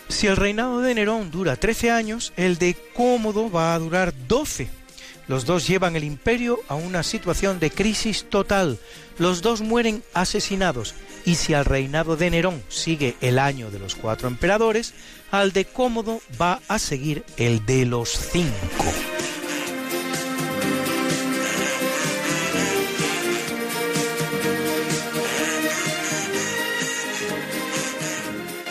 Si 0.07 0.28
el 0.28 0.38
reinado 0.38 0.80
de 0.80 0.95
Nerón 0.95 1.32
dura 1.32 1.57
13 1.57 1.91
años, 1.91 2.32
el 2.38 2.57
de 2.57 2.78
Cómodo 2.94 3.52
va 3.52 3.74
a 3.74 3.80
durar 3.80 4.14
12 4.26 4.85
los 5.27 5.45
dos 5.45 5.68
llevan 5.68 5.95
el 5.95 6.03
imperio 6.03 6.60
a 6.68 6.76
una 6.76 7.03
situación 7.03 7.60
de 7.60 7.72
crisis 7.72 8.26
total. 8.30 8.77
Los 9.18 9.41
dos 9.41 9.61
mueren 9.61 10.03
asesinados. 10.14 10.93
Y 11.26 11.35
si 11.35 11.53
al 11.53 11.65
reinado 11.65 12.15
de 12.18 12.30
Nerón 12.30 12.61
sigue 12.69 13.15
el 13.22 13.39
año 13.39 13.72
de 13.72 13.80
los 13.80 13.95
cuatro 13.95 14.27
emperadores, 14.27 14.93
al 15.31 15.52
de 15.52 15.65
Cómodo 15.65 16.22
va 16.39 16.61
a 16.68 16.80
seguir 16.80 17.23
el 17.38 17.65
de 17.65 17.85
los 17.85 18.10
cinco. 18.10 19.15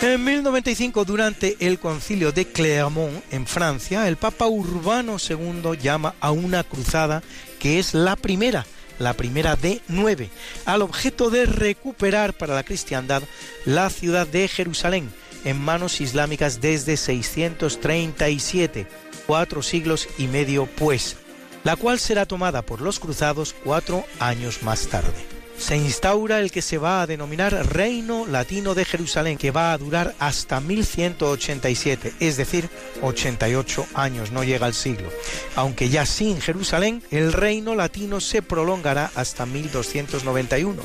En 0.04 0.22
1095, 0.22 1.06
durante 1.06 1.56
el 1.60 1.78
concilio 1.78 2.30
de 2.30 2.46
Clermont, 2.46 3.24
en 3.30 3.46
Francia, 3.46 4.06
el 4.06 4.18
Papa 4.18 4.46
Urbano 4.46 5.16
II 5.16 5.78
llama 5.80 6.14
a 6.20 6.30
una 6.30 6.62
cruzada 6.62 7.22
que 7.58 7.78
es 7.78 7.94
la 7.94 8.14
primera, 8.14 8.66
la 8.98 9.14
primera 9.14 9.56
de 9.56 9.80
nueve, 9.88 10.28
al 10.66 10.82
objeto 10.82 11.30
de 11.30 11.46
recuperar 11.46 12.34
para 12.34 12.54
la 12.54 12.64
cristiandad 12.64 13.22
la 13.64 13.88
ciudad 13.88 14.26
de 14.26 14.46
Jerusalén 14.46 15.10
en 15.46 15.58
manos 15.58 16.02
islámicas 16.02 16.60
desde 16.60 16.98
637, 16.98 18.86
cuatro 19.26 19.62
siglos 19.62 20.06
y 20.18 20.26
medio 20.26 20.66
pues, 20.66 21.16
la 21.64 21.76
cual 21.76 21.98
será 21.98 22.26
tomada 22.26 22.60
por 22.60 22.82
los 22.82 23.00
cruzados 23.00 23.54
cuatro 23.64 24.04
años 24.20 24.62
más 24.62 24.86
tarde 24.86 25.33
se 25.58 25.76
instaura 25.76 26.40
el 26.40 26.50
que 26.50 26.62
se 26.62 26.78
va 26.78 27.02
a 27.02 27.06
denominar 27.06 27.52
Reino 27.72 28.26
Latino 28.26 28.74
de 28.74 28.84
Jerusalén, 28.84 29.38
que 29.38 29.50
va 29.50 29.72
a 29.72 29.78
durar 29.78 30.14
hasta 30.18 30.60
1187, 30.60 32.14
es 32.20 32.36
decir, 32.36 32.68
88 33.02 33.86
años, 33.94 34.30
no 34.30 34.44
llega 34.44 34.66
al 34.66 34.74
siglo. 34.74 35.08
Aunque 35.56 35.88
ya 35.88 36.06
sin 36.06 36.40
Jerusalén, 36.40 37.02
el 37.10 37.32
Reino 37.32 37.74
Latino 37.74 38.20
se 38.20 38.42
prolongará 38.42 39.10
hasta 39.14 39.46
1291, 39.46 40.82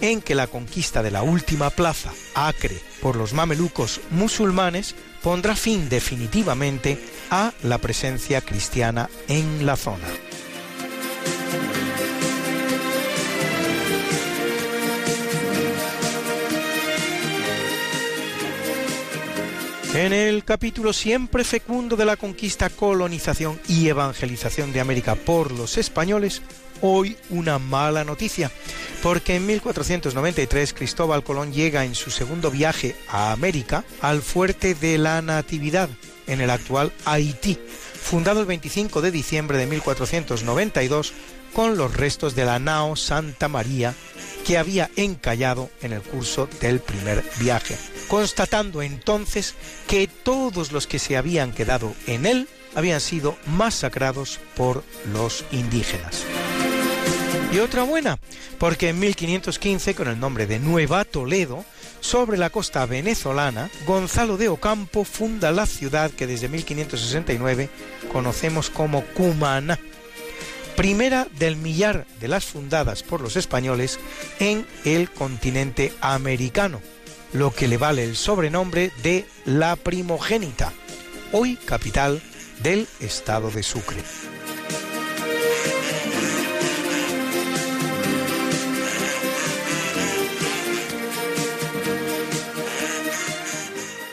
en 0.00 0.20
que 0.20 0.34
la 0.34 0.46
conquista 0.46 1.02
de 1.02 1.10
la 1.10 1.22
última 1.22 1.70
plaza, 1.70 2.12
Acre, 2.34 2.80
por 3.00 3.16
los 3.16 3.32
mamelucos 3.32 4.00
musulmanes, 4.10 4.94
pondrá 5.22 5.56
fin 5.56 5.88
definitivamente 5.88 6.98
a 7.30 7.52
la 7.62 7.78
presencia 7.78 8.40
cristiana 8.40 9.08
en 9.28 9.64
la 9.66 9.76
zona. 9.76 10.06
En 19.94 20.14
el 20.14 20.42
capítulo 20.42 20.94
siempre 20.94 21.44
fecundo 21.44 21.96
de 21.96 22.06
la 22.06 22.16
conquista, 22.16 22.70
colonización 22.70 23.60
y 23.68 23.88
evangelización 23.88 24.72
de 24.72 24.80
América 24.80 25.16
por 25.16 25.52
los 25.52 25.76
españoles, 25.76 26.40
hoy 26.80 27.18
una 27.28 27.58
mala 27.58 28.02
noticia, 28.02 28.50
porque 29.02 29.36
en 29.36 29.44
1493 29.44 30.72
Cristóbal 30.72 31.22
Colón 31.22 31.52
llega 31.52 31.84
en 31.84 31.94
su 31.94 32.10
segundo 32.10 32.50
viaje 32.50 32.96
a 33.06 33.32
América 33.32 33.84
al 34.00 34.22
fuerte 34.22 34.74
de 34.74 34.96
la 34.96 35.20
Natividad, 35.20 35.90
en 36.26 36.40
el 36.40 36.48
actual 36.48 36.90
Haití, 37.04 37.58
fundado 38.00 38.40
el 38.40 38.46
25 38.46 39.02
de 39.02 39.10
diciembre 39.10 39.58
de 39.58 39.66
1492 39.66 41.12
con 41.52 41.76
los 41.76 41.94
restos 41.94 42.34
de 42.34 42.46
la 42.46 42.58
nao 42.58 42.96
Santa 42.96 43.48
María 43.48 43.94
que 44.46 44.56
había 44.56 44.90
encallado 44.96 45.68
en 45.82 45.92
el 45.92 46.00
curso 46.00 46.48
del 46.62 46.80
primer 46.80 47.22
viaje 47.38 47.76
constatando 48.12 48.82
entonces 48.82 49.54
que 49.88 50.06
todos 50.06 50.70
los 50.70 50.86
que 50.86 50.98
se 50.98 51.16
habían 51.16 51.50
quedado 51.50 51.94
en 52.06 52.26
él 52.26 52.46
habían 52.74 53.00
sido 53.00 53.38
masacrados 53.46 54.38
por 54.54 54.84
los 55.14 55.46
indígenas. 55.50 56.22
Y 57.54 57.60
otra 57.60 57.84
buena, 57.84 58.18
porque 58.58 58.90
en 58.90 58.98
1515, 58.98 59.94
con 59.94 60.08
el 60.08 60.20
nombre 60.20 60.46
de 60.46 60.58
Nueva 60.58 61.06
Toledo, 61.06 61.64
sobre 62.00 62.36
la 62.36 62.50
costa 62.50 62.84
venezolana, 62.84 63.70
Gonzalo 63.86 64.36
de 64.36 64.50
Ocampo 64.50 65.04
funda 65.04 65.50
la 65.50 65.64
ciudad 65.64 66.10
que 66.10 66.26
desde 66.26 66.50
1569 66.50 67.70
conocemos 68.12 68.68
como 68.68 69.06
Cumaná, 69.14 69.78
primera 70.76 71.28
del 71.38 71.56
millar 71.56 72.06
de 72.20 72.28
las 72.28 72.44
fundadas 72.44 73.02
por 73.02 73.22
los 73.22 73.36
españoles 73.36 73.98
en 74.38 74.66
el 74.84 75.10
continente 75.10 75.94
americano 76.02 76.82
lo 77.32 77.50
que 77.50 77.68
le 77.68 77.78
vale 77.78 78.04
el 78.04 78.16
sobrenombre 78.16 78.92
de 79.02 79.26
La 79.44 79.76
Primogénita, 79.76 80.72
hoy 81.32 81.56
capital 81.56 82.20
del 82.62 82.86
estado 83.00 83.50
de 83.50 83.62
Sucre. 83.62 84.02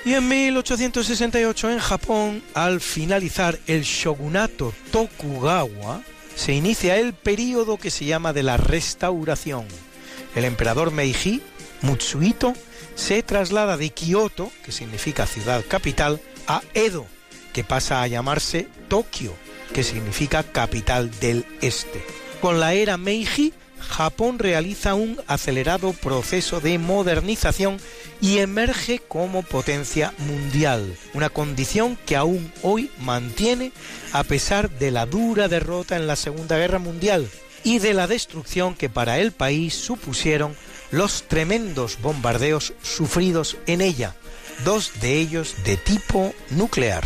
Y 0.05 0.15
en 0.15 0.27
1868 0.27 1.69
en 1.69 1.79
Japón, 1.79 2.43
al 2.55 2.81
finalizar 2.81 3.59
el 3.67 3.83
shogunato 3.83 4.73
Tokugawa, 4.91 6.01
se 6.35 6.53
inicia 6.53 6.97
el 6.97 7.13
período 7.13 7.77
que 7.77 7.91
se 7.91 8.05
llama 8.05 8.33
de 8.33 8.41
la 8.41 8.57
restauración. 8.57 9.65
El 10.35 10.45
emperador 10.45 10.91
Meiji 10.91 11.43
Mutsuhito 11.81 12.53
se 12.99 13.23
traslada 13.23 13.77
de 13.77 13.91
Kioto, 13.91 14.51
que 14.63 14.73
significa 14.73 15.25
ciudad 15.25 15.63
capital, 15.67 16.19
a 16.47 16.61
Edo, 16.73 17.07
que 17.53 17.63
pasa 17.63 18.01
a 18.01 18.07
llamarse 18.07 18.67
Tokio, 18.89 19.33
que 19.73 19.83
significa 19.83 20.43
capital 20.43 21.09
del 21.19 21.45
este. 21.61 22.03
Con 22.41 22.59
la 22.59 22.73
era 22.73 22.97
Meiji, 22.97 23.53
Japón 23.79 24.37
realiza 24.37 24.95
un 24.95 25.19
acelerado 25.27 25.93
proceso 25.93 26.59
de 26.59 26.77
modernización 26.77 27.77
y 28.19 28.39
emerge 28.39 28.99
como 28.99 29.43
potencia 29.43 30.13
mundial, 30.17 30.97
una 31.13 31.29
condición 31.29 31.97
que 32.05 32.17
aún 32.17 32.51
hoy 32.61 32.91
mantiene 32.99 33.71
a 34.11 34.25
pesar 34.25 34.69
de 34.69 34.91
la 34.91 35.05
dura 35.05 35.47
derrota 35.47 35.95
en 35.95 36.05
la 36.05 36.17
Segunda 36.17 36.57
Guerra 36.57 36.79
Mundial 36.79 37.29
y 37.63 37.79
de 37.79 37.93
la 37.93 38.07
destrucción 38.07 38.75
que 38.75 38.89
para 38.89 39.19
el 39.19 39.31
país 39.31 39.73
supusieron 39.73 40.55
los 40.91 41.23
tremendos 41.23 42.01
bombardeos 42.01 42.73
sufridos 42.81 43.57
en 43.67 43.81
ella, 43.81 44.15
dos 44.65 44.99
de 45.01 45.19
ellos 45.19 45.55
de 45.63 45.77
tipo 45.77 46.33
nuclear. 46.51 47.03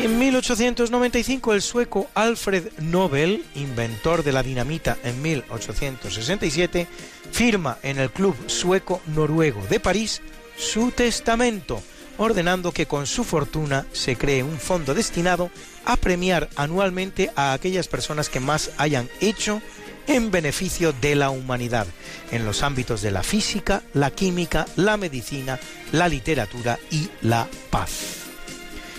En 0.00 0.16
1895 0.16 1.54
el 1.54 1.60
sueco 1.60 2.08
Alfred 2.14 2.68
Nobel, 2.78 3.44
inventor 3.56 4.22
de 4.22 4.30
la 4.30 4.44
dinamita 4.44 4.96
en 5.02 5.20
1867, 5.20 6.86
firma 7.32 7.78
en 7.82 7.98
el 7.98 8.10
Club 8.10 8.36
Sueco 8.46 9.02
Noruego 9.08 9.60
de 9.68 9.80
París 9.80 10.22
su 10.56 10.92
testamento, 10.92 11.82
ordenando 12.18 12.72
que 12.72 12.86
con 12.86 13.06
su 13.06 13.24
fortuna 13.24 13.86
se 13.92 14.16
cree 14.16 14.42
un 14.42 14.58
fondo 14.58 14.94
destinado 14.94 15.50
a 15.84 15.96
premiar 15.96 16.50
anualmente 16.56 17.30
a 17.34 17.52
aquellas 17.52 17.88
personas 17.88 18.28
que 18.28 18.40
más 18.40 18.70
hayan 18.76 19.08
hecho 19.20 19.62
en 20.08 20.30
beneficio 20.30 20.92
de 20.92 21.14
la 21.14 21.30
humanidad, 21.30 21.86
en 22.30 22.44
los 22.44 22.62
ámbitos 22.62 23.02
de 23.02 23.10
la 23.10 23.22
física, 23.22 23.82
la 23.94 24.10
química, 24.10 24.66
la 24.76 24.96
medicina, 24.96 25.58
la 25.92 26.08
literatura 26.08 26.78
y 26.90 27.08
la 27.22 27.46
paz. 27.70 27.90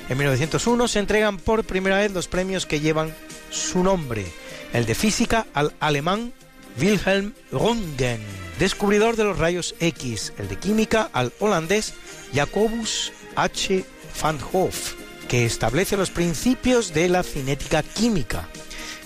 En 0.08 0.18
1901 0.18 0.88
se 0.88 1.00
entregan 1.00 1.38
por 1.38 1.64
primera 1.64 1.98
vez 1.98 2.12
los 2.12 2.28
premios 2.28 2.66
que 2.66 2.80
llevan 2.80 3.14
su 3.52 3.84
nombre, 3.84 4.26
el 4.74 4.86
de 4.86 4.96
física 4.96 5.46
al 5.54 5.74
alemán 5.80 6.32
Wilhelm 6.80 7.34
Röntgen, 7.52 8.20
descubridor 8.60 9.15
de 9.15 9.23
los 9.23 9.40
rayos 9.40 9.73
X, 9.80 10.34
el 10.38 10.49
de 10.49 10.57
química 10.57 11.10
al 11.14 11.31
holandés 11.40 11.94
Jacobus 12.34 13.14
H. 13.36 13.86
van 14.22 14.38
Hoff, 14.52 14.95
que 15.30 15.45
establece 15.45 15.95
los 15.95 16.11
principios 16.11 16.94
de 16.94 17.07
la 17.07 17.23
cinética 17.23 17.81
química, 17.81 18.48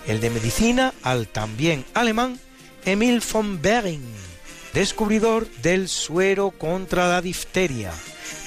el 0.07 0.19
de 0.19 0.31
medicina 0.31 0.93
al 1.03 1.27
también 1.27 1.85
alemán 1.93 2.39
Emil 2.83 3.21
von 3.31 3.61
Behring, 3.61 4.03
descubridor 4.73 5.47
del 5.61 5.87
suero 5.87 6.49
contra 6.49 7.07
la 7.07 7.21
difteria, 7.21 7.93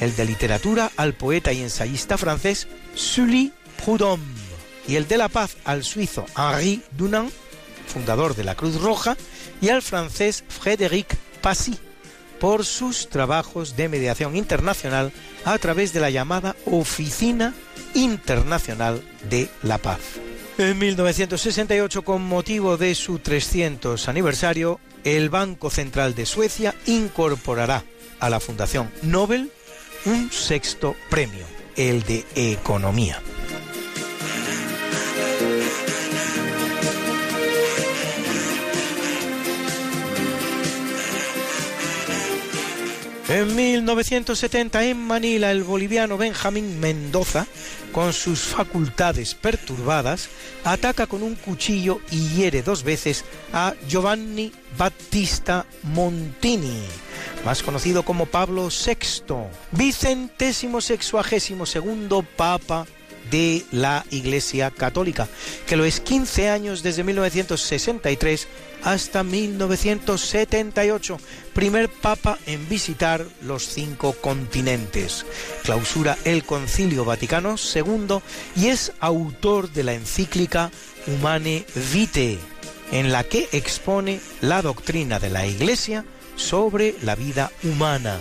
el 0.01 0.15
de 0.17 0.25
literatura 0.25 0.91
al 0.97 1.15
poeta 1.15 1.53
y 1.53 1.63
ensayista 1.63 2.19
francés 2.19 2.67
Sully 2.97 3.53
Prudhomme, 3.83 4.25
y 4.89 4.97
el 4.97 5.07
de 5.07 5.19
la 5.19 5.29
paz 5.29 5.57
al 5.65 5.85
suizo 5.85 6.27
Henri 6.37 6.83
Dunant, 6.91 7.33
fundador 7.87 8.35
de 8.35 8.45
la 8.45 8.57
Cruz 8.57 8.81
Roja, 8.81 9.17
y 9.61 9.69
al 9.69 9.83
francés 9.83 10.45
Frédéric 10.49 11.17
Passy, 11.41 11.79
por 12.41 12.65
sus 12.65 13.09
trabajos 13.09 13.77
de 13.77 13.89
mediación 13.89 14.37
internacional 14.37 15.13
a 15.45 15.57
través 15.59 15.93
de 15.93 16.01
la 16.01 16.11
llamada 16.11 16.57
Oficina 16.67 17.55
Internacional 17.95 19.03
de 19.29 19.49
la 19.63 19.79
Paz. 19.79 20.01
En 20.59 20.79
1968, 20.79 22.03
con 22.03 22.23
motivo 22.23 22.77
de 22.77 22.95
su 22.95 23.19
300 23.19 24.09
aniversario, 24.09 24.81
el 25.05 25.29
Banco 25.29 25.71
Central 25.71 26.15
de 26.15 26.27
Suecia 26.27 26.75
incorporará 26.87 27.85
a 28.21 28.31
la 28.31 28.41
Fundación 28.41 28.91
Nobel 29.03 29.53
un 30.07 30.31
sexto 30.33 30.97
premio, 31.11 31.45
el 31.77 32.03
de 32.05 32.25
Economía. 32.35 33.21
En 43.29 43.57
1970 43.57 44.85
en 44.85 44.99
Manila 45.05 45.51
el 45.51 45.65
boliviano 45.65 46.17
Benjamín 46.17 46.79
Mendoza, 46.79 47.49
con 47.91 48.13
sus 48.13 48.39
facultades 48.43 49.35
perturbadas, 49.35 50.29
ataca 50.63 51.09
con 51.09 51.25
un 51.25 51.35
cuchillo 51.35 52.01
y 52.13 52.29
hiere 52.29 52.63
dos 52.63 52.85
veces 52.85 53.25
a 53.53 53.75
Giovanni 53.89 54.53
Battista 54.79 55.67
Montini, 55.83 56.85
más 57.45 57.65
conocido 57.65 58.05
como 58.05 58.27
Pablo 58.27 58.69
VI, 58.69 59.35
vicentésimo 59.73 60.81
sexuagésimo 60.81 61.67
segundo 61.67 62.23
Papa 62.23 62.87
de 63.29 63.65
la 63.73 64.05
Iglesia 64.11 64.71
Católica, 64.71 65.27
que 65.67 65.77
lo 65.77 65.85
es 65.85 65.99
15 65.99 66.49
años 66.49 66.85
desde 66.85 67.03
1963 67.03 68.47
hasta 68.87 69.25
1978, 69.25 71.19
primer 71.53 71.89
papa 71.89 72.39
en 72.47 72.69
visitar 72.69 73.27
los 73.43 73.65
cinco 73.65 74.13
continentes. 74.13 75.27
Clausura 75.65 76.17
el 76.25 76.45
Concilio 76.45 77.05
Vaticano 77.05 77.57
II 77.57 78.21
y 78.55 78.69
es 78.69 78.93
autor 79.01 79.73
de 79.73 79.83
la 79.83 79.95
encíclica 79.95 80.71
Humane 81.09 81.67
Vitae, 81.93 82.39
en 82.93 83.11
la 83.11 83.25
que 83.25 83.49
expone 83.51 84.21
la 84.41 84.63
doctrina 84.63 85.19
de 85.19 85.31
la 85.31 85.49
Iglesia 85.49 86.05
sobre 86.37 86.95
la 87.03 87.17
vida 87.17 87.51
humana, 87.65 88.21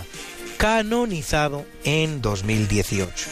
canonizado 0.58 1.64
en 1.84 2.20
2018. 2.20 3.26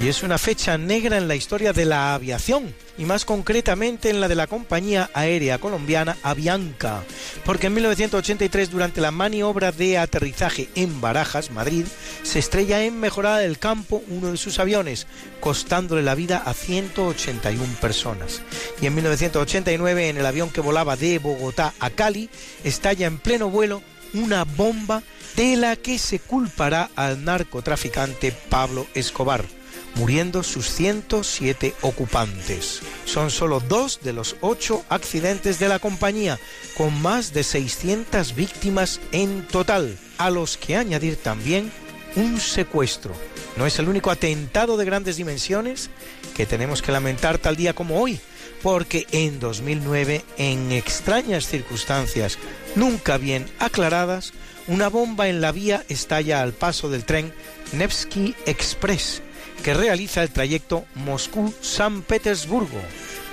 Y 0.00 0.08
es 0.08 0.22
una 0.22 0.38
fecha 0.38 0.78
negra 0.78 1.18
en 1.18 1.28
la 1.28 1.34
historia 1.34 1.74
de 1.74 1.84
la 1.84 2.14
aviación 2.14 2.74
y 2.96 3.04
más 3.04 3.26
concretamente 3.26 4.08
en 4.08 4.20
la 4.20 4.28
de 4.28 4.34
la 4.34 4.46
compañía 4.46 5.10
aérea 5.12 5.58
colombiana 5.58 6.16
Avianca, 6.22 7.02
porque 7.44 7.66
en 7.66 7.74
1983 7.74 8.70
durante 8.70 9.02
la 9.02 9.10
maniobra 9.10 9.72
de 9.72 9.98
aterrizaje 9.98 10.70
en 10.74 11.02
Barajas, 11.02 11.50
Madrid, 11.50 11.84
se 12.22 12.38
estrella 12.38 12.82
en 12.82 12.98
Mejorada 12.98 13.38
del 13.38 13.58
Campo 13.58 14.02
uno 14.08 14.30
de 14.30 14.38
sus 14.38 14.58
aviones, 14.58 15.06
costándole 15.38 16.02
la 16.02 16.14
vida 16.14 16.42
a 16.46 16.54
181 16.54 17.62
personas. 17.78 18.40
Y 18.80 18.86
en 18.86 18.94
1989 18.94 20.08
en 20.08 20.16
el 20.16 20.26
avión 20.26 20.48
que 20.48 20.62
volaba 20.62 20.96
de 20.96 21.18
Bogotá 21.18 21.74
a 21.78 21.90
Cali, 21.90 22.30
estalla 22.64 23.06
en 23.06 23.18
pleno 23.18 23.50
vuelo 23.50 23.82
una 24.14 24.44
bomba 24.44 25.02
de 25.36 25.56
la 25.56 25.76
que 25.76 25.98
se 25.98 26.18
culpará 26.18 26.90
al 26.96 27.22
narcotraficante 27.22 28.32
Pablo 28.32 28.86
Escobar 28.94 29.59
muriendo 29.94 30.42
sus 30.42 30.70
107 30.70 31.74
ocupantes. 31.82 32.80
Son 33.04 33.30
solo 33.30 33.60
dos 33.60 34.00
de 34.02 34.12
los 34.12 34.36
ocho 34.40 34.84
accidentes 34.88 35.58
de 35.58 35.68
la 35.68 35.78
compañía, 35.78 36.38
con 36.76 37.00
más 37.02 37.32
de 37.32 37.44
600 37.44 38.34
víctimas 38.34 39.00
en 39.12 39.46
total, 39.46 39.98
a 40.18 40.30
los 40.30 40.56
que 40.56 40.76
añadir 40.76 41.16
también 41.16 41.70
un 42.16 42.40
secuestro. 42.40 43.14
No 43.56 43.66
es 43.66 43.78
el 43.78 43.88
único 43.88 44.10
atentado 44.10 44.76
de 44.76 44.84
grandes 44.84 45.16
dimensiones 45.16 45.90
que 46.36 46.46
tenemos 46.46 46.82
que 46.82 46.92
lamentar 46.92 47.38
tal 47.38 47.56
día 47.56 47.74
como 47.74 48.00
hoy, 48.00 48.20
porque 48.62 49.06
en 49.12 49.40
2009, 49.40 50.24
en 50.38 50.72
extrañas 50.72 51.46
circunstancias 51.46 52.38
nunca 52.76 53.18
bien 53.18 53.46
aclaradas, 53.58 54.32
una 54.66 54.88
bomba 54.88 55.28
en 55.28 55.40
la 55.40 55.52
vía 55.52 55.84
estalla 55.88 56.42
al 56.42 56.52
paso 56.52 56.90
del 56.90 57.04
tren 57.04 57.32
Nevsky 57.72 58.34
Express 58.46 59.22
que 59.62 59.74
realiza 59.74 60.22
el 60.22 60.30
trayecto 60.30 60.84
Moscú-San 60.94 62.02
Petersburgo, 62.02 62.80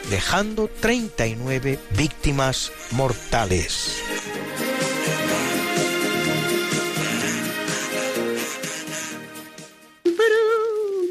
dejando 0.10 0.68
39 0.68 1.80
víctimas 1.92 2.72
mortales. 2.92 4.02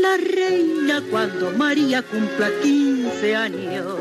la 0.00 0.16
reina 0.16 1.02
cuando 1.10 1.50
María 1.52 2.02
cumpla 2.02 2.50
15 2.62 3.36
años. 3.36 3.96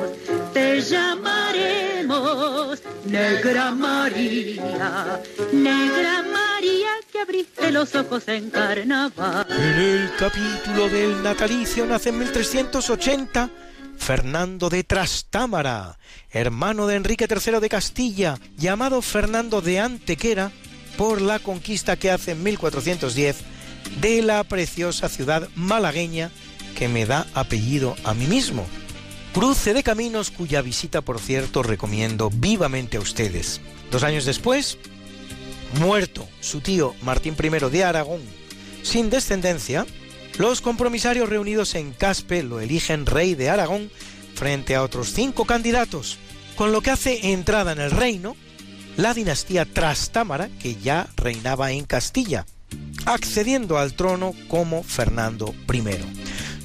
Te 0.53 0.81
llamaremos 0.81 2.81
Negra 3.05 3.71
María, 3.71 5.21
Negra 5.51 6.23
María 6.23 6.89
que 7.11 7.19
abriste 7.19 7.71
los 7.71 7.93
ojos 7.95 8.27
en 8.27 8.49
carnaval. 8.49 9.45
En 9.49 9.79
el 9.79 10.11
capítulo 10.17 10.89
del 10.89 11.21
natalicio 11.21 11.85
nace 11.85 12.09
en 12.09 12.19
1380 12.19 13.49
Fernando 13.97 14.69
de 14.69 14.83
Trastámara, 14.83 15.99
hermano 16.31 16.87
de 16.87 16.95
Enrique 16.95 17.27
III 17.29 17.59
de 17.59 17.69
Castilla, 17.69 18.39
llamado 18.57 19.01
Fernando 19.01 19.61
de 19.61 19.79
Antequera 19.79 20.51
por 20.97 21.21
la 21.21 21.39
conquista 21.39 21.97
que 21.97 22.11
hace 22.11 22.31
en 22.31 22.43
1410 22.43 23.58
de 24.01 24.21
la 24.21 24.43
preciosa 24.43 25.09
ciudad 25.09 25.49
malagueña 25.55 26.31
que 26.77 26.87
me 26.87 27.05
da 27.05 27.27
apellido 27.33 27.95
a 28.03 28.13
mí 28.13 28.25
mismo. 28.25 28.65
Cruce 29.33 29.73
de 29.73 29.83
caminos 29.83 30.31
cuya 30.31 30.61
visita, 30.61 31.01
por 31.01 31.19
cierto, 31.19 31.61
recomiendo 31.61 32.29
vivamente 32.29 32.97
a 32.97 33.01
ustedes. 33.01 33.61
Dos 33.91 34.03
años 34.03 34.25
después, 34.25 34.77
muerto 35.79 36.27
su 36.39 36.61
tío 36.61 36.95
Martín 37.01 37.35
I 37.41 37.69
de 37.69 37.83
Aragón, 37.83 38.21
sin 38.81 39.09
descendencia, 39.09 39.85
los 40.37 40.61
compromisarios 40.61 41.29
reunidos 41.29 41.75
en 41.75 41.91
Caspe 41.91 42.43
lo 42.43 42.59
eligen 42.59 43.05
rey 43.05 43.35
de 43.35 43.49
Aragón 43.49 43.91
frente 44.35 44.75
a 44.75 44.83
otros 44.83 45.11
cinco 45.13 45.45
candidatos, 45.45 46.17
con 46.55 46.71
lo 46.71 46.81
que 46.81 46.91
hace 46.91 47.31
entrada 47.33 47.73
en 47.73 47.79
el 47.79 47.91
reino 47.91 48.35
la 48.95 49.13
dinastía 49.13 49.65
Trastámara, 49.65 50.49
que 50.59 50.75
ya 50.75 51.07
reinaba 51.15 51.71
en 51.71 51.85
Castilla, 51.85 52.45
accediendo 53.05 53.77
al 53.77 53.93
trono 53.93 54.33
como 54.47 54.83
Fernando 54.83 55.53
I. 55.71 55.83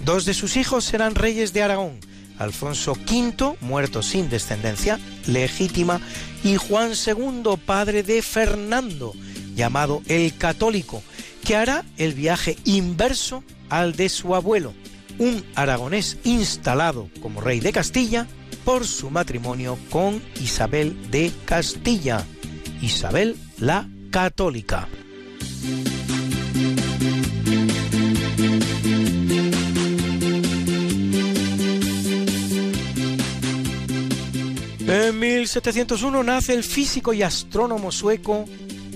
Dos 0.04 0.24
de 0.24 0.34
sus 0.34 0.56
hijos 0.56 0.84
serán 0.84 1.14
reyes 1.14 1.52
de 1.52 1.62
Aragón, 1.62 1.98
Alfonso 2.38 2.92
V, 2.92 3.56
muerto 3.60 4.02
sin 4.02 4.28
descendencia 4.28 4.98
legítima, 5.26 6.00
y 6.42 6.56
Juan 6.56 6.92
II, 6.92 7.56
padre 7.64 8.02
de 8.02 8.20
Fernando, 8.20 9.12
llamado 9.54 10.02
el 10.06 10.36
Católico, 10.36 11.02
que 11.44 11.56
hará 11.56 11.84
el 11.96 12.14
viaje 12.14 12.56
inverso 12.64 13.44
al 13.70 13.94
de 13.96 14.08
su 14.08 14.34
abuelo, 14.34 14.74
un 15.18 15.44
aragonés 15.54 16.18
instalado 16.24 17.08
como 17.22 17.40
rey 17.40 17.60
de 17.60 17.72
Castilla 17.72 18.26
por 18.64 18.86
su 18.86 19.10
matrimonio 19.10 19.78
con 19.90 20.22
Isabel 20.40 21.10
de 21.10 21.32
Castilla, 21.44 22.24
Isabel 22.80 23.36
la 23.58 23.88
Católica. 24.10 24.88
En 34.86 35.18
1701 35.18 36.22
nace 36.22 36.54
el 36.54 36.62
físico 36.62 37.12
y 37.12 37.22
astrónomo 37.22 37.90
sueco 37.90 38.44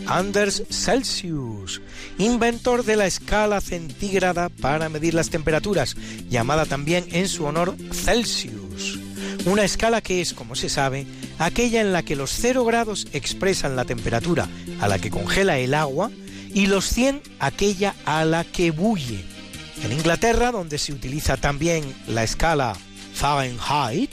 Anders 0.06 0.62
Celsius, 0.70 1.82
inventor 2.18 2.84
de 2.84 2.96
la 2.96 3.06
escala 3.06 3.60
centígrada 3.60 4.48
para 4.48 4.88
medir 4.88 5.14
las 5.14 5.28
temperaturas, 5.28 5.96
llamada 6.30 6.66
también 6.66 7.04
en 7.10 7.28
su 7.28 7.44
honor 7.44 7.76
Celsius. 7.92 8.98
Una 9.44 9.64
escala 9.64 10.00
que 10.00 10.20
es, 10.20 10.34
como 10.34 10.54
se 10.54 10.68
sabe, 10.68 11.06
aquella 11.38 11.80
en 11.80 11.92
la 11.92 12.02
que 12.02 12.16
los 12.16 12.30
0 12.30 12.64
grados 12.64 13.06
expresan 13.12 13.74
la 13.74 13.84
temperatura 13.84 14.48
a 14.80 14.88
la 14.88 14.98
que 14.98 15.10
congela 15.10 15.58
el 15.58 15.74
agua 15.74 16.10
y 16.58 16.66
los 16.66 16.86
100 16.86 17.22
aquella 17.38 17.94
a 18.04 18.24
la 18.24 18.42
que 18.42 18.72
bulle. 18.72 19.24
En 19.84 19.92
Inglaterra, 19.92 20.50
donde 20.50 20.78
se 20.78 20.92
utiliza 20.92 21.36
también 21.36 21.84
la 22.08 22.24
escala 22.24 22.76
Fahrenheit, 23.14 24.10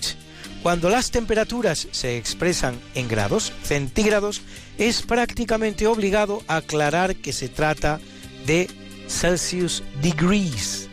cuando 0.62 0.90
las 0.90 1.10
temperaturas 1.10 1.88
se 1.90 2.18
expresan 2.18 2.80
en 2.94 3.08
grados 3.08 3.52
centígrados, 3.64 4.44
es 4.78 5.02
prácticamente 5.02 5.88
obligado 5.88 6.44
aclarar 6.46 7.16
que 7.16 7.34
se 7.34 7.50
trata 7.50 8.00
de 8.46 8.70
Celsius 9.08 9.82
degrees, 10.04 10.88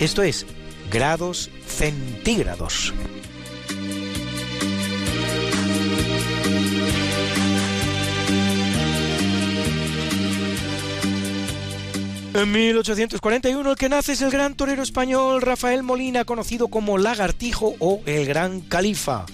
esto 0.00 0.22
es, 0.22 0.46
grados 0.90 1.50
centígrados. 1.66 2.94
En 12.34 12.50
1841 12.50 13.70
el 13.70 13.76
que 13.76 13.88
nace 13.88 14.10
es 14.12 14.20
el 14.20 14.32
gran 14.32 14.56
torero 14.56 14.82
español 14.82 15.40
Rafael 15.40 15.84
Molina, 15.84 16.24
conocido 16.24 16.66
como 16.66 16.98
Lagartijo 16.98 17.76
o 17.78 18.02
el 18.06 18.26
Gran 18.26 18.60
Califa. 18.60 19.24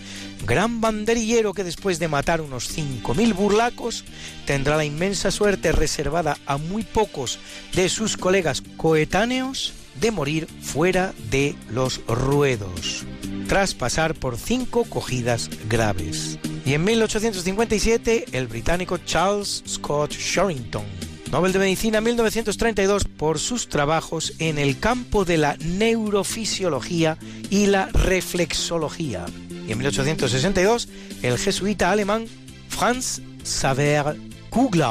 Gran 0.47 0.83
banderillero 0.83 1.55
que 1.55 1.65
después 1.65 1.99
de 1.99 2.09
matar 2.09 2.43
unos 2.43 2.77
5.000 2.77 3.35
burlacos 3.35 4.05
tendrá 4.45 4.77
la 4.77 4.85
inmensa 4.85 5.31
suerte 5.31 5.73
reservada 5.73 6.37
a 6.45 6.59
muy 6.59 6.83
pocos 6.83 7.39
de 7.73 7.89
sus 7.89 8.19
colegas 8.19 8.63
coetáneos 8.77 9.73
de 9.99 10.11
morir 10.11 10.47
fuera 10.61 11.15
de 11.31 11.57
los 11.71 12.05
ruedos, 12.07 13.07
tras 13.49 13.75
pasar 13.75 14.15
por 14.15 14.37
cinco 14.37 14.85
cogidas 14.85 15.49
graves. 15.71 16.39
Y 16.67 16.75
en 16.75 16.85
1857 16.85 18.27
el 18.33 18.47
británico 18.47 18.99
Charles 18.99 19.63
Scott 19.67 20.13
Sherrington 20.13 21.10
Nobel 21.31 21.53
de 21.53 21.61
Medicina 21.61 22.01
1932 22.01 23.05
por 23.05 23.39
sus 23.39 23.69
trabajos 23.69 24.35
en 24.41 24.59
el 24.59 24.81
campo 24.81 25.25
de 25.25 25.39
la 25.39 25.57
neurofisiología 25.59 27.19
y 27.51 27.67
la 27.67 27.87
reflexología. 27.87 29.27
Y 29.69 29.73
en 29.73 29.79
1862 29.79 30.89
el 31.23 31.39
jesuita 31.39 31.93
alemán 31.93 32.27
Franz 32.69 33.21
Xaver 33.45 34.17
Kugler, 34.51 34.89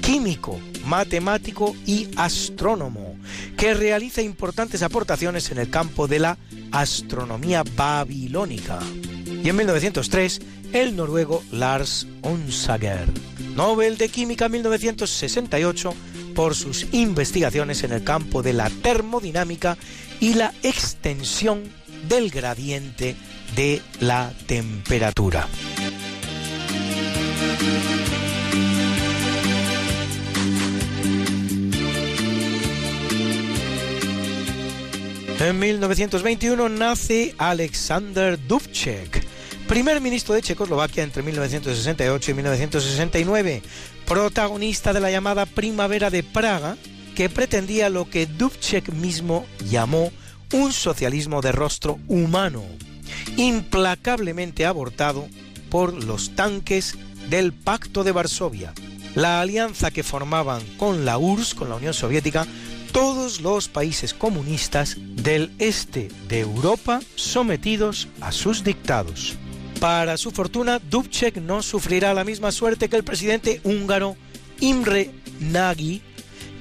químico, 0.00 0.58
matemático 0.86 1.76
y 1.84 2.08
astrónomo, 2.16 3.16
que 3.58 3.74
realiza 3.74 4.22
importantes 4.22 4.82
aportaciones 4.82 5.50
en 5.50 5.58
el 5.58 5.68
campo 5.68 6.08
de 6.08 6.20
la 6.20 6.38
astronomía 6.72 7.64
babilónica. 7.76 8.78
Y 9.26 9.50
en 9.50 9.56
1903 9.56 10.40
el 10.72 10.96
noruego 10.96 11.42
Lars 11.52 12.06
Onsager 12.22 13.33
Nobel 13.54 13.96
de 13.96 14.08
Química 14.08 14.48
1968 14.48 15.94
por 16.34 16.54
sus 16.54 16.86
investigaciones 16.92 17.84
en 17.84 17.92
el 17.92 18.04
campo 18.04 18.42
de 18.42 18.52
la 18.52 18.70
termodinámica 18.70 19.76
y 20.20 20.34
la 20.34 20.52
extensión 20.62 21.62
del 22.08 22.30
gradiente 22.30 23.16
de 23.56 23.80
la 24.00 24.32
temperatura. 24.46 25.48
En 35.40 35.58
1921 35.58 36.68
nace 36.70 37.34
Alexander 37.36 38.38
Dubček, 38.46 39.26
primer 39.66 40.00
ministro 40.00 40.34
de 40.34 40.42
Checoslovaquia 40.42 41.02
entre 41.02 41.22
1968 41.22 42.30
y 42.30 42.34
1969, 42.34 43.62
protagonista 44.06 44.92
de 44.92 45.00
la 45.00 45.10
llamada 45.10 45.46
Primavera 45.46 46.10
de 46.10 46.22
Praga, 46.22 46.76
que 47.14 47.28
pretendía 47.28 47.90
lo 47.90 48.08
que 48.08 48.26
Dubček 48.26 48.92
mismo 48.92 49.46
llamó 49.68 50.12
un 50.52 50.72
socialismo 50.72 51.40
de 51.40 51.52
rostro 51.52 51.98
humano, 52.08 52.62
implacablemente 53.36 54.66
abortado 54.66 55.26
por 55.70 56.04
los 56.04 56.34
tanques 56.34 56.96
del 57.28 57.52
Pacto 57.52 58.04
de 58.04 58.12
Varsovia, 58.12 58.72
la 59.14 59.40
alianza 59.40 59.90
que 59.90 60.02
formaban 60.02 60.62
con 60.76 61.04
la 61.04 61.18
URSS, 61.18 61.54
con 61.54 61.68
la 61.68 61.76
Unión 61.76 61.94
Soviética, 61.94 62.46
todos 62.92 63.40
los 63.40 63.68
países 63.68 64.14
comunistas 64.14 64.96
del 64.98 65.50
este 65.58 66.10
de 66.28 66.40
Europa 66.40 67.00
sometidos 67.16 68.08
a 68.20 68.30
sus 68.30 68.62
dictados. 68.62 69.36
Para 69.84 70.16
su 70.16 70.30
fortuna, 70.30 70.78
Dubček 70.78 71.36
no 71.42 71.60
sufrirá 71.60 72.14
la 72.14 72.24
misma 72.24 72.52
suerte 72.52 72.88
que 72.88 72.96
el 72.96 73.04
presidente 73.04 73.60
húngaro 73.64 74.16
Imre 74.60 75.10
Nagy, 75.40 76.00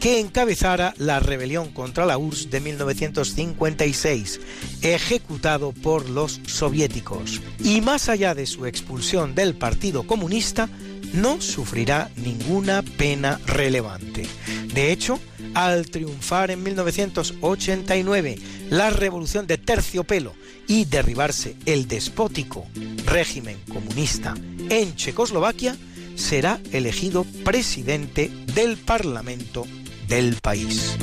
que 0.02 0.20
encabezara 0.20 0.94
la 0.98 1.22
rebelión 1.22 1.70
contra 1.72 2.06
la 2.06 2.18
URSS 2.18 2.50
de 2.50 2.60
1956, 2.60 4.42
ejecutado 4.82 5.72
por 5.72 6.10
los 6.10 6.42
soviéticos. 6.48 7.40
Y 7.64 7.80
más 7.80 8.10
allá 8.10 8.36
de 8.36 8.46
su 8.46 8.66
expulsión 8.66 9.36
del 9.36 9.56
Partido 9.56 10.06
Comunista, 10.06 10.68
no 11.14 11.40
sufrirá 11.40 12.12
ninguna 12.18 12.82
pena 12.82 13.40
relevante. 13.46 14.28
De 14.74 14.92
hecho, 14.92 15.18
al 15.54 15.86
triunfar 15.86 16.52
en 16.52 16.62
1989 16.62 18.38
la 18.74 18.90
revolución 18.90 19.46
de 19.46 19.60
terciopelo 19.60 20.34
y 20.68 20.86
derribarse 20.86 21.56
el 21.68 21.88
despótico 21.88 22.66
régimen 23.06 23.60
comunista 23.72 24.34
en 24.70 24.96
Checoslovaquia, 24.96 25.78
será 26.16 26.60
elegido 26.72 27.24
presidente 27.44 28.32
del 28.56 28.78
Parlamento 28.78 29.68
del 30.08 30.38
país. 30.42 30.98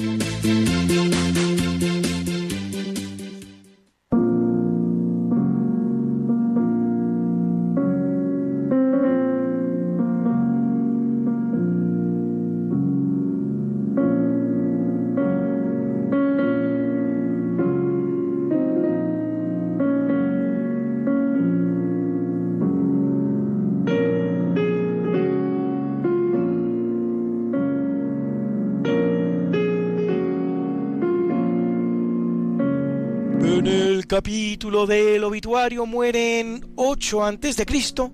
Del 34.71 35.25
obituario 35.25 35.85
mueren 35.85 36.65
8 36.77 37.25
antes 37.25 37.57
de 37.57 37.67
Cristo 37.67 38.13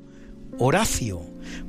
Horacio, 0.59 1.21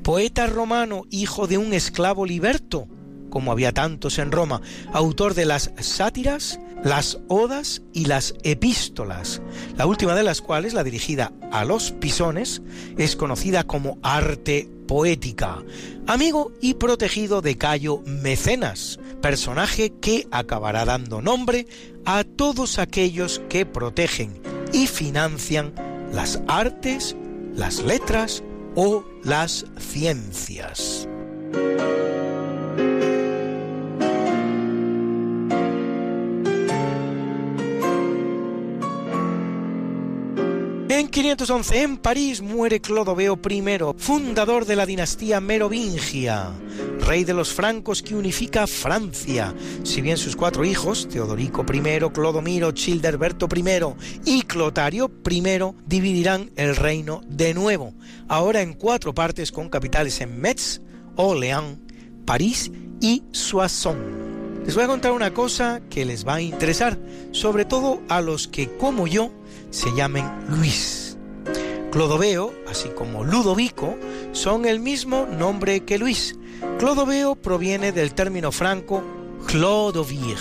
poeta 0.02 0.48
romano, 0.48 1.04
hijo 1.10 1.46
de 1.46 1.58
un 1.58 1.74
esclavo 1.74 2.26
liberto, 2.26 2.88
como 3.30 3.52
había 3.52 3.74
tantos 3.74 4.18
en 4.18 4.32
Roma, 4.32 4.62
autor 4.94 5.34
de 5.34 5.44
las 5.44 5.74
sátiras, 5.82 6.62
las 6.86 7.20
odas 7.28 7.82
y 7.92 8.06
las 8.06 8.36
epístolas, 8.44 9.42
la 9.76 9.86
última 9.86 10.16
de 10.16 10.24
las 10.24 10.40
cuales, 10.40 10.74
la 10.74 10.86
dirigida 10.86 11.34
a 11.52 11.66
los 11.66 11.92
pisones, 11.92 12.62
es 12.98 13.18
conocida 13.18 13.66
como 13.66 13.98
arte 14.04 14.70
poética, 14.88 15.66
amigo 16.06 16.54
y 16.62 16.76
protegido 16.76 17.42
de 17.42 17.58
Cayo 17.58 18.02
Mecenas, 18.06 19.00
personaje 19.22 19.92
que 20.00 20.30
acabará 20.32 20.86
dando 20.86 21.22
nombre 21.22 21.68
a 22.06 22.24
todos 22.24 22.80
aquellos 22.80 23.42
que 23.50 23.66
protegen 23.66 24.57
y 24.74 24.88
financian 24.88 25.74
las 26.12 26.40
artes, 26.48 27.16
las 27.54 27.80
letras 27.84 28.44
o 28.76 29.04
las 29.24 29.66
ciencias. 29.80 31.08
En 40.90 41.10
511 41.10 41.82
en 41.82 41.98
París 41.98 42.42
muere 42.42 42.80
Clodoveo 42.80 43.38
I, 43.50 43.62
fundador 43.98 44.66
de 44.66 44.78
la 44.78 44.86
dinastía 44.86 45.42
merovingia, 45.42 46.54
rey 47.06 47.26
de 47.26 47.34
los 47.34 47.52
francos 47.52 48.02
que 48.02 48.16
unifica 48.16 48.66
Francia. 48.68 49.54
Si 49.84 50.00
bien 50.00 50.16
sus 50.16 50.38
cuatro 50.38 50.64
hijos, 50.64 51.10
Teodorico 51.10 51.66
I, 51.74 52.00
Clodomiro, 52.14 52.72
Childerberto 52.72 53.50
I 53.54 53.64
y 54.24 54.42
Clotario 54.44 55.12
I, 55.30 55.42
dividirán 55.86 56.52
el 56.56 56.78
reino 56.78 57.22
de 57.28 57.54
nuevo, 57.54 57.94
ahora 58.30 58.62
en 58.62 58.74
cuatro 58.74 59.14
partes 59.14 59.52
con 59.52 59.68
capitales 59.68 60.22
en 60.22 60.40
Metz, 60.40 60.80
Orléans, 61.18 61.80
París 62.26 62.72
y 63.02 63.24
Soissons. 63.34 64.28
Les 64.66 64.76
voy 64.76 64.86
a 64.86 64.88
contar 64.88 65.12
una 65.12 65.34
cosa 65.34 65.82
que 65.90 66.06
les 66.06 66.26
va 66.26 66.36
a 66.36 66.42
interesar, 66.42 66.98
sobre 67.32 67.66
todo 67.66 68.02
a 68.08 68.22
los 68.22 68.48
que, 68.48 68.70
como 68.78 69.08
yo, 69.08 69.32
se 69.70 69.94
llamen 69.94 70.26
Luis. 70.50 71.18
Clodoveo, 71.92 72.54
así 72.70 72.90
como 72.90 73.24
Ludovico, 73.24 73.98
son 74.32 74.66
el 74.66 74.80
mismo 74.80 75.26
nombre 75.26 75.82
que 75.82 75.98
Luis. 75.98 76.36
Clodoveo 76.80 77.36
proviene 77.36 77.92
del 77.92 78.14
término 78.14 78.52
franco 78.52 79.04
Clodovir, 79.48 80.38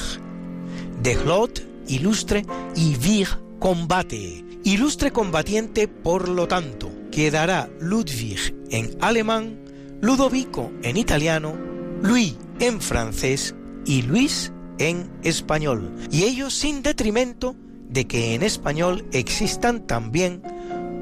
de 1.03 1.17
Clod, 1.17 1.51
ilustre, 1.87 2.45
y 2.75 2.97
Vir, 2.97 3.29
combate. 3.59 4.45
Ilustre 4.65 5.13
combatiente, 5.13 5.87
por 5.87 6.29
lo 6.29 6.49
tanto, 6.49 6.91
quedará 7.13 7.71
Ludwig 7.81 8.55
en 8.71 8.97
alemán, 9.01 9.61
Ludovico 10.01 10.73
en 10.83 10.97
italiano, 10.97 11.55
Louis 12.03 12.37
en 12.59 12.81
francés 12.81 13.55
y 13.85 14.03
Luis 14.03 14.53
en 14.79 15.11
español, 15.23 15.95
y 16.11 16.25
ello 16.25 16.51
sin 16.51 16.83
detrimento 16.83 17.55
de 17.97 18.07
que 18.07 18.35
en 18.35 18.43
español 18.43 19.07
existan 19.13 19.87
también 19.87 20.43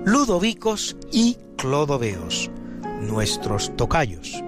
ludovicos 0.05 0.97
y 1.11 1.37
clodoveos, 1.57 2.53
nuestros 3.01 3.75
tocayos. 3.75 4.45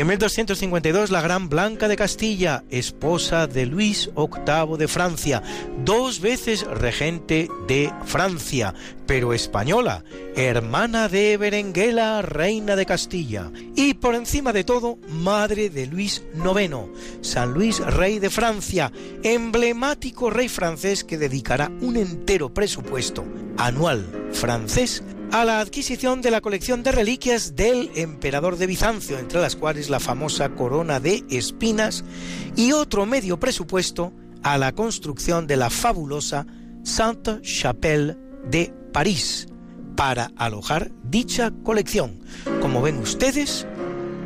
En 0.00 0.06
1252 0.06 1.10
la 1.10 1.20
gran 1.20 1.50
Blanca 1.50 1.86
de 1.86 1.94
Castilla, 1.94 2.64
esposa 2.70 3.46
de 3.46 3.66
Luis 3.66 4.08
VIII 4.16 4.78
de 4.78 4.88
Francia, 4.88 5.42
dos 5.84 6.22
veces 6.22 6.66
regente 6.66 7.50
de 7.68 7.92
Francia, 8.06 8.72
pero 9.06 9.34
española, 9.34 10.02
hermana 10.36 11.10
de 11.10 11.36
Berenguela, 11.36 12.22
reina 12.22 12.76
de 12.76 12.86
Castilla, 12.86 13.52
y 13.76 13.92
por 13.92 14.14
encima 14.14 14.54
de 14.54 14.64
todo, 14.64 14.96
madre 15.06 15.68
de 15.68 15.86
Luis 15.86 16.24
IX, 16.34 16.76
San 17.20 17.52
Luis, 17.52 17.78
rey 17.80 18.18
de 18.20 18.30
Francia, 18.30 18.90
emblemático 19.22 20.30
rey 20.30 20.48
francés 20.48 21.04
que 21.04 21.18
dedicará 21.18 21.70
un 21.82 21.98
entero 21.98 22.54
presupuesto 22.54 23.26
anual 23.58 24.06
francés 24.32 25.02
a 25.32 25.44
la 25.44 25.60
adquisición 25.60 26.22
de 26.22 26.30
la 26.30 26.40
colección 26.40 26.82
de 26.82 26.92
reliquias 26.92 27.54
del 27.54 27.90
emperador 27.94 28.56
de 28.56 28.66
Bizancio, 28.66 29.18
entre 29.18 29.40
las 29.40 29.54
cuales 29.54 29.88
la 29.88 30.00
famosa 30.00 30.50
corona 30.50 30.98
de 30.98 31.24
espinas, 31.30 32.04
y 32.56 32.72
otro 32.72 33.06
medio 33.06 33.38
presupuesto 33.38 34.12
a 34.42 34.58
la 34.58 34.72
construcción 34.72 35.46
de 35.46 35.56
la 35.56 35.70
fabulosa 35.70 36.46
Sainte 36.82 37.40
Chapelle 37.42 38.16
de 38.44 38.72
París, 38.92 39.46
para 39.96 40.32
alojar 40.36 40.90
dicha 41.04 41.52
colección. 41.62 42.20
Como 42.60 42.82
ven 42.82 42.98
ustedes, 42.98 43.66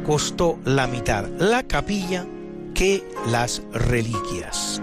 costó 0.07 0.59
la 0.65 0.87
mitad 0.87 1.29
la 1.39 1.65
capilla 1.65 2.27
que 2.75 3.05
las 3.27 3.63
reliquias. 3.73 4.81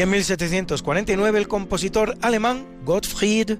En 0.00 0.08
1749 0.08 1.38
el 1.38 1.46
compositor 1.46 2.16
alemán 2.22 2.64
Gottfried 2.86 3.58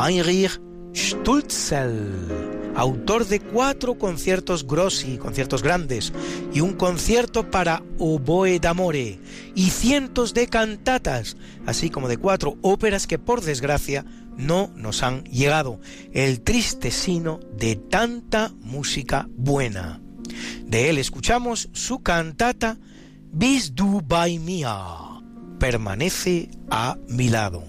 Heinrich 0.00 0.60
Stulzel, 0.94 2.28
autor 2.76 3.26
de 3.26 3.40
cuatro 3.40 3.98
conciertos 3.98 4.64
grossi, 4.64 5.18
conciertos 5.18 5.64
grandes, 5.64 6.12
y 6.54 6.60
un 6.60 6.74
concierto 6.74 7.50
para 7.50 7.82
oboe 7.98 8.60
d'amore, 8.60 9.18
y 9.56 9.70
cientos 9.70 10.32
de 10.32 10.46
cantatas, 10.46 11.36
así 11.66 11.90
como 11.90 12.06
de 12.06 12.18
cuatro 12.18 12.56
óperas 12.62 13.08
que 13.08 13.18
por 13.18 13.40
desgracia 13.40 14.04
no 14.36 14.70
nos 14.76 15.02
han 15.02 15.24
llegado, 15.24 15.80
el 16.12 16.40
triste 16.42 16.92
sino 16.92 17.40
de 17.56 17.74
tanta 17.74 18.52
música 18.60 19.28
buena. 19.36 20.00
De 20.62 20.88
él 20.88 20.98
escuchamos 20.98 21.68
su 21.72 22.00
cantata 22.00 22.78
Bis 23.32 23.74
du 23.74 24.00
bei 24.06 24.38
mir 24.38 25.09
permanece 25.60 26.48
a 26.70 26.96
mi 27.06 27.28
lado. 27.28 27.62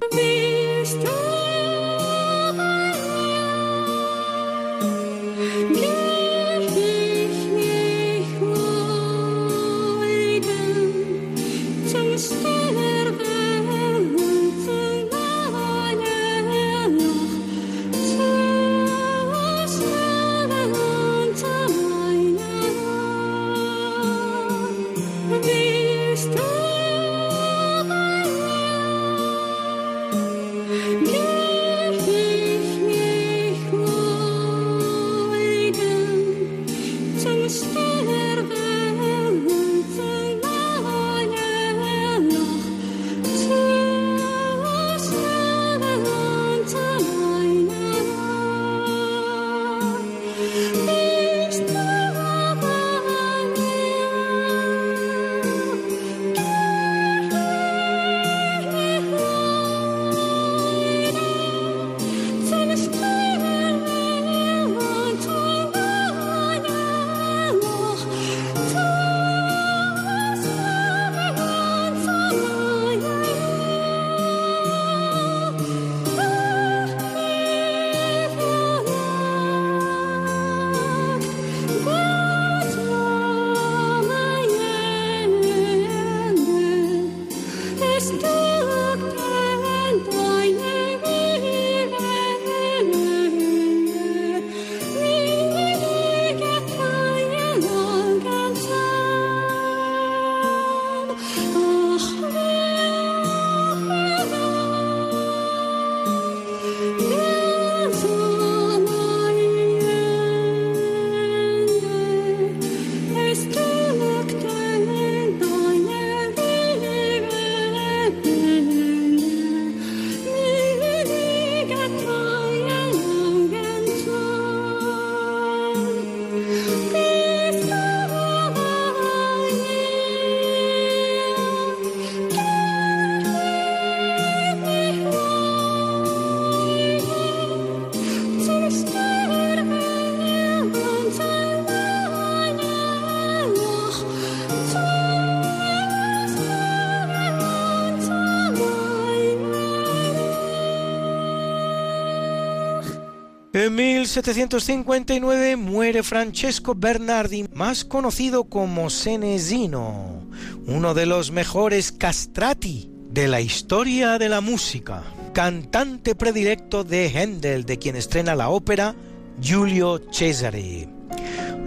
1759 154.02 155.58
muere 155.58 156.02
Francesco 156.02 156.74
Bernardi, 156.74 157.46
más 157.54 157.86
conocido 157.86 158.46
como 158.46 158.90
Senesino, 158.90 160.28
uno 160.66 160.96
de 160.96 161.06
los 161.06 161.30
mejores 161.30 161.92
castrati 161.92 162.90
de 163.12 163.28
la 163.28 163.42
historia 163.42 164.18
de 164.18 164.28
la 164.28 164.42
música, 164.42 165.04
cantante 165.34 166.16
predilecto 166.16 166.84
de 166.84 167.10
Händel, 167.10 167.64
de 167.64 167.78
quien 167.78 167.96
estrena 167.96 168.34
la 168.34 168.50
ópera 168.50 168.96
Giulio 169.40 170.02
Cesare. 170.12 170.90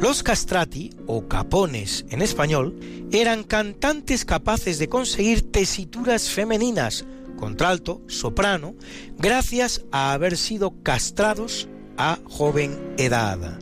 Los 0.01 0.25
castrati, 0.25 0.91
o 1.07 1.29
capones 1.29 2.05
en 2.11 2.21
español, 2.21 2.79
eran 3.13 3.45
cantantes 3.45 4.25
capaces 4.25 4.81
de 4.81 4.89
conseguir 4.89 5.53
tesituras 5.53 6.29
femeninas, 6.29 7.05
contralto, 7.37 8.03
soprano, 8.09 8.75
gracias 9.19 9.83
a 9.93 10.13
haber 10.13 10.37
sido 10.37 10.83
castrados 10.83 11.69
a 11.97 12.19
joven 12.29 12.95
edad. 12.99 13.59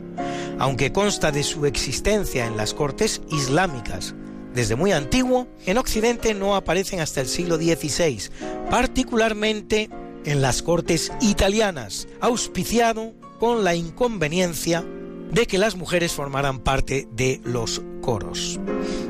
Aunque 0.59 0.91
consta 0.91 1.31
de 1.31 1.43
su 1.43 1.65
existencia 1.65 2.45
en 2.45 2.57
las 2.57 2.73
cortes 2.73 3.21
islámicas 3.31 4.13
desde 4.53 4.75
muy 4.75 4.91
antiguo, 4.91 5.47
en 5.65 5.77
Occidente 5.77 6.33
no 6.33 6.55
aparecen 6.55 6.99
hasta 6.99 7.21
el 7.21 7.27
siglo 7.27 7.57
XVI, 7.57 8.29
particularmente 8.69 9.89
en 10.25 10.41
las 10.41 10.61
cortes 10.61 11.11
italianas, 11.21 12.07
auspiciado 12.21 13.13
con 13.39 13.63
la 13.63 13.75
inconveniencia 13.75 14.85
de 15.31 15.47
que 15.47 15.57
las 15.57 15.75
mujeres 15.75 16.11
formaran 16.11 16.59
parte 16.59 17.07
de 17.11 17.41
los 17.43 17.81
coros. 18.01 18.59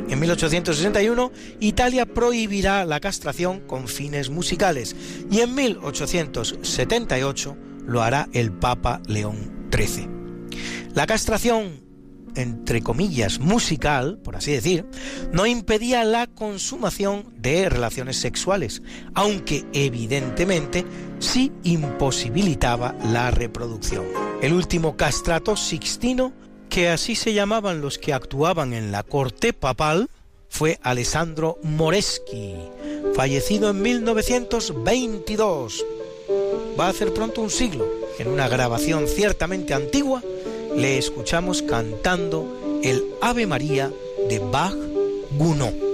En 0.08 0.20
1861, 0.20 1.32
Italia 1.60 2.06
prohibirá 2.06 2.86
la 2.86 3.02
castración 3.02 3.60
con 3.62 3.88
fines 3.88 4.30
musicales 4.30 4.96
y 5.30 5.42
en 5.42 5.54
1878 5.54 7.58
lo 7.86 8.02
hará 8.02 8.28
el 8.34 8.52
Papa 8.52 9.02
León 9.08 9.70
XIII. 9.72 10.10
La 10.94 11.08
castración 11.08 11.84
entre 12.36 12.82
comillas, 12.82 13.40
musical, 13.40 14.20
por 14.24 14.36
así 14.36 14.52
decir, 14.52 14.86
no 15.32 15.46
impedía 15.46 16.04
la 16.04 16.28
consumación 16.28 17.26
de 17.38 17.70
relaciones 17.70 18.18
sexuales, 18.18 18.82
aunque 19.14 19.66
evidentemente 19.74 20.86
sí 21.20 21.52
imposibilitaba 21.64 22.96
la 23.12 23.32
reproducción. 23.32 24.06
El 24.42 24.54
último 24.54 24.98
castrato 24.98 25.56
sixtino, 25.56 26.34
que 26.70 26.90
así 26.90 27.16
se 27.16 27.34
llamaban 27.34 27.82
los 27.82 27.98
que 27.98 28.14
actuaban 28.14 28.74
en 28.74 28.92
la 28.92 29.04
corte 29.04 29.54
papal, 29.54 30.10
fue 30.50 30.80
Alessandro 30.84 31.58
Moreschi, 31.64 32.56
fallecido 33.16 33.72
en 33.72 33.82
1922. 33.82 35.84
Va 36.80 36.88
a 36.88 36.90
hacer 36.90 37.14
pronto 37.14 37.42
un 37.42 37.50
siglo, 37.50 37.86
en 38.20 38.28
una 38.28 38.48
grabación 38.48 39.08
ciertamente 39.08 39.74
antigua, 39.74 40.22
le 40.76 40.98
escuchamos 40.98 41.62
cantando 41.62 42.80
el 42.84 43.06
Ave 43.22 43.46
María 43.48 43.92
de 44.30 44.40
Bach 44.40 44.76
Gounod. 45.38 45.93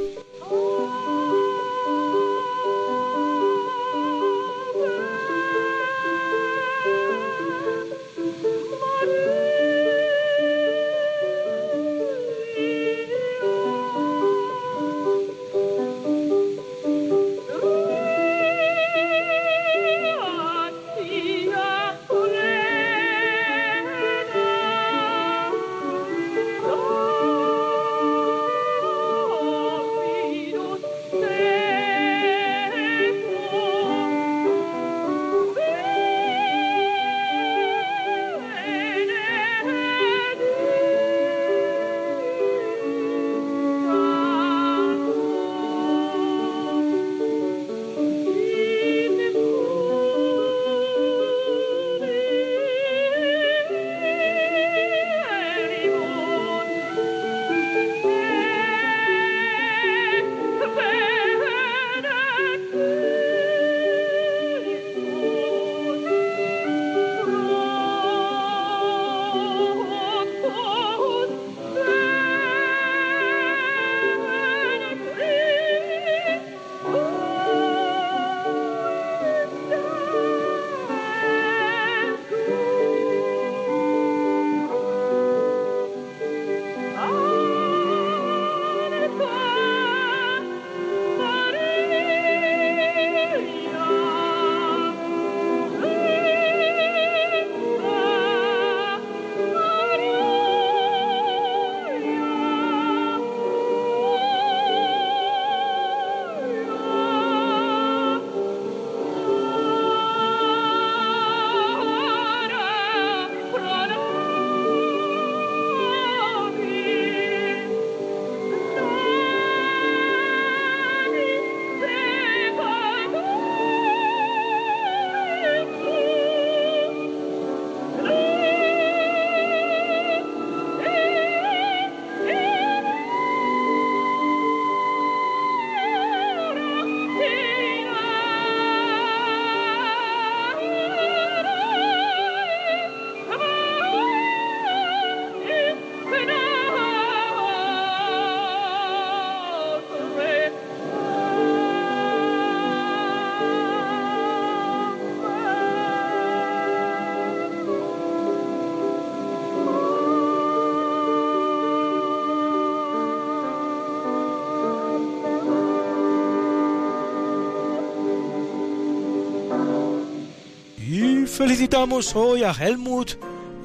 Felicitamos 171.40 172.18
hoy 172.18 172.44
a 172.44 172.52
Helmut 172.52 173.11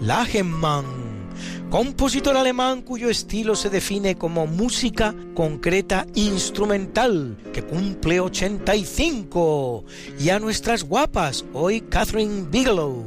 Lagemann, 0.01 0.85
compositor 1.71 2.37
alemán 2.37 2.83
cuyo 2.83 3.11
estilo 3.11 3.57
se 3.57 3.69
define 3.69 4.15
como 4.15 4.47
música 4.47 5.13
concreta 5.35 6.07
instrumental, 6.15 7.37
que 7.53 7.65
cumple 7.65 8.21
85, 8.21 9.85
y 10.21 10.29
a 10.29 10.39
nuestras 10.39 10.85
guapas, 10.85 11.45
hoy 11.53 11.81
Catherine 11.81 12.47
Bigelow, 12.49 13.03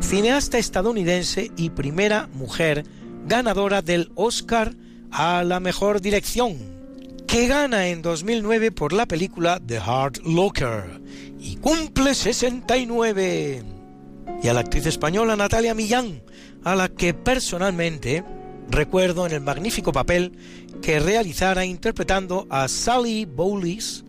cineasta 0.00 0.56
estadounidense 0.56 1.50
y 1.58 1.68
primera 1.68 2.26
mujer 2.32 2.86
ganadora 3.26 3.82
del 3.82 4.10
Oscar 4.14 4.74
a 5.10 5.44
la 5.44 5.60
mejor 5.60 6.00
dirección, 6.00 6.56
que 7.26 7.48
gana 7.48 7.88
en 7.88 8.00
2009 8.00 8.72
por 8.72 8.94
la 8.94 9.04
película 9.04 9.60
The 9.60 9.76
Hard 9.76 10.22
Locker 10.24 11.02
y 11.38 11.56
cumple 11.56 12.14
69 12.14 13.79
y 14.42 14.48
a 14.48 14.54
la 14.54 14.60
actriz 14.60 14.86
española 14.86 15.36
Natalia 15.36 15.74
Millán, 15.74 16.22
a 16.64 16.74
la 16.74 16.88
que 16.88 17.14
personalmente 17.14 18.24
recuerdo 18.70 19.26
en 19.26 19.32
el 19.32 19.40
magnífico 19.40 19.92
papel 19.92 20.32
que 20.80 21.00
realizara 21.00 21.64
interpretando 21.64 22.46
a 22.50 22.68
Sally 22.68 23.24
Bowles 23.26 24.04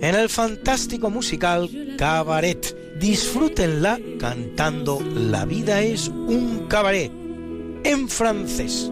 en 0.00 0.14
el 0.14 0.28
fantástico 0.28 1.10
musical 1.10 1.68
Cabaret. 1.98 2.76
Disfrútenla 2.98 3.98
cantando 4.20 5.00
La 5.14 5.44
vida 5.44 5.82
es 5.82 6.08
un 6.08 6.66
cabaret 6.68 7.10
en 7.82 8.08
francés. 8.08 8.90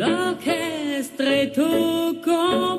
l'orchestre 0.00 1.52
tout 1.52 1.60
complet. 1.62 1.99
La 2.26 2.76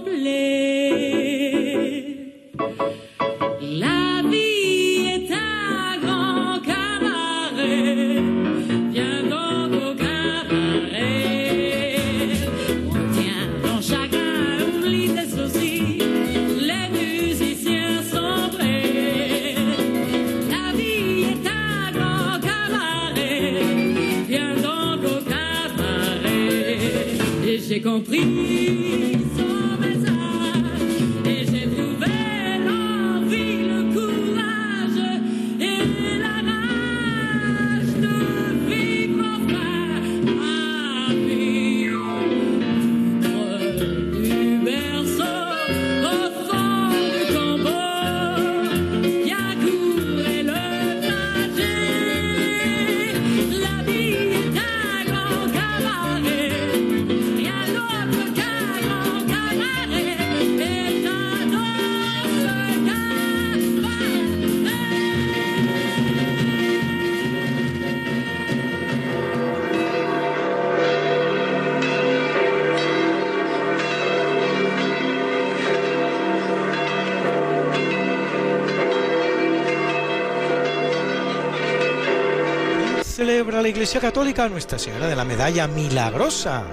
Celebra 83.62 83.70
la 83.70 83.70
Iglesia 83.70 84.02
Católica 84.02 84.50
Nuestra 84.50 84.80
Señora 84.80 85.08
de 85.08 85.16
la 85.16 85.24
Medalla 85.24 85.68
Milagrosa, 85.68 86.64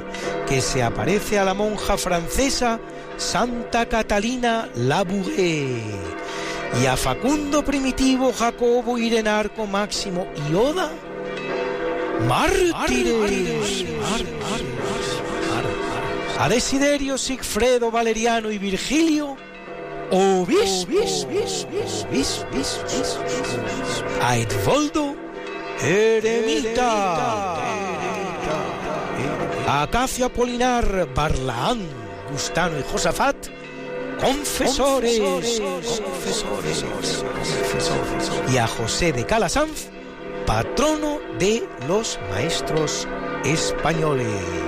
que 0.49 0.63
se 0.63 0.83
aparece 0.83 1.39
a 1.39 1.45
la 1.45 1.53
monja 1.53 1.99
francesa 1.99 2.81
Santa 3.19 3.87
Catalina 3.87 4.69
Labouré 4.75 5.83
y 6.81 6.87
a 6.87 6.97
Facundo 6.97 7.63
Primitivo, 7.63 8.33
Jacobo, 8.33 8.97
Irenarco, 8.97 9.67
Máximo 9.67 10.27
y 10.49 10.55
Oda, 10.55 10.91
mártires. 12.27 13.85
A 16.39 16.49
Desiderio, 16.49 17.19
Sigfredo, 17.19 17.91
Valeriano 17.91 18.51
y 18.51 18.59
Virgilio, 18.59 19.37
obispos. 20.11 21.27
A 24.23 24.37
Edvoldo, 24.37 25.28
eremita. 25.83 27.57
A 29.67 29.83
Acacio 29.83 30.27
Apolinar, 30.27 31.09
Barlaán, 31.15 31.81
Gustano 32.31 32.79
y 32.79 32.83
Josafat, 32.91 33.37
confesores. 34.21 35.21
confesores, 35.21 37.25
Y 38.53 38.57
a 38.57 38.67
José 38.67 39.13
de 39.13 39.27
Calasanz, 39.27 39.89
patrono 40.47 41.19
de 41.39 41.69
los 41.87 42.19
maestros 42.31 43.07
españoles. 43.45 44.68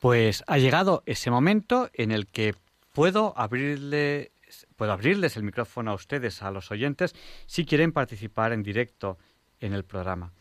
Pues 0.00 0.42
ha 0.46 0.58
llegado 0.58 1.02
ese 1.06 1.30
momento 1.30 1.90
en 1.92 2.10
el 2.10 2.26
que 2.26 2.54
puedo 2.92 3.32
abrirle, 3.36 4.32
puedo 4.74 4.92
abrirles 4.92 5.36
el 5.36 5.44
micrófono 5.44 5.92
a 5.92 5.94
ustedes, 5.94 6.42
a 6.42 6.50
los 6.50 6.70
oyentes, 6.70 7.14
si 7.46 7.64
quieren 7.64 7.92
participar 7.92 8.52
en 8.52 8.62
directo 8.62 9.18
en 9.60 9.74
el 9.74 9.84
programa. 9.84 10.32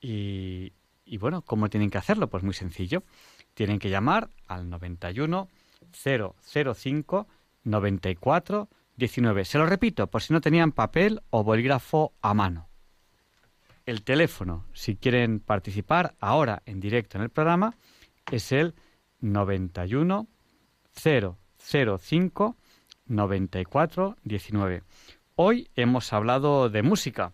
Y, 0.00 0.72
y 1.04 1.18
bueno, 1.18 1.42
¿cómo 1.42 1.68
tienen 1.68 1.90
que 1.90 1.98
hacerlo? 1.98 2.28
Pues 2.28 2.42
muy 2.42 2.54
sencillo. 2.54 3.04
Tienen 3.52 3.78
que 3.78 3.90
llamar 3.90 4.30
al 4.48 4.68
91 4.68 5.48
005 5.92 7.28
94 7.62 8.68
19. 8.96 9.44
Se 9.44 9.58
lo 9.58 9.66
repito, 9.66 10.06
por 10.06 10.22
si 10.22 10.32
no 10.32 10.40
tenían 10.40 10.72
papel 10.72 11.20
o 11.30 11.44
bolígrafo 11.44 12.12
a 12.22 12.34
mano. 12.34 12.68
El 13.86 14.02
teléfono, 14.02 14.66
si 14.72 14.96
quieren 14.96 15.40
participar 15.40 16.14
ahora 16.20 16.62
en 16.64 16.80
directo 16.80 17.18
en 17.18 17.24
el 17.24 17.30
programa, 17.30 17.74
es 18.30 18.50
el 18.52 18.74
91 19.24 20.28
005 20.94 22.56
94 23.06 24.16
19. 24.22 24.82
Hoy 25.34 25.68
hemos 25.74 26.12
hablado 26.12 26.68
de 26.68 26.82
música. 26.82 27.32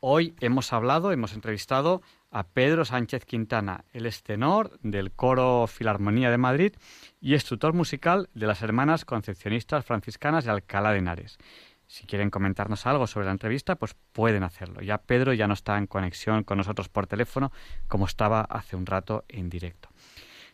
Hoy 0.00 0.34
hemos 0.40 0.72
hablado, 0.72 1.12
hemos 1.12 1.32
entrevistado 1.32 2.02
a 2.30 2.44
Pedro 2.44 2.84
Sánchez 2.84 3.24
Quintana. 3.24 3.84
Es 3.92 4.22
tenor 4.22 4.78
del 4.82 5.12
Coro 5.12 5.66
Filarmonía 5.66 6.30
de 6.30 6.38
Madrid 6.38 6.74
y 7.20 7.34
es 7.34 7.44
tutor 7.44 7.72
musical 7.72 8.28
de 8.34 8.46
las 8.46 8.62
Hermanas 8.62 9.04
Concepcionistas 9.04 9.84
Franciscanas 9.84 10.44
de 10.44 10.50
Alcalá 10.50 10.92
de 10.92 10.98
Henares. 10.98 11.38
Si 11.88 12.04
quieren 12.04 12.30
comentarnos 12.30 12.84
algo 12.86 13.06
sobre 13.06 13.26
la 13.26 13.32
entrevista, 13.32 13.76
pues 13.76 13.94
pueden 14.12 14.42
hacerlo. 14.42 14.82
Ya 14.82 14.98
Pedro 14.98 15.32
ya 15.32 15.46
no 15.46 15.54
está 15.54 15.78
en 15.78 15.86
conexión 15.86 16.42
con 16.42 16.58
nosotros 16.58 16.88
por 16.88 17.06
teléfono 17.06 17.52
como 17.86 18.06
estaba 18.06 18.40
hace 18.40 18.74
un 18.74 18.86
rato 18.86 19.24
en 19.28 19.48
directo. 19.48 19.88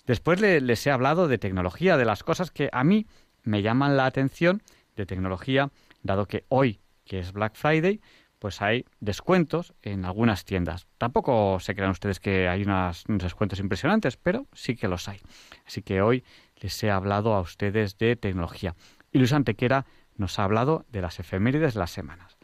Después 0.06 0.40
le- 0.40 0.60
les 0.60 0.86
he 0.86 0.90
hablado 0.90 1.28
de 1.28 1.38
tecnología, 1.38 1.96
de 1.96 2.04
las 2.04 2.22
cosas 2.22 2.50
que 2.50 2.68
a 2.72 2.84
mí 2.84 3.06
me 3.44 3.62
llaman 3.62 3.96
la 3.96 4.06
atención 4.06 4.62
de 4.96 5.06
tecnología, 5.06 5.70
dado 6.02 6.26
que 6.26 6.44
hoy, 6.48 6.80
que 7.04 7.18
es 7.18 7.32
Black 7.32 7.54
Friday, 7.54 8.00
pues 8.38 8.60
hay 8.60 8.84
descuentos 8.98 9.72
en 9.82 10.04
algunas 10.04 10.44
tiendas. 10.44 10.88
Tampoco 10.98 11.60
se 11.60 11.76
crean 11.76 11.92
ustedes 11.92 12.18
que 12.18 12.48
hay 12.48 12.62
unas- 12.62 13.04
unos 13.08 13.22
descuentos 13.22 13.60
impresionantes, 13.60 14.16
pero 14.16 14.46
sí 14.52 14.74
que 14.74 14.88
los 14.88 15.08
hay. 15.08 15.20
Así 15.64 15.82
que 15.82 16.02
hoy 16.02 16.24
les 16.56 16.82
he 16.82 16.90
hablado 16.90 17.34
a 17.34 17.40
ustedes 17.40 17.98
de 17.98 18.16
tecnología. 18.16 18.74
Y 19.12 19.18
Luis 19.18 19.32
Antequera 19.32 19.86
nos 20.16 20.38
ha 20.38 20.44
hablado 20.44 20.84
de 20.90 21.00
las 21.02 21.20
efemérides 21.20 21.74
de 21.74 21.80
las 21.80 21.92
semanas. 21.92 22.36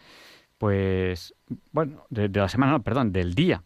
Pues, 0.56 1.34
bueno, 1.72 2.06
de, 2.10 2.28
de 2.28 2.40
la 2.40 2.48
semana, 2.48 2.72
no, 2.72 2.82
perdón, 2.82 3.12
del 3.12 3.34
día. 3.34 3.62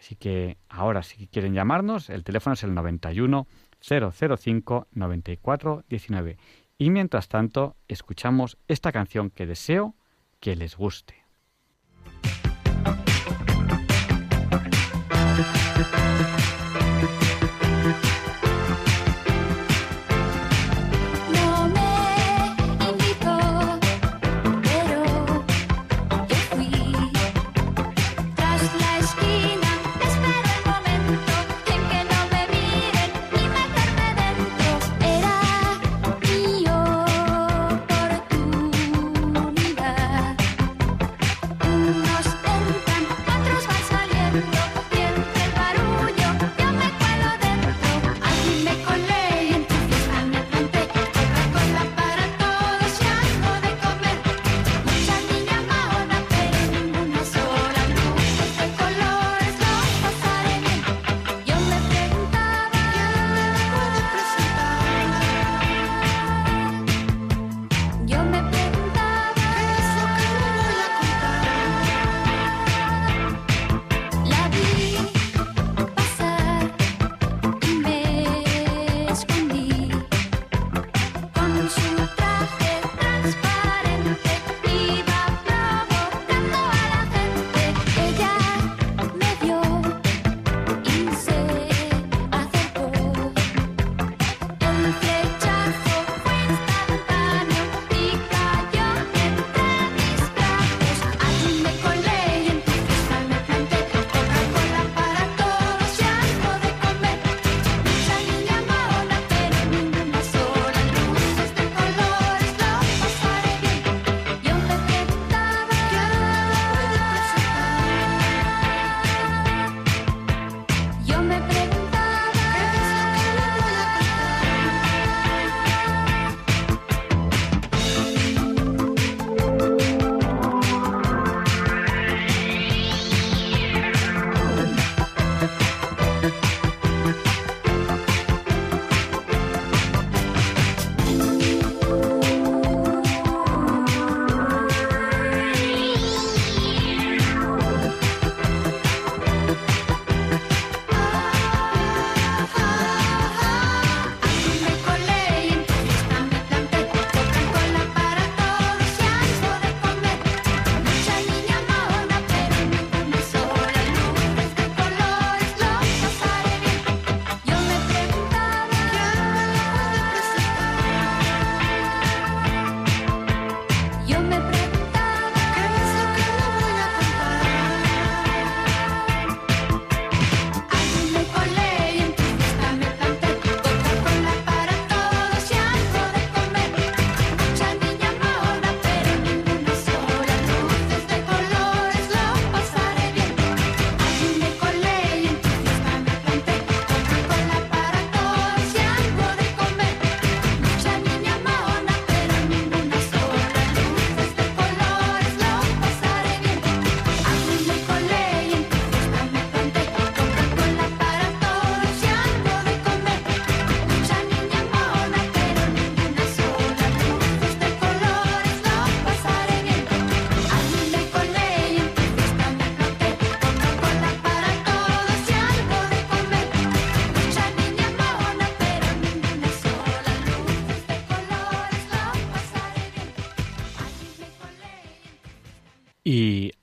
Así 0.00 0.16
que 0.16 0.56
ahora, 0.70 1.02
si 1.02 1.26
quieren 1.26 1.52
llamarnos, 1.52 2.08
el 2.08 2.24
teléfono 2.24 2.54
es 2.54 2.64
el 2.64 2.72
91 2.74 3.46
005 3.82 4.88
94 4.92 5.84
19. 5.90 6.38
Y 6.78 6.88
mientras 6.88 7.28
tanto, 7.28 7.76
escuchamos 7.86 8.56
esta 8.66 8.92
canción 8.92 9.28
que 9.28 9.44
deseo 9.44 9.94
que 10.40 10.56
les 10.56 10.76
guste. 10.78 11.20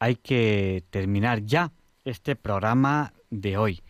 Hay 0.07 0.15
que 0.15 0.85
terminar 0.89 1.43
ya 1.43 1.73
este 2.05 2.37
programa 2.37 3.11
de 3.29 3.57
hoy, 3.57 3.83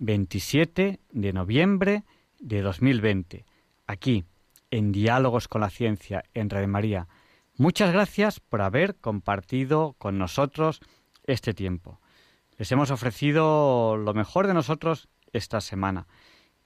27 0.00 1.00
de 1.10 1.32
noviembre 1.32 2.04
de 2.38 2.60
2020, 2.60 3.46
aquí 3.86 4.26
en 4.70 4.92
Diálogos 4.92 5.48
con 5.48 5.62
la 5.62 5.70
Ciencia 5.70 6.24
en 6.34 6.50
Radio 6.50 6.68
María. 6.68 7.08
Muchas 7.56 7.90
gracias 7.90 8.38
por 8.38 8.60
haber 8.60 8.96
compartido 8.96 9.94
con 9.96 10.18
nosotros 10.18 10.82
este 11.24 11.54
tiempo. 11.54 12.02
Les 12.58 12.70
hemos 12.70 12.90
ofrecido 12.90 13.96
lo 13.96 14.12
mejor 14.12 14.46
de 14.48 14.52
nosotros 14.52 15.08
esta 15.32 15.62
semana 15.62 16.06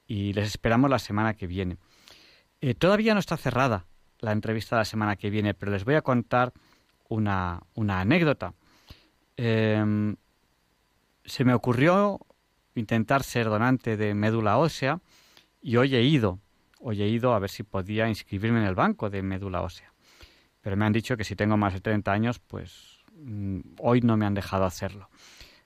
y 0.08 0.32
les 0.32 0.48
esperamos 0.48 0.90
la 0.90 0.98
semana 0.98 1.34
que 1.34 1.46
viene. 1.46 1.78
Eh, 2.60 2.74
todavía 2.74 3.14
no 3.14 3.20
está 3.20 3.36
cerrada 3.36 3.86
la 4.18 4.32
entrevista 4.32 4.74
de 4.74 4.80
la 4.80 4.84
semana 4.84 5.14
que 5.14 5.30
viene, 5.30 5.54
pero 5.54 5.70
les 5.70 5.84
voy 5.84 5.94
a 5.94 6.02
contar 6.02 6.52
una 7.08 7.60
anécdota. 7.86 8.52
Em, 9.36 10.16
se 11.24 11.44
me 11.44 11.54
ocurrió 11.54 12.20
intentar 12.74 13.22
ser 13.22 13.46
donante 13.46 13.96
de 13.96 14.14
médula 14.14 14.58
ósea 14.58 15.00
y 15.60 15.76
hoy 15.76 15.94
he 15.94 16.02
ido, 16.02 16.40
hoy 16.80 17.02
he 17.02 17.08
ido 17.08 17.34
a 17.34 17.38
ver 17.38 17.50
si 17.50 17.62
podía 17.62 18.08
inscribirme 18.08 18.60
en 18.60 18.66
el 18.66 18.74
banco 18.74 19.10
de 19.10 19.22
médula 19.22 19.62
ósea. 19.62 19.92
Pero 20.60 20.76
me 20.76 20.84
han 20.84 20.92
dicho 20.92 21.16
que 21.16 21.24
si 21.24 21.36
tengo 21.36 21.56
más 21.56 21.74
de 21.74 21.80
30 21.80 22.12
años, 22.12 22.38
pues 22.38 22.98
mm, 23.14 23.60
hoy 23.78 24.00
no 24.00 24.16
me 24.16 24.26
han 24.26 24.34
dejado 24.34 24.64
hacerlo. 24.64 25.08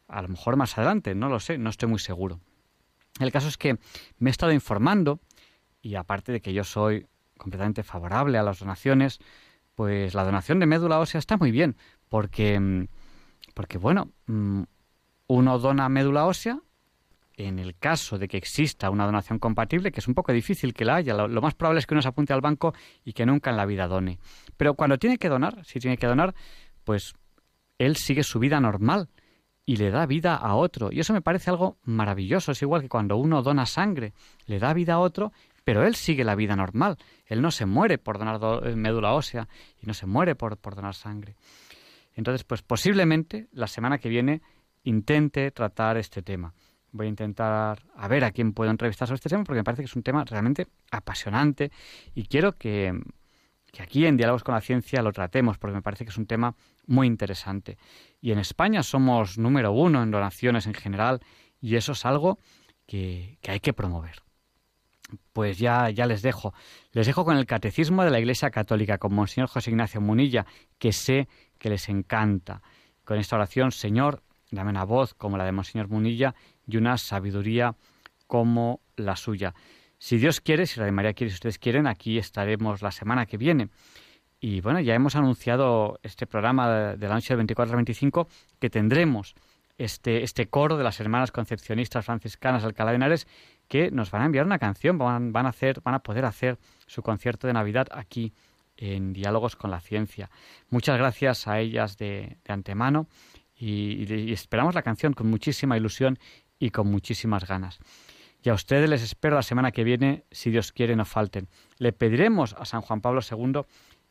A 0.09 0.23
lo 0.23 0.29
mejor 0.29 0.57
más 0.57 0.77
adelante, 0.77 1.15
no 1.15 1.29
lo 1.29 1.41
sé, 1.41 1.59
no 1.59 1.71
estoy 1.71 1.89
muy 1.89 1.99
seguro. 1.99 2.41
El 3.19 3.33
caso 3.33 3.49
es 3.49 3.57
que 3.57 3.79
me 4.19 4.31
he 4.31 4.33
estado 4.33 4.53
informando 4.53 5.21
y 5.83 5.95
aparte 5.95 6.33
de 6.33 6.41
que 6.41 6.53
yo 6.53 6.65
soy 6.65 7.07
completamente 7.39 7.83
favorable 7.83 8.39
a 8.39 8.43
las 8.43 8.59
donaciones, 8.59 9.21
pues 9.75 10.15
la 10.15 10.25
donación 10.25 10.59
de 10.61 10.67
médula 10.67 10.99
ósea 10.99 11.19
está 11.19 11.37
muy 11.37 11.51
bien, 11.51 11.77
porque, 12.09 12.61
mm, 12.61 12.87
porque 13.55 13.79
bueno, 13.79 14.13
mm, 14.27 14.63
uno 15.29 15.59
dona 15.59 15.89
médula 15.89 16.27
ósea 16.27 16.61
en 17.47 17.59
el 17.59 17.77
caso 17.77 18.19
de 18.19 18.29
que 18.29 18.37
exista 18.37 18.91
una 18.91 19.07
donación 19.07 19.39
compatible, 19.39 19.93
que 19.93 20.01
es 20.01 20.09
un 20.09 20.15
poco 20.15 20.33
difícil 20.33 20.75
que 20.75 20.85
la 20.85 20.97
haya, 20.97 21.15
lo, 21.15 21.41
más 21.41 21.55
probable 21.55 21.81
es 21.81 21.87
que 21.87 21.95
uno 21.95 22.03
se 22.03 22.09
apunte 22.09 22.33
al 22.33 22.41
banco 22.41 22.75
y 23.05 23.13
que 23.13 23.27
nunca 23.27 23.51
en 23.51 23.57
la 23.57 23.67
vida 23.67 23.89
done. 23.89 24.19
Pero 24.57 24.75
cuando 24.75 24.99
tiene 24.99 25.19
que 25.19 25.29
donar, 25.29 25.65
si 25.65 25.81
tiene 25.81 25.97
que 25.97 26.07
donar, 26.07 26.35
pues 26.85 27.15
él 27.79 27.97
sigue 27.97 28.23
su 28.23 28.39
vida 28.39 28.61
normal 28.61 29.09
y 29.65 29.77
le 29.77 29.91
da 29.91 30.05
vida 30.07 30.35
a 30.35 30.55
otro. 30.55 30.91
Y 30.93 31.01
eso 31.01 31.13
me 31.13 31.23
parece 31.23 31.51
algo 31.51 31.79
maravilloso. 31.85 32.53
Es 32.53 32.61
igual 32.63 32.83
que 32.83 32.89
cuando 32.89 33.17
uno 33.17 33.43
dona 33.43 33.67
sangre, 33.67 34.13
le 34.47 34.59
da 34.59 34.75
vida 34.75 34.95
a 34.95 34.99
otro, 34.99 35.33
pero 35.65 35.87
él 35.87 35.95
sigue 35.95 36.25
la 36.25 36.35
vida 36.35 36.57
normal. 36.57 36.99
Él 37.27 37.41
no 37.41 37.51
se 37.51 37.67
muere 37.67 37.97
por 37.99 38.19
donar 38.19 38.75
médula 38.77 39.15
ósea 39.15 39.49
y 39.81 39.87
no 39.87 39.95
se 39.95 40.07
muere 40.07 40.35
por, 40.35 40.57
por 40.59 40.75
donar 40.75 40.95
sangre. 40.95 41.37
Entonces, 42.21 42.45
pues 42.45 42.61
posiblemente 42.61 43.49
la 43.53 43.67
semana 43.67 43.97
que 43.97 44.11
viene 44.11 44.43
intente 44.85 45.51
tratar 45.53 45.97
este 45.97 46.21
tema. 46.21 46.53
Voy 46.93 47.07
a 47.07 47.09
intentar 47.09 47.83
a 47.97 48.09
ver 48.09 48.25
a 48.25 48.31
quién 48.31 48.53
puedo 48.53 48.71
entrevistar 48.71 49.09
sobre 49.09 49.17
este 49.17 49.31
tema 49.31 49.43
porque 49.43 49.61
me 49.61 49.65
parece 49.65 49.83
que 49.83 49.87
es 49.87 49.97
un 49.97 50.03
tema 50.03 50.23
realmente 50.27 50.67
apasionante 50.91 51.73
y 52.15 52.25
quiero 52.25 52.59
que, 52.59 52.93
que 53.73 53.83
aquí 53.83 54.05
en 54.05 54.19
Diálogos 54.19 54.45
con 54.45 54.55
la 54.55 54.61
Ciencia 54.61 55.01
lo 55.01 55.13
tratemos 55.13 55.57
porque 55.57 55.77
me 55.77 55.81
parece 55.81 56.05
que 56.05 56.11
es 56.11 56.19
un 56.19 56.27
tema 56.27 56.55
muy 56.87 57.07
interesante. 57.07 57.79
Y 58.21 58.33
en 58.33 58.39
España 58.39 58.83
somos 58.83 59.39
número 59.39 59.73
uno 59.73 60.03
en 60.03 60.11
donaciones 60.11 60.67
en 60.67 60.75
general 60.75 61.21
y 61.59 61.77
eso 61.77 61.93
es 61.93 62.05
algo 62.05 62.39
que, 62.87 63.39
que 63.41 63.53
hay 63.53 63.61
que 63.61 63.73
promover. 63.73 64.23
Pues 65.33 65.59
ya, 65.59 65.89
ya 65.89 66.05
les 66.05 66.21
dejo. 66.21 66.53
Les 66.93 67.07
dejo 67.07 67.25
con 67.25 67.39
el 67.39 67.47
Catecismo 67.47 68.05
de 68.05 68.11
la 68.11 68.21
Iglesia 68.21 68.51
Católica, 68.51 68.99
con 68.99 69.15
Monseñor 69.15 69.49
José 69.49 69.71
Ignacio 69.71 70.03
Munilla, 70.03 70.45
que 70.79 70.93
sé 70.93 71.29
que 71.61 71.71
les 71.71 71.89
encanta. 71.89 72.63
Con 73.05 73.19
esta 73.19 73.37
oración, 73.37 73.71
Señor, 73.71 74.25
dame 74.51 74.71
una 74.71 74.85
voz 74.85 75.15
como 75.15 75.37
la 75.37 75.45
de 75.45 75.53
Monseñor 75.53 75.89
Munilla 75.89 76.35
y 76.67 76.77
una 76.77 76.99
sabiduría 76.99 77.77
como 78.27 78.81
la 78.97 79.15
suya. 79.15 79.55
Si 79.99 80.17
Dios 80.17 80.41
quiere, 80.41 80.67
si 80.67 80.81
Radio 80.81 80.93
María 80.93 81.13
quiere, 81.13 81.31
si 81.31 81.35
ustedes 81.35 81.59
quieren, 81.59 81.87
aquí 81.87 82.19
estaremos 82.19 82.83
la 82.83 82.91
semana 82.91 83.27
que 83.27 83.37
viene. 83.37 83.69
Y 84.41 84.63
bueno, 84.63 84.81
ya 84.81 84.95
hemos 84.95 85.15
anunciado 85.15 86.01
este 86.03 86.27
programa 86.27 86.97
de 86.97 87.09
la 87.09 87.15
noche 87.15 87.35
del 87.35 87.39
24 87.39 87.73
al 87.73 87.77
25 87.77 88.27
que 88.59 88.71
tendremos 88.71 89.35
este, 89.77 90.23
este 90.23 90.49
coro 90.49 90.79
de 90.79 90.85
las 90.85 90.99
hermanas 91.01 91.31
concepcionistas 91.31 92.07
franciscanas 92.07 92.65
Alcalá 92.65 92.91
de 92.91 92.97
Henares 92.97 93.27
que 93.69 93.91
nos 93.91 94.11
van 94.11 94.23
a 94.23 94.27
enviar 94.27 94.47
una 94.47 94.59
canción, 94.59 94.97
van, 94.97 95.33
van, 95.33 95.45
a 95.45 95.51
hacer, 95.51 95.81
van 95.83 95.95
a 95.95 95.99
poder 95.99 96.25
hacer 96.25 96.59
su 96.87 97.03
concierto 97.03 97.47
de 97.47 97.53
Navidad 97.53 97.89
aquí 97.93 98.33
en 98.81 99.13
Diálogos 99.13 99.55
con 99.55 99.71
la 99.71 99.81
Ciencia. 99.81 100.31
Muchas 100.71 100.99
gracias 100.99 101.47
a 101.47 101.61
ellas 101.61 101.99
de, 101.99 102.39
de 102.45 102.53
antemano 102.53 103.07
y, 103.61 104.33
esperamos 104.33 104.75
la 104.75 104.83
canción 104.83 105.13
con 105.13 105.29
muchísima 105.29 105.77
ilusión 105.77 106.19
y 106.59 106.71
con 106.71 106.91
muchísimas 106.91 107.47
ganas. 107.47 107.79
Y 108.43 108.49
a 108.49 108.55
ustedes 108.55 108.89
les 108.89 109.03
espero 109.03 109.37
la 109.37 109.43
semana 109.43 109.71
que 109.71 109.85
viene, 109.85 110.25
si 110.31 110.51
Dios 110.51 110.73
quiere, 110.73 110.97
no 110.97 111.05
falten. 111.05 111.49
Le 111.77 111.93
pediremos 111.93 112.55
a 112.55 112.65
San 112.65 112.81
Juan 112.81 113.03
Pablo 113.03 113.21
II 113.21 113.63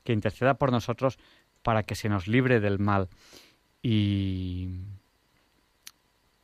que 0.03 0.13
interceda 0.13 0.53
por 0.53 0.71
nosotros 0.71 1.17
para 1.63 1.81
que 1.83 1.95
se 1.95 2.09
nos 2.09 2.27
libre 2.27 2.59
del 2.59 2.77
mal. 2.77 3.09
Y, 3.81 4.69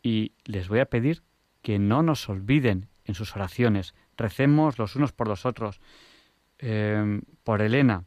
y 0.01 0.31
les 0.45 0.67
voy 0.67 0.79
a 0.79 0.85
pedir 0.85 1.21
que 1.61 1.77
no 1.77 2.01
nos 2.01 2.27
olviden 2.27 2.89
en 3.03 3.13
sus 3.13 3.35
oraciones. 3.35 3.93
Recemos 4.17 4.79
los 4.79 4.95
unos 4.95 5.13
por 5.13 5.27
los 5.27 5.45
otros. 5.45 5.79
Eh, 6.57 7.21
por 7.43 7.61
Elena, 7.61 8.05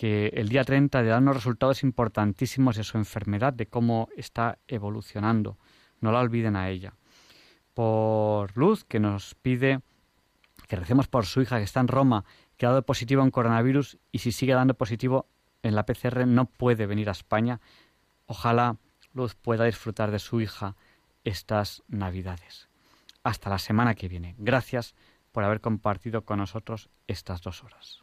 que 0.00 0.28
el 0.28 0.48
día 0.48 0.64
30 0.64 1.02
de 1.02 1.10
dar 1.10 1.20
unos 1.20 1.36
resultados 1.36 1.82
importantísimos 1.82 2.74
de 2.74 2.84
su 2.84 2.96
enfermedad, 2.96 3.52
de 3.52 3.66
cómo 3.66 4.08
está 4.16 4.56
evolucionando. 4.66 5.58
No 6.00 6.10
la 6.10 6.20
olviden 6.20 6.56
a 6.56 6.70
ella. 6.70 6.94
Por 7.74 8.56
Luz, 8.56 8.82
que 8.84 8.98
nos 8.98 9.34
pide 9.34 9.82
que 10.68 10.76
recemos 10.76 11.06
por 11.06 11.26
su 11.26 11.42
hija 11.42 11.58
que 11.58 11.64
está 11.64 11.80
en 11.80 11.88
Roma, 11.88 12.24
que 12.56 12.64
ha 12.64 12.70
dado 12.70 12.80
positivo 12.80 13.22
en 13.22 13.30
coronavirus 13.30 13.98
y 14.10 14.20
si 14.20 14.32
sigue 14.32 14.54
dando 14.54 14.72
positivo 14.72 15.26
en 15.62 15.74
la 15.74 15.84
PCR 15.84 16.26
no 16.26 16.46
puede 16.46 16.86
venir 16.86 17.10
a 17.10 17.12
España. 17.12 17.60
Ojalá 18.24 18.78
Luz 19.12 19.34
pueda 19.34 19.66
disfrutar 19.66 20.10
de 20.10 20.18
su 20.18 20.40
hija 20.40 20.76
estas 21.24 21.82
Navidades. 21.88 22.70
Hasta 23.22 23.50
la 23.50 23.58
semana 23.58 23.94
que 23.94 24.08
viene. 24.08 24.34
Gracias 24.38 24.94
por 25.30 25.44
haber 25.44 25.60
compartido 25.60 26.24
con 26.24 26.38
nosotros 26.38 26.88
estas 27.06 27.42
dos 27.42 27.62
horas. 27.62 28.02